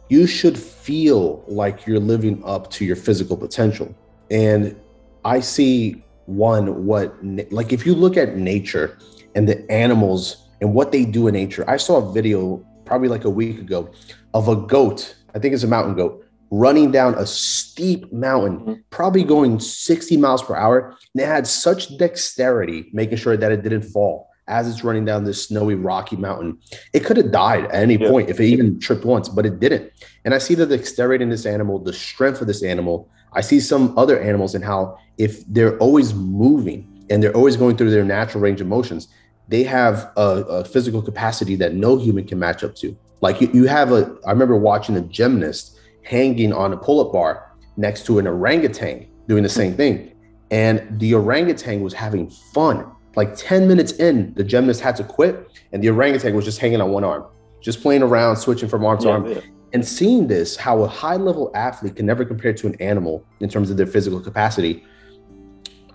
you 0.09 0.27
should 0.27 0.57
feel 0.57 1.43
like 1.47 1.85
you're 1.87 1.99
living 1.99 2.43
up 2.43 2.69
to 2.71 2.85
your 2.85 2.95
physical 2.95 3.37
potential. 3.37 3.93
And 4.29 4.79
I 5.25 5.39
see 5.39 6.03
one 6.25 6.85
what 6.85 7.15
like 7.51 7.73
if 7.73 7.85
you 7.85 7.93
look 7.93 8.15
at 8.15 8.37
nature 8.37 8.97
and 9.35 9.47
the 9.47 9.69
animals 9.69 10.43
and 10.61 10.73
what 10.73 10.91
they 10.91 11.05
do 11.05 11.27
in 11.27 11.33
nature. 11.33 11.65
I 11.69 11.77
saw 11.77 11.97
a 11.97 12.13
video 12.13 12.65
probably 12.85 13.09
like 13.09 13.25
a 13.25 13.29
week 13.29 13.59
ago 13.59 13.91
of 14.33 14.47
a 14.47 14.55
goat, 14.55 15.15
I 15.35 15.39
think 15.39 15.53
it's 15.53 15.63
a 15.63 15.67
mountain 15.67 15.95
goat, 15.95 16.25
running 16.51 16.91
down 16.91 17.15
a 17.15 17.25
steep 17.25 18.11
mountain, 18.13 18.59
mm-hmm. 18.59 18.73
probably 18.89 19.23
going 19.23 19.59
60 19.59 20.17
miles 20.17 20.41
per 20.41 20.55
hour. 20.55 20.95
And 21.13 21.23
it 21.23 21.27
had 21.27 21.47
such 21.47 21.97
dexterity 21.97 22.89
making 22.93 23.17
sure 23.17 23.35
that 23.35 23.51
it 23.51 23.63
didn't 23.63 23.83
fall 23.83 24.29
as 24.47 24.67
it's 24.67 24.83
running 24.83 25.05
down 25.05 25.23
this 25.23 25.45
snowy, 25.47 25.75
rocky 25.75 26.15
mountain. 26.15 26.57
It 26.91 27.05
could 27.05 27.17
have 27.17 27.31
died 27.31 27.65
at 27.65 27.75
any 27.75 27.95
Yeah. 27.95 28.09
point 28.09 28.29
if 28.29 28.39
it 28.39 28.45
even 28.45 28.79
tripped 28.79 29.05
once, 29.05 29.29
but 29.29 29.45
it 29.45 29.59
didn't. 29.59 29.91
And 30.25 30.33
I 30.33 30.37
see 30.37 30.55
the 30.55 30.65
dexterity 30.65 31.23
in 31.23 31.29
this 31.29 31.45
animal, 31.45 31.79
the 31.79 31.93
strength 31.93 32.41
of 32.41 32.47
this 32.47 32.63
animal. 32.63 33.07
I 33.33 33.41
see 33.41 33.59
some 33.59 33.97
other 33.97 34.19
animals 34.19 34.53
and 34.55 34.63
how 34.63 34.97
if 35.17 35.43
they're 35.47 35.77
always 35.77 36.13
moving 36.13 36.87
and 37.09 37.21
they're 37.23 37.35
always 37.35 37.57
going 37.57 37.77
through 37.77 37.91
their 37.91 38.03
natural 38.05 38.41
range 38.41 38.59
of 38.61 38.67
motions, 38.67 39.07
they 39.47 39.63
have 39.63 40.11
a, 40.17 40.21
a 40.49 40.65
physical 40.65 41.01
capacity 41.01 41.55
that 41.57 41.73
no 41.73 41.97
human 41.97 42.25
can 42.25 42.39
match 42.39 42.63
up 42.63 42.75
to. 42.75 42.95
Like 43.21 43.39
you, 43.41 43.49
you 43.53 43.65
have 43.67 43.91
a, 43.91 44.15
I 44.25 44.31
remember 44.31 44.57
watching 44.57 44.97
a 44.97 45.01
gymnast 45.01 45.77
hanging 46.03 46.51
on 46.51 46.73
a 46.73 46.77
pull-up 46.77 47.13
bar 47.13 47.51
next 47.77 48.05
to 48.07 48.19
an 48.19 48.27
orangutan 48.27 49.07
doing 49.27 49.43
the 49.43 49.49
same 49.49 49.73
thing. 49.75 50.11
And 50.51 50.99
the 50.99 51.15
orangutan 51.15 51.81
was 51.81 51.93
having 51.93 52.29
fun. 52.29 52.85
Like 53.15 53.35
10 53.35 53.67
minutes 53.67 53.91
in, 53.93 54.33
the 54.33 54.43
gymnast 54.43 54.81
had 54.81 54.95
to 54.97 55.03
quit, 55.03 55.47
and 55.71 55.83
the 55.83 55.89
orangutan 55.89 56.35
was 56.35 56.45
just 56.45 56.59
hanging 56.59 56.81
on 56.81 56.91
one 56.91 57.03
arm, 57.03 57.25
just 57.61 57.81
playing 57.81 58.01
around, 58.03 58.37
switching 58.37 58.67
from 58.69 58.83
arm 58.85 58.97
to 58.99 59.05
Yeah, 59.07 59.11
arm. 59.13 59.25
yeah. 59.27 59.39
And 59.73 59.85
seeing 59.85 60.27
this, 60.27 60.55
how 60.55 60.83
a 60.83 60.87
high 60.87 61.15
level 61.15 61.51
athlete 61.55 61.95
can 61.95 62.05
never 62.05 62.25
compare 62.25 62.53
to 62.53 62.67
an 62.67 62.75
animal 62.79 63.25
in 63.39 63.49
terms 63.49 63.69
of 63.71 63.77
their 63.77 63.87
physical 63.87 64.19
capacity, 64.19 64.83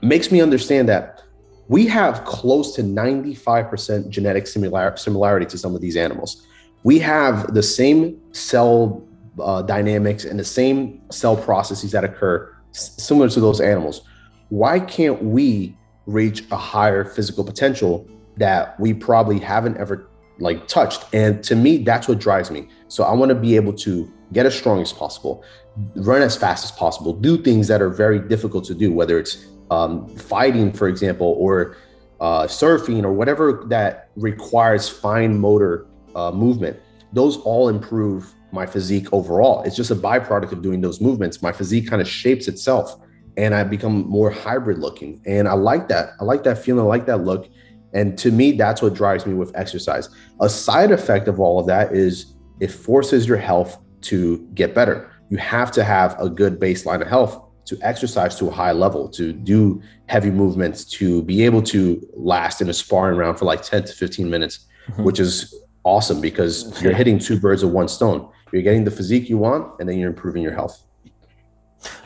makes 0.03 0.31
me 0.33 0.41
understand 0.41 0.89
that 0.89 1.23
we 1.69 1.87
have 1.87 2.25
close 2.25 2.75
to 2.77 2.83
95% 2.83 4.09
genetic 4.09 4.47
similar- 4.47 4.97
similarity 4.97 5.47
to 5.47 5.59
some 5.59 5.75
of 5.75 5.81
these 5.81 5.97
animals. 5.97 6.47
We 6.83 6.99
have 7.01 7.55
the 7.55 7.63
same 7.63 8.21
cell 8.33 9.05
uh, 9.41 9.63
dynamics 9.63 10.25
and 10.25 10.39
the 10.41 10.45
same 10.45 11.01
cell 11.11 11.37
processes 11.37 11.93
that 11.93 12.03
occur 12.05 12.53
s- 12.75 12.95
similar 13.03 13.29
to 13.29 13.41
those 13.41 13.61
animals. 13.61 14.03
Why 14.49 14.81
can't 14.81 15.23
we 15.23 15.77
reach 16.09 16.43
a 16.51 16.57
higher 16.57 17.05
physical 17.05 17.45
potential 17.45 18.09
that 18.39 18.79
we 18.81 18.95
probably 18.95 19.39
haven't 19.39 19.77
ever 19.77 20.09
like 20.39 20.67
touched? 20.67 21.05
And 21.13 21.45
to 21.45 21.55
me, 21.55 21.79
that's 21.79 22.09
what 22.09 22.19
drives 22.19 22.51
me. 22.51 22.69
So 22.89 23.05
I 23.05 23.13
want 23.13 23.29
to 23.29 23.35
be 23.35 23.57
able 23.57 23.75
to 23.75 24.11
get 24.33 24.47
as 24.47 24.57
strong 24.57 24.81
as 24.81 24.93
possible, 24.93 25.45
run 25.97 26.23
as 26.23 26.37
fast 26.37 26.65
as 26.65 26.73
possible, 26.73 27.13
do 27.13 27.37
things 27.43 27.69
that 27.69 27.81
are 27.81 27.91
very 27.91 28.19
difficult 28.19 28.65
to 28.65 28.75
do, 28.75 28.93
whether 28.93 29.19
it's 29.19 29.47
um, 29.71 30.09
fighting, 30.17 30.73
for 30.73 30.89
example, 30.89 31.37
or 31.39 31.77
uh, 32.21 32.45
surfing, 32.45 33.05
or 33.05 33.13
whatever 33.13 33.65
that 33.69 34.11
requires 34.17 34.89
fine 34.89 35.39
motor 35.39 35.87
uh, 36.17 36.33
movement. 36.33 36.79
Those 37.13 37.37
all 37.39 37.69
improve 37.69 38.35
my 38.51 38.67
physique 38.67 39.09
overall. 39.13 39.63
It's 39.63 39.77
just 39.77 39.91
a 39.91 39.95
byproduct 39.95 40.53
of 40.53 40.63
doing 40.63 40.81
those 40.81 41.01
movements. 41.01 41.43
My 41.43 41.53
physique 41.53 41.89
kind 41.89 42.01
of 42.01 42.09
shapes 42.09 42.49
itself, 42.49 42.97
and 43.39 43.55
I 43.55 43.63
become 43.65 44.07
more 44.09 44.31
hybrid 44.31 44.79
looking. 44.79 45.23
And 45.25 45.47
I 45.49 45.55
like 45.55 45.89
that. 45.89 46.11
I 46.21 46.25
like 46.25 46.43
that 46.43 46.59
feeling. 46.59 46.85
I 46.85 46.89
like 46.89 47.07
that 47.07 47.19
look. 47.25 47.49
And 47.95 48.19
to 48.19 48.31
me, 48.33 48.53
that's 48.53 48.83
what 48.83 48.93
drives 48.95 49.25
me 49.27 49.33
with 49.33 49.57
exercise. 49.57 50.11
A 50.41 50.49
side 50.49 50.91
effect 50.91 51.29
of 51.29 51.39
all 51.41 51.59
of 51.61 51.67
that 51.69 51.93
is 51.95 52.35
it 52.61 52.71
forces 52.73 53.27
your 53.29 53.39
health 53.39 53.79
to 54.03 54.39
get 54.55 54.75
better. 54.75 55.11
You 55.31 55.37
have 55.39 55.71
to 55.73 55.85
have 55.85 56.19
a 56.21 56.29
good 56.29 56.59
baseline 56.59 57.01
of 57.01 57.07
health 57.07 57.41
to 57.67 57.79
exercise 57.81 58.37
to 58.41 58.49
a 58.49 58.51
high 58.51 58.73
level, 58.73 59.09
to 59.11 59.33
do 59.33 59.81
heavy 60.07 60.31
movements, 60.31 60.85
to 60.85 61.23
be 61.23 61.45
able 61.45 61.63
to 61.63 62.05
last 62.15 62.61
in 62.61 62.69
a 62.69 62.75
sparring 62.75 63.17
round 63.17 63.39
for 63.39 63.45
like 63.45 63.63
10 63.63 63.85
to 63.85 63.93
15 63.93 64.29
minutes, 64.29 64.67
Mhm. 64.91 65.05
which 65.05 65.21
is 65.21 65.55
awesome 65.85 66.21
because 66.21 66.83
you're 66.83 66.95
hitting 66.95 67.19
two 67.21 67.39
birds 67.39 67.63
with 67.65 67.73
one 67.73 67.87
stone. 67.89 68.27
You're 68.53 68.63
getting 68.63 68.85
the 68.85 68.91
physique 68.91 69.29
you 69.31 69.39
want, 69.39 69.75
and 69.79 69.89
then 69.89 69.97
you're 69.99 70.09
improving 70.09 70.43
your 70.43 70.55
health. 70.55 70.83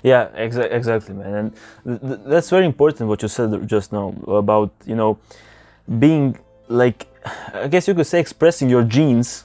Yeah, 0.02 0.28
exa- 0.36 0.70
exactly, 0.70 1.14
man. 1.14 1.34
And 1.34 1.52
th- 1.86 2.00
th- 2.00 2.20
that's 2.26 2.50
very 2.50 2.66
important 2.66 3.08
what 3.08 3.22
you 3.22 3.28
said 3.28 3.66
just 3.66 3.92
now 3.92 4.14
about 4.26 4.70
you 4.84 4.94
know 4.96 5.18
being 5.98 6.38
like 6.68 7.06
I 7.54 7.68
guess 7.68 7.88
you 7.88 7.94
could 7.94 8.06
say 8.06 8.20
expressing 8.20 8.68
your 8.68 8.82
genes 8.82 9.44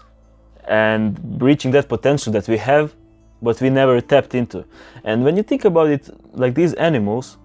and 0.67 1.17
reaching 1.41 1.71
that 1.71 1.87
potential 1.87 2.33
that 2.33 2.47
we 2.47 2.57
have, 2.57 2.93
but 3.41 3.61
we 3.61 3.69
never 3.69 4.01
tapped 4.01 4.35
into. 4.35 4.65
And 5.03 5.23
when 5.23 5.37
you 5.37 5.43
think 5.43 5.63
about 5.65 5.89
it, 5.89 6.09
like 6.33 6.55
these 6.55 6.73
animals, 6.73 7.37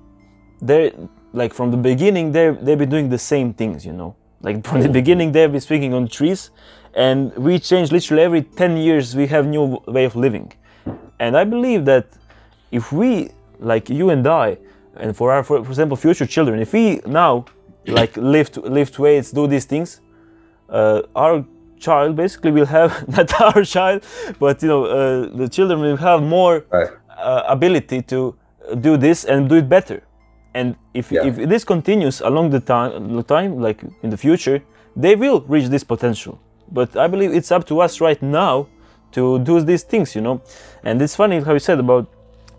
they're 0.60 0.92
like 1.32 1.54
from 1.54 1.70
the 1.70 1.76
beginning 1.76 2.32
they 2.32 2.50
they've 2.50 2.78
been 2.78 2.90
doing 2.90 3.08
the 3.08 3.18
same 3.18 3.52
things, 3.52 3.84
you 3.84 3.92
know. 3.92 4.16
Like 4.40 4.66
from 4.66 4.80
the 4.82 4.88
beginning 5.00 5.32
they've 5.32 5.50
been 5.50 5.60
speaking 5.60 5.94
on 5.94 6.08
trees, 6.08 6.50
and 6.94 7.34
we 7.36 7.58
change 7.58 7.92
literally 7.92 8.22
every 8.22 8.42
ten 8.42 8.76
years. 8.76 9.14
We 9.14 9.26
have 9.28 9.46
new 9.46 9.80
way 9.86 10.04
of 10.04 10.16
living, 10.16 10.52
and 11.18 11.36
I 11.36 11.44
believe 11.44 11.84
that 11.84 12.06
if 12.72 12.92
we 12.92 13.30
like 13.60 13.88
you 13.88 14.10
and 14.10 14.26
I, 14.26 14.58
and 14.96 15.16
for 15.16 15.32
our 15.32 15.42
for, 15.44 15.62
for 15.64 15.70
example 15.70 15.96
future 15.96 16.26
children, 16.26 16.58
if 16.60 16.72
we 16.72 17.00
now 17.06 17.44
like 17.86 18.16
lift 18.34 18.56
lift 18.56 18.98
weights, 18.98 19.30
do 19.30 19.46
these 19.46 19.64
things, 19.66 20.00
uh, 20.68 21.02
our 21.14 21.44
child 21.78 22.16
basically 22.16 22.50
will 22.52 22.66
have 22.66 22.92
not 23.16 23.40
our 23.40 23.64
child, 23.64 24.02
but 24.38 24.62
you 24.62 24.68
know 24.68 24.84
uh, 24.84 25.36
the 25.36 25.48
children 25.48 25.80
will 25.80 25.96
have 25.96 26.22
more 26.22 26.64
Right. 26.70 26.90
uh, 27.18 27.42
ability 27.48 28.02
to 28.02 28.34
do 28.80 28.96
this 28.96 29.24
and 29.24 29.48
do 29.48 29.56
it 29.56 29.68
better. 29.68 30.02
And 30.54 30.76
if, 30.94 31.10
Yeah. 31.10 31.24
if 31.26 31.36
this 31.48 31.64
continues 31.64 32.20
along 32.20 32.50
the 32.50 32.60
time, 32.60 33.16
the 33.16 33.22
time, 33.22 33.58
like 33.60 33.82
in 34.02 34.10
the 34.10 34.16
future, 34.16 34.60
they 34.94 35.14
will 35.16 35.40
reach 35.48 35.68
this 35.68 35.82
potential. 35.84 36.38
But 36.70 36.94
I 36.96 37.06
believe 37.08 37.32
it's 37.34 37.50
up 37.50 37.64
to 37.66 37.80
us 37.80 38.00
right 38.00 38.20
now 38.22 38.66
to 39.12 39.38
do 39.38 39.60
these 39.60 39.82
things, 39.82 40.14
you 40.14 40.20
know. 40.22 40.40
And 40.84 41.00
it's 41.00 41.16
funny 41.16 41.40
how 41.40 41.52
you 41.54 41.58
said 41.58 41.78
about 41.80 42.06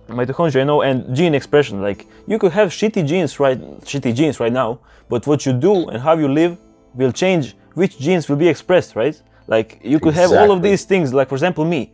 mitochondria, 0.08 0.60
you 0.60 0.66
know, 0.66 0.82
and 0.82 1.16
gene 1.16 1.36
expression. 1.36 1.82
Like 1.82 2.08
you 2.28 2.38
could 2.40 2.52
have 2.52 2.70
shitty 2.70 3.06
genes 3.08 3.40
right, 3.40 3.60
shitty 3.82 4.16
genes 4.16 4.40
right 4.40 4.52
now, 4.52 4.80
but 5.10 5.26
what 5.28 5.46
you 5.46 5.54
do 5.54 5.90
and 5.90 6.02
how 6.02 6.16
you 6.18 6.28
live 6.28 6.58
will 6.94 7.12
change 7.12 7.56
which 7.74 7.98
genes 8.00 8.30
will 8.30 8.36
be 8.36 8.48
expressed, 8.48 8.96
right? 8.96 9.20
Like 9.48 9.80
you 9.84 10.00
could 10.00 10.14
have 10.14 10.32
all 10.32 10.52
of 10.52 10.62
these 10.62 10.86
things. 10.86 11.14
Like 11.14 11.30
for 11.30 11.36
example, 11.36 11.66
me, 11.66 11.94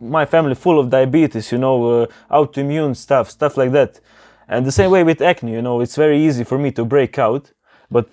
my 0.00 0.24
family 0.26 0.54
full 0.54 0.78
of 0.78 0.90
diabetes, 0.90 1.50
you 1.52 1.58
know, 1.58 2.02
uh, 2.02 2.06
autoimmune 2.30 2.96
stuff, 2.96 3.30
stuff 3.30 3.56
like 3.56 3.72
that. 3.72 4.00
And 4.48 4.64
the 4.64 4.72
same 4.72 4.90
way 4.90 5.04
with 5.04 5.20
acne, 5.20 5.52
you 5.52 5.62
know, 5.62 5.80
it's 5.80 5.96
very 5.96 6.24
easy 6.24 6.44
for 6.44 6.58
me 6.58 6.70
to 6.72 6.84
break 6.84 7.18
out. 7.18 7.52
But 7.90 8.08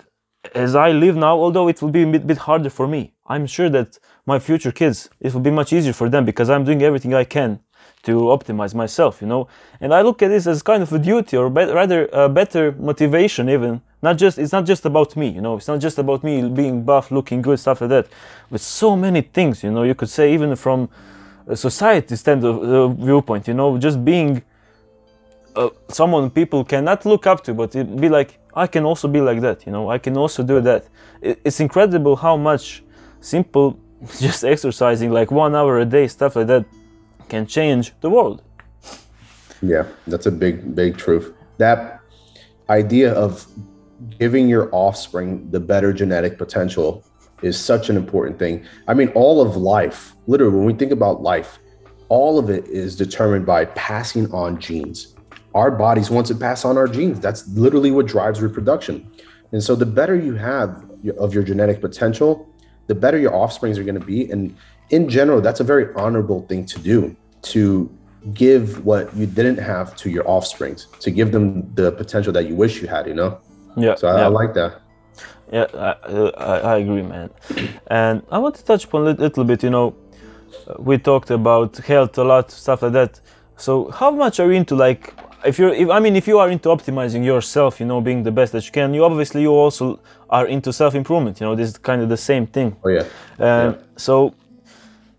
as 0.54 0.74
I 0.74 0.92
live 0.92 1.16
now, 1.16 1.38
although 1.38 1.68
it 1.68 1.80
will 1.80 1.90
be 1.90 2.02
a 2.02 2.06
bit, 2.06 2.26
bit 2.26 2.38
harder 2.38 2.70
for 2.70 2.86
me, 2.86 3.14
I'm 3.26 3.46
sure 3.46 3.70
that 3.70 3.98
my 4.26 4.38
future 4.38 4.70
kids, 4.70 5.08
it 5.20 5.32
will 5.32 5.40
be 5.40 5.50
much 5.50 5.72
easier 5.72 5.92
for 5.92 6.08
them 6.08 6.24
because 6.24 6.50
I'm 6.50 6.64
doing 6.64 6.82
everything 6.82 7.14
I 7.14 7.24
can 7.24 7.60
to 8.06 8.12
optimize 8.36 8.74
myself, 8.74 9.20
you 9.20 9.26
know. 9.26 9.48
And 9.80 9.92
I 9.92 10.00
look 10.02 10.22
at 10.22 10.28
this 10.28 10.46
as 10.46 10.62
kind 10.62 10.82
of 10.82 10.92
a 10.92 10.98
duty 10.98 11.36
or 11.36 11.50
bet 11.50 11.74
rather 11.74 12.08
a 12.12 12.28
better 12.28 12.72
motivation 12.72 13.48
even. 13.50 13.82
Not 14.00 14.16
just 14.16 14.38
it's 14.38 14.52
not 14.52 14.64
just 14.64 14.84
about 14.86 15.16
me, 15.16 15.28
you 15.28 15.40
know. 15.40 15.56
It's 15.56 15.68
not 15.68 15.80
just 15.80 15.98
about 15.98 16.22
me 16.22 16.48
being 16.48 16.84
buff, 16.84 17.10
looking 17.10 17.42
good, 17.42 17.58
stuff 17.58 17.80
like 17.80 17.90
that. 17.90 18.06
With 18.50 18.62
so 18.62 18.96
many 18.96 19.22
things, 19.22 19.64
you 19.64 19.72
know, 19.72 19.82
you 19.82 19.94
could 19.94 20.08
say 20.08 20.32
even 20.32 20.54
from 20.54 20.88
a 21.48 21.56
society 21.56 22.14
stand 22.16 22.44
of 22.44 22.56
uh, 22.62 22.88
viewpoint, 22.88 23.48
you 23.48 23.54
know, 23.54 23.76
just 23.76 24.04
being 24.04 24.42
uh, 25.56 25.70
someone 25.88 26.30
people 26.30 26.64
cannot 26.64 27.04
look 27.04 27.26
up 27.26 27.42
to, 27.44 27.54
but 27.54 27.74
it 27.74 28.00
be 28.00 28.08
like 28.08 28.38
I 28.54 28.68
can 28.68 28.84
also 28.84 29.08
be 29.08 29.20
like 29.20 29.40
that, 29.40 29.66
you 29.66 29.72
know. 29.72 29.90
I 29.90 29.98
can 29.98 30.16
also 30.16 30.44
do 30.44 30.60
that. 30.60 30.86
It, 31.20 31.40
it's 31.44 31.58
incredible 31.58 32.14
how 32.14 32.36
much 32.36 32.84
simple 33.20 33.78
just 34.20 34.44
exercising 34.44 35.10
like 35.10 35.32
one 35.32 35.56
hour 35.56 35.80
a 35.80 35.84
day, 35.84 36.06
stuff 36.06 36.36
like 36.36 36.46
that, 36.46 36.64
can 37.28 37.46
change 37.46 37.92
the 38.00 38.10
world. 38.10 38.42
Yeah, 39.62 39.86
that's 40.06 40.26
a 40.26 40.30
big, 40.30 40.74
big 40.74 40.96
truth. 40.96 41.32
That 41.58 42.00
idea 42.68 43.12
of 43.12 43.46
giving 44.18 44.48
your 44.48 44.68
offspring 44.74 45.50
the 45.50 45.60
better 45.60 45.92
genetic 45.92 46.38
potential 46.38 47.04
is 47.42 47.58
such 47.58 47.90
an 47.90 47.96
important 47.96 48.38
thing. 48.38 48.64
I 48.88 48.94
mean, 48.94 49.08
all 49.08 49.40
of 49.40 49.56
life, 49.56 50.14
literally, 50.26 50.56
when 50.56 50.64
we 50.64 50.74
think 50.74 50.92
about 50.92 51.22
life, 51.22 51.58
all 52.08 52.38
of 52.38 52.50
it 52.50 52.66
is 52.66 52.96
determined 52.96 53.46
by 53.46 53.66
passing 53.66 54.30
on 54.32 54.60
genes. 54.60 55.14
Our 55.54 55.70
bodies 55.70 56.10
want 56.10 56.26
to 56.28 56.34
pass 56.34 56.64
on 56.64 56.76
our 56.76 56.86
genes. 56.86 57.20
That's 57.20 57.48
literally 57.48 57.90
what 57.90 58.06
drives 58.06 58.40
reproduction. 58.40 59.10
And 59.52 59.62
so, 59.62 59.74
the 59.74 59.86
better 59.86 60.14
you 60.14 60.34
have 60.34 60.84
of 61.18 61.34
your 61.34 61.42
genetic 61.42 61.80
potential, 61.80 62.48
the 62.86 62.94
better 62.94 63.18
your 63.18 63.34
offsprings 63.34 63.78
are 63.78 63.84
going 63.84 63.98
to 63.98 64.06
be. 64.06 64.30
And 64.30 64.56
in 64.90 65.08
general, 65.08 65.40
that's 65.40 65.60
a 65.60 65.64
very 65.64 65.92
honorable 65.94 66.42
thing 66.42 66.64
to 66.66 66.78
do 66.78 67.16
to 67.42 67.90
give 68.34 68.84
what 68.84 69.14
you 69.16 69.26
didn't 69.26 69.58
have 69.58 69.94
to 69.96 70.10
your 70.10 70.28
offsprings, 70.28 70.86
to 71.00 71.10
give 71.10 71.32
them 71.32 71.72
the 71.74 71.92
potential 71.92 72.32
that 72.32 72.48
you 72.48 72.54
wish 72.54 72.82
you 72.82 72.88
had, 72.88 73.06
you 73.06 73.14
know? 73.14 73.38
Yeah, 73.76 73.94
So 73.94 74.08
I, 74.08 74.18
yeah. 74.18 74.24
I 74.24 74.28
like 74.28 74.54
that. 74.54 74.80
Yeah, 75.52 75.66
I, 75.74 75.94
I, 76.36 76.58
I 76.58 76.76
agree, 76.78 77.02
man. 77.02 77.30
And 77.86 78.22
I 78.30 78.38
want 78.38 78.56
to 78.56 78.64
touch 78.64 78.84
upon 78.84 79.06
a 79.06 79.10
little 79.12 79.44
bit. 79.44 79.62
You 79.62 79.70
know, 79.70 79.94
we 80.78 80.98
talked 80.98 81.30
about 81.30 81.76
health 81.76 82.18
a 82.18 82.24
lot, 82.24 82.50
stuff 82.50 82.82
like 82.82 82.92
that. 82.92 83.20
So, 83.56 83.90
how 83.90 84.10
much 84.10 84.40
are 84.40 84.46
you 84.46 84.52
into 84.52 84.74
like? 84.74 85.14
If 85.44 85.58
you're, 85.58 85.72
if, 85.72 85.88
I 85.88 86.00
mean, 86.00 86.16
if 86.16 86.26
you 86.26 86.38
are 86.40 86.50
into 86.50 86.68
optimizing 86.70 87.24
yourself, 87.24 87.78
you 87.78 87.86
know, 87.86 88.00
being 88.00 88.24
the 88.24 88.32
best 88.32 88.52
that 88.52 88.66
you 88.66 88.72
can, 88.72 88.92
you 88.92 89.04
obviously 89.04 89.42
you 89.42 89.52
also 89.52 90.00
are 90.28 90.46
into 90.46 90.72
self-improvement. 90.72 91.40
You 91.40 91.46
know, 91.46 91.54
this 91.54 91.68
is 91.68 91.78
kind 91.78 92.02
of 92.02 92.08
the 92.08 92.16
same 92.16 92.46
thing. 92.48 92.76
Oh, 92.84 92.88
yeah. 92.88 93.04
Um, 93.38 93.78
So, 93.96 94.34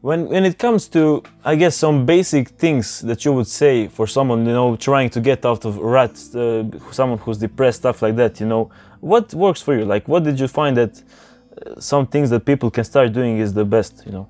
when 0.02 0.28
when 0.28 0.45
it 0.45 0.58
comes 0.58 0.88
to, 0.89 1.24
I 1.43 1.56
guess, 1.56 1.76
some 1.76 2.06
basic 2.06 2.50
things 2.50 3.02
that 3.02 3.26
you 3.26 3.34
would 3.34 3.48
say 3.48 3.88
for 3.88 4.08
someone, 4.08 4.45
you 4.45 4.54
know, 4.54 4.76
trying 4.76 5.10
to 5.12 5.20
get 5.20 5.45
out 5.45 5.66
of 5.66 5.78
rut, 5.78 6.12
uh, 6.36 6.64
someone 6.91 7.18
who's 7.20 7.38
depressed, 7.38 7.80
stuff 7.80 8.02
like 8.02 8.16
that, 8.18 8.39
you 8.39 8.45
know, 8.45 8.70
what 9.00 9.34
works 9.34 9.62
for 9.62 9.78
you? 9.78 9.86
Like, 9.86 10.08
what 10.08 10.24
did 10.24 10.39
you 10.39 10.48
find 10.48 10.78
that 10.78 11.02
uh, 11.66 11.80
some 11.80 12.08
things 12.08 12.30
that 12.30 12.45
people 12.45 12.70
can 12.70 12.84
start 12.84 13.14
doing 13.14 13.39
is 13.39 13.54
the 13.54 13.66
best, 13.66 14.04
you 14.06 14.12
know? 14.12 14.28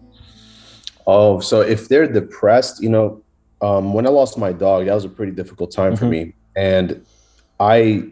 Oh, 1.05 1.39
so 1.39 1.61
if 1.61 1.87
they're 1.87 2.07
depressed, 2.11 2.81
you 2.81 2.89
know, 2.89 3.21
um, 3.61 3.93
when 3.93 4.05
I 4.05 4.09
lost 4.09 4.37
my 4.37 4.51
dog, 4.51 4.85
that 4.85 4.93
was 4.93 5.05
a 5.05 5.09
pretty 5.09 5.31
difficult 5.31 5.71
time 5.71 5.95
for 5.95 6.05
Mhm. 6.05 6.09
me. 6.09 6.33
And 6.55 7.01
I 7.59 8.03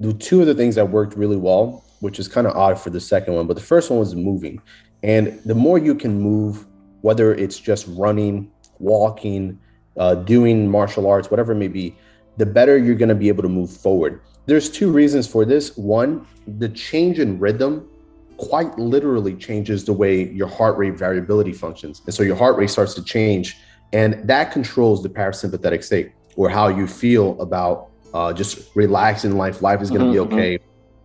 do 0.00 0.12
two 0.12 0.40
of 0.40 0.46
the 0.46 0.54
things 0.54 0.74
that 0.76 0.90
worked 0.90 1.14
really 1.16 1.36
well, 1.36 1.84
which 2.00 2.18
is 2.18 2.26
kind 2.28 2.46
of 2.46 2.56
odd 2.56 2.78
for 2.78 2.90
the 2.90 3.00
second 3.00 3.34
one, 3.34 3.46
but 3.46 3.56
the 3.56 3.62
first 3.62 3.90
one 3.90 3.98
was 3.98 4.14
moving. 4.14 4.60
And 5.02 5.38
the 5.44 5.54
more 5.54 5.78
you 5.78 5.94
can 5.94 6.20
move, 6.20 6.66
whether 7.02 7.34
it's 7.34 7.58
just 7.58 7.86
running, 7.88 8.50
walking, 8.78 9.58
uh, 9.96 10.14
doing 10.14 10.70
martial 10.70 11.06
arts, 11.06 11.30
whatever 11.30 11.52
it 11.52 11.56
may 11.56 11.68
be, 11.68 11.96
the 12.36 12.46
better 12.46 12.78
you're 12.78 12.94
going 12.94 13.08
to 13.08 13.14
be 13.14 13.28
able 13.28 13.42
to 13.42 13.48
move 13.48 13.70
forward. 13.70 14.20
There's 14.46 14.70
two 14.70 14.90
reasons 14.90 15.26
for 15.26 15.44
this. 15.44 15.76
One, 15.76 16.26
the 16.46 16.68
change 16.68 17.18
in 17.18 17.38
rhythm 17.38 17.88
quite 18.36 18.78
literally 18.78 19.34
changes 19.34 19.84
the 19.84 19.92
way 19.92 20.30
your 20.30 20.46
heart 20.46 20.78
rate 20.78 20.94
variability 20.94 21.52
functions. 21.52 22.00
And 22.06 22.14
so 22.14 22.22
your 22.22 22.36
heart 22.36 22.56
rate 22.56 22.70
starts 22.70 22.94
to 22.94 23.02
change, 23.02 23.56
and 23.92 24.26
that 24.28 24.52
controls 24.52 25.02
the 25.02 25.08
parasympathetic 25.08 25.82
state 25.82 26.12
or 26.36 26.48
how 26.48 26.68
you 26.68 26.86
feel 26.86 27.40
about 27.42 27.90
uh, 28.14 28.32
just 28.32 28.74
relaxing 28.76 29.36
life. 29.36 29.60
Life 29.60 29.82
is 29.82 29.90
going 29.90 30.02
to 30.02 30.06
Mhm, 30.06 30.12
be 30.12 30.18
okay. 30.20 30.58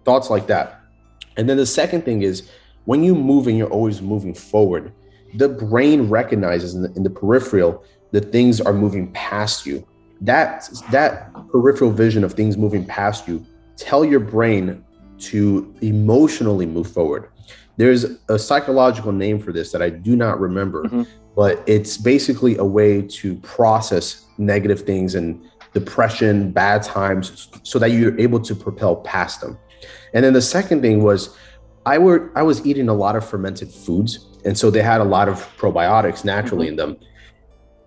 Thoughts 0.06 0.30
like 0.30 0.48
that. 0.48 0.82
And 1.36 1.50
then 1.50 1.58
the 1.58 1.66
second 1.66 2.06
thing 2.06 2.22
is 2.22 2.50
when 2.86 3.04
you 3.04 3.16
move 3.16 3.48
and 3.48 3.58
you're 3.58 3.70
always 3.70 4.02
moving 4.02 4.34
forward, 4.34 4.92
the 5.36 5.50
brain 5.50 6.10
recognizes 6.10 6.74
in 6.76 6.84
the, 6.84 6.92
in 6.94 7.04
the 7.04 7.10
peripheral 7.10 7.84
that 8.12 8.32
things 8.32 8.62
are 8.62 8.74
moving 8.74 9.12
past 9.14 9.66
you. 9.66 9.86
That 10.22 10.70
that 10.92 11.34
peripheral 11.52 11.92
vision 11.92 12.24
of 12.24 12.34
things 12.34 12.58
moving 12.58 12.86
past 12.86 13.28
you 13.28 13.46
tell 13.76 14.06
your 14.06 14.20
brain 14.20 14.84
to 15.20 15.74
emotionally 15.82 16.66
move 16.66 16.90
forward. 16.92 17.30
There's 17.78 18.06
a 18.30 18.38
psychological 18.38 19.12
name 19.12 19.40
for 19.40 19.52
this 19.52 19.72
that 19.72 19.82
I 19.82 19.90
do 19.90 20.16
not 20.16 20.40
remember, 20.40 20.84
Mhm. 20.84 21.08
but 21.36 21.64
it's 21.66 21.98
basically 21.98 22.56
a 22.58 22.64
way 22.64 23.02
to 23.02 23.36
process 23.38 24.26
negative 24.38 24.82
things 24.82 25.16
and 25.16 25.42
depression, 25.74 26.52
bad 26.52 26.84
times, 26.84 27.50
so 27.64 27.80
that 27.80 27.90
you're 27.92 28.18
able 28.20 28.40
to 28.42 28.54
propel 28.56 28.98
past 28.98 29.42
them. 29.42 29.58
And 30.14 30.24
then 30.24 30.34
the 30.34 30.42
second 30.42 30.82
thing 30.82 31.04
was 31.04 31.36
I 31.86 31.98
were 31.98 32.32
I 32.36 32.44
was 32.44 32.66
eating 32.66 32.88
a 32.90 32.94
lot 32.94 33.16
of 33.16 33.26
fermented 33.26 33.70
foods, 33.72 34.33
and 34.46 34.58
so 34.58 34.70
they 34.70 34.82
had 34.82 35.02
a 35.02 35.04
lot 35.04 35.30
of 35.30 35.38
probiotics 35.58 36.26
naturally 36.26 36.68
in 36.68 36.76
them. 36.76 36.98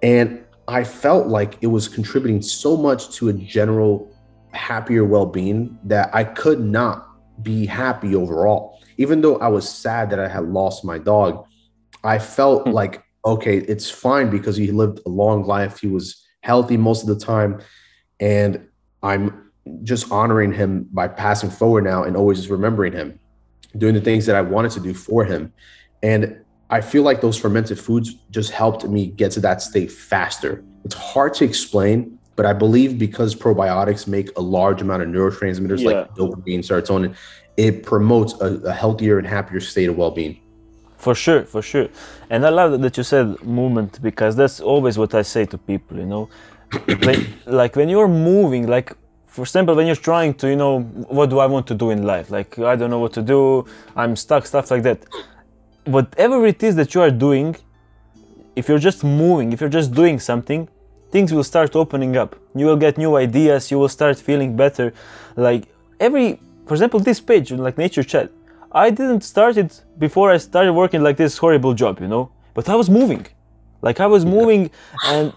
And 0.02 0.44
I 0.68 0.84
felt 0.84 1.26
like 1.26 1.58
it 1.60 1.68
was 1.68 1.88
contributing 1.88 2.42
so 2.42 2.76
much 2.76 3.10
to 3.16 3.28
a 3.28 3.32
general 3.32 4.10
happier 4.52 5.04
well-being 5.04 5.78
that 5.84 6.14
I 6.14 6.24
could 6.24 6.60
not 6.60 7.08
be 7.42 7.66
happy 7.66 8.14
overall. 8.14 8.80
Even 8.96 9.20
though 9.20 9.36
I 9.36 9.48
was 9.48 9.68
sad 9.68 10.10
that 10.10 10.18
I 10.18 10.28
had 10.28 10.44
lost 10.44 10.84
my 10.84 10.98
dog, 10.98 11.46
I 12.02 12.18
felt 12.18 12.66
Hmm. 12.66 12.72
like, 12.72 13.02
okay, 13.24 13.58
it's 13.58 13.90
fine 13.90 14.30
because 14.30 14.56
he 14.56 14.70
lived 14.72 15.00
a 15.06 15.08
long 15.08 15.44
life. 15.44 15.78
He 15.80 15.88
was 15.88 16.24
healthy 16.40 16.76
most 16.76 17.02
of 17.02 17.08
the 17.08 17.24
time. 17.24 17.60
And 18.20 18.66
I'm 19.02 19.50
just 19.82 20.10
honoring 20.10 20.52
him 20.52 20.88
by 20.92 21.08
passing 21.08 21.50
forward 21.50 21.84
now 21.84 22.04
and 22.04 22.16
always 22.16 22.38
just 22.38 22.50
remembering 22.50 22.92
him, 22.92 23.18
doing 23.76 23.94
the 23.94 24.00
things 24.00 24.26
that 24.26 24.36
I 24.36 24.42
wanted 24.42 24.70
to 24.72 24.80
do 24.80 24.94
for 24.94 25.24
him. 25.24 25.52
And 26.02 26.38
I 26.70 26.80
feel 26.80 27.02
like 27.02 27.20
those 27.20 27.36
fermented 27.38 27.78
foods 27.78 28.14
just 28.30 28.50
helped 28.50 28.84
me 28.88 29.06
get 29.06 29.30
to 29.32 29.40
that 29.40 29.62
state 29.62 29.90
faster. 29.92 30.64
It's 30.84 30.94
hard 30.94 31.34
to 31.34 31.44
explain, 31.44 32.18
but 32.34 32.44
I 32.44 32.52
believe 32.52 32.98
because 32.98 33.34
probiotics 33.34 34.06
make 34.06 34.36
a 34.36 34.40
large 34.40 34.82
amount 34.82 35.02
of 35.02 35.08
neurotransmitters 35.08 35.80
Yeah. 35.80 35.90
like 35.90 36.14
dopamine, 36.14 36.60
serotonin, 36.60 37.14
it 37.56 37.84
promotes 37.84 38.34
a, 38.40 38.54
a 38.64 38.72
healthier 38.72 39.18
and 39.18 39.26
happier 39.26 39.60
state 39.60 39.88
of 39.88 39.96
well 39.96 40.10
being. 40.10 40.38
For 40.98 41.14
sure, 41.14 41.44
for 41.44 41.62
sure. 41.62 41.88
And 42.30 42.44
I 42.44 42.48
love 42.48 42.80
that 42.80 42.96
you 42.96 43.04
said 43.04 43.40
movement 43.42 44.02
because 44.02 44.34
that's 44.34 44.60
always 44.60 44.98
what 44.98 45.14
I 45.14 45.22
say 45.22 45.44
to 45.46 45.58
people, 45.58 45.98
you 45.98 46.06
know. 46.06 46.28
when, 47.04 47.34
like 47.46 47.76
when 47.76 47.88
you're 47.88 48.08
moving, 48.08 48.66
like 48.66 48.92
for 49.26 49.42
example, 49.42 49.74
when 49.76 49.86
you're 49.86 49.94
trying 49.94 50.34
to, 50.34 50.48
you 50.48 50.56
know, 50.56 50.80
what 50.80 51.30
do 51.30 51.38
I 51.38 51.46
want 51.46 51.66
to 51.68 51.74
do 51.74 51.90
in 51.90 52.02
life? 52.02 52.30
Like 52.30 52.58
I 52.58 52.74
don't 52.74 52.90
know 52.90 52.98
what 52.98 53.12
to 53.12 53.22
do, 53.22 53.66
I'm 53.94 54.16
stuck, 54.16 54.46
stuff 54.46 54.70
like 54.70 54.82
that. 54.82 55.04
Whatever 55.86 56.44
it 56.46 56.62
is 56.62 56.74
that 56.76 56.94
you 56.94 57.00
are 57.00 57.12
doing, 57.12 57.56
if 58.56 58.68
you're 58.68 58.78
just 58.78 59.04
moving, 59.04 59.52
if 59.52 59.60
you're 59.60 59.70
just 59.70 59.94
doing 59.94 60.18
something, 60.18 60.68
things 61.12 61.32
will 61.32 61.44
start 61.44 61.76
opening 61.76 62.16
up. 62.16 62.34
You 62.54 62.66
will 62.66 62.76
get 62.76 62.98
new 62.98 63.16
ideas, 63.16 63.70
you 63.70 63.78
will 63.78 63.88
start 63.88 64.18
feeling 64.18 64.56
better. 64.56 64.92
Like 65.36 65.68
every, 66.00 66.40
for 66.66 66.74
example, 66.74 66.98
this 66.98 67.20
page, 67.20 67.52
like 67.52 67.78
Nature 67.78 68.02
Chat, 68.02 68.30
I 68.72 68.90
didn't 68.90 69.22
start 69.22 69.56
it 69.56 69.80
before 69.98 70.32
I 70.32 70.38
started 70.38 70.72
working 70.72 71.02
like 71.02 71.16
this 71.16 71.38
horrible 71.38 71.72
job, 71.72 72.00
you 72.00 72.08
know. 72.08 72.30
But 72.52 72.68
I 72.68 72.74
was 72.74 72.90
moving, 72.90 73.26
like 73.80 74.00
I 74.00 74.06
was 74.06 74.24
moving, 74.24 74.70
and 75.04 75.32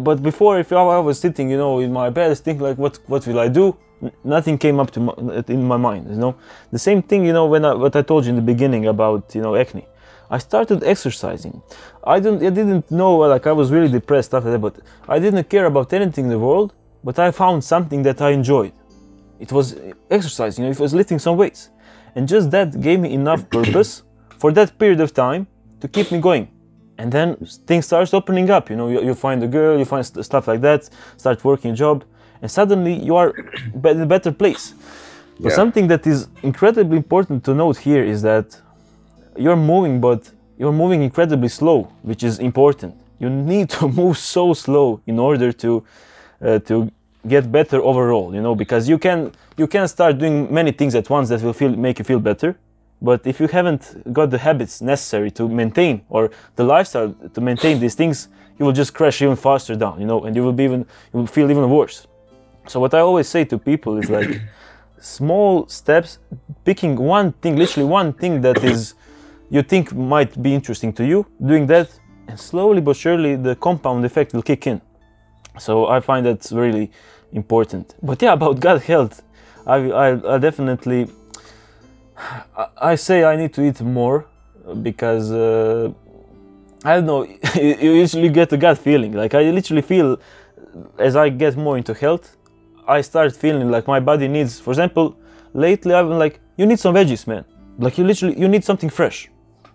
but 0.00 0.22
before, 0.22 0.58
if 0.58 0.72
I 0.72 0.98
was 0.98 1.20
sitting, 1.20 1.48
you 1.48 1.56
know, 1.56 1.78
in 1.78 1.92
my 1.92 2.10
bed, 2.10 2.36
thinking 2.38 2.62
like, 2.62 2.76
what 2.76 2.98
what 3.06 3.26
will 3.26 3.38
I 3.38 3.48
do? 3.48 3.76
Nothing 4.24 4.58
came 4.58 4.78
up 4.78 4.90
to 4.92 5.00
my, 5.00 5.12
uh, 5.12 5.42
in 5.48 5.64
my 5.64 5.76
mind, 5.76 6.08
you 6.10 6.16
know. 6.16 6.36
The 6.70 6.78
same 6.78 7.02
thing, 7.02 7.24
you 7.24 7.32
know, 7.32 7.46
when 7.46 7.64
I, 7.64 7.74
what 7.74 7.96
I 7.96 8.02
told 8.02 8.24
you 8.24 8.30
in 8.30 8.36
the 8.36 8.42
beginning 8.42 8.86
about 8.86 9.34
you 9.34 9.42
know 9.42 9.56
acne. 9.56 9.86
I 10.28 10.38
started 10.38 10.82
exercising. 10.82 11.62
I 12.04 12.18
didn't 12.20 12.44
I 12.44 12.50
didn't 12.50 12.90
know 12.90 13.16
like 13.16 13.46
I 13.46 13.52
was 13.52 13.70
really 13.70 13.88
depressed 13.88 14.34
after 14.34 14.50
that, 14.50 14.58
but 14.58 14.74
I 15.08 15.18
didn't 15.18 15.48
care 15.48 15.66
about 15.66 15.92
anything 15.92 16.24
in 16.24 16.30
the 16.30 16.38
world. 16.38 16.74
But 17.04 17.18
I 17.18 17.30
found 17.30 17.62
something 17.62 18.02
that 18.02 18.20
I 18.20 18.30
enjoyed. 18.30 18.72
It 19.38 19.52
was 19.52 19.74
uh, 19.74 19.92
exercising. 20.10 20.64
You 20.64 20.70
know, 20.70 20.72
it 20.72 20.80
was 20.80 20.92
lifting 20.92 21.20
some 21.20 21.36
weights 21.36 21.70
and 22.16 22.26
just 22.26 22.50
that 22.50 22.80
gave 22.80 22.98
me 22.98 23.12
enough 23.12 23.48
purpose 23.58 24.02
for 24.38 24.50
that 24.52 24.76
period 24.78 25.00
of 25.00 25.14
time 25.14 25.46
to 25.80 25.86
keep 25.86 26.10
me 26.10 26.18
going 26.20 26.48
and 26.98 27.12
then 27.12 27.36
things 27.66 27.86
starts 27.86 28.12
opening 28.14 28.50
up 28.50 28.68
you 28.70 28.76
know 28.76 28.88
you, 28.88 29.00
you 29.02 29.14
find 29.14 29.42
a 29.44 29.46
girl 29.46 29.78
you 29.78 29.84
find 29.84 30.04
st- 30.04 30.24
stuff 30.24 30.48
like 30.48 30.60
that 30.62 30.88
start 31.16 31.44
working 31.44 31.70
a 31.70 31.74
job 31.74 32.04
and 32.42 32.50
suddenly 32.50 32.94
you 32.94 33.16
are 33.16 33.34
in 33.84 34.00
a 34.02 34.06
better 34.06 34.32
place. 34.32 34.74
But 35.40 35.50
Yeah. 35.50 35.56
something 35.56 35.86
that 35.88 36.06
is 36.06 36.28
incredibly 36.42 36.96
important 36.96 37.44
to 37.44 37.54
note 37.54 37.76
here 37.78 38.02
is 38.04 38.22
that 38.22 38.46
you're 39.36 39.56
moving 39.72 40.00
but 40.00 40.30
you're 40.58 40.72
moving 40.72 41.02
incredibly 41.02 41.48
slow 41.48 41.88
which 42.02 42.22
is 42.22 42.38
important. 42.38 42.94
You 43.18 43.28
need 43.30 43.68
to 43.78 43.88
move 43.88 44.16
so 44.18 44.54
slow 44.54 45.00
in 45.06 45.18
order 45.18 45.52
to 45.52 45.70
uh, 46.42 46.58
to 46.60 46.90
get 47.26 47.50
better 47.50 47.78
overall 47.82 48.32
you 48.36 48.40
know 48.40 48.54
because 48.54 48.88
you 48.88 48.98
can 48.98 49.32
you 49.56 49.66
can 49.66 49.88
start 49.88 50.18
doing 50.18 50.52
many 50.52 50.72
things 50.72 50.94
at 50.94 51.10
once 51.10 51.28
that 51.30 51.42
will 51.42 51.52
feel 51.60 51.70
make 51.76 51.98
you 51.98 52.04
feel 52.04 52.20
better. 52.20 52.56
But 53.02 53.26
if 53.26 53.40
you 53.40 53.48
haven't 53.48 53.82
got 54.18 54.30
the 54.30 54.38
habits 54.38 54.80
necessary 54.80 55.30
to 55.32 55.48
maintain 55.48 55.94
or 56.08 56.30
the 56.58 56.64
lifestyle 56.64 57.14
to 57.34 57.40
maintain 57.40 57.78
these 57.78 57.94
things 57.94 58.28
you 58.58 58.64
will 58.64 58.72
just 58.72 58.94
crash 58.94 59.20
even 59.22 59.36
faster 59.36 59.74
down 59.76 60.00
you 60.00 60.06
know 60.06 60.24
and 60.24 60.34
you 60.36 60.42
will 60.42 60.52
be 60.52 60.64
even 60.64 60.80
you 61.12 61.20
will 61.20 61.26
feel 61.26 61.50
even 61.50 61.68
worse 61.68 62.06
so 62.66 62.80
what 62.80 62.94
i 62.94 63.00
always 63.00 63.28
say 63.28 63.44
to 63.44 63.58
people 63.58 63.96
is 63.96 64.10
like 64.10 64.40
small 65.00 65.66
steps 65.68 66.18
picking 66.64 66.96
one 66.96 67.32
thing 67.32 67.56
literally 67.56 67.88
one 67.88 68.12
thing 68.12 68.40
that 68.40 68.62
is 68.64 68.94
you 69.50 69.62
think 69.62 69.94
might 69.94 70.40
be 70.42 70.54
interesting 70.54 70.92
to 70.92 71.04
you 71.04 71.26
doing 71.44 71.66
that 71.66 71.88
and 72.28 72.38
slowly 72.38 72.80
but 72.80 72.96
surely 72.96 73.36
the 73.36 73.54
compound 73.56 74.04
effect 74.04 74.32
will 74.32 74.42
kick 74.42 74.66
in. 74.66 74.80
So 75.58 75.86
i 75.86 76.00
find 76.00 76.26
that's 76.26 76.52
really 76.52 76.90
important. 77.32 77.94
But 78.02 78.20
yeah 78.22 78.32
about 78.32 78.60
gut 78.60 78.82
health 78.82 79.22
i 79.66 79.76
i, 79.90 80.34
I 80.34 80.38
definitely 80.38 81.08
I, 82.56 82.66
I 82.92 82.94
say 82.96 83.24
i 83.24 83.36
need 83.36 83.52
to 83.54 83.62
eat 83.62 83.80
more 83.80 84.26
because 84.82 85.30
uh, 85.30 85.92
i 86.84 86.94
don't 86.96 87.06
know 87.06 87.22
you 87.54 87.76
you 87.80 87.92
usually 87.92 88.28
get 88.28 88.52
a 88.52 88.56
gut 88.56 88.78
feeling. 88.78 89.12
Like 89.12 89.34
i 89.34 89.50
literally 89.50 89.82
feel 89.82 90.18
as 90.98 91.16
i 91.16 91.28
get 91.28 91.56
more 91.56 91.78
into 91.78 91.94
health 91.94 92.35
i 92.88 93.00
start 93.00 93.34
feeling 93.34 93.70
like 93.70 93.86
my 93.86 94.00
body 94.00 94.28
needs 94.28 94.60
for 94.60 94.70
example 94.70 95.16
lately 95.52 95.94
i've 95.94 96.08
been 96.08 96.18
like 96.18 96.40
you 96.56 96.66
need 96.66 96.78
some 96.78 96.94
veggies 96.94 97.26
man. 97.26 97.44
Like 97.78 97.98
you 97.98 98.04
literally 98.04 98.38
you 98.38 98.48
need 98.48 98.64
something 98.64 98.88
fresh. 98.88 99.28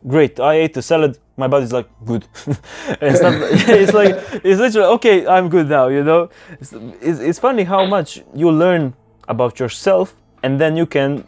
Great 0.07 0.39
i 0.39 0.55
ate 0.55 0.76
a 0.78 0.82
salad 0.82 1.20
my 1.38 1.47
body's 1.47 1.72
like 1.72 1.88
good. 2.05 2.26
And 3.01 3.16
stuff 3.16 3.36
it's 3.84 3.93
like 3.93 4.16
it's 4.43 4.59
literally 4.59 4.88
okay 4.95 5.28
i'm 5.28 5.47
good 5.49 5.68
now 5.70 5.88
you 5.88 6.03
know? 6.03 6.30
It's, 6.59 6.74
it's, 6.74 7.20
it's 7.20 7.39
funny 7.39 7.64
how 7.64 7.86
much 7.86 8.24
you 8.34 8.51
learn 8.51 8.93
about 9.28 9.59
yourself 9.59 10.16
and 10.43 10.59
then 10.59 10.76
you 10.76 10.88
can 10.88 11.24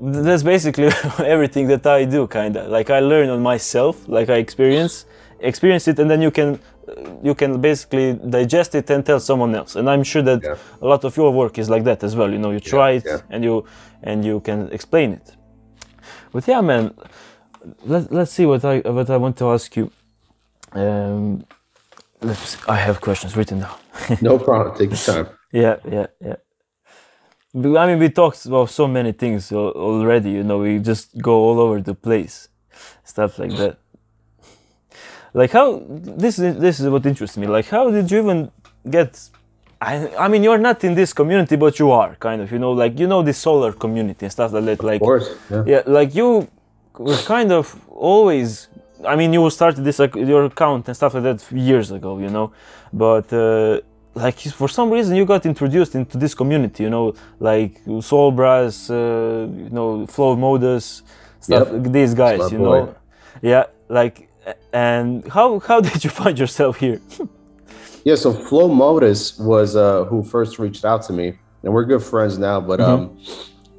that's 0.00 0.42
basically 0.42 0.86
everything 1.18 1.66
that 1.68 1.84
i 1.86 2.04
do 2.04 2.26
kind 2.26 2.56
of 2.56 2.70
like 2.70 2.90
i 2.90 3.00
learn 3.00 3.28
on 3.28 3.42
myself 3.42 4.08
like 4.08 4.28
i 4.28 4.36
experience 4.36 5.06
experience 5.40 5.88
it 5.88 5.98
and 5.98 6.08
then 6.08 6.22
you 6.22 6.30
can 6.30 6.58
you 7.22 7.34
can 7.34 7.60
basically 7.60 8.14
digest 8.14 8.74
it 8.74 8.90
and 8.90 9.04
tell 9.06 9.20
someone 9.20 9.54
else 9.54 9.76
and 9.76 9.88
i'm 9.88 10.02
sure 10.04 10.22
that 10.22 10.40
Yeah. 10.42 10.56
a 10.82 10.86
lot 10.86 11.04
of 11.04 11.16
your 11.16 11.30
work 11.32 11.58
is 11.58 11.68
like 11.68 11.84
that 11.84 12.02
as 12.04 12.14
well 12.16 12.30
you 12.34 12.38
know 12.38 12.50
you 12.50 12.60
try 12.60 12.90
it 12.98 13.04
yeah. 13.06 13.20
and 13.30 13.44
you 13.44 13.64
and 14.02 14.24
you 14.24 14.40
can 14.40 14.68
explain 14.72 15.12
it 15.12 15.26
but 16.32 16.46
yeah 16.48 16.60
man 16.60 16.84
let, 17.84 18.12
let's 18.12 18.32
see 18.32 18.46
what 18.46 18.64
i 18.64 18.74
what 18.96 19.08
i 19.10 19.16
want 19.16 19.36
to 19.38 19.46
ask 19.56 19.76
you 19.76 19.90
um 20.72 21.44
let's 22.20 22.56
i 22.68 22.76
have 22.76 23.00
questions 23.00 23.36
written 23.36 23.60
down 23.60 23.76
No 24.20 24.38
problem. 24.38 24.76
Take 24.76 24.90
your 24.90 24.98
time. 25.14 25.26
yeah 25.52 25.76
yeah 25.96 26.06
yeah 26.28 26.36
i 27.82 27.86
mean 27.86 27.98
we 27.98 28.08
talked 28.10 28.44
about 28.46 28.68
so 28.70 28.88
many 28.88 29.12
things 29.12 29.52
already 29.52 30.30
you 30.30 30.42
know 30.42 30.58
we 30.58 30.78
just 30.80 31.06
go 31.28 31.34
all 31.46 31.58
over 31.60 31.80
the 31.80 31.94
place 31.94 32.48
stuff 33.04 33.38
like 33.38 33.56
that 33.56 33.78
like 35.40 35.50
how 35.58 35.66
this 36.22 36.38
is 36.38 36.56
this 36.66 36.76
is 36.80 36.86
what 36.94 37.04
interests 37.12 37.36
me 37.36 37.46
like 37.56 37.66
how 37.76 37.84
did 37.90 38.06
you 38.10 38.18
even 38.24 38.38
get 38.96 39.10
I, 39.80 39.92
I 40.24 40.26
mean 40.32 40.42
you're 40.46 40.64
not 40.70 40.78
in 40.88 40.94
this 40.94 41.12
community 41.20 41.56
but 41.56 41.72
you 41.80 41.88
are 42.00 42.14
kind 42.28 42.40
of 42.42 42.50
you 42.52 42.58
know 42.64 42.72
like 42.72 42.98
you 43.02 43.06
know 43.12 43.20
this 43.22 43.38
solar 43.38 43.72
community 43.84 44.22
and 44.26 44.32
stuff 44.32 44.52
like 44.52 44.64
that 44.70 44.80
like 44.90 45.00
Of 45.02 45.06
course. 45.10 45.28
Yeah. 45.50 45.64
yeah 45.72 45.82
like 45.98 46.14
you 46.14 46.28
were 46.98 47.22
kind 47.36 47.50
of 47.52 47.64
always 47.90 48.68
i 49.12 49.14
mean 49.16 49.32
you 49.36 49.42
started 49.50 49.82
this 49.88 49.98
like, 49.98 50.14
your 50.14 50.44
account 50.52 50.82
and 50.88 50.94
stuff 51.00 51.12
like 51.14 51.24
that 51.28 51.40
years 51.70 51.90
ago 51.90 52.10
you 52.24 52.30
know 52.36 52.46
but 52.92 53.26
uh, 53.32 53.80
like 54.14 54.38
for 54.60 54.68
some 54.68 54.88
reason 54.96 55.16
you 55.16 55.24
got 55.34 55.44
introduced 55.44 55.92
into 55.96 56.16
this 56.16 56.34
community 56.40 56.84
you 56.84 56.90
know 56.96 57.12
like 57.40 57.72
soul 58.00 58.30
brass 58.30 58.88
uh, 58.90 58.94
you 59.64 59.70
know 59.76 60.06
Flo 60.06 60.36
Modus 60.36 61.02
stuff 61.40 61.68
Yep. 61.72 61.82
these 61.98 62.12
guys 62.14 62.40
you 62.52 62.58
boy. 62.58 62.64
know 62.64 62.94
yeah 63.42 63.64
like 63.88 64.16
and 64.72 65.26
how 65.28 65.58
how 65.60 65.80
did 65.88 66.04
you 66.04 66.10
find 66.10 66.38
yourself 66.38 66.78
here 66.78 67.00
Yeah, 68.04 68.16
so 68.16 68.34
Flo 68.34 68.68
Modus 68.68 69.38
was 69.38 69.76
uh, 69.76 70.04
who 70.04 70.22
first 70.22 70.58
reached 70.58 70.84
out 70.84 71.02
to 71.04 71.12
me, 71.14 71.38
and 71.62 71.72
we're 71.72 71.86
good 71.86 72.02
friends 72.02 72.36
now. 72.36 72.60
But 72.60 72.78
um, 72.78 73.18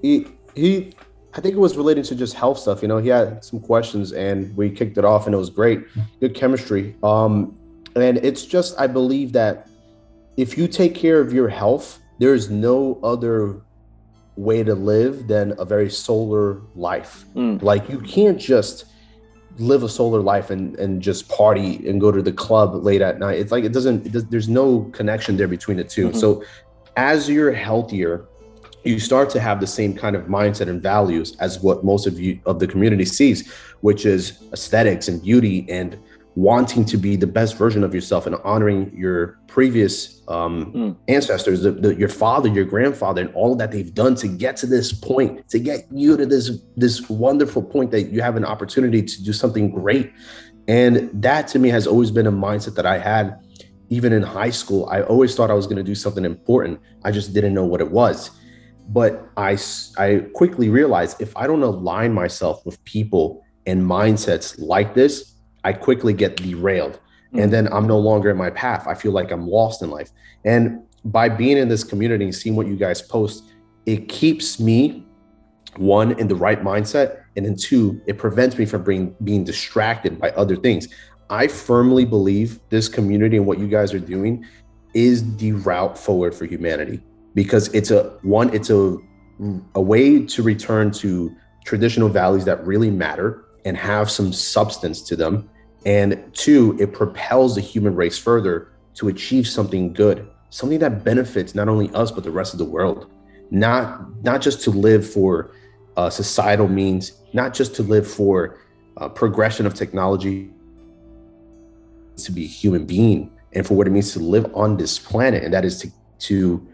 he 0.01 0.27
he, 0.55 0.93
I 1.35 1.41
think 1.41 1.53
it 1.53 1.59
was 1.59 1.77
relating 1.77 2.03
to 2.05 2.15
just 2.15 2.33
health 2.33 2.57
stuff. 2.57 2.81
You 2.81 2.87
know, 2.87 2.97
he 2.97 3.09
had 3.09 3.45
some 3.45 3.59
questions, 3.59 4.13
and 4.13 4.55
we 4.57 4.71
kicked 4.71 4.97
it 4.97 5.05
off, 5.05 5.27
and 5.27 5.35
it 5.35 5.37
was 5.37 5.51
great, 5.51 5.83
good 6.19 6.33
chemistry. 6.33 6.95
Um, 7.03 7.55
and 7.95 8.17
it's 8.17 8.45
just 8.45 8.79
I 8.79 8.87
believe 8.87 9.31
that 9.33 9.69
if 10.37 10.57
you 10.57 10.67
take 10.67 10.95
care 10.95 11.21
of 11.21 11.31
your 11.31 11.47
health, 11.47 11.99
there 12.17 12.33
is 12.33 12.49
no 12.49 12.99
other 13.03 13.61
way 14.35 14.63
to 14.63 14.73
live 14.73 15.27
than 15.27 15.53
a 15.59 15.65
very 15.65 15.89
solar 15.89 16.61
life. 16.73 17.25
Mm. 17.35 17.61
Like 17.61 17.89
you 17.89 17.99
can't 17.99 18.39
just 18.39 18.85
live 19.57 19.83
a 19.83 19.89
solar 19.89 20.21
life 20.21 20.49
and 20.49 20.77
and 20.79 21.01
just 21.01 21.29
party 21.29 21.87
and 21.87 22.01
go 22.01 22.11
to 22.11 22.21
the 22.21 22.31
club 22.31 22.83
late 22.83 23.01
at 23.01 23.19
night. 23.19 23.39
It's 23.39 23.51
like 23.51 23.63
it 23.63 23.73
doesn't. 23.73 24.05
It 24.05 24.11
does, 24.11 24.25
there's 24.25 24.49
no 24.49 24.83
connection 24.91 25.37
there 25.37 25.47
between 25.47 25.77
the 25.77 25.83
2 25.83 26.09
Mhm. 26.09 26.15
So 26.15 26.43
as 26.97 27.29
you're 27.29 27.51
healthier, 27.51 28.25
you 28.83 28.99
start 28.99 29.29
to 29.31 29.39
have 29.39 29.59
the 29.59 29.67
same 29.67 29.93
kind 29.95 30.15
of 30.15 30.23
mindset 30.25 30.67
and 30.67 30.81
values 30.81 31.35
as 31.39 31.59
what 31.61 31.83
most 31.83 32.05
of 32.05 32.19
you 32.19 32.39
of 32.45 32.59
the 32.59 32.67
community 32.67 33.05
sees, 33.05 33.49
which 33.81 34.05
is 34.05 34.43
aesthetics 34.53 35.07
and 35.07 35.21
beauty 35.21 35.65
and 35.69 35.97
wanting 36.35 36.83
to 36.83 36.97
be 36.97 37.15
the 37.15 37.27
best 37.27 37.57
version 37.57 37.83
of 37.83 37.95
yourself 37.95 38.25
and 38.27 38.35
honoring 38.43 38.91
your 38.95 39.39
previous 39.47 40.21
um, 40.27 40.73
Mm. 40.73 40.95
ancestors, 41.07 41.61
the, 41.61 41.71
the, 41.71 41.95
your 41.95 42.09
father, 42.09 42.49
your 42.49 42.65
grandfather, 42.65 43.21
and 43.21 43.33
all 43.33 43.55
that 43.55 43.71
they've 43.71 43.93
done 43.93 44.15
to 44.15 44.27
get 44.27 44.57
to 44.57 44.65
this 44.65 44.91
point, 44.91 45.47
to 45.49 45.59
get 45.59 45.85
you 45.91 46.17
to 46.17 46.25
this 46.25 46.51
this 46.75 47.09
wonderful 47.09 47.63
point 47.63 47.91
that 47.91 48.03
you 48.11 48.21
have 48.21 48.35
an 48.35 48.43
opportunity 48.45 49.01
to 49.01 49.23
do 49.23 49.31
something 49.31 49.71
great. 49.71 50.11
And 50.67 51.09
that 51.21 51.47
to 51.49 51.59
me 51.59 51.69
has 51.69 51.87
always 51.87 52.11
been 52.11 52.27
a 52.27 52.31
mindset 52.31 52.75
that 52.75 52.85
I 52.85 52.97
had 52.97 53.39
even 53.89 54.11
in 54.11 54.23
high 54.23 54.49
school. 54.49 54.89
I 54.91 55.03
always 55.03 55.35
thought 55.35 55.51
I 55.51 55.53
was 55.53 55.67
going 55.67 55.77
to 55.77 55.83
do 55.83 55.95
something 55.95 56.25
important. 56.25 56.79
I 57.03 57.11
just 57.11 57.33
didn't 57.33 57.53
know 57.53 57.65
what 57.65 57.81
it 57.81 57.91
was. 57.91 58.31
But 58.89 59.29
I, 59.37 59.57
I 59.97 60.25
quickly 60.33 60.69
realized 60.69 61.21
if 61.21 61.37
I 61.37 61.45
don't 61.47 61.61
align 61.61 62.11
myself 62.13 62.65
with 62.65 62.83
people 62.83 63.43
and 63.67 63.83
mindsets 63.83 64.59
like 64.59 64.95
this, 64.95 65.34
I 65.65 65.73
quickly 65.73 66.13
get 66.13 66.37
derailed. 66.37 66.99
And 67.33 67.51
then 67.51 67.67
I'm 67.73 67.85
no 67.85 67.99
longer 67.99 68.29
in 68.29 68.37
my 68.37 68.51
path. 68.51 68.87
I 68.87 68.93
feel 68.93 69.11
like 69.11 69.29
I'm 69.31 69.45
lost 69.45 69.81
in 69.81 69.89
life. 69.89 70.11
And 70.45 70.83
by 71.03 71.27
being 71.27 71.57
in 71.57 71.67
this 71.67 71.83
community 71.83 72.23
and 72.23 72.33
seeing 72.33 72.55
what 72.55 72.67
you 72.67 72.77
guys 72.77 73.01
post, 73.01 73.43
it 73.85 74.07
keeps 74.07 74.59
me 74.59 75.05
one 75.77 76.17
in 76.19 76.27
the 76.27 76.35
right 76.35 76.63
mindset 76.63 77.23
and 77.35 77.45
then 77.45 77.55
two 77.55 78.01
it 78.07 78.17
prevents 78.17 78.57
me 78.57 78.65
from 78.65 78.83
being 78.83 79.13
being 79.25 79.43
distracted 79.43 80.17
by 80.19 80.29
other 80.31 80.55
things 80.55 80.87
i 81.29 81.47
firmly 81.47 82.05
believe 82.05 82.59
this 82.69 82.87
community 82.87 83.35
and 83.35 83.45
what 83.45 83.59
you 83.59 83.67
guys 83.67 83.93
are 83.93 83.99
doing 83.99 84.45
is 84.93 85.35
the 85.35 85.51
route 85.51 85.97
forward 85.97 86.33
for 86.33 86.45
humanity 86.45 87.01
because 87.33 87.67
it's 87.73 87.91
a 87.91 88.03
one 88.21 88.53
it's 88.53 88.69
a 88.69 88.95
a 89.75 89.81
way 89.81 90.25
to 90.25 90.41
return 90.41 90.91
to 90.91 91.35
traditional 91.65 92.07
values 92.07 92.45
that 92.45 92.65
really 92.65 92.89
matter 92.89 93.43
and 93.65 93.75
have 93.75 94.09
some 94.09 94.31
substance 94.31 95.01
to 95.01 95.15
them 95.15 95.49
and 95.85 96.21
two 96.33 96.75
it 96.79 96.93
propels 96.93 97.55
the 97.55 97.61
human 97.61 97.95
race 97.95 98.17
further 98.17 98.69
to 98.95 99.07
achieve 99.07 99.47
something 99.47 99.93
good 99.93 100.27
something 100.55 100.79
that 100.79 101.03
benefits 101.03 101.53
not 101.53 101.67
only 101.67 101.91
us 101.93 102.11
but 102.11 102.23
the 102.23 102.31
rest 102.31 102.53
of 102.53 102.59
the 102.59 102.65
world. 102.65 103.11
Not 103.51 104.23
not 104.23 104.41
just 104.41 104.61
to 104.61 104.71
live 104.71 105.07
for 105.07 105.51
uh, 105.97 106.09
societal 106.09 106.67
means, 106.67 107.13
not 107.33 107.53
just 107.53 107.75
to 107.75 107.83
live 107.83 108.07
for 108.07 108.57
uh, 108.97 109.09
progression 109.09 109.65
of 109.65 109.73
technology, 109.73 110.51
to 112.17 112.31
be 112.31 112.45
a 112.45 112.47
human 112.47 112.85
being, 112.85 113.31
and 113.53 113.67
for 113.67 113.75
what 113.75 113.85
it 113.85 113.89
means 113.91 114.13
to 114.13 114.19
live 114.19 114.49
on 114.55 114.77
this 114.77 114.97
planet, 114.97 115.43
and 115.43 115.53
that 115.53 115.65
is 115.65 115.79
to 115.81 115.91
to 116.19 116.65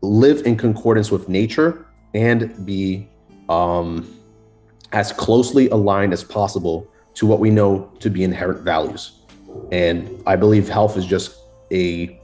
live 0.00 0.46
in 0.46 0.56
concordance 0.56 1.10
with 1.10 1.28
nature 1.28 1.86
and 2.14 2.64
be 2.64 3.08
um, 3.48 4.08
as 4.92 5.12
closely 5.12 5.68
aligned 5.68 6.12
as 6.12 6.24
possible 6.24 6.88
to 7.18 7.26
what 7.26 7.40
we 7.40 7.50
know 7.50 7.90
to 7.98 8.08
be 8.10 8.22
inherent 8.22 8.60
values. 8.62 9.02
And 9.72 10.22
I 10.26 10.36
believe 10.36 10.68
health 10.68 10.96
is 10.96 11.04
just 11.04 11.28
a 11.72 12.18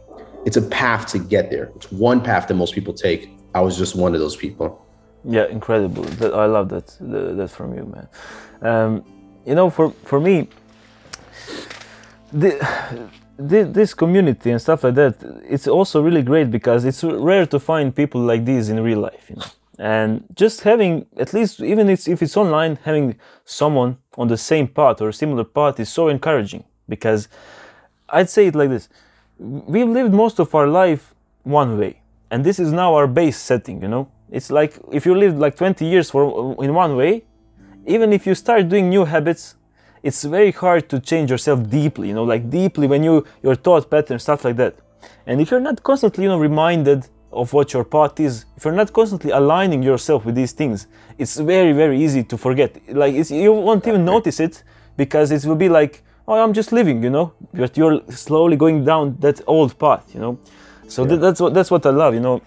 it's 0.47 0.57
a 0.57 0.63
path 0.63 1.07
to 1.13 1.19
get 1.19 1.51
there. 1.51 1.67
It's 1.77 1.91
one 1.91 2.21
path 2.21 2.49
that 2.49 2.55
most 2.55 2.75
people 2.75 2.95
take. 2.95 3.31
I 3.55 3.61
was 3.61 3.77
just 3.77 3.97
one 3.97 4.15
of 4.15 4.21
those 4.21 4.37
people. 4.37 4.69
Yeah, 5.25 5.47
incredible. 5.47 6.05
I 6.35 6.47
love 6.47 6.69
that. 6.69 6.87
That, 7.01 7.37
that 7.39 7.49
from 7.49 7.75
you, 7.77 7.85
man. 7.95 8.09
Um, 8.71 9.05
you 9.47 9.55
know, 9.55 9.69
for 9.71 9.91
for 10.11 10.21
me, 10.21 10.49
the, 12.33 12.53
this 13.37 13.95
community 13.95 14.51
and 14.51 14.61
stuff 14.61 14.85
like 14.85 14.95
that, 14.95 15.15
it's 15.49 15.67
also 15.67 16.03
really 16.03 16.23
great 16.23 16.51
because 16.51 16.85
it's 16.85 17.03
rare 17.03 17.47
to 17.47 17.59
find 17.59 17.95
people 17.95 18.21
like 18.21 18.45
these 18.45 18.69
in 18.69 18.81
real 18.81 19.01
life. 19.01 19.25
You 19.31 19.37
know, 19.37 19.51
and 19.79 20.25
just 20.35 20.63
having 20.63 21.07
at 21.17 21.33
least 21.33 21.61
even 21.61 21.89
if 21.89 22.23
it's 22.23 22.37
online, 22.37 22.79
having 22.85 23.17
someone 23.45 23.99
on 24.17 24.29
the 24.29 24.37
same 24.37 24.69
path 24.69 25.01
or 25.01 25.11
similar 25.13 25.45
path 25.45 25.81
is 25.81 25.89
so 25.89 26.09
encouraging 26.09 26.65
because 26.89 27.29
I'd 28.09 28.31
say 28.31 28.47
it 28.47 28.55
like 28.55 28.71
this: 28.71 28.89
we've 29.39 29.89
lived 29.89 30.13
most 30.13 30.39
of 30.39 30.55
our 30.55 30.67
life 30.67 31.15
one 31.43 31.79
way, 31.79 32.01
and 32.31 32.45
this 32.45 32.59
is 32.59 32.73
now 32.73 32.95
our 32.95 33.07
base 33.07 33.37
setting. 33.37 33.83
You 33.83 33.89
know? 33.89 34.09
It's 34.31 34.51
like 34.51 34.79
if 34.93 35.07
you 35.07 35.15
lived 35.15 35.39
like 35.39 35.57
20 35.57 35.85
years 35.85 36.11
for 36.11 36.57
in 36.63 36.75
one 36.75 36.97
way 36.97 37.25
even 37.87 38.13
if 38.13 38.27
you 38.27 38.35
start 38.35 38.69
doing 38.69 38.89
new 38.89 39.05
habits 39.05 39.55
it's 40.03 40.25
very 40.25 40.51
hard 40.51 40.89
to 40.89 40.99
change 40.99 41.31
yourself 41.31 41.69
deeply 41.69 42.09
you 42.09 42.15
know? 42.15 42.25
Like 42.25 42.51
deeply 42.51 42.87
when 42.87 43.05
you 43.05 43.25
your 43.43 43.55
thought 43.55 43.91
pattern 43.91 44.19
stuff 44.19 44.45
like 44.45 44.57
that. 44.57 44.75
And 45.27 45.41
if 45.41 45.51
you're 45.51 45.61
not 45.61 45.83
constantly 45.83 46.25
you 46.25 46.31
know 46.31 46.39
reminded 46.39 47.09
of 47.35 47.53
what 47.53 47.73
your 47.73 47.85
path 47.85 48.19
is 48.21 48.47
if 48.57 48.65
you're 48.65 48.75
not 48.75 48.93
constantly 48.93 49.31
aligning 49.31 49.83
yourself 49.83 50.25
with 50.25 50.35
these 50.35 50.53
things 50.53 50.87
it's 51.19 51.37
very 51.39 51.73
very 51.73 52.03
easy 52.03 52.23
to 52.23 52.37
forget 52.37 52.77
like 52.89 53.15
it's, 53.15 53.31
you 53.31 53.53
won't 53.53 53.87
even 53.87 54.05
notice 54.05 54.41
it 54.41 54.63
because 54.97 55.31
it 55.31 55.45
will 55.45 55.57
be 55.57 55.69
like 55.69 56.03
oh 56.29 56.43
i'm 56.43 56.53
just 56.53 56.73
living 56.73 57.03
you 57.03 57.11
know 57.11 57.33
but 57.53 57.77
you're 57.77 58.01
slowly 58.11 58.57
going 58.57 58.85
down 58.85 59.17
that 59.21 59.41
old 59.47 59.79
path 59.79 60.15
you 60.15 60.21
know 60.21 60.39
so 60.89 61.07
th- 61.07 61.21
that's 61.21 61.41
what 61.41 61.53
that's 61.55 61.71
what 61.71 61.85
i 61.87 61.91
love 61.91 62.15
you 62.15 62.21
know 62.21 62.41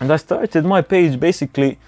and 0.00 0.12
I 0.12 0.16
started 0.16 0.64
my 0.64 0.82
page 0.82 1.18
basically. 1.18 1.78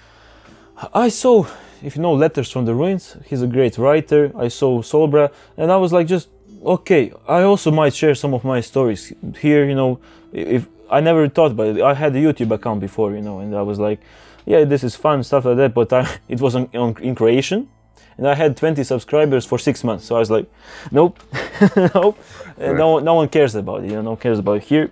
I 0.93 1.09
saw, 1.09 1.45
if 1.83 1.95
you 1.95 2.01
know, 2.01 2.13
Letters 2.13 2.51
from 2.51 2.65
the 2.65 2.73
Ruins. 2.73 3.17
He's 3.25 3.41
a 3.41 3.47
great 3.47 3.77
writer. 3.77 4.31
I 4.35 4.47
saw 4.47 4.81
Solbrah, 4.81 5.31
and 5.57 5.71
I 5.71 5.77
was 5.77 5.91
like, 5.91 6.07
just 6.07 6.29
okay. 6.63 7.11
I 7.27 7.41
also 7.41 7.69
might 7.71 7.93
share 7.93 8.15
some 8.15 8.33
of 8.33 8.43
my 8.43 8.61
stories 8.61 9.13
here. 9.39 9.65
You 9.65 9.75
know, 9.75 9.99
if 10.31 10.67
I 10.89 10.99
never 10.99 11.27
thought 11.29 11.51
about 11.51 11.67
it. 11.67 11.81
I 11.81 11.93
had 11.93 12.15
a 12.15 12.19
YouTube 12.19 12.51
account 12.51 12.79
before, 12.79 13.13
you 13.13 13.21
know, 13.21 13.39
and 13.39 13.55
I 13.55 13.61
was 13.61 13.79
like, 13.79 13.99
yeah, 14.45 14.63
this 14.63 14.83
is 14.83 14.95
fun 14.95 15.23
stuff 15.23 15.45
like 15.45 15.57
that. 15.57 15.73
But 15.73 15.93
I, 15.93 16.19
it 16.27 16.41
was 16.41 16.55
on, 16.55 16.69
on, 16.73 16.95
in 17.01 17.15
Croatian, 17.15 17.69
and 18.17 18.27
I 18.27 18.35
had 18.35 18.57
20 18.57 18.83
subscribers 18.83 19.45
for 19.45 19.57
six 19.57 19.83
months. 19.83 20.05
So 20.05 20.15
I 20.15 20.19
was 20.19 20.31
like, 20.31 20.45
nope, 20.91 21.19
nope, 21.93 22.17
and 22.57 22.77
no, 22.77 22.99
no 22.99 23.13
one 23.15 23.29
cares 23.29 23.55
about 23.55 23.83
it. 23.83 23.87
You 23.87 23.97
know, 23.97 24.01
no 24.01 24.09
one 24.11 24.19
cares 24.19 24.39
about 24.39 24.63
here. 24.63 24.91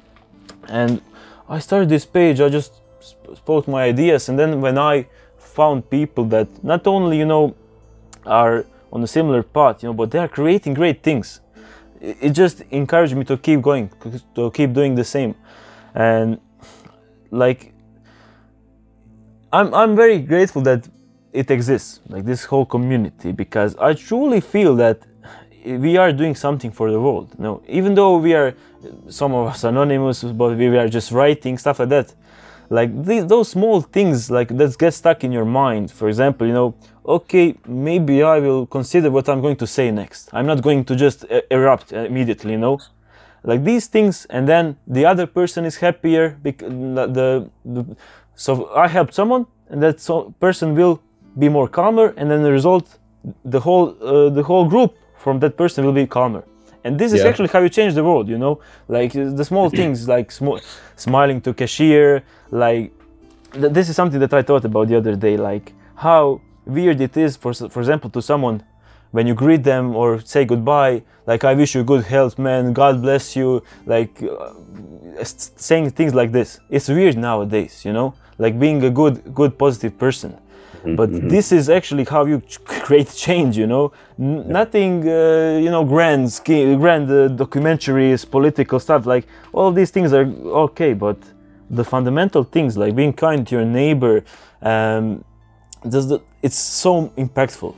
And 0.67 1.01
I 1.49 1.59
started 1.59 1.89
this 1.89 2.05
page. 2.05 2.41
I 2.41 2.49
just 2.49 2.73
spoke 3.35 3.67
my 3.67 3.83
ideas, 3.83 4.29
and 4.29 4.37
then 4.37 4.61
when 4.61 4.77
I 4.77 5.07
found 5.37 5.89
people 5.89 6.25
that 6.25 6.63
not 6.63 6.85
only 6.87 7.17
you 7.17 7.25
know 7.25 7.55
are 8.25 8.65
on 8.91 9.03
a 9.03 9.07
similar 9.07 9.43
path, 9.43 9.81
you 9.81 9.89
know, 9.89 9.93
but 9.93 10.11
they 10.11 10.19
are 10.19 10.27
creating 10.27 10.73
great 10.73 11.01
things, 11.01 11.41
it 11.99 12.31
just 12.31 12.61
encouraged 12.71 13.15
me 13.15 13.23
to 13.25 13.37
keep 13.37 13.61
going, 13.61 13.89
to 14.35 14.51
keep 14.51 14.73
doing 14.73 14.95
the 14.95 15.03
same, 15.03 15.35
and 15.97 16.39
like 17.31 17.73
I'm 19.51 19.73
I'm 19.73 19.95
very 19.95 20.19
grateful 20.19 20.61
that 20.63 20.87
it 21.33 21.51
exists, 21.51 22.01
like 22.07 22.23
this 22.25 22.45
whole 22.45 22.65
community, 22.65 23.31
because 23.31 23.75
I 23.77 23.93
truly 23.93 24.39
feel 24.39 24.75
that 24.75 24.99
we 25.65 25.97
are 25.97 26.13
doing 26.13 26.35
something 26.35 26.71
for 26.71 26.91
the 26.91 27.01
world. 27.01 27.33
You 27.37 27.43
know, 27.43 27.63
even 27.67 27.95
though 27.95 28.17
we 28.17 28.33
are 28.35 28.53
some 29.09 29.33
of 29.33 29.47
us 29.47 29.63
anonymous, 29.63 30.23
but 30.23 30.57
we 30.57 30.67
are 30.77 30.87
just 30.87 31.11
writing 31.11 31.57
stuff 31.57 31.79
like 31.79 31.89
that. 31.89 32.13
Like 32.69 32.89
these, 33.05 33.25
those 33.25 33.49
small 33.49 33.81
things, 33.81 34.29
like 34.29 34.49
that 34.57 34.77
get 34.77 34.93
stuck 34.93 35.23
in 35.23 35.31
your 35.31 35.45
mind. 35.45 35.89
For 35.89 36.09
example, 36.09 36.45
you 36.45 36.53
know, 36.53 36.75
okay, 37.05 37.55
maybe 37.65 38.21
I 38.21 38.39
will 38.39 38.65
consider 38.67 39.09
what 39.09 39.29
I'm 39.29 39.41
going 39.41 39.55
to 39.57 39.67
say 39.67 39.89
next. 39.89 40.29
I'm 40.33 40.45
not 40.45 40.61
going 40.61 40.83
to 40.85 40.95
just 40.95 41.25
e- 41.31 41.41
erupt 41.49 41.93
immediately. 41.93 42.51
You 42.51 42.59
know, 42.59 42.79
like 43.49 43.61
these 43.63 43.85
things, 43.95 44.15
and 44.35 44.43
then 44.47 44.65
the 44.97 45.03
other 45.11 45.25
person 45.39 45.61
is 45.65 45.75
happier 45.85 46.25
because 46.47 46.69
the, 47.17 47.49
the 47.75 47.85
so 48.35 48.51
I 48.85 48.87
helped 48.97 49.13
someone, 49.13 49.43
and 49.71 49.81
that 49.83 49.95
so 50.07 50.13
person 50.39 50.67
will 50.79 50.95
be 51.43 51.47
more 51.57 51.67
calmer, 51.79 52.07
and 52.17 52.25
then 52.31 52.41
the 52.47 52.51
result, 52.59 52.85
the 53.53 53.59
whole 53.65 53.87
uh, 54.01 54.29
the 54.37 54.43
whole 54.49 54.65
group 54.73 54.91
from 55.23 55.39
that 55.39 55.53
person 55.61 55.79
will 55.85 55.97
be 56.03 56.05
calmer. 56.17 56.43
And 56.83 56.91
this 57.01 57.11
is 57.11 57.19
Yeah. 57.21 57.29
actually 57.29 57.49
how 57.53 57.61
you 57.65 57.69
change 57.79 57.93
the 57.99 58.03
world, 58.09 58.25
you 58.33 58.37
know, 58.37 58.53
like 58.97 59.11
uh, 59.15 59.35
the 59.39 59.45
small 59.51 59.69
things, 59.79 60.07
like 60.15 60.27
sm- 60.31 60.61
smiling 60.95 61.39
to 61.41 61.53
cashier, 61.53 62.23
like 62.51 62.91
th- 63.61 63.73
this 63.77 63.85
is 63.89 63.95
something 63.95 64.19
that 64.25 64.33
I 64.33 64.41
thought 64.47 64.65
about 64.65 64.87
the 64.91 64.97
other 65.01 65.15
day, 65.15 65.35
like 65.51 65.65
how 65.95 66.23
weird 66.65 66.99
it 67.01 67.15
is, 67.25 67.31
for 67.43 67.51
for 67.73 67.79
example, 67.83 68.09
to 68.11 68.21
someone 68.21 68.57
when 69.11 69.27
you 69.27 69.33
greet 69.33 69.63
them 69.63 69.95
or 69.95 70.19
say 70.21 70.45
goodbye, 70.45 71.03
like 71.25 71.43
I 71.43 71.53
wish 71.53 71.75
you 71.75 71.83
good 71.83 72.05
health, 72.05 72.37
man, 72.37 72.73
God 72.73 73.01
bless 73.01 73.35
you, 73.35 73.63
like 73.85 74.21
uh, 74.23 74.53
saying 75.23 75.91
things 75.91 76.13
like 76.13 76.31
this. 76.31 76.59
It's 76.69 76.87
weird 76.87 77.17
nowadays, 77.17 77.83
you 77.85 77.93
know, 77.93 78.13
like 78.37 78.59
being 78.59 78.83
a 78.83 78.89
good, 78.89 79.33
good, 79.33 79.57
positive 79.57 79.97
person. 79.97 80.37
But 80.95 81.09
this 81.29 81.51
is 81.51 81.69
actually 81.69 82.05
how 82.05 82.25
you 82.25 82.41
create 82.65 83.11
change, 83.13 83.57
you 83.57 83.67
know. 83.67 83.91
N- 84.19 84.47
Nothing, 84.47 85.07
uh, 85.07 85.59
you 85.61 85.69
know, 85.69 85.83
grand, 85.83 86.39
grand 86.45 87.09
uh, 87.09 87.27
documentaries, 87.29 88.29
political 88.29 88.79
stuff. 88.79 89.05
Like 89.05 89.27
all 89.51 89.71
these 89.71 89.91
things 89.91 90.13
are 90.13 90.25
okay, 90.67 90.93
but 90.93 91.17
the 91.69 91.83
fundamental 91.83 92.43
things, 92.43 92.77
like 92.77 92.95
being 92.95 93.11
kind 93.11 93.45
to 93.47 93.55
your 93.55 93.65
neighbor, 93.65 94.23
um, 94.61 95.25
does 95.89 96.07
the, 96.07 96.19
it's 96.41 96.57
so 96.57 97.09
impactful. 97.17 97.75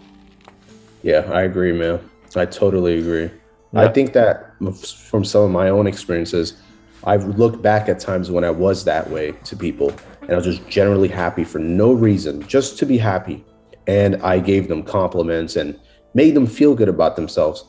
Yeah, 1.04 1.30
I 1.32 1.44
agree, 1.44 1.72
man. 1.72 2.00
I 2.36 2.46
totally 2.46 3.00
agree. 3.00 3.32
I 3.74 3.88
think 3.88 4.14
that 4.14 4.56
from 4.60 5.24
some 5.24 5.44
of 5.44 5.52
my 5.52 5.70
own 5.70 5.88
experiences, 5.88 6.62
I've 7.04 7.38
looked 7.38 7.62
back 7.62 7.88
at 7.88 8.00
times 8.00 8.30
when 8.32 8.44
I 8.44 8.50
was 8.50 8.84
that 8.86 9.10
way 9.10 9.32
to 9.46 9.56
people 9.56 9.94
and 10.22 10.32
I 10.32 10.36
was 10.36 10.46
just 10.46 10.68
generally 10.68 11.08
happy 11.08 11.44
for 11.44 11.60
no 11.60 11.94
reason, 11.94 12.46
just 12.48 12.78
to 12.80 12.86
be 12.86 12.98
happy. 12.98 13.46
And 13.88 14.22
I 14.24 14.40
gave 14.40 14.68
them 14.68 14.84
compliments 14.84 15.56
and 15.56 15.80
made 16.14 16.36
them 16.36 16.46
feel 16.46 16.76
good 16.76 16.90
about 16.90 17.16
themselves. 17.16 17.66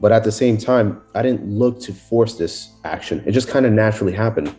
but 0.00 0.12
at 0.12 0.24
the 0.24 0.32
same 0.32 0.56
time, 0.56 1.02
I 1.14 1.22
didn't 1.22 1.46
look 1.46 1.78
to 1.80 1.92
force 1.92 2.36
this 2.36 2.70
action. 2.84 3.22
It 3.26 3.32
just 3.32 3.48
kind 3.48 3.66
of 3.66 3.72
naturally 3.72 4.12
happened. 4.12 4.54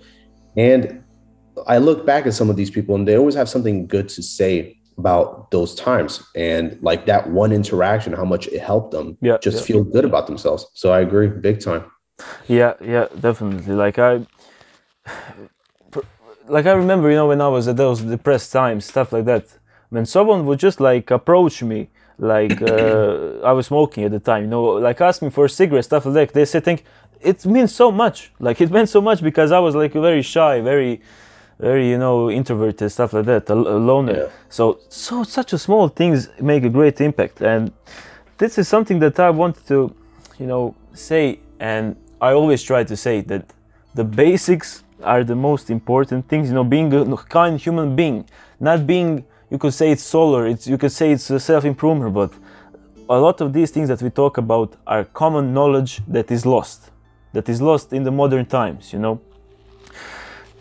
And 0.56 1.04
I 1.68 1.80
look 1.80 2.06
back 2.06 2.28
at 2.28 2.34
some 2.34 2.50
of 2.50 2.56
these 2.56 2.70
people 2.70 2.96
and 2.96 3.08
they 3.08 3.18
always 3.18 3.36
have 3.36 3.50
something 3.50 3.88
good 3.88 4.08
to 4.10 4.22
say 4.22 4.78
about 5.02 5.52
those 5.56 5.72
times 5.76 6.12
and 6.36 6.64
like 6.90 7.02
that 7.12 7.24
one 7.42 7.52
interaction, 7.62 8.14
how 8.22 8.26
much 8.34 8.44
it 8.56 8.62
helped 8.72 8.92
them 8.96 9.08
Yeah, 9.22 9.38
just 9.48 9.58
yeah. 9.58 9.68
feel 9.68 9.84
good 9.96 10.06
about 10.12 10.26
themselves. 10.28 10.62
So 10.82 10.86
I 10.98 11.00
agree 11.08 11.28
big 11.50 11.58
time. 11.70 11.84
Yeah, 12.48 12.74
yeah, 12.94 13.06
definitely. 13.28 13.74
Like 13.86 13.98
I, 14.10 14.12
like 16.56 16.66
I 16.66 16.74
remember, 16.84 17.10
you 17.10 17.16
know, 17.16 17.28
when 17.28 17.42
I 17.42 17.48
was 17.58 17.68
at 17.68 17.78
those 17.78 18.02
depressed 18.02 18.52
times, 18.52 18.86
stuff 18.86 19.12
like 19.16 19.26
that. 19.26 19.46
When 19.90 20.06
someone 20.06 20.46
would 20.46 20.60
just 20.68 20.80
like 20.80 21.12
approach 21.12 21.64
me, 21.64 21.90
like 22.18 22.62
uh, 22.62 23.40
I 23.50 23.52
was 23.58 23.68
smoking 23.68 24.04
at 24.06 24.12
the 24.12 24.20
time, 24.20 24.44
you 24.44 24.50
know, 24.50 24.64
like 24.88 25.02
ask 25.02 25.22
me 25.22 25.30
for 25.30 25.46
a 25.46 25.50
cigarette, 25.50 25.86
stuff 25.86 26.06
like 26.06 26.14
that. 26.14 26.34
They 26.34 26.46
said, 26.46 26.64
"Think 26.64 26.84
it 27.20 27.46
means 27.46 27.72
so 27.76 27.92
much." 27.92 28.32
Like 28.40 28.62
it 28.62 28.72
meant 28.72 28.90
so 28.90 29.02
much 29.02 29.22
because 29.22 29.52
I 29.52 29.60
was 29.60 29.76
like 29.76 29.94
very 29.94 30.22
shy, 30.22 30.62
very, 30.62 31.02
very, 31.62 31.86
you 31.92 31.98
know, 31.98 32.30
introverted, 32.30 32.92
stuff 32.92 33.14
like 33.14 33.26
that, 33.26 33.50
loner. 33.50 34.18
Yeah. 34.18 34.28
So, 34.50 34.80
so 34.90 35.24
such 35.24 35.54
a 35.54 35.58
small 35.58 35.88
things 36.00 36.18
make 36.42 36.64
a 36.64 36.70
great 36.70 37.00
impact, 37.00 37.42
and 37.42 37.72
this 38.38 38.58
is 38.58 38.68
something 38.68 39.00
that 39.00 39.20
I 39.20 39.30
wanted 39.30 39.66
to, 39.68 39.78
you 40.40 40.48
know, 40.48 40.76
say, 40.94 41.40
and 41.60 41.96
I 42.20 42.34
always 42.34 42.62
try 42.64 42.84
to 42.84 42.96
say 42.98 43.22
that 43.32 43.46
the 43.94 44.04
basics 44.04 44.84
are 45.04 45.24
the 45.24 45.36
most 45.36 45.70
important 45.70 46.28
things. 46.28 46.50
You 46.50 46.56
know, 46.56 46.64
being 46.64 46.94
a 46.94 47.18
kind 47.18 47.60
human 47.60 47.96
being, 47.96 48.26
not 48.60 48.86
being. 48.86 49.26
You 49.52 49.58
could 49.58 49.74
say 49.74 49.92
it's 49.92 50.06
Solbrah. 50.14 50.50
It's 50.54 50.66
you 50.66 50.78
could 50.78 50.94
say 50.94 51.12
it's 51.12 51.30
a 51.30 51.40
self-improvement, 51.40 52.14
but 52.14 52.32
a 53.10 53.20
lot 53.20 53.42
of 53.42 53.52
these 53.52 53.70
things 53.70 53.88
that 53.90 54.02
we 54.02 54.10
talk 54.10 54.38
about 54.38 54.70
are 54.88 55.04
common 55.04 55.54
knowledge 55.54 56.02
that 56.08 56.32
is 56.32 56.46
lost, 56.46 56.92
that 57.34 57.50
is 57.50 57.62
lost 57.62 57.92
in 57.92 58.04
the 58.04 58.12
modern 58.12 58.46
times. 58.46 58.94
You 58.94 59.00
know, 59.00 59.22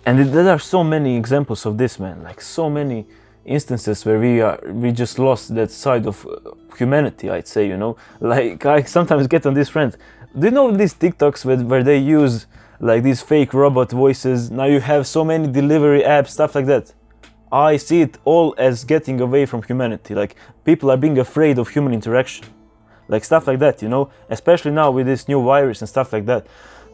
and 0.06 0.18
there 0.32 0.48
are 0.48 0.58
so 0.58 0.82
many 0.82 1.16
examples 1.16 1.66
of 1.66 1.76
this, 1.76 1.98
man. 1.98 2.22
Like 2.22 2.40
so 2.40 2.70
many 2.70 3.06
instances 3.44 4.04
where 4.04 4.18
we 4.18 4.40
are 4.40 4.60
we 4.66 4.92
just 4.92 5.18
lost 5.18 5.54
that 5.54 5.70
side 5.70 6.06
of 6.06 6.26
uh, 6.26 6.50
humanity. 6.76 7.30
I'd 7.30 7.48
say, 7.48 7.66
you 7.66 7.76
know, 7.76 7.96
like 8.20 8.64
I 8.66 8.82
sometimes 8.82 9.26
get 9.26 9.46
on 9.46 9.54
this 9.54 9.68
friend. 9.68 9.96
Do 10.38 10.46
you 10.46 10.52
know 10.52 10.70
these 10.70 10.94
TikToks 10.94 11.44
where, 11.44 11.58
where 11.58 11.82
they 11.82 11.98
use 11.98 12.46
like 12.78 13.02
these 13.02 13.20
fake 13.20 13.52
robot 13.52 13.90
voices? 13.90 14.50
Now 14.50 14.64
you 14.66 14.80
have 14.80 15.06
so 15.06 15.24
many 15.24 15.50
delivery 15.50 16.02
apps, 16.02 16.28
stuff 16.28 16.54
like 16.54 16.66
that. 16.66 16.92
I 17.52 17.76
see 17.78 18.02
it 18.02 18.16
all 18.24 18.54
as 18.56 18.84
getting 18.84 19.20
away 19.20 19.44
from 19.44 19.62
humanity. 19.62 20.14
Like 20.14 20.36
people 20.64 20.90
are 20.90 20.96
being 20.96 21.18
afraid 21.18 21.58
of 21.58 21.68
human 21.68 21.92
interaction, 21.92 22.46
like 23.08 23.24
stuff 23.24 23.46
like 23.46 23.58
that. 23.58 23.82
You 23.82 23.88
know, 23.88 24.10
especially 24.30 24.70
now 24.70 24.92
with 24.92 25.06
this 25.06 25.28
new 25.28 25.42
virus 25.42 25.82
and 25.82 25.88
stuff 25.88 26.12
like 26.12 26.26
that. 26.26 26.46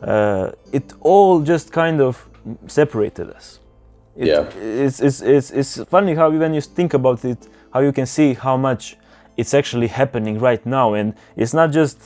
Uh, 0.03 0.53
it 0.73 0.93
all 1.01 1.41
just 1.41 1.73
kind 1.73 2.01
of 2.01 2.29
separated 2.67 3.31
us. 3.37 3.61
It- 4.17 4.27
Yeah. 4.29 4.45
It's, 4.87 5.01
it's, 5.01 5.21
it's, 5.23 5.51
it's 5.51 5.83
funny 5.91 6.15
how 6.15 6.31
when 6.31 6.55
you 6.55 6.61
think 6.61 6.95
about 6.95 7.25
it, 7.25 7.39
how 7.73 7.81
you 7.81 7.93
can 7.93 8.07
see 8.07 8.35
how 8.35 8.57
much 8.57 8.97
it's 9.37 9.53
actually 9.55 9.89
happening 9.89 10.39
right 10.41 10.65
now, 10.67 10.95
and 10.95 11.13
it's 11.37 11.53
not 11.55 11.71
just 11.71 11.99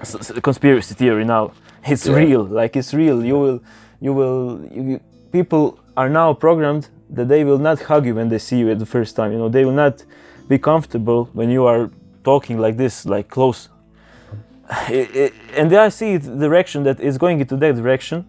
s- 0.00 0.32
conspiracy 0.42 0.94
theory 0.94 1.24
now. 1.24 1.50
It's 1.92 2.06
Yeah. 2.06 2.16
real. 2.24 2.42
Like 2.60 2.76
it's 2.80 2.92
real. 2.94 3.24
You 3.24 3.38
will, 3.38 3.58
you 4.00 4.12
will. 4.14 4.60
You, 4.72 5.00
people 5.32 5.78
are 5.96 6.08
now 6.08 6.34
programmed 6.34 6.88
that 7.14 7.28
they 7.28 7.44
will 7.44 7.58
not 7.58 7.78
hug 7.82 8.04
you 8.06 8.14
when 8.16 8.28
they 8.28 8.38
see 8.38 8.58
you 8.58 8.70
at 8.70 8.78
the 8.78 8.86
first 8.86 9.14
time. 9.16 9.30
You 9.32 9.38
know, 9.38 9.48
they 9.48 9.64
will 9.64 9.76
not 9.84 10.04
be 10.48 10.58
comfortable 10.58 11.28
when 11.34 11.48
you 11.50 11.66
are 11.66 11.90
talking 12.24 12.58
like 12.58 12.76
this, 12.76 13.06
like 13.06 13.28
close. 13.28 13.68
I- 14.70 15.08
I- 15.14 15.32
and 15.60 15.72
I 15.72 15.90
see 15.90 16.16
the 16.16 16.36
direction 16.48 16.82
that 16.84 16.98
is 17.00 17.18
going 17.18 17.40
into 17.40 17.56
that 17.56 17.76
direction. 17.76 18.24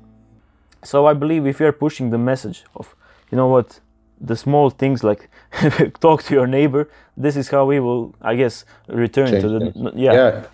So 0.88 1.06
I 1.06 1.14
believe 1.14 1.46
if 1.46 1.60
you 1.60 1.66
are 1.66 1.78
pushing 1.86 2.12
the 2.12 2.18
message 2.18 2.64
of, 2.74 2.96
you 3.30 3.36
know 3.40 3.50
what, 3.56 3.82
the 4.30 4.36
small 4.36 4.70
things 4.70 5.04
like 5.04 5.30
talk 6.00 6.24
to 6.24 6.34
your 6.34 6.48
neighbor, 6.48 6.90
this 7.18 7.36
is 7.36 7.50
how 7.50 7.66
we 7.66 7.80
will, 7.80 8.16
I 8.22 8.36
guess, 8.36 8.66
return 8.88 9.28
Change 9.32 9.44
to 9.44 9.50
the 9.50 9.60
things. 9.60 9.94
yeah, 9.96 10.14
yeah. 10.14 10.48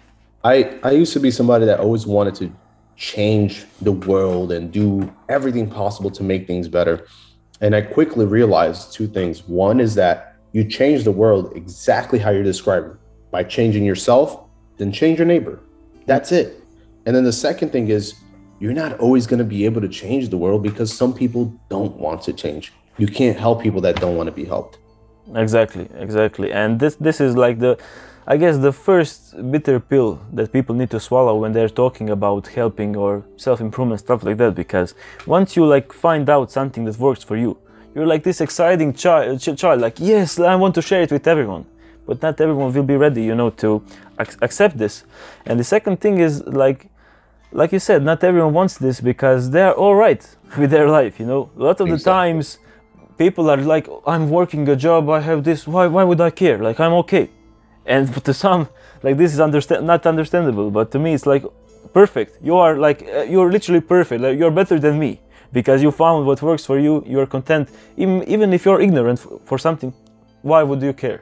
I 0.43 0.55
i 0.89 0.91
used 1.01 1.13
to 1.17 1.21
be 1.27 1.31
somebody 1.39 1.65
that 1.69 1.79
always 1.79 2.05
wanted 2.15 2.35
to 2.41 2.45
change 3.11 3.65
the 3.87 3.95
world 4.09 4.51
and 4.55 4.71
do 4.81 4.85
everything 5.29 5.65
possible 5.81 6.11
to 6.17 6.23
make 6.31 6.41
things 6.51 6.67
better. 6.67 6.95
And 7.61 7.75
i 7.79 7.81
quickly 7.97 8.25
realized 8.25 8.81
two 8.97 9.07
things. 9.17 9.35
One 9.47 9.77
is 9.79 9.93
that 9.95 10.35
you 10.55 10.63
change 10.79 10.99
the 11.03 11.15
world 11.23 11.43
exactly 11.55 12.19
how 12.23 12.31
you're 12.31 12.49
describing 12.53 12.95
by 13.31 13.41
changing 13.43 13.85
yourself 13.91 14.27
then 14.77 14.91
change 14.91 15.19
your 15.19 15.27
neighbor. 15.27 15.59
That's 16.05 16.31
it. 16.31 16.63
And 17.05 17.15
then 17.15 17.23
the 17.23 17.37
second 17.47 17.71
thing 17.71 17.89
is 17.89 18.15
you're 18.59 18.73
not 18.73 18.99
always 18.99 19.27
going 19.27 19.39
to 19.39 19.45
be 19.45 19.65
able 19.65 19.81
to 19.81 19.89
change 19.89 20.29
the 20.29 20.37
world 20.37 20.63
because 20.63 20.95
some 20.95 21.13
people 21.13 21.53
don't 21.69 21.95
want 21.97 22.21
to 22.21 22.33
change 22.33 22.73
you 22.97 23.07
can't 23.07 23.37
help 23.37 23.61
people 23.61 23.81
that 23.81 23.95
don't 23.99 24.15
want 24.15 24.27
to 24.27 24.31
be 24.31 24.45
helped 24.45 24.77
Exactly, 25.35 25.87
exactly. 25.97 26.51
And 26.51 26.79
this 26.79 26.95
this 26.95 27.21
is 27.21 27.37
like 27.37 27.59
the 27.59 27.77
I 28.27 28.37
guess 28.37 28.57
the 28.57 28.71
first 28.71 29.35
bitter 29.51 29.79
pill 29.79 30.21
that 30.33 30.51
people 30.51 30.75
need 30.75 30.89
to 30.91 30.99
swallow 30.99 31.35
when 31.37 31.51
they're 31.51 31.69
talking 31.69 32.09
about 32.09 32.47
helping 32.47 32.95
or 32.95 33.25
self-improvement 33.35 33.99
stuff 33.99 34.23
like 34.23 34.37
that 34.37 34.55
because 34.55 34.95
once 35.25 35.57
you 35.57 35.65
like 35.65 35.91
find 35.91 36.29
out 36.29 36.51
something 36.51 36.85
that 36.85 36.97
works 36.97 37.23
for 37.23 37.35
you, 37.35 37.57
you're 37.93 38.05
like 38.05 38.23
this 38.23 38.39
exciting 38.41 38.93
child 38.93 39.39
ch- 39.39 39.57
child 39.57 39.81
like 39.81 39.99
yes, 39.99 40.39
I 40.39 40.55
want 40.55 40.75
to 40.75 40.81
share 40.81 41.01
it 41.01 41.11
with 41.11 41.27
everyone. 41.27 41.65
But 42.05 42.21
not 42.21 42.41
everyone 42.41 42.73
will 42.73 42.83
be 42.83 42.97
ready, 42.97 43.23
you 43.23 43.33
know, 43.33 43.49
to 43.51 43.81
ac- 44.19 44.37
accept 44.41 44.77
this. 44.77 45.05
And 45.45 45.57
the 45.57 45.63
second 45.63 46.01
thing 46.01 46.17
is 46.17 46.45
like 46.45 46.89
like 47.53 47.71
you 47.71 47.79
said, 47.79 48.03
not 48.03 48.23
everyone 48.23 48.53
wants 48.53 48.77
this 48.77 48.99
because 48.99 49.51
they're 49.51 49.73
all 49.73 49.95
right 49.95 50.23
with 50.57 50.71
their 50.71 50.89
life, 50.89 51.19
you 51.19 51.25
know. 51.25 51.49
A 51.57 51.63
lot 51.63 51.79
of 51.79 51.87
the 51.87 51.97
times 51.97 52.59
people 53.17 53.49
are 53.49 53.57
like 53.57 53.87
i'm 54.07 54.29
working 54.29 54.67
a 54.69 54.75
job 54.75 55.07
i 55.07 55.19
have 55.19 55.43
this 55.43 55.67
why 55.67 55.85
why 55.87 56.03
would 56.03 56.19
i 56.19 56.29
care? 56.29 56.57
Like 56.57 56.79
i'm 56.79 56.93
okay. 57.03 57.29
And 57.85 58.03
to 58.25 58.33
some 58.33 58.67
like 59.03 59.17
this 59.17 59.33
is 59.33 59.39
understand 59.39 59.85
not 59.85 60.05
understandable 60.05 60.71
but 60.71 60.91
to 60.91 60.99
me 60.99 61.13
it's 61.13 61.25
like 61.25 61.43
perfect. 61.93 62.31
You 62.41 62.55
are 62.57 62.77
like 62.77 63.03
uh, 63.03 63.21
you're 63.33 63.51
literally 63.51 63.81
perfect. 63.81 64.21
Like 64.21 64.37
you're 64.39 64.51
better 64.51 64.79
than 64.79 64.97
me 64.97 65.21
because 65.51 65.83
you 65.83 65.91
found 65.91 66.25
what 66.25 66.41
works 66.41 66.65
for 66.65 66.79
you 66.79 67.03
you're 67.05 67.27
content. 67.27 67.69
Even, 67.97 68.23
even 68.27 68.53
if 68.53 68.65
you're 68.65 68.81
ignorant 68.81 69.19
f- 69.19 69.39
for 69.45 69.57
something 69.57 69.93
why 70.41 70.63
would 70.63 70.81
you 70.81 70.93
care? 70.93 71.21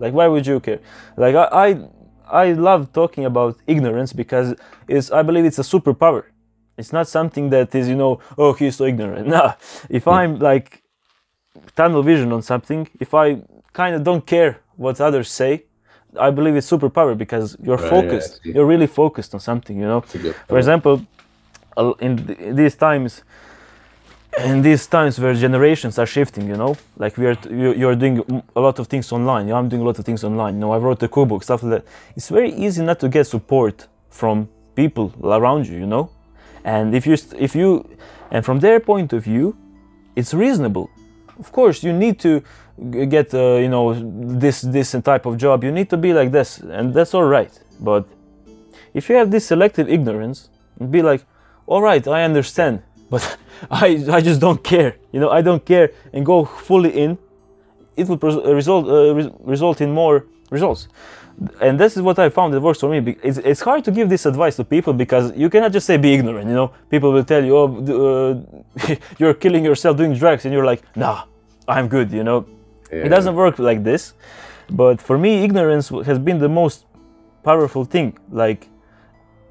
Like 0.00 0.12
why 0.12 0.26
would 0.26 0.46
you 0.46 0.60
care? 0.60 0.80
Like 1.16 1.34
i 1.34 1.46
i, 1.66 1.68
I 2.30 2.52
love 2.52 2.92
talking 2.92 3.24
about 3.24 3.56
ignorance 3.66 4.12
because 4.12 4.54
it's 4.88 5.10
i 5.10 5.22
believe 5.22 5.44
it's 5.44 5.58
a 5.58 5.62
superpower 5.74 6.24
it's 6.76 6.92
not 6.92 7.08
something 7.08 7.50
that 7.50 7.74
is 7.74 7.88
you 7.88 7.96
know 7.96 8.20
oh 8.36 8.52
he's 8.52 8.76
so 8.76 8.84
ignorant 8.84 9.26
no 9.36 9.54
if 9.88 10.06
i'm 10.06 10.38
like 10.38 10.82
tunnel 11.76 12.02
vision 12.02 12.32
on 12.32 12.42
something, 12.42 12.88
if 13.00 13.14
I 13.14 13.42
kind 13.72 13.94
of 13.94 14.02
don't 14.04 14.24
care 14.26 14.60
what 14.76 15.00
others 15.00 15.30
say, 15.30 15.64
I 16.18 16.30
believe 16.30 16.56
it's 16.56 16.70
superpower 16.70 17.16
because 17.16 17.56
you're 17.62 17.76
Right, 17.76 17.90
focused. 17.90 18.42
see. 18.42 18.52
You're 18.52 18.66
really 18.66 18.86
focused 18.86 19.34
on 19.34 19.40
something, 19.40 19.76
you 19.78 19.86
know. 19.86 20.00
For 20.48 20.58
example, 20.58 21.02
in 22.00 22.54
these 22.56 22.74
times, 22.76 23.22
in 24.44 24.62
these 24.62 24.86
times 24.86 25.18
where 25.18 25.34
generations 25.34 25.98
are 25.98 26.06
shifting, 26.06 26.48
you 26.48 26.56
know, 26.56 26.76
like 26.96 27.16
we 27.16 27.26
are, 27.26 27.34
t- 27.34 27.50
you, 27.50 27.74
you're 27.74 27.96
doing 27.96 28.42
a 28.56 28.60
lot 28.60 28.78
of 28.78 28.86
things 28.86 29.12
online. 29.12 29.50
I'm 29.50 29.68
doing 29.68 29.82
a 29.82 29.84
lot 29.84 29.98
of 29.98 30.04
things 30.04 30.24
online. 30.24 30.54
You 30.54 30.60
know, 30.60 30.72
I 30.72 30.78
wrote 30.78 31.02
a 31.02 31.08
cookbook, 31.08 31.42
stuff 31.42 31.62
like 31.62 31.82
that. 31.82 31.92
It's 32.16 32.28
very 32.28 32.52
easy 32.52 32.82
not 32.82 33.00
to 33.00 33.08
get 33.08 33.26
support 33.26 33.86
from 34.10 34.48
people 34.74 35.12
around 35.22 35.66
you, 35.66 35.78
you 35.78 35.86
know, 35.86 36.10
and 36.64 36.94
if 36.94 37.06
you, 37.06 37.16
if 37.38 37.54
you, 37.54 37.88
and 38.30 38.44
from 38.44 38.60
their 38.60 38.80
point 38.80 39.12
of 39.12 39.24
view, 39.24 39.56
it's 40.16 40.34
reasonable. 40.34 40.90
Of 41.38 41.52
course, 41.52 41.82
you 41.82 41.92
need 41.92 42.18
to 42.20 42.42
get, 43.08 43.32
uh, 43.32 43.56
you 43.56 43.68
know, 43.68 43.94
this 43.94 44.60
this 44.62 44.92
type 45.02 45.26
of 45.26 45.36
job. 45.36 45.64
You 45.64 45.70
need 45.70 45.88
to 45.90 45.96
be 45.96 46.12
like 46.12 46.30
this, 46.32 46.58
and 46.58 46.92
that's 46.92 47.14
all 47.14 47.24
right. 47.24 47.52
But 47.80 48.06
if 48.94 49.08
you 49.08 49.16
have 49.16 49.30
this 49.30 49.46
selective 49.46 49.88
ignorance, 49.88 50.48
be 50.90 51.02
like, 51.02 51.24
all 51.66 51.82
right, 51.82 52.06
I 52.06 52.24
understand, 52.24 52.82
but 53.10 53.38
I 53.70 54.04
I 54.10 54.20
just 54.20 54.40
don't 54.40 54.62
care. 54.62 54.96
You 55.12 55.20
know, 55.20 55.30
I 55.30 55.42
don't 55.42 55.64
care, 55.64 55.90
and 56.12 56.24
go 56.24 56.44
fully 56.44 56.90
in. 56.90 57.18
It 57.96 58.08
will 58.08 58.18
uh, 58.22 58.54
result 58.54 58.86
uh, 58.86 59.14
res- 59.14 59.30
result 59.40 59.80
in 59.80 59.90
more 59.92 60.26
results. 60.50 60.88
And 61.60 61.78
this 61.78 61.96
is 61.96 62.02
what 62.02 62.18
I 62.18 62.30
found 62.30 62.52
that 62.52 62.60
works 62.60 62.80
for 62.80 62.88
me. 62.90 63.16
It's, 63.22 63.38
it's 63.38 63.60
hard 63.60 63.84
to 63.84 63.92
give 63.92 64.08
this 64.08 64.26
advice 64.26 64.56
to 64.56 64.64
people 64.64 64.92
because 64.92 65.36
you 65.36 65.48
cannot 65.48 65.70
just 65.70 65.86
say 65.86 65.96
be 65.96 66.12
ignorant. 66.12 66.48
You 66.48 66.54
know, 66.54 66.72
people 66.90 67.12
will 67.12 67.24
tell 67.24 67.44
you, 67.44 67.56
"Oh, 67.56 68.44
uh, 68.80 68.94
you're 69.18 69.34
killing 69.34 69.64
yourself 69.64 69.96
doing 69.96 70.14
drugs," 70.14 70.44
and 70.44 70.52
you're 70.52 70.64
like, 70.64 70.82
"Nah, 70.96 71.24
I'm 71.68 71.88
good." 71.88 72.10
You 72.12 72.24
know, 72.24 72.46
it 72.90 73.08
doesn't 73.08 73.34
work 73.34 73.58
like 73.58 73.84
this. 73.84 74.14
But 74.70 75.00
for 75.00 75.16
me, 75.16 75.44
ignorance 75.44 75.88
has 75.88 76.18
been 76.18 76.38
the 76.38 76.48
most 76.48 76.86
powerful 77.42 77.84
thing. 77.84 78.18
Like, 78.30 78.68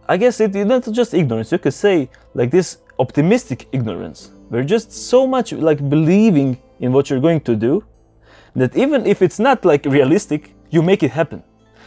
I 0.08 0.18
guess 0.18 0.40
it, 0.40 0.56
it's 0.56 0.68
not 0.68 0.88
just 0.92 1.14
ignorance. 1.14 1.52
You 1.52 1.58
could 1.60 1.74
say 1.74 2.10
like 2.34 2.52
this 2.52 2.78
optimistic 3.00 3.68
ignorance. 3.72 4.32
We're 4.50 4.64
just 4.64 4.92
so 4.92 5.28
much 5.28 5.52
like 5.54 5.88
believing 5.90 6.58
in 6.80 6.92
what 6.94 7.10
you're 7.10 7.20
going 7.20 7.42
to 7.42 7.56
do 7.56 7.84
that 8.56 8.76
even 8.76 9.06
if 9.06 9.22
it's 9.22 9.40
not 9.40 9.66
like 9.66 9.86
realistic, 9.86 10.54
you 10.70 10.82
make 10.82 11.04
it 11.04 11.12
happen. 11.12 11.44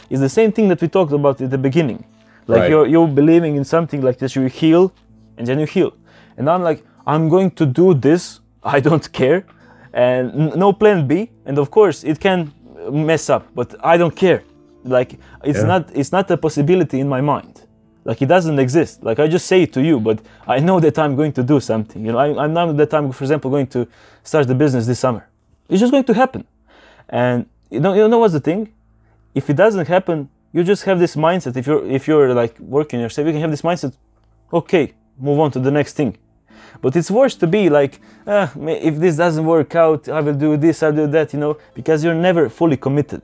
It's 0.09 0.19
the 0.21 0.29
same 0.29 0.51
thing 0.51 0.67
that 0.69 0.81
we 0.81 0.87
talked 0.87 1.11
about 1.11 1.41
at 1.41 1.49
the 1.49 1.57
beginning. 1.57 2.03
Like 2.47 2.61
Right. 2.61 2.69
you're 2.69 2.87
you're 2.87 3.07
believing 3.07 3.55
in 3.55 3.63
something 3.63 4.01
like 4.01 4.17
this, 4.19 4.35
you 4.35 4.45
heal, 4.47 4.91
and 5.37 5.47
then 5.47 5.59
you 5.59 5.65
heal. 5.65 5.91
And 6.37 6.49
I'm 6.49 6.63
like, 6.63 6.83
I'm 7.05 7.29
going 7.29 7.51
to 7.51 7.65
do 7.65 7.93
this. 7.93 8.39
I 8.63 8.79
don't 8.79 9.11
care, 9.11 9.43
and 9.93 10.31
n- 10.33 10.59
no 10.59 10.73
plan 10.73 11.07
B. 11.07 11.29
And 11.45 11.57
of 11.57 11.69
course, 11.71 12.03
it 12.03 12.19
can 12.19 12.51
mess 12.91 13.29
up, 13.29 13.43
but 13.55 13.75
I 13.83 13.97
don't 13.97 14.15
care. 14.15 14.43
Like 14.83 15.19
it's 15.43 15.59
Yeah. 15.59 15.67
not 15.67 15.89
it's 15.95 16.11
not 16.11 16.29
a 16.31 16.37
possibility 16.37 16.99
in 16.99 17.07
my 17.09 17.21
mind. 17.21 17.60
Like 18.03 18.21
it 18.21 18.27
doesn't 18.27 18.57
exist. 18.59 19.03
Like 19.03 19.19
I 19.19 19.27
just 19.27 19.45
say 19.45 19.63
it 19.63 19.73
to 19.73 19.83
you, 19.83 19.99
but 19.99 20.19
I 20.47 20.59
know 20.59 20.79
that 20.79 20.97
I'm 20.97 21.15
going 21.15 21.33
to 21.33 21.43
do 21.43 21.59
something. 21.59 22.03
You 22.05 22.13
know, 22.13 22.17
I, 22.17 22.43
I'm 22.43 22.53
not 22.53 22.75
that 22.77 22.93
I'm, 22.93 23.11
for 23.11 23.23
example, 23.23 23.51
going 23.51 23.67
to 23.67 23.87
start 24.23 24.47
the 24.47 24.55
business 24.55 24.87
this 24.87 24.99
summer. 24.99 25.27
It's 25.69 25.79
just 25.79 25.91
going 25.91 26.03
to 26.05 26.13
happen. 26.13 26.45
And 27.09 27.45
you 27.69 27.79
know, 27.79 27.93
you 27.93 28.07
know 28.07 28.19
what's 28.19 28.33
the 28.33 28.39
thing? 28.39 28.73
If 29.35 29.49
it 29.49 29.55
doesn't 29.55 29.87
happen, 29.87 30.29
you 30.51 30.63
just 30.63 30.83
have 30.83 30.99
this 30.99 31.15
mindset. 31.15 31.55
If 31.55 31.67
you're 31.67 31.85
if 31.85 32.07
you're 32.07 32.33
like 32.33 32.59
working 32.59 32.99
yourself, 32.99 33.27
you 33.27 33.33
can 33.33 33.41
have 33.41 33.51
this 33.51 33.61
mindset. 33.61 33.93
Okay, 34.51 34.93
move 35.17 35.39
on 35.39 35.51
to 35.51 35.59
the 35.59 35.71
next 35.71 35.93
thing. 35.93 36.17
But 36.81 36.95
it's 36.95 37.11
worse 37.11 37.35
to 37.35 37.47
be 37.47 37.69
like, 37.69 38.01
ah, 38.25 38.51
if 38.57 38.97
this 38.97 39.17
doesn't 39.17 39.45
work 39.45 39.75
out, 39.75 40.09
I 40.09 40.21
will 40.21 40.33
do 40.33 40.57
this, 40.57 40.81
I'll 40.81 40.93
do 40.93 41.07
that. 41.07 41.33
You 41.33 41.39
know, 41.39 41.57
because 41.73 42.03
you're 42.03 42.15
never 42.15 42.49
fully 42.49 42.77
committed, 42.77 43.21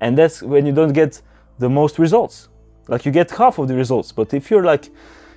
and 0.00 0.18
that's 0.18 0.42
when 0.42 0.66
you 0.66 0.72
don't 0.72 0.92
get 0.92 1.22
the 1.58 1.68
most 1.68 1.98
results. 1.98 2.48
Like 2.88 3.06
you 3.06 3.12
get 3.12 3.30
half 3.30 3.58
of 3.58 3.68
the 3.68 3.74
results. 3.74 4.12
But 4.12 4.34
if 4.34 4.50
you're 4.50 4.64
like, 4.64 4.90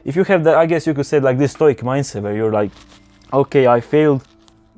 if 0.03 0.15
you 0.15 0.23
have 0.23 0.43
that, 0.45 0.55
I 0.55 0.65
guess 0.65 0.87
you 0.87 0.93
could 0.93 1.05
say 1.05 1.19
like 1.19 1.37
this 1.37 1.51
stoic 1.51 1.79
mindset 1.79 2.23
where 2.23 2.35
you're 2.35 2.51
like, 2.51 2.71
okay, 3.31 3.67
I 3.67 3.81
failed, 3.81 4.25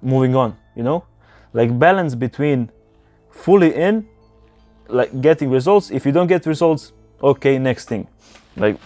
moving 0.01 0.35
on. 0.35 0.57
You 0.75 0.83
know, 0.83 1.05
like 1.53 1.77
balance 1.77 2.15
between 2.15 2.71
fully 3.31 3.73
in 3.75 4.07
like 4.89 5.21
getting 5.21 5.49
results 5.49 5.91
if 5.91 6.05
you 6.05 6.11
don't 6.11 6.27
get 6.27 6.45
results 6.45 6.91
okay 7.21 7.57
next 7.57 7.87
thing 7.87 8.07
like 8.57 8.77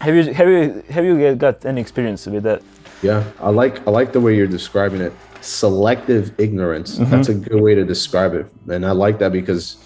have 0.00 0.14
you 0.14 0.32
have 0.32 0.48
you 0.48 0.84
have 0.90 1.04
you 1.04 1.34
got 1.34 1.64
any 1.64 1.80
experience 1.80 2.26
with 2.26 2.42
that 2.44 2.62
Yeah, 3.02 3.22
I 3.40 3.50
like 3.50 3.86
I 3.86 3.90
like 3.90 4.12
the 4.12 4.20
way 4.20 4.34
you're 4.36 4.48
describing 4.48 5.00
it. 5.00 5.12
Selective 5.40 6.34
ignorance. 6.38 6.98
Mm-hmm. 6.98 7.10
That's 7.10 7.28
a 7.28 7.34
good 7.34 7.62
way 7.62 7.74
to 7.74 7.84
describe 7.84 8.34
it, 8.34 8.46
and 8.68 8.84
I 8.84 8.90
like 8.90 9.18
that 9.20 9.30
because 9.32 9.76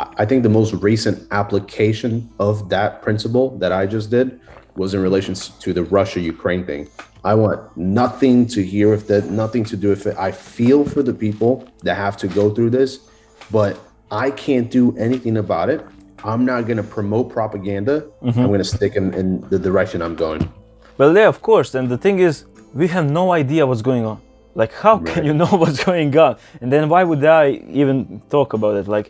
I- 0.00 0.26
think 0.26 0.42
the 0.42 0.48
most 0.60 0.72
recent 0.74 1.26
application 1.30 2.28
of 2.38 2.68
that 2.68 3.02
principle 3.02 3.56
that 3.58 3.72
I 3.72 3.86
just 3.86 4.10
did 4.10 4.40
was 4.76 4.92
in 4.94 5.00
relation 5.00 5.34
to 5.34 5.72
the 5.72 5.84
Russia-Ukraine 5.84 6.64
thing. 6.66 6.88
I 7.24 7.34
want 7.34 7.60
nothing 7.76 8.46
to 8.48 8.62
hear 8.62 8.90
with 8.90 9.08
that, 9.08 9.30
nothing 9.30 9.64
to 9.64 9.76
do 9.76 9.88
with 9.88 10.06
it. 10.06 10.16
I 10.18 10.30
feel 10.32 10.84
for 10.84 11.02
the 11.02 11.14
people 11.14 11.66
that 11.82 11.94
have 11.96 12.16
to 12.18 12.28
go 12.28 12.50
through 12.54 12.70
this, 12.70 13.00
but 13.50 13.78
I 14.10 14.30
can't 14.30 14.70
do 14.70 14.94
anything 14.96 15.38
about 15.38 15.68
it. 15.70 15.84
I'm 16.24 16.44
not 16.44 16.62
going 16.66 16.76
to 16.76 16.82
promote 16.82 17.30
propaganda. 17.30 17.96
Mm-hmm. 18.22 18.40
I'm 18.40 18.46
going 18.48 18.58
to 18.58 18.64
stick 18.64 18.96
in, 18.96 19.14
in 19.14 19.40
the 19.48 19.58
direction 19.58 20.02
I'm 20.02 20.16
going. 20.16 20.42
well 20.98 21.12
yeah 21.20 21.28
of 21.34 21.38
course 21.50 21.68
and 21.78 21.86
the 21.94 21.98
thing 22.04 22.16
is 22.28 22.34
we 22.80 22.86
have 22.96 23.06
no 23.20 23.24
idea 23.42 23.62
what's 23.68 23.82
going 23.90 24.04
on 24.12 24.18
like 24.62 24.72
how 24.84 24.94
can 25.08 25.20
you 25.28 25.34
know 25.40 25.50
what's 25.62 25.80
going 25.84 26.10
on 26.26 26.32
and 26.60 26.68
then 26.72 26.82
why 26.92 27.02
would 27.08 27.22
i 27.42 27.44
even 27.82 27.96
talk 28.36 28.48
about 28.58 28.74
it 28.80 28.86
like 28.96 29.06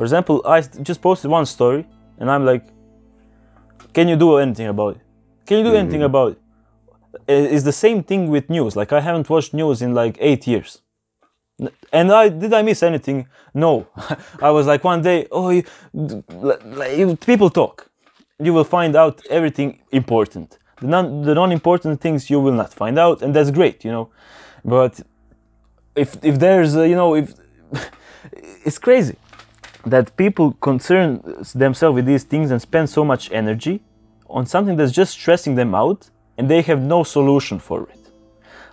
for 0.00 0.04
example 0.04 0.40
I 0.46 0.62
just 0.62 1.02
posted 1.02 1.30
one 1.30 1.44
story 1.44 1.84
and 2.18 2.30
i'm 2.30 2.46
like 2.46 2.64
can 3.92 4.08
you 4.08 4.16
do 4.16 4.38
anything 4.38 4.68
about 4.74 4.96
it 4.96 5.02
can 5.44 5.58
you 5.58 5.64
do 5.70 5.74
anything 5.76 6.02
about 6.02 6.30
it 6.32 6.38
it's 7.28 7.64
the 7.64 7.78
same 7.84 8.02
thing 8.02 8.22
with 8.34 8.48
news 8.48 8.72
like 8.80 8.94
i 8.94 9.00
haven't 9.08 9.28
watched 9.28 9.52
news 9.52 9.82
in 9.82 9.90
like 10.02 10.16
eight 10.28 10.46
years 10.46 10.70
and 11.92 12.10
I 12.10 12.30
did 12.30 12.54
I 12.54 12.62
miss 12.62 12.82
anything? 12.82 13.18
No, 13.52 13.86
I 14.48 14.50
was 14.50 14.66
like 14.66 14.82
one 14.82 15.02
day. 15.02 15.26
Oh, 15.30 15.50
you, 15.50 15.62
like, 15.92 16.96
you- 16.96 17.16
people 17.16 17.50
talk. 17.50 17.90
You 18.46 18.54
will 18.54 18.68
find 18.78 18.96
out 18.96 19.20
everything 19.28 19.70
important. 19.92 20.48
The 20.80 20.86
non 20.86 21.04
the 21.28 21.34
non-important 21.34 22.00
things 22.00 22.30
you 22.30 22.40
will 22.44 22.56
not 22.62 22.72
find 22.72 22.96
out, 22.98 23.20
and 23.22 23.30
that's 23.36 23.50
great, 23.50 23.84
you 23.84 23.92
know. 23.96 24.06
But 24.64 24.92
if 25.94 26.16
if 26.30 26.34
there's 26.38 26.74
uh, 26.74 26.84
you 26.90 26.96
know 27.00 27.10
if 27.22 27.34
it's 28.66 28.78
crazy 28.78 29.16
that 29.86 30.16
people 30.16 30.52
concern 30.60 31.20
themselves 31.54 31.94
with 31.94 32.06
these 32.06 32.24
things 32.24 32.50
and 32.50 32.60
spend 32.60 32.88
so 32.90 33.04
much 33.04 33.30
energy 33.32 33.82
on 34.28 34.46
something 34.46 34.76
that's 34.76 34.92
just 34.92 35.12
stressing 35.12 35.54
them 35.54 35.74
out, 35.74 36.08
and 36.38 36.48
they 36.48 36.62
have 36.62 36.80
no 36.80 37.02
solution 37.02 37.58
for 37.58 37.88
it. 37.88 37.98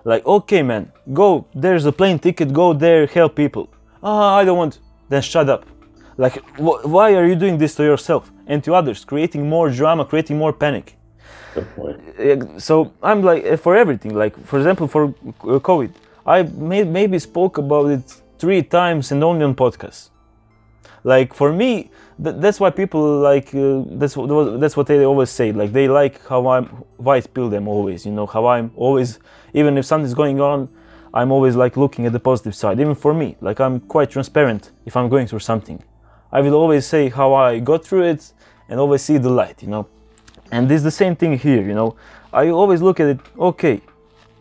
Like 0.03 0.26
okay 0.26 0.62
man 0.64 0.91
go 1.14 1.47
there's 1.53 1.86
a 1.86 1.91
plane 1.91 2.20
ticket 2.20 2.53
go 2.53 2.74
there 2.74 3.05
help 3.08 3.36
people. 3.36 3.68
Ah 4.03 4.36
i 4.36 4.45
don't 4.45 4.58
want 4.58 4.80
then 5.10 5.22
shut 5.22 5.49
up. 5.49 5.66
Like 6.18 6.36
wh- 6.58 6.86
why 6.86 7.14
are 7.16 7.26
you 7.26 7.36
doing 7.36 7.58
this 7.58 7.76
to 7.76 7.84
yourself 7.84 8.32
and 8.47 8.64
to 8.64 8.74
others 8.74 9.03
creating 9.05 9.49
more 9.49 9.70
drama 9.70 10.05
creating 10.05 10.38
more 10.38 10.53
panic. 10.53 10.95
Uh, 11.58 12.60
so 12.60 12.93
i'm 13.01 13.22
like 13.22 13.45
uh, 13.45 13.58
for 13.58 13.76
everything. 13.76 14.14
Like 14.14 14.34
for 14.45 14.58
example 14.60 14.88
for 14.88 15.03
uh, 15.05 15.60
covid. 15.60 15.91
I 16.26 16.43
may- 16.43 16.84
maybe 16.99 17.20
spoke 17.20 17.58
about 17.58 17.88
it 17.89 18.05
three 18.39 18.62
times 18.62 19.12
and 19.12 19.24
only 19.24 19.43
on 19.43 19.55
podcasts 19.55 20.10
like 21.04 21.34
for 21.34 21.52
me 21.54 21.89
th- 22.24 22.36
that's 22.39 22.60
why 22.60 22.70
people 22.70 23.20
like 23.20 23.54
uh, 23.56 23.84
that's 23.91 24.16
that's 24.60 24.76
what 24.78 24.88
they 24.88 25.06
always 25.06 25.30
say 25.30 25.52
like 25.52 25.72
they 25.72 25.88
like 25.88 26.26
how 26.28 26.48
i'm 26.48 26.66
white 26.98 27.32
pill 27.34 27.50
them 27.50 27.68
always 27.68 28.06
you 28.06 28.12
know 28.12 28.26
how 28.26 28.45
i'm 28.48 28.72
always 28.76 29.20
even 29.54 29.78
if 29.78 29.86
something's 29.86 30.14
going 30.14 30.41
on 30.41 30.68
i'm 31.14 31.32
always 31.32 31.56
like 31.56 31.78
looking 31.78 32.06
at 32.06 32.12
the 32.12 32.20
positive 32.20 32.56
side. 32.56 32.80
Even 32.80 32.95
for 32.95 33.14
me 33.14 33.36
like 33.41 33.60
i'm 33.60 33.80
quite 33.82 34.10
transparent 34.10 34.72
if 34.86 34.98
i'm 34.98 35.10
going 35.10 35.28
through 35.28 35.39
something. 35.39 35.82
I 36.32 36.41
will 36.41 36.56
always 36.56 36.86
say 36.86 37.10
how 37.10 37.34
i 37.34 37.60
got 37.60 37.86
through 37.86 38.04
it 38.04 38.34
and 38.68 38.80
always 38.80 39.02
see 39.02 39.18
the 39.18 39.30
light 39.30 39.62
you 39.62 39.70
know. 39.70 39.88
And 40.52 40.70
this 40.70 40.78
is 40.78 40.84
the 40.84 40.91
same 40.91 41.16
thing 41.16 41.38
here 41.38 41.62
you 41.62 41.74
know. 41.74 41.95
I 42.34 42.50
always 42.50 42.82
look 42.82 43.00
at 43.00 43.08
it 43.08 43.20
okay 43.39 43.82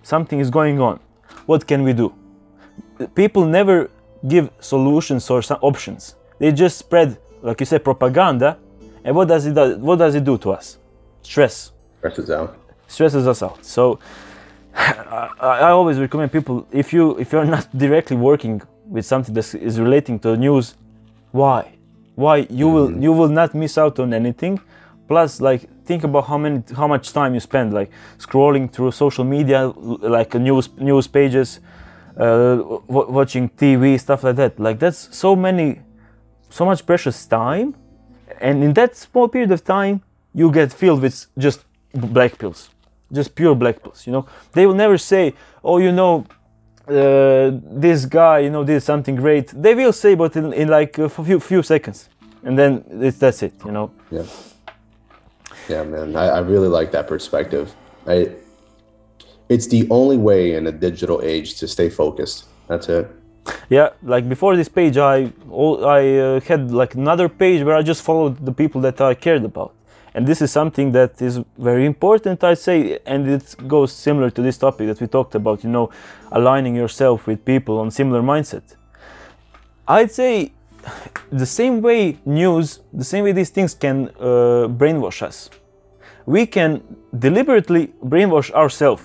something 0.03 0.39
is 0.41 0.51
going 0.51 0.81
on. 0.81 1.01
What 1.47 1.67
can 1.67 1.83
we 1.83 1.93
do? 1.93 2.13
People 3.15 3.45
never 3.45 3.91
give 4.27 4.51
solutions 4.61 5.31
or 5.31 5.43
some 5.43 5.59
options 5.63 6.16
they 6.39 6.53
just 6.53 6.79
spread 6.79 7.19
like 7.43 7.61
you 7.61 7.67
said 7.67 7.85
propaganda. 7.85 8.59
And 9.05 9.15
what 9.15 9.29
does 9.29 9.47
it 9.47 9.55
do, 9.55 9.79
what 9.79 9.97
does 9.97 10.15
it 10.15 10.25
do 10.25 10.37
to 10.39 10.51
us? 10.53 10.79
Stress. 11.23 11.73
Stresses 11.99 12.31
out. 12.31 12.57
stresses 12.89 13.27
us 13.27 13.43
out. 13.43 13.65
So 13.65 13.99
I, 14.75 15.31
I 15.41 15.71
always 15.71 15.99
recommend 15.99 16.33
people 16.33 16.67
if 16.73 16.93
you 16.93 17.17
if 17.19 17.33
you're 17.33 17.45
not 17.45 17.67
directly 17.77 18.17
working 18.17 18.63
with 18.87 19.05
something 19.05 19.35
that 19.35 19.55
is 19.55 19.81
relating 19.81 20.19
to 20.21 20.31
the 20.31 20.37
news 20.37 20.75
why? 21.33 21.73
Why? 22.15 22.47
You 22.49 22.69
will 22.69 22.91
you 23.03 23.13
will 23.13 23.29
not 23.29 23.55
miss 23.55 23.77
out 23.79 23.99
on 23.99 24.15
anything. 24.15 24.59
Plus 25.09 25.41
like 25.41 25.69
think 25.85 26.03
about 26.05 26.27
how 26.27 26.39
many 26.39 26.63
how 26.75 26.89
much 26.89 27.13
time 27.13 27.35
you 27.35 27.41
spend 27.41 27.73
like 27.73 27.91
scrolling 28.19 28.73
through 28.73 28.91
social 28.93 29.25
media 29.25 29.69
like 30.17 30.35
news 30.35 30.69
news 30.79 31.07
pages 31.07 31.61
uh, 32.17 32.57
w- 32.57 33.11
watching 33.11 33.49
tv 33.51 34.01
stuff 34.01 34.25
like 34.25 34.37
that. 34.37 34.59
Like 34.59 34.79
that's 34.79 35.15
so 35.17 35.37
many 35.37 35.81
so 36.57 36.65
much 36.65 36.81
precious 36.91 37.19
time 37.27 37.69
and 38.41 38.57
in 38.67 38.73
that 38.81 38.97
small 38.97 39.29
period 39.29 39.51
of 39.57 39.63
time 39.77 39.95
you 40.35 40.51
get 40.51 40.73
filled 40.73 41.01
with 41.03 41.17
just 41.45 41.59
black 42.17 42.33
pills 42.39 42.71
just 43.13 43.35
pure 43.35 43.55
black 43.55 43.77
pills 43.83 44.07
you 44.07 44.13
know 44.13 44.25
they 44.53 44.65
will 44.67 44.79
never 44.85 44.99
say 44.99 45.25
oh 45.63 45.79
you 45.79 45.93
know 45.93 46.25
uh, 46.89 47.51
this 47.85 48.05
guy 48.05 48.39
you 48.47 48.51
know 48.51 48.65
did 48.65 48.81
something 48.81 49.17
great 49.17 49.47
they 49.65 49.75
will 49.75 49.93
say 49.93 50.15
but 50.15 50.37
in, 50.37 50.53
in 50.53 50.69
like 50.69 50.99
a 50.99 51.09
few 51.09 51.39
few 51.41 51.63
seconds 51.63 52.09
and 52.45 52.59
then 52.59 52.85
it's, 53.07 53.19
that's 53.19 53.43
it 53.43 53.53
you 53.65 53.73
know 53.73 53.91
Yeah. 54.11 54.27
Yeah, 55.69 55.83
man. 55.83 56.15
I, 56.17 56.27
I 56.27 56.39
really 56.39 56.69
like 56.69 56.93
that 56.93 57.09
perspective. 57.09 57.75
I 58.07 58.31
it's 59.49 59.67
the 59.67 59.87
only 59.91 60.17
way 60.17 60.55
in 60.55 60.67
a 60.67 60.73
digital 60.73 61.21
age 61.23 61.59
to 61.61 61.69
stay 61.69 61.89
focused. 61.89 62.47
That's 62.69 62.89
it. 62.89 63.09
Yeah 63.69 63.91
like 64.03 64.29
before 64.29 64.57
this 64.57 64.69
page 64.69 64.97
i 64.97 65.33
i 65.99 66.19
uh, 66.19 66.41
had 66.41 66.71
like 66.71 66.95
another 66.95 67.29
page 67.29 67.63
where 67.63 67.77
i 67.77 67.83
just 67.83 68.03
followed 68.03 68.45
the 68.45 68.53
people 68.53 68.81
that 68.81 69.01
i 69.01 69.15
cared 69.15 69.45
about. 69.45 69.73
And 70.15 70.27
this 70.27 70.41
is 70.41 70.51
something 70.51 70.93
that 70.93 71.21
is 71.21 71.41
very 71.59 71.85
important 71.85 72.43
i'd 72.43 72.59
say 72.59 72.99
and 73.05 73.29
it 73.29 73.55
goes 73.69 73.93
similar 73.93 74.31
to 74.31 74.41
this 74.43 74.57
topic 74.57 74.87
that 74.87 74.99
we 75.01 75.07
talked 75.07 75.35
about 75.35 75.63
you 75.63 75.71
know 75.71 75.91
aligning 76.33 76.75
yourself 76.75 77.27
with 77.27 77.45
people 77.45 77.79
on 77.79 77.91
similar 77.91 78.23
mindset. 78.23 78.63
I'd 79.87 80.11
say 80.11 80.53
the 81.31 81.47
same 81.47 81.83
way 81.83 82.19
news 82.25 82.81
the 82.93 83.05
same 83.05 83.25
way 83.25 83.33
these 83.33 83.51
things 83.51 83.75
can 83.75 84.09
uh, 84.19 84.69
brainwash 84.81 85.23
us. 85.23 85.51
We 86.25 86.47
can 86.47 86.83
deliberately 87.17 87.93
brainwash 88.05 88.51
ourselves 88.53 89.03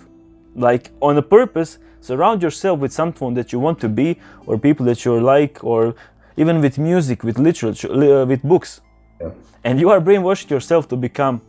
like 0.55 0.91
on 1.01 1.17
a 1.17 1.21
purpose 1.21 1.77
surround 2.01 2.41
yourself 2.41 2.79
with 2.79 2.91
someone 2.91 3.33
that 3.35 3.51
you 3.53 3.59
want 3.59 3.79
to 3.79 3.89
be 3.89 4.17
or 4.47 4.57
people 4.57 4.85
that 4.85 5.05
you 5.05 5.19
like 5.21 5.63
or 5.63 5.95
even 6.37 6.61
with 6.61 6.77
music 6.77 7.23
with 7.23 7.37
literature 7.39 7.91
uh, 7.91 8.25
with 8.25 8.41
books. 8.43 8.81
Yeah. 9.21 9.29
and 9.63 9.79
you 9.79 9.89
are 9.93 10.01
brainwashed 10.01 10.49
yourself 10.49 10.87
to 10.87 10.95
become 10.95 11.41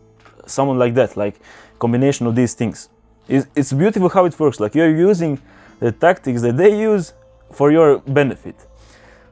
someone 0.47 0.79
like 0.79 0.95
that 0.95 1.17
like 1.17 1.37
combination 1.79 2.27
of 2.27 2.35
these 2.35 2.55
things. 2.55 2.89
It's, 3.29 3.47
it's 3.57 3.73
beautiful 3.73 4.09
how 4.11 4.25
it 4.27 4.39
works. 4.39 4.61
Like 4.61 4.75
you're 4.75 4.95
using 5.11 5.41
the 5.81 5.91
tactics 5.93 6.43
that 6.43 6.57
they 6.57 6.73
use 6.91 7.15
for 7.51 7.73
your 7.73 7.99
benefit. 8.07 8.57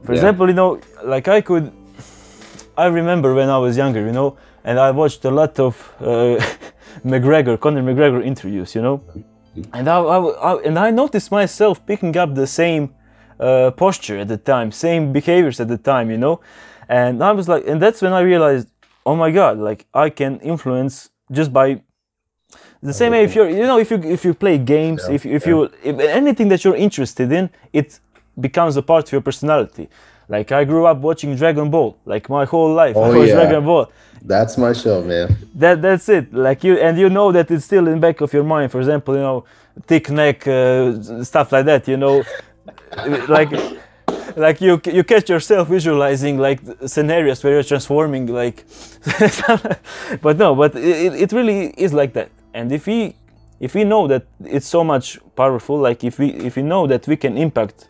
For 0.05 0.13
Yeah. 0.13 0.17
example 0.19 0.47
you 0.47 0.55
know 0.61 0.79
like 1.13 1.27
i 1.27 1.41
could 1.41 1.71
I 2.77 2.87
remember 2.87 3.33
when 3.35 3.49
I 3.49 3.57
was 3.57 3.75
younger, 3.77 4.01
you 4.05 4.13
know, 4.13 4.37
and 4.63 4.79
I 4.79 4.91
watched 4.91 5.25
a 5.25 5.29
lot 5.29 5.59
of 5.59 5.73
uh, 5.99 6.05
McGregor, 7.05 7.59
Conor 7.59 7.83
McGregor 7.83 8.25
interviews, 8.25 8.73
you 8.75 8.81
know, 8.81 9.01
and 9.73 9.87
I, 9.89 9.97
I, 9.99 10.17
I- 10.53 10.61
and 10.63 10.77
I 10.79 10.91
noticed 10.91 11.31
myself 11.31 11.85
picking 11.85 12.15
up 12.17 12.35
the 12.35 12.47
same 12.47 12.93
uh, 13.39 13.71
posture 13.71 14.17
at 14.19 14.27
the 14.27 14.37
time, 14.37 14.71
same 14.71 15.11
behaviors 15.11 15.59
at 15.59 15.67
the 15.67 15.77
time, 15.77 16.11
you 16.11 16.17
know, 16.17 16.39
and 16.87 17.23
I 17.23 17.31
was 17.31 17.47
like, 17.47 17.63
and 17.67 17.81
that's 17.81 18.01
when 18.01 18.13
I 18.13 18.21
realized, 18.21 18.67
oh 19.05 19.15
my 19.15 19.31
God, 19.31 19.57
like 19.57 19.85
I 19.93 20.09
can 20.09 20.39
influence 20.41 21.09
just 21.31 21.51
by 21.51 21.81
the 22.83 22.93
same 22.93 23.11
way 23.11 23.23
if 23.23 23.35
you're 23.35 23.49
you 23.49 23.65
know 23.65 23.77
if 23.79 23.91
you 23.91 23.97
if 24.03 24.25
you 24.25 24.33
play 24.33 24.57
games 24.57 25.05
Yeah, 25.07 25.15
if, 25.15 25.25
if 25.25 25.45
you 25.45 25.63
if 25.83 25.99
anything 25.99 26.47
that 26.49 26.63
you're 26.63 26.75
interested 26.75 27.31
in 27.31 27.49
it 27.71 27.99
becomes 28.39 28.75
a 28.77 28.81
part 28.81 29.05
of 29.07 29.11
your 29.11 29.21
personality. 29.21 29.87
Like 30.27 30.51
i 30.51 30.63
grew 30.63 30.85
up 30.85 30.97
watching 30.97 31.35
dragon 31.35 31.69
ball 31.69 31.97
like 32.05 32.29
my 32.29 32.45
whole 32.45 32.73
life. 32.73 32.95
Oh, 32.95 33.03
I 33.03 33.09
was 33.17 33.29
yeah. 33.29 33.35
dragon 33.35 33.63
ball 33.65 33.91
That's 34.21 34.57
my 34.57 34.73
show, 34.73 35.01
man. 35.03 35.35
that 35.55 35.81
that's 35.81 36.07
it. 36.09 36.33
Like 36.33 36.63
you 36.63 36.77
and 36.77 36.97
you 36.97 37.09
know 37.09 37.31
that 37.31 37.49
it's 37.51 37.65
still 37.65 37.87
in 37.87 37.99
back 37.99 38.21
of 38.21 38.33
your 38.33 38.43
mind. 38.43 38.71
For 38.71 38.79
example 38.79 39.15
you 39.15 39.21
know 39.21 39.43
thick 39.87 40.09
neck 40.09 40.47
uh, 40.47 41.23
stuff 41.23 41.51
like 41.51 41.65
that 41.65 41.87
you 41.87 41.97
know. 41.97 42.23
Like 43.27 43.51
like 44.35 44.61
you 44.61 44.81
you 44.85 45.03
catch 45.03 45.29
yourself 45.29 45.67
visualizing 45.69 46.37
like 46.37 46.59
scenarios 46.85 47.43
where 47.43 47.53
you're 47.53 47.63
transforming 47.63 48.27
like 48.27 48.65
but 50.21 50.37
no 50.37 50.55
but 50.55 50.75
it, 50.75 51.13
it 51.13 51.31
really 51.31 51.73
is 51.77 51.93
like 51.93 52.13
that. 52.13 52.29
And 52.53 52.71
if 52.71 52.85
we 52.87 53.15
if 53.59 53.75
we 53.75 53.83
know 53.83 54.07
that 54.07 54.23
it's 54.43 54.67
so 54.67 54.83
much 54.83 55.19
powerful 55.35 55.77
like 55.77 56.03
if 56.03 56.19
we 56.19 56.31
if 56.33 56.55
we 56.55 56.63
know 56.63 56.87
that 56.87 57.07
we 57.07 57.15
can 57.15 57.37
impact 57.37 57.87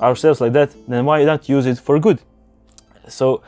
ourselves 0.00 0.40
like 0.40 0.52
that 0.52 0.70
then 0.88 1.04
why 1.04 1.24
not 1.24 1.48
use 1.48 1.66
it 1.66 1.78
for 1.78 1.98
good? 1.98 2.18
So 3.08 3.42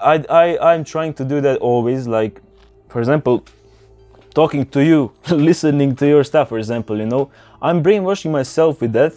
I, 0.00 0.24
I 0.28 0.72
i'm 0.72 0.84
trying 0.84 1.14
to 1.14 1.24
do 1.24 1.40
that 1.40 1.58
always 1.58 2.06
like 2.06 2.40
for 2.88 2.98
example 2.98 3.44
talking 4.34 4.66
to 4.66 4.84
you 4.84 5.12
listening 5.30 5.94
to 5.96 6.06
your 6.06 6.24
stuff 6.24 6.48
for 6.48 6.58
example 6.58 6.98
you 6.98 7.06
know? 7.06 7.30
I'm 7.62 7.82
brainwashing 7.82 8.32
myself 8.32 8.80
with 8.80 8.92
that 8.92 9.14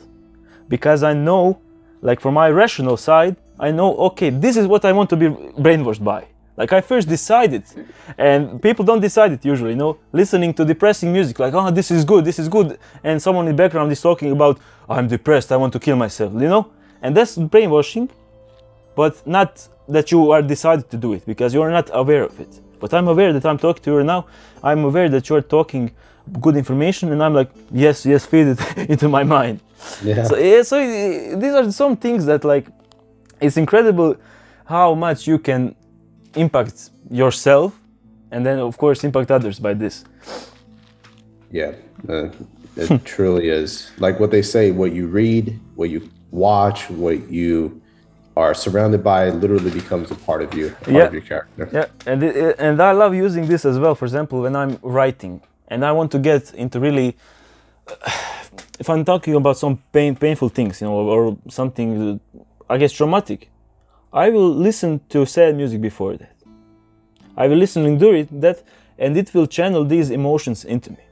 because 0.70 1.04
i 1.04 1.14
know 1.14 1.60
like 2.02 2.20
from 2.20 2.36
my 2.36 2.49
rational 2.49 2.98
side 2.98 3.36
i 3.60 3.72
know 3.72 3.95
okay 3.98 4.30
this 4.30 4.58
is 4.58 4.68
what 4.68 4.86
i 4.86 4.91
want 4.91 5.10
to 5.10 5.16
be 5.16 5.28
brainwashed 5.28 6.04
by. 6.04 6.26
Like 6.56 6.74
i 6.74 6.82
first 6.82 7.08
decided 7.08 7.64
and 8.18 8.62
people 8.62 8.84
don't 8.84 9.02
decide 9.02 9.32
it 9.32 9.45
usually 9.45 9.72
you 9.72 9.76
know? 9.76 9.98
Listening 10.12 10.54
to 10.56 10.66
depressing 10.66 11.12
music 11.12 11.40
like 11.40 11.54
oh 11.54 11.72
this 11.72 11.91
is 11.91 12.04
good 12.06 12.26
this 12.26 12.40
is 12.40 12.48
good 12.49 12.80
and 13.04 13.22
someone 13.22 13.48
in 13.48 13.56
the 13.56 13.58
background 13.64 13.91
is 13.91 14.02
talking 14.02 14.32
about 14.32 14.60
i'm 14.90 15.08
depressed 15.08 15.52
i 15.52 15.58
want 15.58 15.74
to 15.74 15.80
kill 15.80 15.95
myself 15.95 16.34
you 16.34 16.49
know? 16.49 16.72
And 17.02 17.16
that's 17.16 17.38
brainwashing 17.38 18.10
but 18.95 19.26
not 19.28 19.68
that 19.88 20.11
you 20.11 20.31
are 20.31 20.41
decided 20.41 20.89
to 20.89 20.97
do 20.97 21.14
it 21.14 21.26
because 21.26 21.53
you 21.53 21.61
are 21.61 21.72
not 21.72 21.89
aware 21.93 22.23
of 22.23 22.39
it. 22.39 22.59
But 22.80 22.93
I'm 22.93 23.07
aware 23.07 23.34
that 23.34 23.45
I'm 23.45 23.57
talking 23.57 23.84
to 23.84 23.91
you 23.91 24.03
now. 24.03 24.27
I'm 24.64 24.84
aware 24.84 25.09
that 25.09 25.30
you're 25.30 25.41
talking 25.41 25.91
good 26.41 26.55
information, 26.57 27.11
and 27.11 27.23
I'm 27.23 27.34
like, 27.34 27.49
yes, 27.72 28.05
yes, 28.05 28.26
feed 28.26 28.47
it 28.47 28.77
into 28.89 29.07
my 29.07 29.23
mind. 29.23 29.61
Yeah. 30.03 30.23
So, 30.23 30.38
yeah, 30.38 30.61
so 30.61 30.77
uh, 30.77 31.39
these 31.39 31.53
are 31.53 31.72
some 31.72 31.95
things 31.95 32.26
that 32.26 32.43
like, 32.43 32.68
it's 33.39 33.57
incredible 33.57 34.18
how 34.65 34.93
much 34.93 35.27
you 35.27 35.39
can 35.39 35.76
impact 36.35 36.89
yourself, 37.09 37.80
and 38.31 38.45
then 38.45 38.59
of 38.59 38.77
course 38.77 39.03
impact 39.03 39.31
others 39.31 39.59
by 39.59 39.73
this. 39.73 40.03
Yeah, 41.51 41.73
uh, 42.09 42.30
it 42.76 43.05
truly 43.05 43.49
is. 43.49 43.91
Like 43.97 44.19
what 44.19 44.31
they 44.31 44.41
say, 44.41 44.72
what 44.72 44.91
you 44.91 45.07
read, 45.07 45.59
what 45.76 45.89
you 45.89 46.09
watch, 46.31 46.89
what 46.89 47.30
you 47.30 47.81
are 48.38 48.53
surrounded 48.53 49.01
by 49.03 49.30
literally 49.43 49.72
becomes 49.81 50.07
a 50.11 50.15
part 50.27 50.41
of 50.45 50.49
you, 50.57 50.68
a 50.68 50.72
part 50.72 50.95
Yeah. 50.97 51.07
of 51.07 51.14
your 51.18 51.26
character. 51.31 51.64
Yeah, 51.77 51.88
and 52.11 52.23
it, 52.23 52.55
and 52.65 52.76
I 52.81 52.91
love 53.01 53.14
using 53.26 53.47
this 53.47 53.65
as 53.65 53.77
well. 53.84 53.95
For 53.95 54.05
example, 54.05 54.38
when 54.45 54.55
I'm 54.55 54.73
writing 54.81 55.41
and 55.72 55.80
I 55.84 55.91
want 55.99 56.09
to 56.15 56.19
get 56.19 56.53
into 56.53 56.80
really, 56.80 57.09
if 58.81 58.88
I'm 58.89 59.03
talking 59.05 59.35
about 59.35 59.57
some 59.57 59.76
pain, 59.91 60.15
painful 60.15 60.49
things, 60.49 60.81
you 60.81 60.88
know, 60.88 60.95
or 61.15 61.38
something, 61.49 62.19
I 62.69 62.77
guess 62.77 62.91
traumatic, 62.99 63.49
I 64.14 64.30
will 64.30 64.53
listen 64.68 64.91
to 65.09 65.26
sad 65.26 65.55
music 65.55 65.80
before 65.81 66.14
that. 66.18 66.34
I 67.35 67.47
will 67.47 67.57
listen 67.65 67.85
and 67.85 67.99
do 67.99 68.11
it 68.14 68.27
that, 68.41 68.57
and 68.97 69.18
it 69.18 69.34
will 69.34 69.47
channel 69.47 69.84
these 69.85 70.09
emotions 70.09 70.65
into 70.65 70.89
me. 70.91 71.03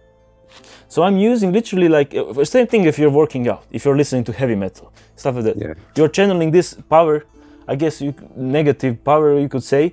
So 0.96 1.04
I'm 1.04 1.18
using 1.18 1.52
literally 1.52 1.90
like 1.90 2.16
uh, 2.16 2.46
same 2.46 2.68
thing 2.68 2.86
if 2.86 2.98
you're 2.98 3.16
working 3.24 3.50
out, 3.50 3.64
if 3.70 3.84
you're 3.84 3.98
listening 3.98 4.24
to 4.28 4.32
heavy 4.32 4.56
metal, 4.56 4.94
stuff 5.18 5.36
like 5.36 5.44
that. 5.44 5.58
Yeah. 5.58 5.74
You're 5.98 6.08
channeling 6.18 6.52
this 6.52 6.68
power, 6.96 7.26
I 7.68 7.76
guess 7.76 8.00
you 8.00 8.14
negative 8.38 9.04
power 9.04 9.38
you 9.38 9.50
could 9.50 9.66
say, 9.74 9.84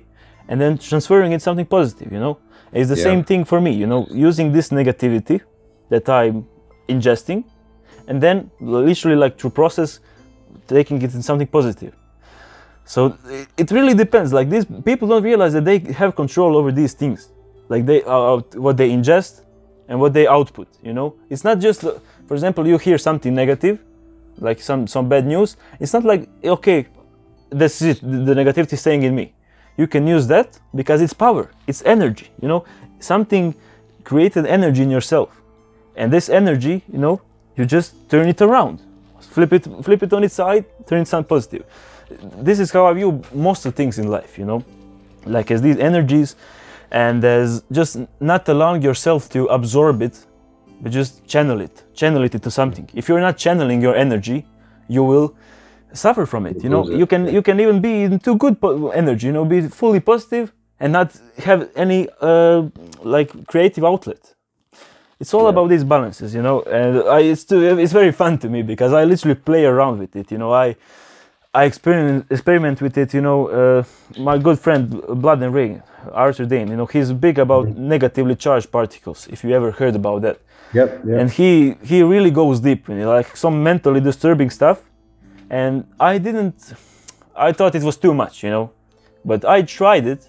and 0.47 0.61
then 0.61 0.77
transferring 0.77 1.33
it 1.33 1.41
something 1.41 1.65
positive. 1.65 2.09
You 2.15 2.21
know, 2.25 2.33
it's 2.71 2.89
the 2.93 2.95
Yeah. 2.95 3.09
same 3.09 3.21
thing 3.29 3.43
for 3.51 3.59
me. 3.59 3.71
You 3.81 3.87
know, 3.91 4.01
using 4.29 4.53
this 4.53 4.69
negativity 4.79 5.41
that 5.89 6.07
I'm 6.07 6.35
ingesting, 6.87 7.43
and 8.07 8.17
then 8.25 8.49
literally 8.61 9.17
like 9.23 9.33
through 9.37 9.53
process, 9.61 9.99
taking 10.67 11.01
it 11.01 11.13
in 11.17 11.21
something 11.29 11.49
positive. 11.59 11.93
So 12.85 12.99
it- 13.39 13.51
it 13.57 13.67
really 13.77 13.95
depends. 14.03 14.29
Like 14.39 14.47
these 14.55 14.65
people 14.89 15.07
don't 15.11 15.25
realize 15.31 15.51
that 15.57 15.65
they 15.69 15.79
have 16.01 16.11
control 16.15 16.51
over 16.59 16.71
these 16.71 16.93
things, 17.01 17.19
like 17.73 17.83
they 17.89 17.99
uh, 18.03 18.37
what 18.65 18.75
they 18.77 18.89
ingest 18.97 19.33
and 19.87 19.99
what 19.99 20.13
they 20.13 20.27
output. 20.27 20.67
You 20.81 20.93
know, 20.93 21.15
it's 21.29 21.43
not 21.43 21.59
just, 21.59 21.81
for 21.81 22.33
example, 22.33 22.67
you 22.67 22.77
hear 22.77 22.97
something 22.97 23.33
negative, 23.33 23.79
like 24.39 24.61
some 24.61 24.87
some 24.87 25.09
bad 25.09 25.25
news. 25.25 25.57
It's 25.79 25.93
not 25.93 26.03
like 26.03 26.29
okay, 26.43 26.87
that's 27.49 27.81
it. 27.81 28.01
The 28.01 28.33
negativity 28.33 28.73
is 28.73 28.81
staying 28.81 29.03
in 29.03 29.15
me. 29.15 29.33
You 29.77 29.87
can 29.87 30.07
use 30.07 30.27
that 30.27 30.59
because 30.75 31.01
it's 31.01 31.13
power. 31.13 31.51
It's 31.67 31.81
energy. 31.85 32.29
You 32.41 32.47
know, 32.47 32.65
something 32.99 33.55
created 34.03 34.45
energy 34.45 34.83
in 34.83 34.89
yourself, 34.89 35.41
and 35.95 36.11
this 36.11 36.29
energy, 36.29 36.83
you 36.91 36.99
know, 36.99 37.21
you 37.55 37.65
just 37.65 38.09
turn 38.09 38.27
it 38.27 38.41
around, 38.41 38.81
flip 39.19 39.53
it, 39.53 39.63
flip 39.83 40.03
it 40.03 40.13
on 40.13 40.23
its 40.23 40.35
side, 40.35 40.65
turn 40.87 41.01
it 41.01 41.07
something 41.07 41.27
positive. 41.27 41.65
This 42.37 42.59
is 42.59 42.71
how 42.71 42.85
I 42.85 42.93
view 42.93 43.21
most 43.33 43.65
of 43.65 43.75
things 43.75 43.97
in 43.99 44.07
life. 44.07 44.37
You 44.37 44.45
know, 44.45 44.63
like 45.25 45.51
as 45.51 45.61
these 45.61 45.77
energies 45.77 46.35
and 46.93 47.23
as 47.25 47.63
just 47.71 47.97
not 48.19 48.47
allowing 48.47 48.81
yourself 48.81 49.27
to 49.29 49.45
absorb 49.47 50.01
it 50.01 50.25
but 50.81 50.91
just 50.91 51.25
channel 51.27 51.59
it 51.59 51.83
channel 51.93 52.23
it 52.23 52.33
into 52.35 52.51
something. 52.51 52.89
If 52.93 53.09
you're 53.09 53.21
not 53.29 53.37
channeling 53.37 53.81
your 53.81 53.95
energy 53.95 54.45
you 54.87 55.03
will 55.03 55.35
suffer 55.93 56.25
from 56.25 56.45
it 56.45 56.63
you 56.63 56.69
know? 56.69 56.89
you 56.89 57.05
can 57.05 57.27
you 57.27 57.41
can 57.41 57.59
even 57.59 57.81
be 57.81 58.03
in 58.03 58.19
too 58.19 58.35
good 58.35 58.57
energy 58.93 59.27
you 59.27 59.33
know 59.33 59.45
be 59.45 59.61
fully 59.67 59.99
positive 59.99 60.53
and 60.79 60.93
not 60.93 61.15
have 61.37 61.69
any 61.75 62.09
uh, 62.21 62.63
like 63.03 63.47
creative 63.47 63.85
outlet. 63.85 64.35
It's 65.19 65.33
all 65.33 65.47
about 65.47 65.69
these 65.69 65.83
balances 65.83 66.35
you 66.35 66.41
know? 66.41 66.61
And 66.63 67.03
I, 67.07 67.21
it's 67.21 67.43
too, 67.45 67.79
it's 67.79 67.93
very 67.93 68.11
fun 68.11 68.37
to 68.39 68.49
me 68.49 68.61
because 68.61 68.91
i 68.93 69.03
literally 69.05 69.35
play 69.35 69.65
around 69.65 69.99
with 69.99 70.15
it 70.15 70.31
you 70.31 70.37
know? 70.37 70.51
I 70.53 70.75
I 71.53 71.65
experiment 71.65 72.25
experiment 72.31 72.81
with 72.81 72.97
it. 72.97 73.13
You 73.13 73.21
know, 73.21 73.47
uh, 73.47 73.83
my 74.19 74.37
good 74.37 74.59
friend 74.59 74.89
Blood 75.23 75.41
and 75.43 75.53
Rain, 75.53 75.83
Arthur 76.11 76.45
Dane. 76.45 76.67
You 76.69 76.77
know, 76.77 76.87
he's 76.87 77.11
big 77.13 77.37
about 77.37 77.67
negatively 77.77 78.35
charged 78.35 78.71
particles. 78.71 79.27
If 79.29 79.43
you 79.43 79.51
ever 79.53 79.71
heard 79.71 79.95
about 79.95 80.21
that, 80.23 80.37
Yep. 80.73 80.89
Yep. 81.05 81.19
and 81.19 81.29
he 81.31 81.75
he 81.83 82.01
really 82.01 82.31
goes 82.31 82.59
deep 82.59 82.89
in 82.89 82.97
it, 82.99 83.05
like 83.05 83.37
some 83.37 83.61
mentally 83.61 84.01
disturbing 84.01 84.49
stuff. 84.49 84.77
And 85.49 85.85
I 85.99 86.17
didn't. 86.17 86.73
I 87.35 87.51
thought 87.51 87.75
it 87.75 87.83
was 87.83 87.97
too 87.97 88.13
much, 88.13 88.43
you 88.43 88.49
know, 88.49 88.71
but 89.23 89.45
I 89.45 89.61
tried 89.61 90.05
it, 90.07 90.21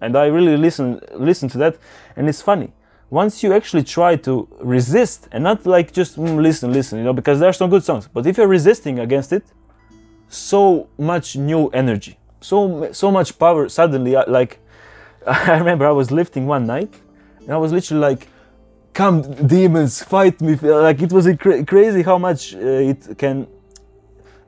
and 0.00 0.16
I 0.16 0.26
really 0.26 0.56
listen 0.56 1.00
listen 1.30 1.48
to 1.54 1.58
that, 1.58 1.74
and 2.16 2.28
it's 2.28 2.42
funny. 2.42 2.70
Once 3.10 3.42
you 3.42 3.52
actually 3.52 3.84
try 3.84 4.16
to 4.16 4.32
resist 4.60 5.28
and 5.32 5.42
not 5.42 5.66
like 5.66 5.92
just 5.92 6.16
mm, 6.16 6.40
listen, 6.40 6.72
listen, 6.72 6.98
you 6.98 7.04
know, 7.04 7.12
because 7.12 7.38
there 7.40 7.48
are 7.48 7.58
some 7.62 7.70
good 7.70 7.82
songs, 7.84 8.08
but 8.14 8.26
if 8.26 8.36
you're 8.38 8.48
resisting 8.58 8.98
against 9.00 9.32
it, 9.32 9.44
so 10.28 10.88
much 10.98 11.36
new 11.36 11.68
energy, 11.68 12.18
so 12.40 12.88
so 12.92 13.10
much 13.10 13.38
power. 13.38 13.68
Suddenly, 13.68 14.16
I- 14.16 14.24
like 14.38 14.58
I 15.26 15.58
remember, 15.58 15.86
I 15.86 15.92
was 15.92 16.10
lifting 16.10 16.46
one 16.46 16.66
night, 16.66 16.92
and 17.40 17.50
I 17.52 17.56
was 17.58 17.72
literally 17.72 18.00
like, 18.00 18.28
"Come, 18.94 19.22
demons, 19.46 20.02
fight 20.02 20.40
me!" 20.40 20.54
Like 20.56 21.00
it 21.02 21.12
was 21.12 21.26
cra- 21.38 21.64
crazy 21.64 22.02
how 22.02 22.18
much 22.18 22.54
uh, 22.54 22.90
it 22.92 23.18
can 23.18 23.46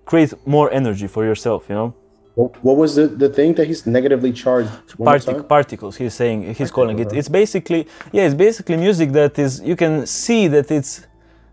create 0.05 0.33
more 0.47 0.71
energy 0.73 1.07
for 1.07 1.25
yourself. 1.25 1.65
You 1.69 1.75
know, 1.75 1.95
What, 2.35 2.77
was 2.83 2.95
the, 2.95 3.07
the 3.09 3.29
thing 3.29 3.55
that 3.55 3.67
he's 3.67 3.85
negatively 3.87 4.33
charged? 4.33 4.71
Partic- 4.99 5.49
particles. 5.49 5.97
He's 5.97 6.15
saying 6.15 6.55
he's 6.55 6.71
calling 6.71 6.99
it. 6.99 7.09
okay. 7.09 7.19
It's 7.19 7.29
basically 7.29 7.87
yeah, 8.13 8.27
it's 8.27 8.35
basically 8.35 8.77
music 8.77 9.09
that 9.13 9.39
is 9.39 9.61
you 9.71 9.77
can 9.77 10.07
see 10.07 10.49
that 10.49 10.71
it's 10.71 10.93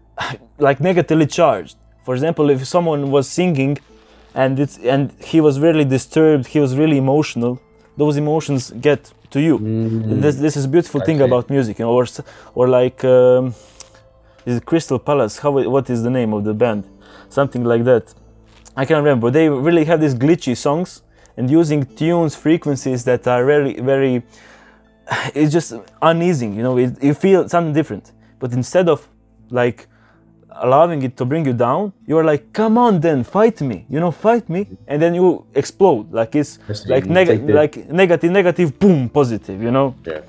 like 0.67 0.79
negatively 0.79 1.27
charged. 1.27 1.75
For 2.05 2.13
example, 2.13 2.49
if 2.51 2.65
someone 2.67 3.09
was 3.11 3.27
singing 3.27 3.77
and 4.41 4.59
it's 4.59 4.77
and 4.93 5.01
he 5.31 5.39
was 5.47 5.59
really 5.59 5.85
disturbed, 5.97 6.45
he 6.55 6.59
was 6.65 6.71
really 6.81 6.97
emotional, 7.05 7.53
those 7.97 8.15
emotions 8.17 8.61
get 8.87 9.01
to 9.31 9.39
you. 9.47 9.55
This, 10.23 10.35
this 10.45 10.55
is 10.59 10.65
a 10.65 10.71
beautiful 10.75 10.99
Mm. 10.99 11.03
I 11.03 11.05
thing 11.07 11.17
see. 11.19 11.23
about 11.29 11.49
music, 11.49 11.79
you 11.79 11.85
know, 11.85 11.93
or 11.99 12.05
or 12.59 12.65
like 12.79 12.99
um, 13.15 13.53
is 14.45 14.53
it 14.57 14.63
Crystal 14.65 14.99
Palace? 14.99 15.33
How 15.43 15.51
what 15.75 15.89
is 15.89 15.99
the 16.03 16.09
name 16.19 16.31
of 16.37 16.43
the 16.49 16.53
band? 16.53 16.83
Something 17.29 17.63
like 17.63 17.83
that. 17.91 18.05
I 18.77 18.83
can't 18.85 19.03
remember. 19.05 19.27
They 19.31 19.47
really 19.49 19.85
have 19.85 19.99
these 20.05 20.15
glitchy 20.23 20.55
songs, 20.67 21.01
and 21.37 21.49
using 21.49 21.81
tunes, 21.99 22.35
frequencies 22.35 23.03
that 23.05 23.21
are 23.33 23.43
very, 23.45 23.73
very, 23.91 24.23
it's 25.39 25.51
just 25.57 25.73
uneasing, 26.01 26.51
you 26.57 26.63
know, 26.63 26.77
it, 26.77 26.91
you 27.03 27.13
feel 27.13 27.47
something 27.49 27.73
different. 27.73 28.11
But 28.39 28.51
instead 28.53 28.87
of 28.89 29.07
like 29.49 29.87
allowing 30.61 31.01
it 31.03 31.15
to 31.17 31.25
bring 31.25 31.45
you 31.45 31.53
down, 31.53 31.91
you're 32.07 32.23
like, 32.23 32.53
come 32.53 32.77
on 32.77 32.99
then, 32.99 33.23
fight 33.23 33.61
me, 33.61 33.85
you 33.89 33.99
know, 33.99 34.11
fight 34.11 34.49
me, 34.49 34.67
and 34.87 35.01
then 35.01 35.13
you 35.15 35.45
explode. 35.53 36.11
Like 36.11 36.35
it's 36.35 36.59
like 36.87 37.05
You 37.05 37.11
neg- 37.11 37.27
take 37.27 37.45
the- 37.47 37.53
like 37.53 37.89
negative, 37.89 38.31
negative, 38.31 38.79
boom, 38.79 39.09
positive, 39.09 39.61
you 39.61 39.71
know. 39.71 39.95
Yeah. 40.05 40.21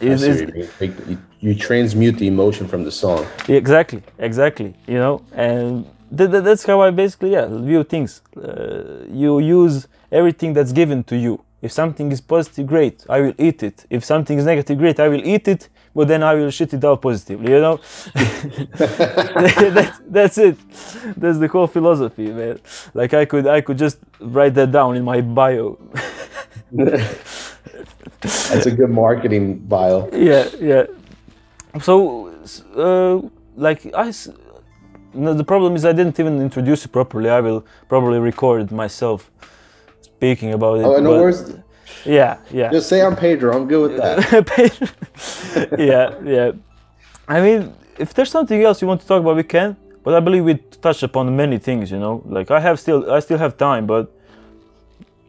It's- 0.00 0.22
it's- 0.22 0.40
you. 0.40 0.68
Like, 0.80 0.92
you 1.40 1.54
transmute 1.54 2.16
the 2.18 2.26
emotion 2.26 2.66
from 2.66 2.84
the 2.84 2.90
song. 2.90 3.24
Exactly, 3.48 4.02
exactly. 4.18 4.74
You 4.86 4.98
know, 4.98 5.20
and 5.34 5.84
th- 6.16 6.30
th- 6.30 6.42
that's 6.42 6.64
how 6.64 6.80
I 6.80 6.90
basically 6.90 7.32
yeah 7.32 7.46
view 7.46 7.84
things. 7.84 8.22
Uh, 8.36 9.04
you 9.22 9.38
use 9.40 9.86
everything 10.10 10.54
that's 10.54 10.72
given 10.72 11.04
to 11.04 11.16
you. 11.16 11.40
If 11.62 11.70
something 11.72 12.10
is 12.12 12.20
positive, 12.20 12.66
great, 12.66 13.04
I 13.08 13.20
will 13.20 13.34
eat 13.38 13.62
it. 13.62 13.86
If 13.90 14.04
something 14.04 14.36
is 14.38 14.44
negative, 14.44 14.76
great, 14.78 14.98
I 15.00 15.08
will 15.08 15.24
eat 15.34 15.46
it. 15.48 15.68
But 15.94 16.08
then 16.08 16.22
I 16.22 16.34
will 16.34 16.50
shit 16.50 16.74
it 16.74 16.84
out 16.84 17.00
positively. 17.00 17.52
You 17.52 17.60
know, 17.60 17.80
that's, 18.74 19.98
that's 20.08 20.38
it. 20.38 20.56
That's 21.16 21.38
the 21.38 21.48
whole 21.48 21.68
philosophy, 21.68 22.32
man. 22.32 22.58
Like 22.94 23.14
I 23.14 23.24
could 23.24 23.46
I 23.46 23.60
could 23.60 23.78
just 23.78 23.98
write 24.20 24.54
that 24.54 24.72
down 24.72 24.96
in 24.96 25.04
my 25.04 25.20
bio. 25.20 25.78
That's 28.20 28.66
a 28.66 28.70
good 28.70 28.90
marketing 28.90 29.58
bio. 29.58 30.08
yeah, 30.12 30.48
yeah. 30.58 30.84
So, 31.80 32.32
uh, 32.74 33.20
like 33.54 33.84
I, 33.94 34.12
no, 35.12 35.34
the 35.34 35.44
problem 35.44 35.76
is 35.76 35.84
I 35.84 35.92
didn't 35.92 36.18
even 36.18 36.40
introduce 36.40 36.84
it 36.84 36.92
properly. 36.92 37.28
I 37.30 37.40
will 37.40 37.64
probably 37.88 38.18
record 38.18 38.72
myself 38.72 39.30
speaking 40.00 40.52
about 40.52 40.78
it. 40.78 40.84
Oh, 40.84 41.00
no 41.00 41.10
worries. 41.10 41.54
Yeah, 42.04 42.38
yeah, 42.50 42.70
Just 42.70 42.88
say 42.88 43.02
I'm 43.02 43.16
Pedro. 43.16 43.56
I'm 43.56 43.66
good 43.66 43.90
with 43.90 43.96
that. 44.00 44.18
yeah, 45.78 46.14
yeah. 46.22 46.52
I 47.26 47.40
mean, 47.40 47.74
if 47.98 48.12
there's 48.14 48.30
something 48.30 48.62
else 48.62 48.82
you 48.82 48.88
want 48.88 49.00
to 49.00 49.06
talk 49.06 49.20
about, 49.20 49.36
we 49.36 49.42
can. 49.42 49.76
But 50.02 50.14
I 50.14 50.20
believe 50.20 50.44
we 50.44 50.54
touched 50.82 51.02
upon 51.02 51.34
many 51.34 51.58
things. 51.58 51.90
You 51.90 51.98
know, 51.98 52.22
like 52.26 52.50
I 52.50 52.60
have 52.60 52.78
still, 52.78 53.10
I 53.10 53.20
still 53.20 53.38
have 53.38 53.56
time, 53.56 53.86
but 53.86 54.12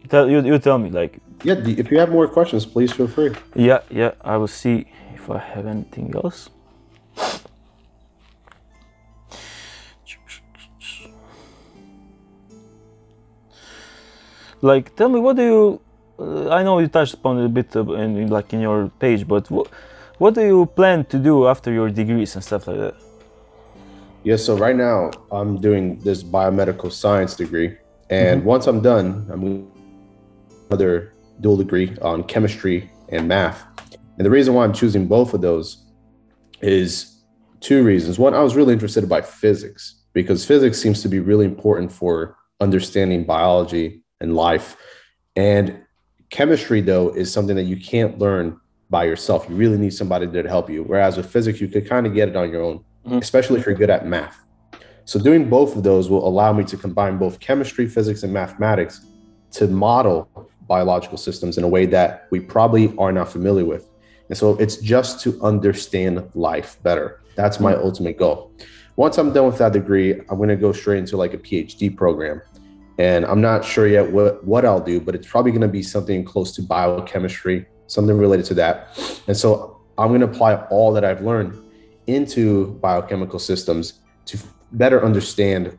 tell 0.10 0.30
you, 0.30 0.42
you 0.44 0.60
tell 0.60 0.78
me, 0.78 0.90
like, 0.90 1.20
Yeah, 1.44 1.56
if 1.56 1.92
you 1.92 2.00
have 2.00 2.12
more 2.12 2.28
questions, 2.28 2.66
please 2.66 2.92
feel 2.92 3.08
free. 3.08 3.32
Yeah, 3.56 3.80
yeah, 3.90 4.12
I 4.22 4.38
will 4.38 4.48
see 4.48 4.88
if 5.14 5.30
I 5.30 5.40
have 5.40 5.66
anything 5.66 6.14
else. 6.16 6.50
Like, 14.62 14.96
tell 14.96 15.10
me, 15.10 15.20
what 15.20 15.36
do 15.36 15.44
you? 15.44 15.82
Uh, 16.18 16.50
I 16.50 16.64
know 16.64 16.80
you 16.80 16.88
touched 16.88 17.16
upon 17.16 17.40
it 17.40 17.46
a 17.46 17.50
bit 17.50 17.76
uh, 17.76 17.84
in, 17.94 18.28
like 18.28 18.54
in 18.54 18.62
your 18.62 18.90
page, 19.00 19.28
but 19.28 19.50
what 19.52 19.68
what 20.18 20.34
do 20.34 20.42
you 20.46 20.66
plan 20.66 21.04
to 21.06 21.20
do 21.20 21.48
after 21.48 21.74
your 21.74 21.90
degrees 21.90 22.36
and 22.36 22.44
stuff 22.44 22.68
like 22.68 22.78
that? 22.78 22.96
Yeah, 24.24 24.38
so 24.38 24.58
right 24.58 24.76
now 24.76 25.12
I'm 25.30 25.60
doing 25.60 26.00
this 26.00 26.24
biomedical 26.24 26.92
science 26.92 27.36
degree, 27.36 27.78
and 28.10 28.46
once 28.46 28.66
I'm 28.68 28.82
done, 28.82 29.28
I'm 29.30 29.42
doing 29.42 29.72
another 30.70 31.14
dual 31.42 31.58
degree 31.58 31.96
on 32.02 32.24
chemistry 32.24 32.90
and 33.10 33.28
math. 33.28 33.66
And 34.18 34.26
the 34.26 34.30
reason 34.30 34.54
why 34.54 34.64
I'm 34.64 34.74
choosing 34.74 35.08
both 35.08 35.34
of 35.34 35.42
those 35.42 35.86
is 36.62 37.24
two 37.60 37.84
reasons. 37.84 38.18
One, 38.18 38.34
I 38.34 38.42
was 38.42 38.56
really 38.56 38.74
interested 38.74 39.08
by 39.10 39.22
physics 39.22 40.04
because 40.14 40.46
physics 40.46 40.80
seems 40.80 41.02
to 41.02 41.10
be 41.10 41.20
really 41.20 41.46
important 41.46 41.92
for 41.92 42.38
understanding 42.62 43.26
biology 43.26 44.04
and 44.22 44.36
life. 44.36 44.78
And 45.36 45.85
chemistry, 46.30 46.82
though, 46.82 47.10
is 47.10 47.32
something 47.32 47.56
that 47.56 47.64
you 47.64 47.78
can't 47.78 48.18
learn 48.20 48.60
by 48.90 49.04
yourself. 49.06 49.48
You 49.50 49.56
really 49.56 49.78
need 49.78 49.94
somebody 49.94 50.26
there 50.26 50.44
to 50.44 50.50
help 50.50 50.70
you. 50.70 50.84
Whereas 50.84 51.18
with 51.18 51.30
physics, 51.30 51.60
you 51.60 51.68
could 51.68 51.88
kind 51.88 52.06
of 52.06 52.14
get 52.14 52.30
it 52.30 52.36
on 52.36 52.52
your 52.52 52.62
own, 52.62 52.84
Mhm. 53.08 53.22
especially 53.22 53.60
if 53.60 53.66
you're 53.66 53.76
good 53.76 53.90
at 53.90 54.08
math. 54.08 54.38
So 55.06 55.20
doing 55.20 55.50
both 55.50 55.76
of 55.76 55.84
those 55.84 56.10
will 56.10 56.28
allow 56.28 56.52
me 56.54 56.64
to 56.66 56.78
combine 56.78 57.18
both 57.18 57.40
chemistry, 57.40 57.88
physics, 57.88 58.24
and 58.24 58.34
mathematics 58.34 59.06
to 59.52 59.68
model 59.68 60.28
biological 60.68 61.18
systems 61.18 61.58
in 61.58 61.64
a 61.64 61.68
way 61.68 61.86
that 61.86 62.26
we 62.32 62.40
probably 62.40 62.94
are 62.98 63.12
not 63.12 63.30
familiar 63.32 63.66
with. 63.66 63.88
And 64.30 64.38
so 64.38 64.56
it's 64.58 64.78
just 64.78 65.20
to 65.22 65.40
understand 65.44 66.24
life 66.34 66.80
better. 66.82 67.20
That's 67.36 67.60
my 67.60 67.76
ultimate 67.76 68.18
goal. 68.18 68.52
Once 68.96 69.18
I'm 69.20 69.32
done 69.34 69.46
with 69.46 69.58
that 69.60 69.74
degree, 69.74 70.14
I'm 70.30 70.38
going 70.38 70.50
to 70.50 70.56
go 70.56 70.72
straight 70.72 70.98
into 71.00 71.18
like 71.18 71.34
a 71.34 71.38
PhD 71.38 71.96
program. 71.96 72.42
And 72.98 73.26
I'm 73.26 73.42
not 73.42 73.66
sure 73.66 73.88
yet 73.88 74.10
what, 74.10 74.44
what 74.46 74.66
I'll 74.66 74.80
do, 74.80 75.00
but 75.00 75.16
it's 75.16 75.28
probably 75.28 75.52
going 75.52 75.62
to 75.62 75.68
be 75.68 75.84
something 75.84 76.24
close 76.24 76.54
to 76.56 76.62
biochemistry, 76.62 77.66
something 77.88 78.18
related 78.18 78.46
to 78.48 78.54
that. 78.56 78.98
And 79.28 79.36
so 79.36 79.82
I'm 79.98 80.10
going 80.10 80.22
to 80.22 80.28
apply 80.28 80.56
all 80.70 80.94
that 80.94 81.04
I've 81.04 81.22
learned 81.22 81.62
into 82.08 82.74
biochemical 82.82 83.40
systems 83.40 84.00
to 84.26 84.38
better 84.72 85.04
understand 85.04 85.78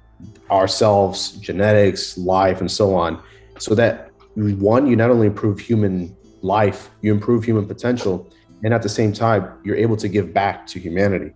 ourselves, 0.51 1.33
genetics, 1.33 2.17
life, 2.19 2.61
and 2.61 2.71
so 2.71 2.95
on, 2.95 3.23
so 3.59 3.75
that 3.75 4.11
one, 4.35 4.87
you 4.87 4.97
not 4.97 5.11
only 5.11 5.27
improve 5.27 5.59
human 5.59 6.15
life, 6.43 6.91
you 7.01 7.13
improve 7.13 7.45
human 7.45 7.67
potential, 7.67 8.31
and 8.65 8.73
at 8.73 8.83
the 8.83 8.89
same 8.89 9.13
time, 9.13 9.53
you're 9.65 9.77
able 9.77 9.97
to 9.97 10.09
give 10.09 10.33
back 10.33 10.67
to 10.69 10.79
humanity. 10.79 11.33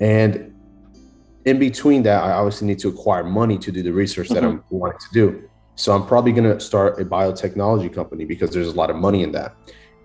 And 0.00 0.54
in 1.44 1.58
between 1.58 2.02
that, 2.04 2.22
I 2.22 2.32
obviously 2.32 2.68
need 2.68 2.78
to 2.80 2.88
acquire 2.88 3.24
money 3.24 3.58
to 3.58 3.72
do 3.72 3.82
the 3.82 3.92
research 3.92 4.28
that 4.28 4.44
I'm 4.44 4.62
wanting 4.70 4.98
to 4.98 5.06
do. 5.12 5.48
So 5.74 5.94
I'm 5.94 6.06
probably 6.06 6.32
going 6.32 6.44
to 6.44 6.60
start 6.60 7.00
a 7.00 7.04
biotechnology 7.04 7.92
company 7.92 8.24
because 8.24 8.50
there's 8.50 8.68
a 8.68 8.74
lot 8.74 8.90
of 8.90 8.96
money 8.96 9.22
in 9.22 9.32
that. 9.32 9.56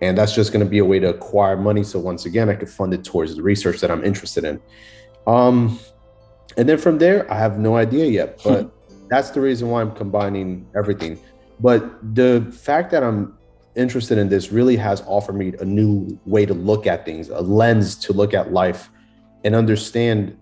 And 0.01 0.17
that's 0.17 0.33
just 0.33 0.51
going 0.51 0.63
to 0.63 0.69
be 0.69 0.79
a 0.79 0.85
way 0.85 0.99
to 0.99 1.09
acquire 1.09 1.57
money. 1.57 1.83
So 1.83 1.99
once 1.99 2.25
again, 2.25 2.49
I 2.49 2.55
could 2.55 2.69
fund 2.69 2.93
it 2.93 3.03
towards 3.03 3.35
the 3.35 3.41
research 3.41 3.79
that 3.81 3.91
I'm 3.91 4.03
interested 4.03 4.43
in. 4.43 4.61
Um, 5.25 5.79
and 6.55 6.67
then 6.67 6.77
from 6.77 6.97
there, 6.97 7.31
I 7.31 7.37
have 7.37 7.59
no 7.59 7.75
idea 7.75 8.05
yet, 8.05 8.39
but 8.43 8.71
that's 9.09 9.31
the 9.31 9.41
reason 9.41 9.69
why 9.69 9.81
I'm 9.81 9.91
combining 9.91 10.67
everything. 10.75 11.19
But 11.59 12.15
the 12.15 12.51
fact 12.51 12.91
that 12.91 13.03
I'm 13.03 13.37
interested 13.75 14.17
in 14.17 14.29
this 14.29 14.51
really 14.51 14.75
has 14.77 15.01
offered 15.05 15.35
me 15.35 15.53
a 15.59 15.65
new 15.65 16.19
way 16.25 16.45
to 16.45 16.53
look 16.53 16.87
at 16.87 17.05
things, 17.05 17.29
a 17.29 17.41
lens 17.41 17.95
to 17.97 18.13
look 18.13 18.33
at 18.33 18.51
life 18.51 18.89
and 19.43 19.55
understand 19.55 20.35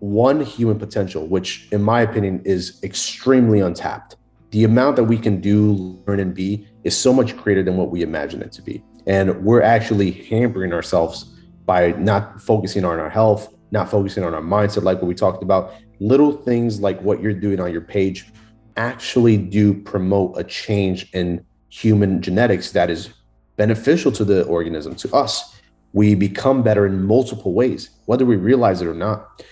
one 0.00 0.40
human 0.40 0.78
potential, 0.78 1.26
which 1.26 1.68
in 1.72 1.82
my 1.82 2.02
opinion 2.02 2.42
is 2.44 2.80
extremely 2.82 3.60
untapped. 3.60 4.16
The 4.50 4.64
amount 4.64 4.96
that 4.96 5.04
we 5.04 5.18
can 5.18 5.40
do, 5.40 6.00
learn, 6.06 6.20
and 6.20 6.34
be 6.34 6.66
is 6.84 6.96
so 6.96 7.12
much 7.12 7.36
greater 7.36 7.62
than 7.62 7.76
what 7.76 7.90
we 7.90 8.02
imagine 8.02 8.40
it 8.40 8.52
to 8.52 8.62
be. 8.62 8.82
And 9.06 9.42
we're 9.44 9.62
actually 9.62 10.10
hampering 10.10 10.72
ourselves 10.72 11.34
by 11.66 11.92
not 11.92 12.40
focusing 12.40 12.84
on 12.84 12.98
our 12.98 13.10
health, 13.10 13.54
not 13.70 13.90
focusing 13.90 14.24
on 14.24 14.34
our 14.34 14.40
mindset, 14.40 14.82
like 14.82 14.98
what 14.98 15.08
we 15.08 15.14
talked 15.14 15.42
about. 15.42 15.74
Little 16.00 16.32
things 16.32 16.80
like 16.80 17.00
what 17.02 17.20
you're 17.20 17.34
doing 17.34 17.60
on 17.60 17.72
your 17.72 17.80
page 17.80 18.32
actually 18.76 19.36
do 19.36 19.74
promote 19.74 20.38
a 20.38 20.44
change 20.44 21.10
in 21.12 21.44
human 21.68 22.22
genetics 22.22 22.70
that 22.72 22.88
is 22.88 23.10
beneficial 23.56 24.12
to 24.12 24.24
the 24.24 24.44
organism, 24.44 24.94
to 24.94 25.12
us. 25.14 25.60
We 25.92 26.14
become 26.14 26.62
better 26.62 26.86
in 26.86 27.02
multiple 27.02 27.52
ways, 27.52 27.90
whether 28.06 28.24
we 28.24 28.36
realize 28.36 28.80
it 28.80 28.86
or 28.86 28.94
not. 28.94 29.42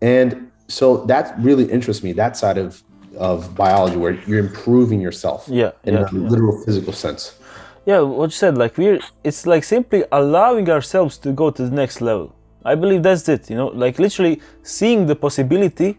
And 0.00 0.50
so 0.68 1.04
that 1.06 1.38
really 1.38 1.70
interests 1.70 2.02
me, 2.02 2.12
that 2.12 2.36
side 2.36 2.58
of, 2.58 2.82
of 3.16 3.54
biology 3.54 3.96
where 3.96 4.12
you're 4.26 4.40
improving 4.40 5.00
yourself 5.00 5.48
Yeah, 5.48 5.72
in 5.84 5.94
yeah, 5.94 6.00
a 6.00 6.12
yeah. 6.12 6.28
literal 6.28 6.62
physical 6.64 6.92
sense. 6.92 7.38
Yeah, 7.86 8.00
what 8.00 8.26
you 8.26 8.30
said, 8.30 8.58
like 8.58 8.76
we're, 8.76 9.00
it's 9.22 9.46
like 9.46 9.62
simply 9.64 10.04
allowing 10.10 10.68
ourselves 10.68 11.18
to 11.18 11.32
go 11.32 11.50
to 11.50 11.62
the 11.62 11.74
next 11.74 12.00
level. 12.00 12.34
I 12.64 12.74
believe 12.74 13.04
that's 13.04 13.28
it, 13.28 13.48
you 13.48 13.56
know, 13.56 13.68
like 13.68 14.00
literally 14.00 14.40
seeing 14.62 15.06
the 15.06 15.14
possibility. 15.14 15.96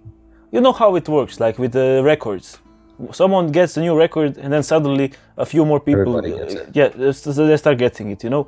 You 0.51 0.59
know 0.59 0.73
how 0.73 0.95
it 0.95 1.07
works, 1.07 1.39
like 1.39 1.57
with 1.57 1.71
the 1.71 2.01
records. 2.03 2.57
Someone 3.11 3.51
gets 3.51 3.77
a 3.77 3.81
new 3.81 3.95
record, 3.95 4.37
and 4.37 4.51
then 4.51 4.63
suddenly 4.63 5.13
a 5.37 5.45
few 5.45 5.63
more 5.63 5.79
people, 5.79 6.17
it. 6.25 6.69
yeah, 6.73 6.89
they 6.89 7.57
start 7.57 7.77
getting 7.77 8.11
it, 8.11 8.23
you 8.23 8.29
know. 8.29 8.47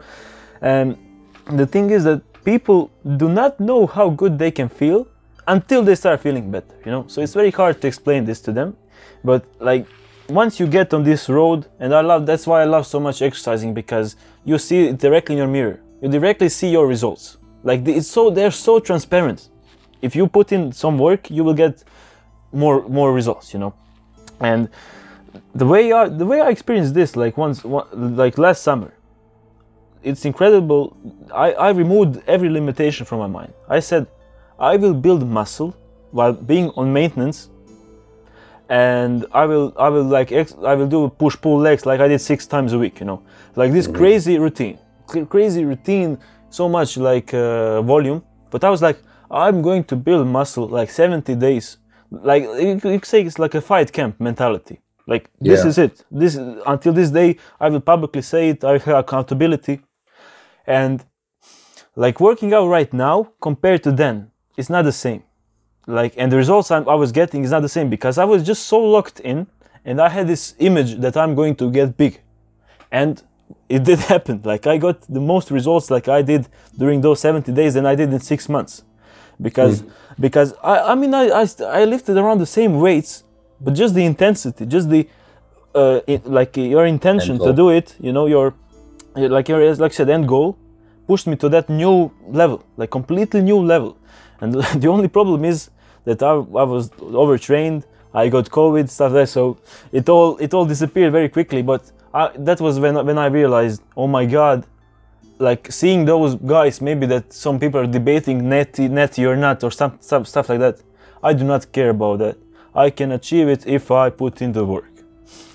And 0.61 0.97
the 1.45 1.67
thing 1.67 1.91
is 1.91 2.03
that 2.03 2.21
people 2.43 2.89
do 3.17 3.29
not 3.29 3.59
know 3.59 3.85
how 3.87 4.09
good 4.09 4.37
they 4.37 4.51
can 4.51 4.67
feel 4.67 5.07
until 5.49 5.81
they 5.83 5.95
start 5.95 6.21
feeling 6.21 6.51
better, 6.51 6.75
you 6.85 6.91
know. 6.91 7.05
So 7.07 7.21
it's 7.21 7.33
very 7.33 7.51
hard 7.51 7.81
to 7.81 7.87
explain 7.87 8.23
this 8.23 8.39
to 8.41 8.51
them, 8.51 8.77
but 9.23 9.43
like 9.59 9.85
once 10.29 10.59
you 10.59 10.67
get 10.67 10.93
on 10.93 11.03
this 11.03 11.27
road, 11.27 11.65
and 11.79 11.93
I 11.93 12.01
love 12.01 12.25
that's 12.25 12.45
why 12.45 12.61
I 12.61 12.65
love 12.65 12.85
so 12.85 12.99
much 12.99 13.21
exercising 13.21 13.73
because 13.73 14.15
you 14.45 14.57
see 14.57 14.87
it 14.89 14.99
directly 14.99 15.33
in 15.35 15.39
your 15.39 15.47
mirror. 15.47 15.79
You 16.01 16.09
directly 16.09 16.49
see 16.49 16.69
your 16.69 16.87
results. 16.87 17.37
Like 17.63 17.87
it's 17.87 18.07
so 18.07 18.29
they're 18.29 18.51
so 18.51 18.79
transparent. 18.79 19.49
If 20.01 20.15
you 20.15 20.27
put 20.27 20.51
in 20.51 20.71
some 20.71 20.97
work, 20.97 21.29
you 21.29 21.43
will 21.43 21.55
get 21.65 21.83
more 22.51 22.87
more 22.87 23.11
results. 23.11 23.53
You 23.53 23.59
know, 23.59 23.73
and 24.39 24.69
the 25.55 25.65
way 25.65 25.91
I 25.91 26.07
the 26.09 26.25
way 26.25 26.39
I 26.41 26.49
experienced 26.49 26.93
this 26.93 27.15
like 27.15 27.37
once 27.37 27.65
like 27.65 28.37
last 28.37 28.61
summer, 28.61 28.93
it's 30.03 30.25
incredible. 30.25 30.95
I 31.33 31.53
I 31.53 31.69
removed 31.71 32.21
every 32.27 32.49
limitation 32.49 33.05
from 33.05 33.19
my 33.19 33.27
mind. 33.27 33.53
I 33.67 33.79
said, 33.79 34.05
I 34.59 34.75
will 34.77 34.93
build 34.93 35.27
muscle 35.27 35.75
while 36.11 36.33
being 36.33 36.69
on 36.75 36.91
maintenance 36.91 37.49
and 38.69 39.25
I 39.31 39.45
will 39.45 39.73
I 39.77 39.89
will 39.89 40.03
like 40.03 40.31
ex- 40.31 40.55
I 40.63 40.75
will 40.75 40.87
do 40.87 41.09
push 41.09 41.35
pull 41.41 41.57
legs 41.57 41.85
like 41.85 41.99
I 41.99 42.07
did 42.07 42.21
six 42.21 42.45
times 42.45 42.73
a 42.73 42.77
week. 42.79 42.99
You 42.99 43.05
know, 43.05 43.21
like 43.55 43.71
this 43.71 43.87
crazy 43.87 44.37
routine, 44.37 44.77
crazy 45.29 45.65
routine, 45.65 46.17
so 46.49 46.69
much 46.69 46.97
like 46.97 47.33
uh, 47.33 47.81
volume. 47.81 48.21
But 48.51 48.63
I 48.63 48.69
was 48.69 48.81
like, 48.81 48.99
I'm 49.31 49.61
going 49.61 49.83
to 49.85 49.95
build 49.95 50.27
muscle 50.27 50.67
like 50.67 50.89
70 50.89 51.35
days. 51.35 51.77
Like 52.11 52.43
you 52.43 52.79
could 52.79 53.05
say 53.05 53.21
it's 53.23 53.39
like 53.39 53.55
a 53.55 53.61
fight 53.61 53.91
camp 53.91 54.19
mentality. 54.19 54.81
Like 55.07 55.29
this 55.39 55.63
Yeah. 55.63 55.69
is 55.69 55.77
it. 55.77 56.05
This 56.11 56.35
until 56.65 56.93
this 56.93 57.09
day 57.11 57.37
I 57.59 57.69
will 57.69 57.81
publicly 57.81 58.21
say 58.21 58.49
it. 58.49 58.63
I 58.63 58.77
have 58.77 58.97
accountability, 58.99 59.81
and 60.67 61.03
like 61.95 62.19
working 62.19 62.53
out 62.53 62.67
right 62.67 62.91
now 62.93 63.29
compared 63.41 63.83
to 63.83 63.91
then, 63.91 64.28
it's 64.59 64.69
not 64.69 64.83
the 64.83 64.91
same. 64.91 65.23
Like 65.87 66.13
and 66.17 66.31
the 66.31 66.37
results 66.43 66.69
I'm, 66.69 66.87
i 66.95 66.95
was 67.03 67.11
getting 67.11 67.43
is 67.45 67.51
not 67.55 67.61
the 67.67 67.73
same 67.77 67.89
because 67.89 68.15
i 68.23 68.25
was 68.33 68.41
just 68.51 68.61
so 68.73 68.79
locked 68.95 69.19
in 69.31 69.37
and 69.87 69.95
i 70.05 70.09
had 70.17 70.25
this 70.33 70.43
image 70.59 70.91
that 71.03 71.15
i'm 71.21 71.33
going 71.33 71.55
to 71.61 71.65
get 71.71 71.97
big. 72.03 72.13
And 72.91 73.23
it 73.75 73.81
did 73.89 73.99
happen. 74.13 74.41
Like 74.43 74.67
i 74.67 74.77
got 74.77 74.97
the 75.17 75.23
most 75.33 75.49
results 75.57 75.89
like 75.95 76.07
i 76.19 76.21
did 76.21 76.43
during 76.77 76.99
those 77.01 77.19
70 77.21 77.51
days 77.53 77.73
than 77.75 77.85
i 77.85 77.95
did 77.95 78.13
in 78.13 78.19
six 78.19 78.49
months. 78.55 78.83
Because 79.41 79.83
because 80.19 80.53
i 80.61 80.75
i 80.91 80.95
mean 81.01 81.13
I, 81.13 81.23
I 81.41 81.45
i 81.79 81.85
lifted 81.85 82.15
around 82.17 82.39
the 82.39 82.51
same 82.59 82.73
weights 82.85 83.23
but 83.61 83.73
just 83.81 83.93
the 83.95 84.05
intensity 84.11 84.65
just 84.65 84.89
the 84.89 85.07
uh 85.73 86.01
it, 86.13 86.25
like 86.25 86.57
your 86.57 86.85
intention 86.85 87.39
to 87.45 87.53
do 87.61 87.69
it 87.69 87.95
you 88.05 88.11
know 88.11 88.25
your 88.35 88.53
like 89.15 89.47
your 89.47 89.59
like 89.83 89.93
I 89.93 89.95
said 89.99 90.09
end 90.09 90.27
goal 90.27 90.57
pushed 91.07 91.27
me 91.31 91.35
to 91.37 91.47
that 91.55 91.69
new 91.69 92.11
level 92.41 92.59
like 92.75 92.91
completely 92.99 93.41
new 93.41 93.59
level 93.73 93.91
and 94.41 94.53
the 94.81 94.87
only 94.87 95.07
problem 95.07 95.45
is 95.45 95.69
that 96.05 96.23
I, 96.23 96.31
I 96.31 96.63
was 96.63 96.91
overtrained. 97.01 97.85
I 98.13 98.29
got 98.29 98.45
COVID 98.49 98.89
stuff 98.89 99.11
there, 99.13 99.27
so 99.27 99.57
it 99.91 100.09
all 100.09 100.37
it 100.37 100.53
all 100.53 100.65
disappeared 100.65 101.11
very 101.11 101.29
quickly. 101.29 101.61
But 101.61 101.91
I, 102.13 102.31
that 102.37 102.59
was 102.59 102.79
when 102.79 102.95
when 103.05 103.17
I 103.17 103.27
realized, 103.27 103.81
oh 103.95 104.07
my 104.07 104.25
God, 104.25 104.65
like 105.37 105.71
seeing 105.71 106.05
those 106.05 106.35
guys, 106.35 106.81
maybe 106.81 107.05
that 107.07 107.31
some 107.31 107.59
people 107.59 107.79
are 107.79 107.87
debating 107.87 108.49
netty 108.49 108.87
netty 108.87 109.25
or 109.25 109.35
not 109.35 109.63
or 109.63 109.71
some 109.71 109.97
stuff 110.01 110.27
stuff 110.27 110.49
like 110.49 110.59
that. 110.59 110.81
I 111.21 111.33
do 111.33 111.43
not 111.43 111.71
care 111.71 111.91
about 111.91 112.19
that. 112.19 112.37
I 112.73 112.89
can 112.89 113.11
achieve 113.11 113.47
it 113.47 113.67
if 113.67 113.91
I 113.91 114.09
put 114.09 114.41
in 114.41 114.53
the 114.53 114.65
work. 114.65 114.91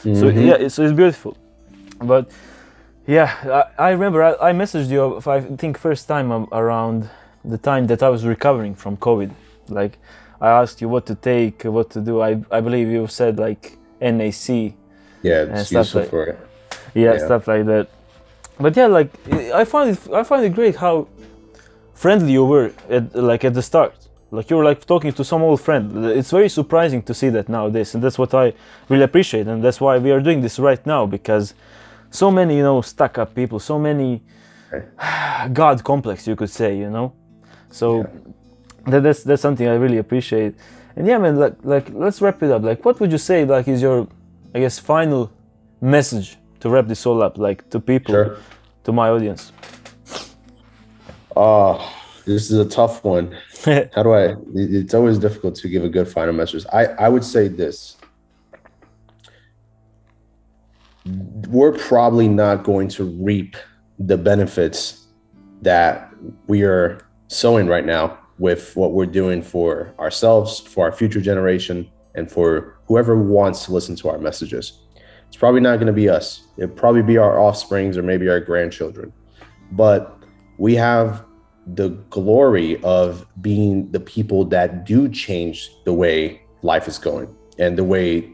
So 0.03 0.09
mm-hmm. 0.09 0.41
yeah, 0.41 0.69
so 0.69 0.85
it's 0.85 0.93
beautiful. 0.93 1.37
But 1.99 2.31
yeah, 3.07 3.65
I, 3.79 3.89
I 3.89 3.91
remember 3.91 4.23
I, 4.23 4.51
I 4.51 4.53
messaged 4.53 4.91
you. 4.91 5.21
I 5.27 5.41
think 5.41 5.79
first 5.79 6.07
time 6.07 6.31
around 6.53 7.09
the 7.45 7.59
time 7.59 7.87
that 7.89 8.03
I 8.03 8.09
was 8.09 8.25
recovering 8.25 8.75
from 8.75 8.97
COVID. 8.97 9.31
Like 9.69 9.99
I 10.41 10.49
asked 10.49 10.81
you 10.81 10.89
what 10.89 11.07
to 11.07 11.15
take, 11.15 11.65
what 11.65 11.91
to 11.91 12.01
do. 12.01 12.21
I 12.23 12.31
I 12.51 12.61
believe 12.61 12.89
you 12.89 13.07
said 13.07 13.39
like 13.39 13.79
NAC, 14.01 14.75
Yeah, 15.23 15.43
And 15.55 15.67
stuff 15.67 15.95
like- 15.95 16.13
yeah, 16.95 17.13
Yeah. 17.15 17.19
stuff 17.27 17.49
like 17.49 17.65
that. 17.67 17.87
But 18.59 18.77
yeah, 18.77 18.87
like 18.99 19.11
I 19.61 19.65
find 19.65 19.91
it 19.91 19.99
I 20.13 20.23
find 20.23 20.45
it 20.45 20.55
great 20.55 20.77
how 20.77 21.07
friendly 21.95 22.33
you 22.33 22.45
were 22.45 22.71
at 22.91 23.15
like 23.15 23.45
at 23.45 23.55
the 23.55 23.63
start. 23.63 23.95
Like 24.31 24.51
you 24.51 24.57
were 24.59 24.65
like 24.71 24.85
talking 24.87 25.13
to 25.13 25.25
some 25.25 25.43
old 25.43 25.61
friend. 25.61 26.05
It's 26.21 26.31
very 26.31 26.49
surprising 26.49 27.03
to 27.03 27.15
see 27.15 27.31
that 27.31 27.49
nowadays, 27.49 27.95
and 27.95 28.03
that's 28.03 28.19
what 28.19 28.35
I 28.35 28.53
really 28.89 29.05
appreciate, 29.05 29.47
and 29.47 29.63
that's 29.63 29.81
why 29.81 29.99
we 29.99 30.11
are 30.11 30.21
doing 30.21 30.41
this 30.43 30.59
right 30.59 30.85
now 30.87 31.07
because 31.07 31.55
so 32.11 32.31
many 32.31 32.57
you 32.57 32.63
know 32.63 32.81
stuck 32.83 33.19
up 33.19 33.35
people, 33.35 33.59
so 33.61 33.79
many 33.79 34.23
God 35.53 35.83
complex 35.85 36.27
you 36.27 36.37
could 36.37 36.51
say, 36.51 36.77
you 36.77 36.91
know. 36.91 37.13
So 37.75 38.07
that, 38.87 39.03
that's 39.03 39.25
that's 39.25 39.43
something 39.43 39.67
I 39.67 39.75
really 39.75 39.99
appreciate. 39.99 40.55
And 40.95 41.09
yeah, 41.09 41.19
man, 41.19 41.37
like 41.37 41.57
like 41.65 41.91
let's 41.91 42.23
wrap 42.23 42.41
it 42.45 42.53
up. 42.53 42.63
Like, 42.63 42.85
what 42.85 43.01
would 43.01 43.11
you 43.11 43.19
say 43.19 43.45
like 43.45 43.67
is 43.67 43.83
your, 43.83 44.07
I 44.55 44.61
guess, 44.61 44.79
final 44.79 45.33
message 45.81 46.39
to 46.61 46.71
wrap 46.71 46.87
this 46.87 47.05
all 47.05 47.21
up, 47.21 47.37
like 47.37 47.69
to 47.71 47.81
people, 47.81 48.15
Sure. 48.15 48.39
to 48.85 48.93
my 48.93 49.09
audience? 49.09 49.51
Uh, 51.37 51.75
this 52.25 52.49
is 52.53 52.59
a 52.59 52.65
tough 52.65 53.03
one. 53.03 53.37
How 53.65 54.05
do 54.05 54.13
I? 54.13 54.37
It's 54.55 54.95
always 54.95 55.19
difficult 55.19 55.57
to 55.57 55.69
give 55.69 55.83
a 55.83 55.89
good 55.89 56.07
final 56.07 56.33
message. 56.33 56.65
I 56.73 56.87
I 56.87 57.09
would 57.09 57.25
say 57.25 57.49
this. 57.49 57.97
We're 61.49 61.73
probably 61.73 62.29
not 62.29 62.63
going 62.63 62.87
to 62.91 63.05
reap 63.05 63.57
the 63.99 64.17
benefits 64.17 65.09
that 65.63 66.09
we 66.47 66.63
are 66.63 67.01
sowing 67.29 67.67
right 67.67 67.85
now 67.85 68.19
with 68.39 68.75
what 68.77 68.93
we're 68.93 69.07
doing 69.07 69.43
for 69.43 69.95
ourselves, 69.99 70.61
for 70.61 70.87
our 70.87 70.93
future 70.93 71.21
generation, 71.21 71.91
and 72.15 72.31
for 72.31 72.79
whoever 72.87 73.17
wants 73.17 73.65
to 73.65 73.73
listen 73.73 73.97
to 73.97 74.09
our 74.09 74.19
messages. 74.19 74.81
It's 75.29 75.37
probably 75.37 75.61
not 75.61 75.77
going 75.77 75.87
to 75.89 75.93
be 75.93 76.09
us. 76.09 76.45
It'll 76.57 76.75
probably 76.75 77.03
be 77.03 77.19
our 77.19 77.41
offsprings 77.41 77.97
or 77.97 78.03
maybe 78.03 78.29
our 78.29 78.41
grandchildren. 78.41 79.13
But 79.73 80.23
we 80.59 80.75
have 80.77 81.25
the 81.67 81.89
glory 82.11 82.81
of 82.83 83.27
being 83.41 83.91
the 83.91 84.01
people 84.01 84.45
that 84.47 84.85
do 84.85 85.09
change 85.09 85.71
the 85.85 85.93
way 85.93 86.43
life 86.63 86.87
is 86.87 86.99
going 86.99 87.35
and 87.59 87.77
the 87.77 87.85
way 87.85 88.31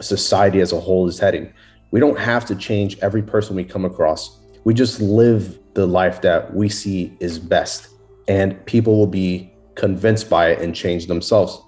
society 0.00 0.60
as 0.60 0.72
a 0.72 0.80
whole 0.80 1.06
is 1.08 1.18
heading. 1.18 1.52
We 1.90 2.00
don't 2.00 2.18
have 2.18 2.44
to 2.46 2.56
change 2.56 2.98
every 3.00 3.22
person 3.22 3.56
we 3.56 3.64
come 3.64 3.84
across. 3.84 4.38
We 4.64 4.74
just 4.74 5.00
live 5.00 5.58
the 5.74 5.86
life 5.86 6.20
that 6.22 6.54
we 6.54 6.68
see 6.68 7.16
is 7.20 7.38
best, 7.38 7.88
and 8.28 8.64
people 8.66 8.96
will 8.98 9.06
be 9.06 9.52
convinced 9.74 10.28
by 10.28 10.50
it 10.50 10.60
and 10.60 10.74
change 10.74 11.06
themselves 11.06 11.60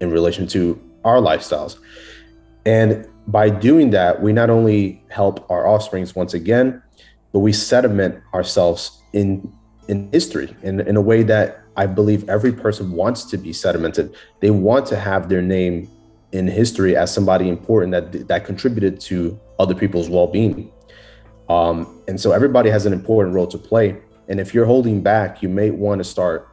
in 0.00 0.10
relation 0.10 0.46
to 0.48 0.80
our 1.04 1.18
lifestyles. 1.18 1.78
And 2.66 3.08
by 3.28 3.48
doing 3.50 3.90
that, 3.90 4.20
we 4.20 4.32
not 4.32 4.50
only 4.50 5.02
help 5.08 5.48
our 5.50 5.66
offsprings 5.66 6.14
once 6.16 6.34
again, 6.34 6.82
but 7.32 7.40
we 7.40 7.52
sediment 7.52 8.20
ourselves 8.34 9.02
in 9.12 9.52
in 9.88 10.10
history 10.12 10.54
in, 10.62 10.80
in 10.80 10.96
a 10.96 11.00
way 11.00 11.22
that 11.22 11.62
I 11.74 11.86
believe 11.86 12.28
every 12.28 12.52
person 12.52 12.92
wants 12.92 13.24
to 13.24 13.38
be 13.38 13.50
sedimented. 13.50 14.14
They 14.40 14.50
want 14.50 14.84
to 14.86 14.96
have 14.96 15.30
their 15.30 15.40
name 15.40 15.88
in 16.32 16.46
history 16.46 16.94
as 16.94 17.12
somebody 17.12 17.48
important 17.48 17.92
that 17.92 18.28
that 18.28 18.44
contributed 18.44 19.00
to 19.02 19.38
other 19.58 19.74
people's 19.74 20.10
well-being. 20.10 20.70
Um, 21.48 22.02
and 22.06 22.20
so 22.20 22.32
everybody 22.32 22.68
has 22.68 22.84
an 22.84 22.92
important 22.92 23.34
role 23.34 23.46
to 23.46 23.56
play. 23.56 23.96
And 24.28 24.40
if 24.40 24.54
you're 24.54 24.66
holding 24.66 25.00
back, 25.00 25.42
you 25.42 25.48
may 25.48 25.70
want 25.70 25.98
to 26.00 26.04
start 26.04 26.48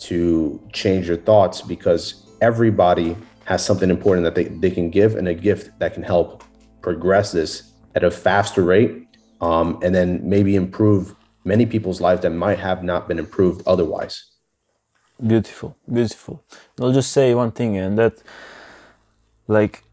to 0.00 0.60
change 0.72 1.06
your 1.06 1.16
thoughts 1.16 1.62
because 1.62 2.26
everybody 2.40 3.16
has 3.44 3.64
something 3.64 3.90
important 3.90 4.24
that 4.24 4.34
they, 4.34 4.44
they 4.44 4.70
can 4.70 4.90
give 4.90 5.14
and 5.14 5.28
a 5.28 5.34
gift 5.34 5.78
that 5.78 5.94
can 5.94 6.02
help 6.02 6.44
progress 6.80 7.32
this 7.32 7.72
at 7.94 8.02
a 8.02 8.10
faster 8.10 8.62
rate 8.62 9.06
um, 9.40 9.78
and 9.82 9.94
then 9.94 10.20
maybe 10.28 10.56
improve 10.56 11.14
many 11.44 11.66
people's 11.66 12.00
lives 12.00 12.22
that 12.22 12.30
might 12.30 12.58
have 12.58 12.82
not 12.82 13.08
been 13.08 13.18
improved 13.18 13.62
otherwise. 13.66 14.24
Beautiful, 15.24 15.76
beautiful. 15.92 16.44
I'll 16.80 16.92
just 16.92 17.12
say 17.12 17.34
one 17.34 17.52
thing, 17.52 17.76
and 17.76 17.96
that, 17.98 18.14
like, 19.46 19.84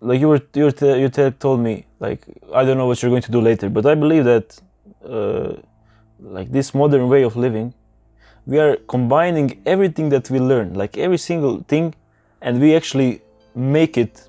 like 0.00 0.20
you 0.20 0.28
were 0.28 0.40
you 0.54 0.64
were 0.64 0.96
you 0.96 1.08
told 1.08 1.60
me, 1.60 1.86
like 2.00 2.24
I 2.54 2.64
don't 2.64 2.78
know 2.78 2.86
what 2.86 3.02
you're 3.02 3.10
going 3.10 3.22
to 3.22 3.30
do 3.30 3.40
later, 3.40 3.68
but 3.68 3.84
I 3.84 3.94
believe 3.94 4.24
that, 4.24 4.58
uh, 5.04 5.60
like 6.20 6.50
this 6.50 6.74
modern 6.74 7.08
way 7.08 7.22
of 7.22 7.36
living, 7.36 7.74
we 8.46 8.58
are 8.58 8.76
combining 8.76 9.60
everything 9.66 10.08
that 10.08 10.30
we 10.30 10.38
learn, 10.40 10.74
like 10.74 10.96
every 10.96 11.18
single 11.18 11.62
thing, 11.68 11.94
and 12.40 12.60
we 12.60 12.74
actually 12.74 13.20
make 13.54 13.96
it 13.96 14.28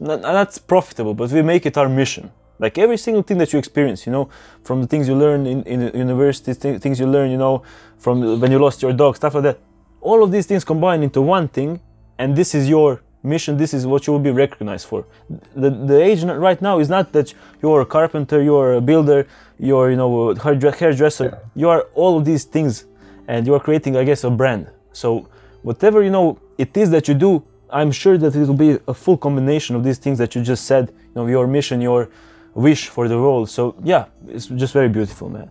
not, 0.00 0.22
not 0.22 0.58
profitable, 0.66 1.14
but 1.14 1.30
we 1.30 1.42
make 1.42 1.66
it 1.66 1.76
our 1.76 1.88
mission. 1.88 2.30
Like 2.58 2.78
every 2.78 2.96
single 2.96 3.22
thing 3.22 3.38
that 3.38 3.52
you 3.52 3.58
experience, 3.58 4.06
you 4.06 4.12
know, 4.12 4.28
from 4.64 4.80
the 4.80 4.86
things 4.86 5.06
you 5.06 5.14
learn 5.14 5.46
in, 5.46 5.62
in 5.64 5.80
university, 5.94 6.54
thi- 6.54 6.78
things 6.78 6.98
you 6.98 7.06
learn, 7.06 7.30
you 7.30 7.36
know, 7.36 7.62
from 7.98 8.40
when 8.40 8.50
you 8.50 8.58
lost 8.58 8.82
your 8.82 8.92
dog, 8.92 9.16
stuff 9.16 9.34
like 9.34 9.44
that. 9.44 9.58
All 10.00 10.22
of 10.22 10.32
these 10.32 10.46
things 10.46 10.64
combine 10.64 11.02
into 11.02 11.20
one 11.20 11.48
thing, 11.48 11.80
and 12.18 12.34
this 12.34 12.54
is 12.54 12.68
your 12.68 13.02
mission. 13.22 13.56
This 13.56 13.74
is 13.74 13.86
what 13.86 14.06
you 14.06 14.12
will 14.12 14.20
be 14.20 14.30
recognized 14.30 14.86
for. 14.86 15.06
The, 15.54 15.70
the 15.70 16.02
age 16.02 16.24
right 16.24 16.60
now 16.60 16.78
is 16.78 16.88
not 16.88 17.12
that 17.12 17.34
you're 17.62 17.80
a 17.80 17.86
carpenter, 17.86 18.42
you're 18.42 18.74
a 18.74 18.80
builder, 18.80 19.26
you're, 19.58 19.90
you 19.90 19.96
know, 19.96 20.34
hairdresser. 20.34 21.38
You 21.54 21.68
are 21.68 21.82
all 21.94 22.16
of 22.18 22.24
these 22.24 22.44
things, 22.44 22.86
and 23.26 23.46
you 23.46 23.54
are 23.54 23.60
creating, 23.60 23.96
I 23.96 24.04
guess, 24.04 24.24
a 24.24 24.30
brand. 24.30 24.68
So 24.92 25.28
whatever 25.62 26.02
you 26.02 26.10
know 26.10 26.38
it 26.56 26.76
is 26.76 26.90
that 26.90 27.08
you 27.08 27.14
do, 27.14 27.42
I'm 27.70 27.92
sure 27.92 28.16
that 28.18 28.34
it 28.34 28.46
will 28.48 28.54
be 28.54 28.78
a 28.88 28.94
full 28.94 29.16
combination 29.16 29.76
of 29.76 29.84
these 29.84 29.98
things 29.98 30.18
that 30.18 30.34
you 30.34 30.42
just 30.42 30.64
said. 30.64 30.88
You 30.88 31.14
know, 31.16 31.26
your 31.26 31.46
mission, 31.46 31.80
your 31.80 32.08
wish 32.54 32.88
for 32.88 33.08
the 33.08 33.16
world 33.18 33.48
So 33.48 33.74
yeah, 33.84 34.06
it's 34.28 34.46
just 34.46 34.72
very 34.72 34.88
beautiful, 34.88 35.28
man. 35.28 35.50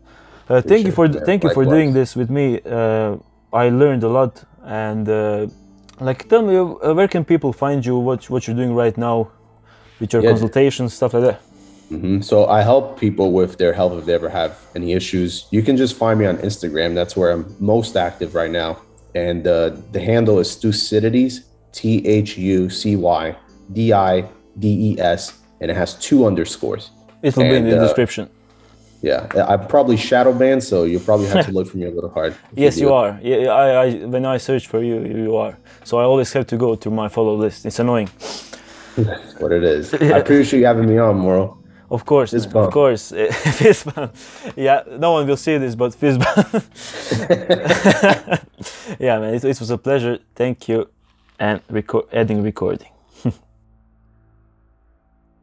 Uh, 0.50 0.62
thank 0.62 0.86
you 0.86 0.92
for 0.92 1.08
thank 1.08 1.44
you 1.44 1.50
for 1.50 1.66
doing 1.66 1.94
this 1.94 2.16
with 2.16 2.30
me. 2.30 2.60
Uh, 2.66 3.18
I 3.54 3.70
learned 3.70 4.04
a 4.04 4.10
lot, 4.10 4.44
and 4.64 5.08
uh, 5.08 5.48
like, 6.00 6.28
tell 6.30 6.42
me, 6.42 6.56
uh, 6.58 6.94
where 6.94 7.08
can 7.08 7.24
people 7.26 7.52
find 7.54 7.86
you? 7.86 7.98
What 7.98 8.30
what 8.30 8.48
you're 8.48 8.56
doing 8.56 8.74
right 8.74 8.98
now 8.98 9.28
with 10.00 10.14
your 10.14 10.24
Yeah. 10.24 10.30
consultations, 10.32 10.94
stuff 10.94 11.14
like 11.14 11.24
that. 11.24 11.40
Mhm. 11.92 12.24
So 12.24 12.48
I 12.48 12.62
help 12.62 13.00
people 13.00 13.32
with 13.32 13.58
their 13.58 13.74
health 13.74 13.94
if 14.00 14.06
they 14.06 14.14
ever 14.14 14.30
have 14.30 14.58
any 14.76 14.94
issues. 14.94 15.48
You 15.52 15.62
can 15.64 15.78
just 15.78 15.96
find 15.96 16.20
me 16.20 16.26
on 16.26 16.38
Instagram. 16.38 16.94
That's 16.96 17.16
where 17.16 17.32
I'm 17.32 17.56
most 17.60 17.96
active 17.96 18.36
right 18.36 18.52
now. 18.52 18.78
And 19.16 19.48
uh, 19.48 19.72
the 19.94 20.02
handle 20.02 20.40
is 20.40 20.56
Thucydides, 20.56 21.42
T 21.72 22.06
H 22.06 22.38
U 22.38 22.70
C 22.70 22.96
Y 22.96 23.36
D 23.74 23.94
I 23.94 24.26
D 24.60 24.68
E 24.92 25.00
S, 25.00 25.40
and 25.62 25.72
it 25.72 25.78
has 25.78 25.94
two 25.96 26.26
underscores. 26.26 26.92
It 27.24 27.36
will 27.36 27.44
be 27.44 27.56
in 27.56 27.70
the 27.70 27.78
uh, 27.80 27.84
description. 27.84 28.30
Yeah, 29.02 29.28
I'm 29.48 29.68
probably 29.68 29.96
shadow 29.96 30.34
banned, 30.34 30.64
so 30.64 30.84
you'll 30.84 31.02
probably 31.02 31.28
have 31.28 31.46
to 31.46 31.52
look 31.52 31.68
for 31.70 31.78
me 31.78 31.86
a 31.86 31.92
little 31.92 32.10
hard. 32.10 32.36
Yes, 32.56 32.76
do 32.76 32.82
you 32.82 32.94
are. 32.94 33.20
Yeah, 33.22 33.50
I, 33.54 33.86
I, 33.86 33.94
when 34.06 34.26
I 34.26 34.38
search 34.38 34.68
for 34.68 34.82
you, 34.82 35.04
you 35.06 35.36
are. 35.38 35.56
So 35.84 36.00
I 36.00 36.04
always 36.04 36.34
have 36.34 36.48
to 36.48 36.58
go 36.58 36.76
to 36.76 36.90
my 36.90 37.08
follow 37.08 37.36
list. 37.36 37.66
It's 37.66 37.80
annoying. 37.80 38.10
What 39.38 39.52
it 39.52 39.64
is. 39.64 39.94
I 40.16 40.18
appreciate 40.18 40.60
you 40.60 40.66
having 40.66 40.88
me 40.90 40.98
on, 40.98 41.18
Moro. 41.18 41.57
Of 41.90 42.06
course, 42.06 42.32
Fist 42.32 42.54
of 42.54 42.72
course. 42.72 43.12
Fist 43.12 43.96
bump. 43.96 44.16
Yeah, 44.56 44.84
no 44.90 45.14
one 45.14 45.28
will 45.28 45.38
see 45.38 45.58
this, 45.58 45.76
but 45.76 45.96
fist 45.96 46.20
bump. 46.20 46.48
yeah, 49.00 49.20
man, 49.20 49.34
it, 49.34 49.46
it 49.46 49.60
was 49.60 49.70
a 49.70 49.78
pleasure. 49.78 50.20
Thank 50.36 50.68
you, 50.68 50.90
and 51.40 51.62
record, 51.70 52.06
adding 52.12 52.44
recording. 52.44 52.90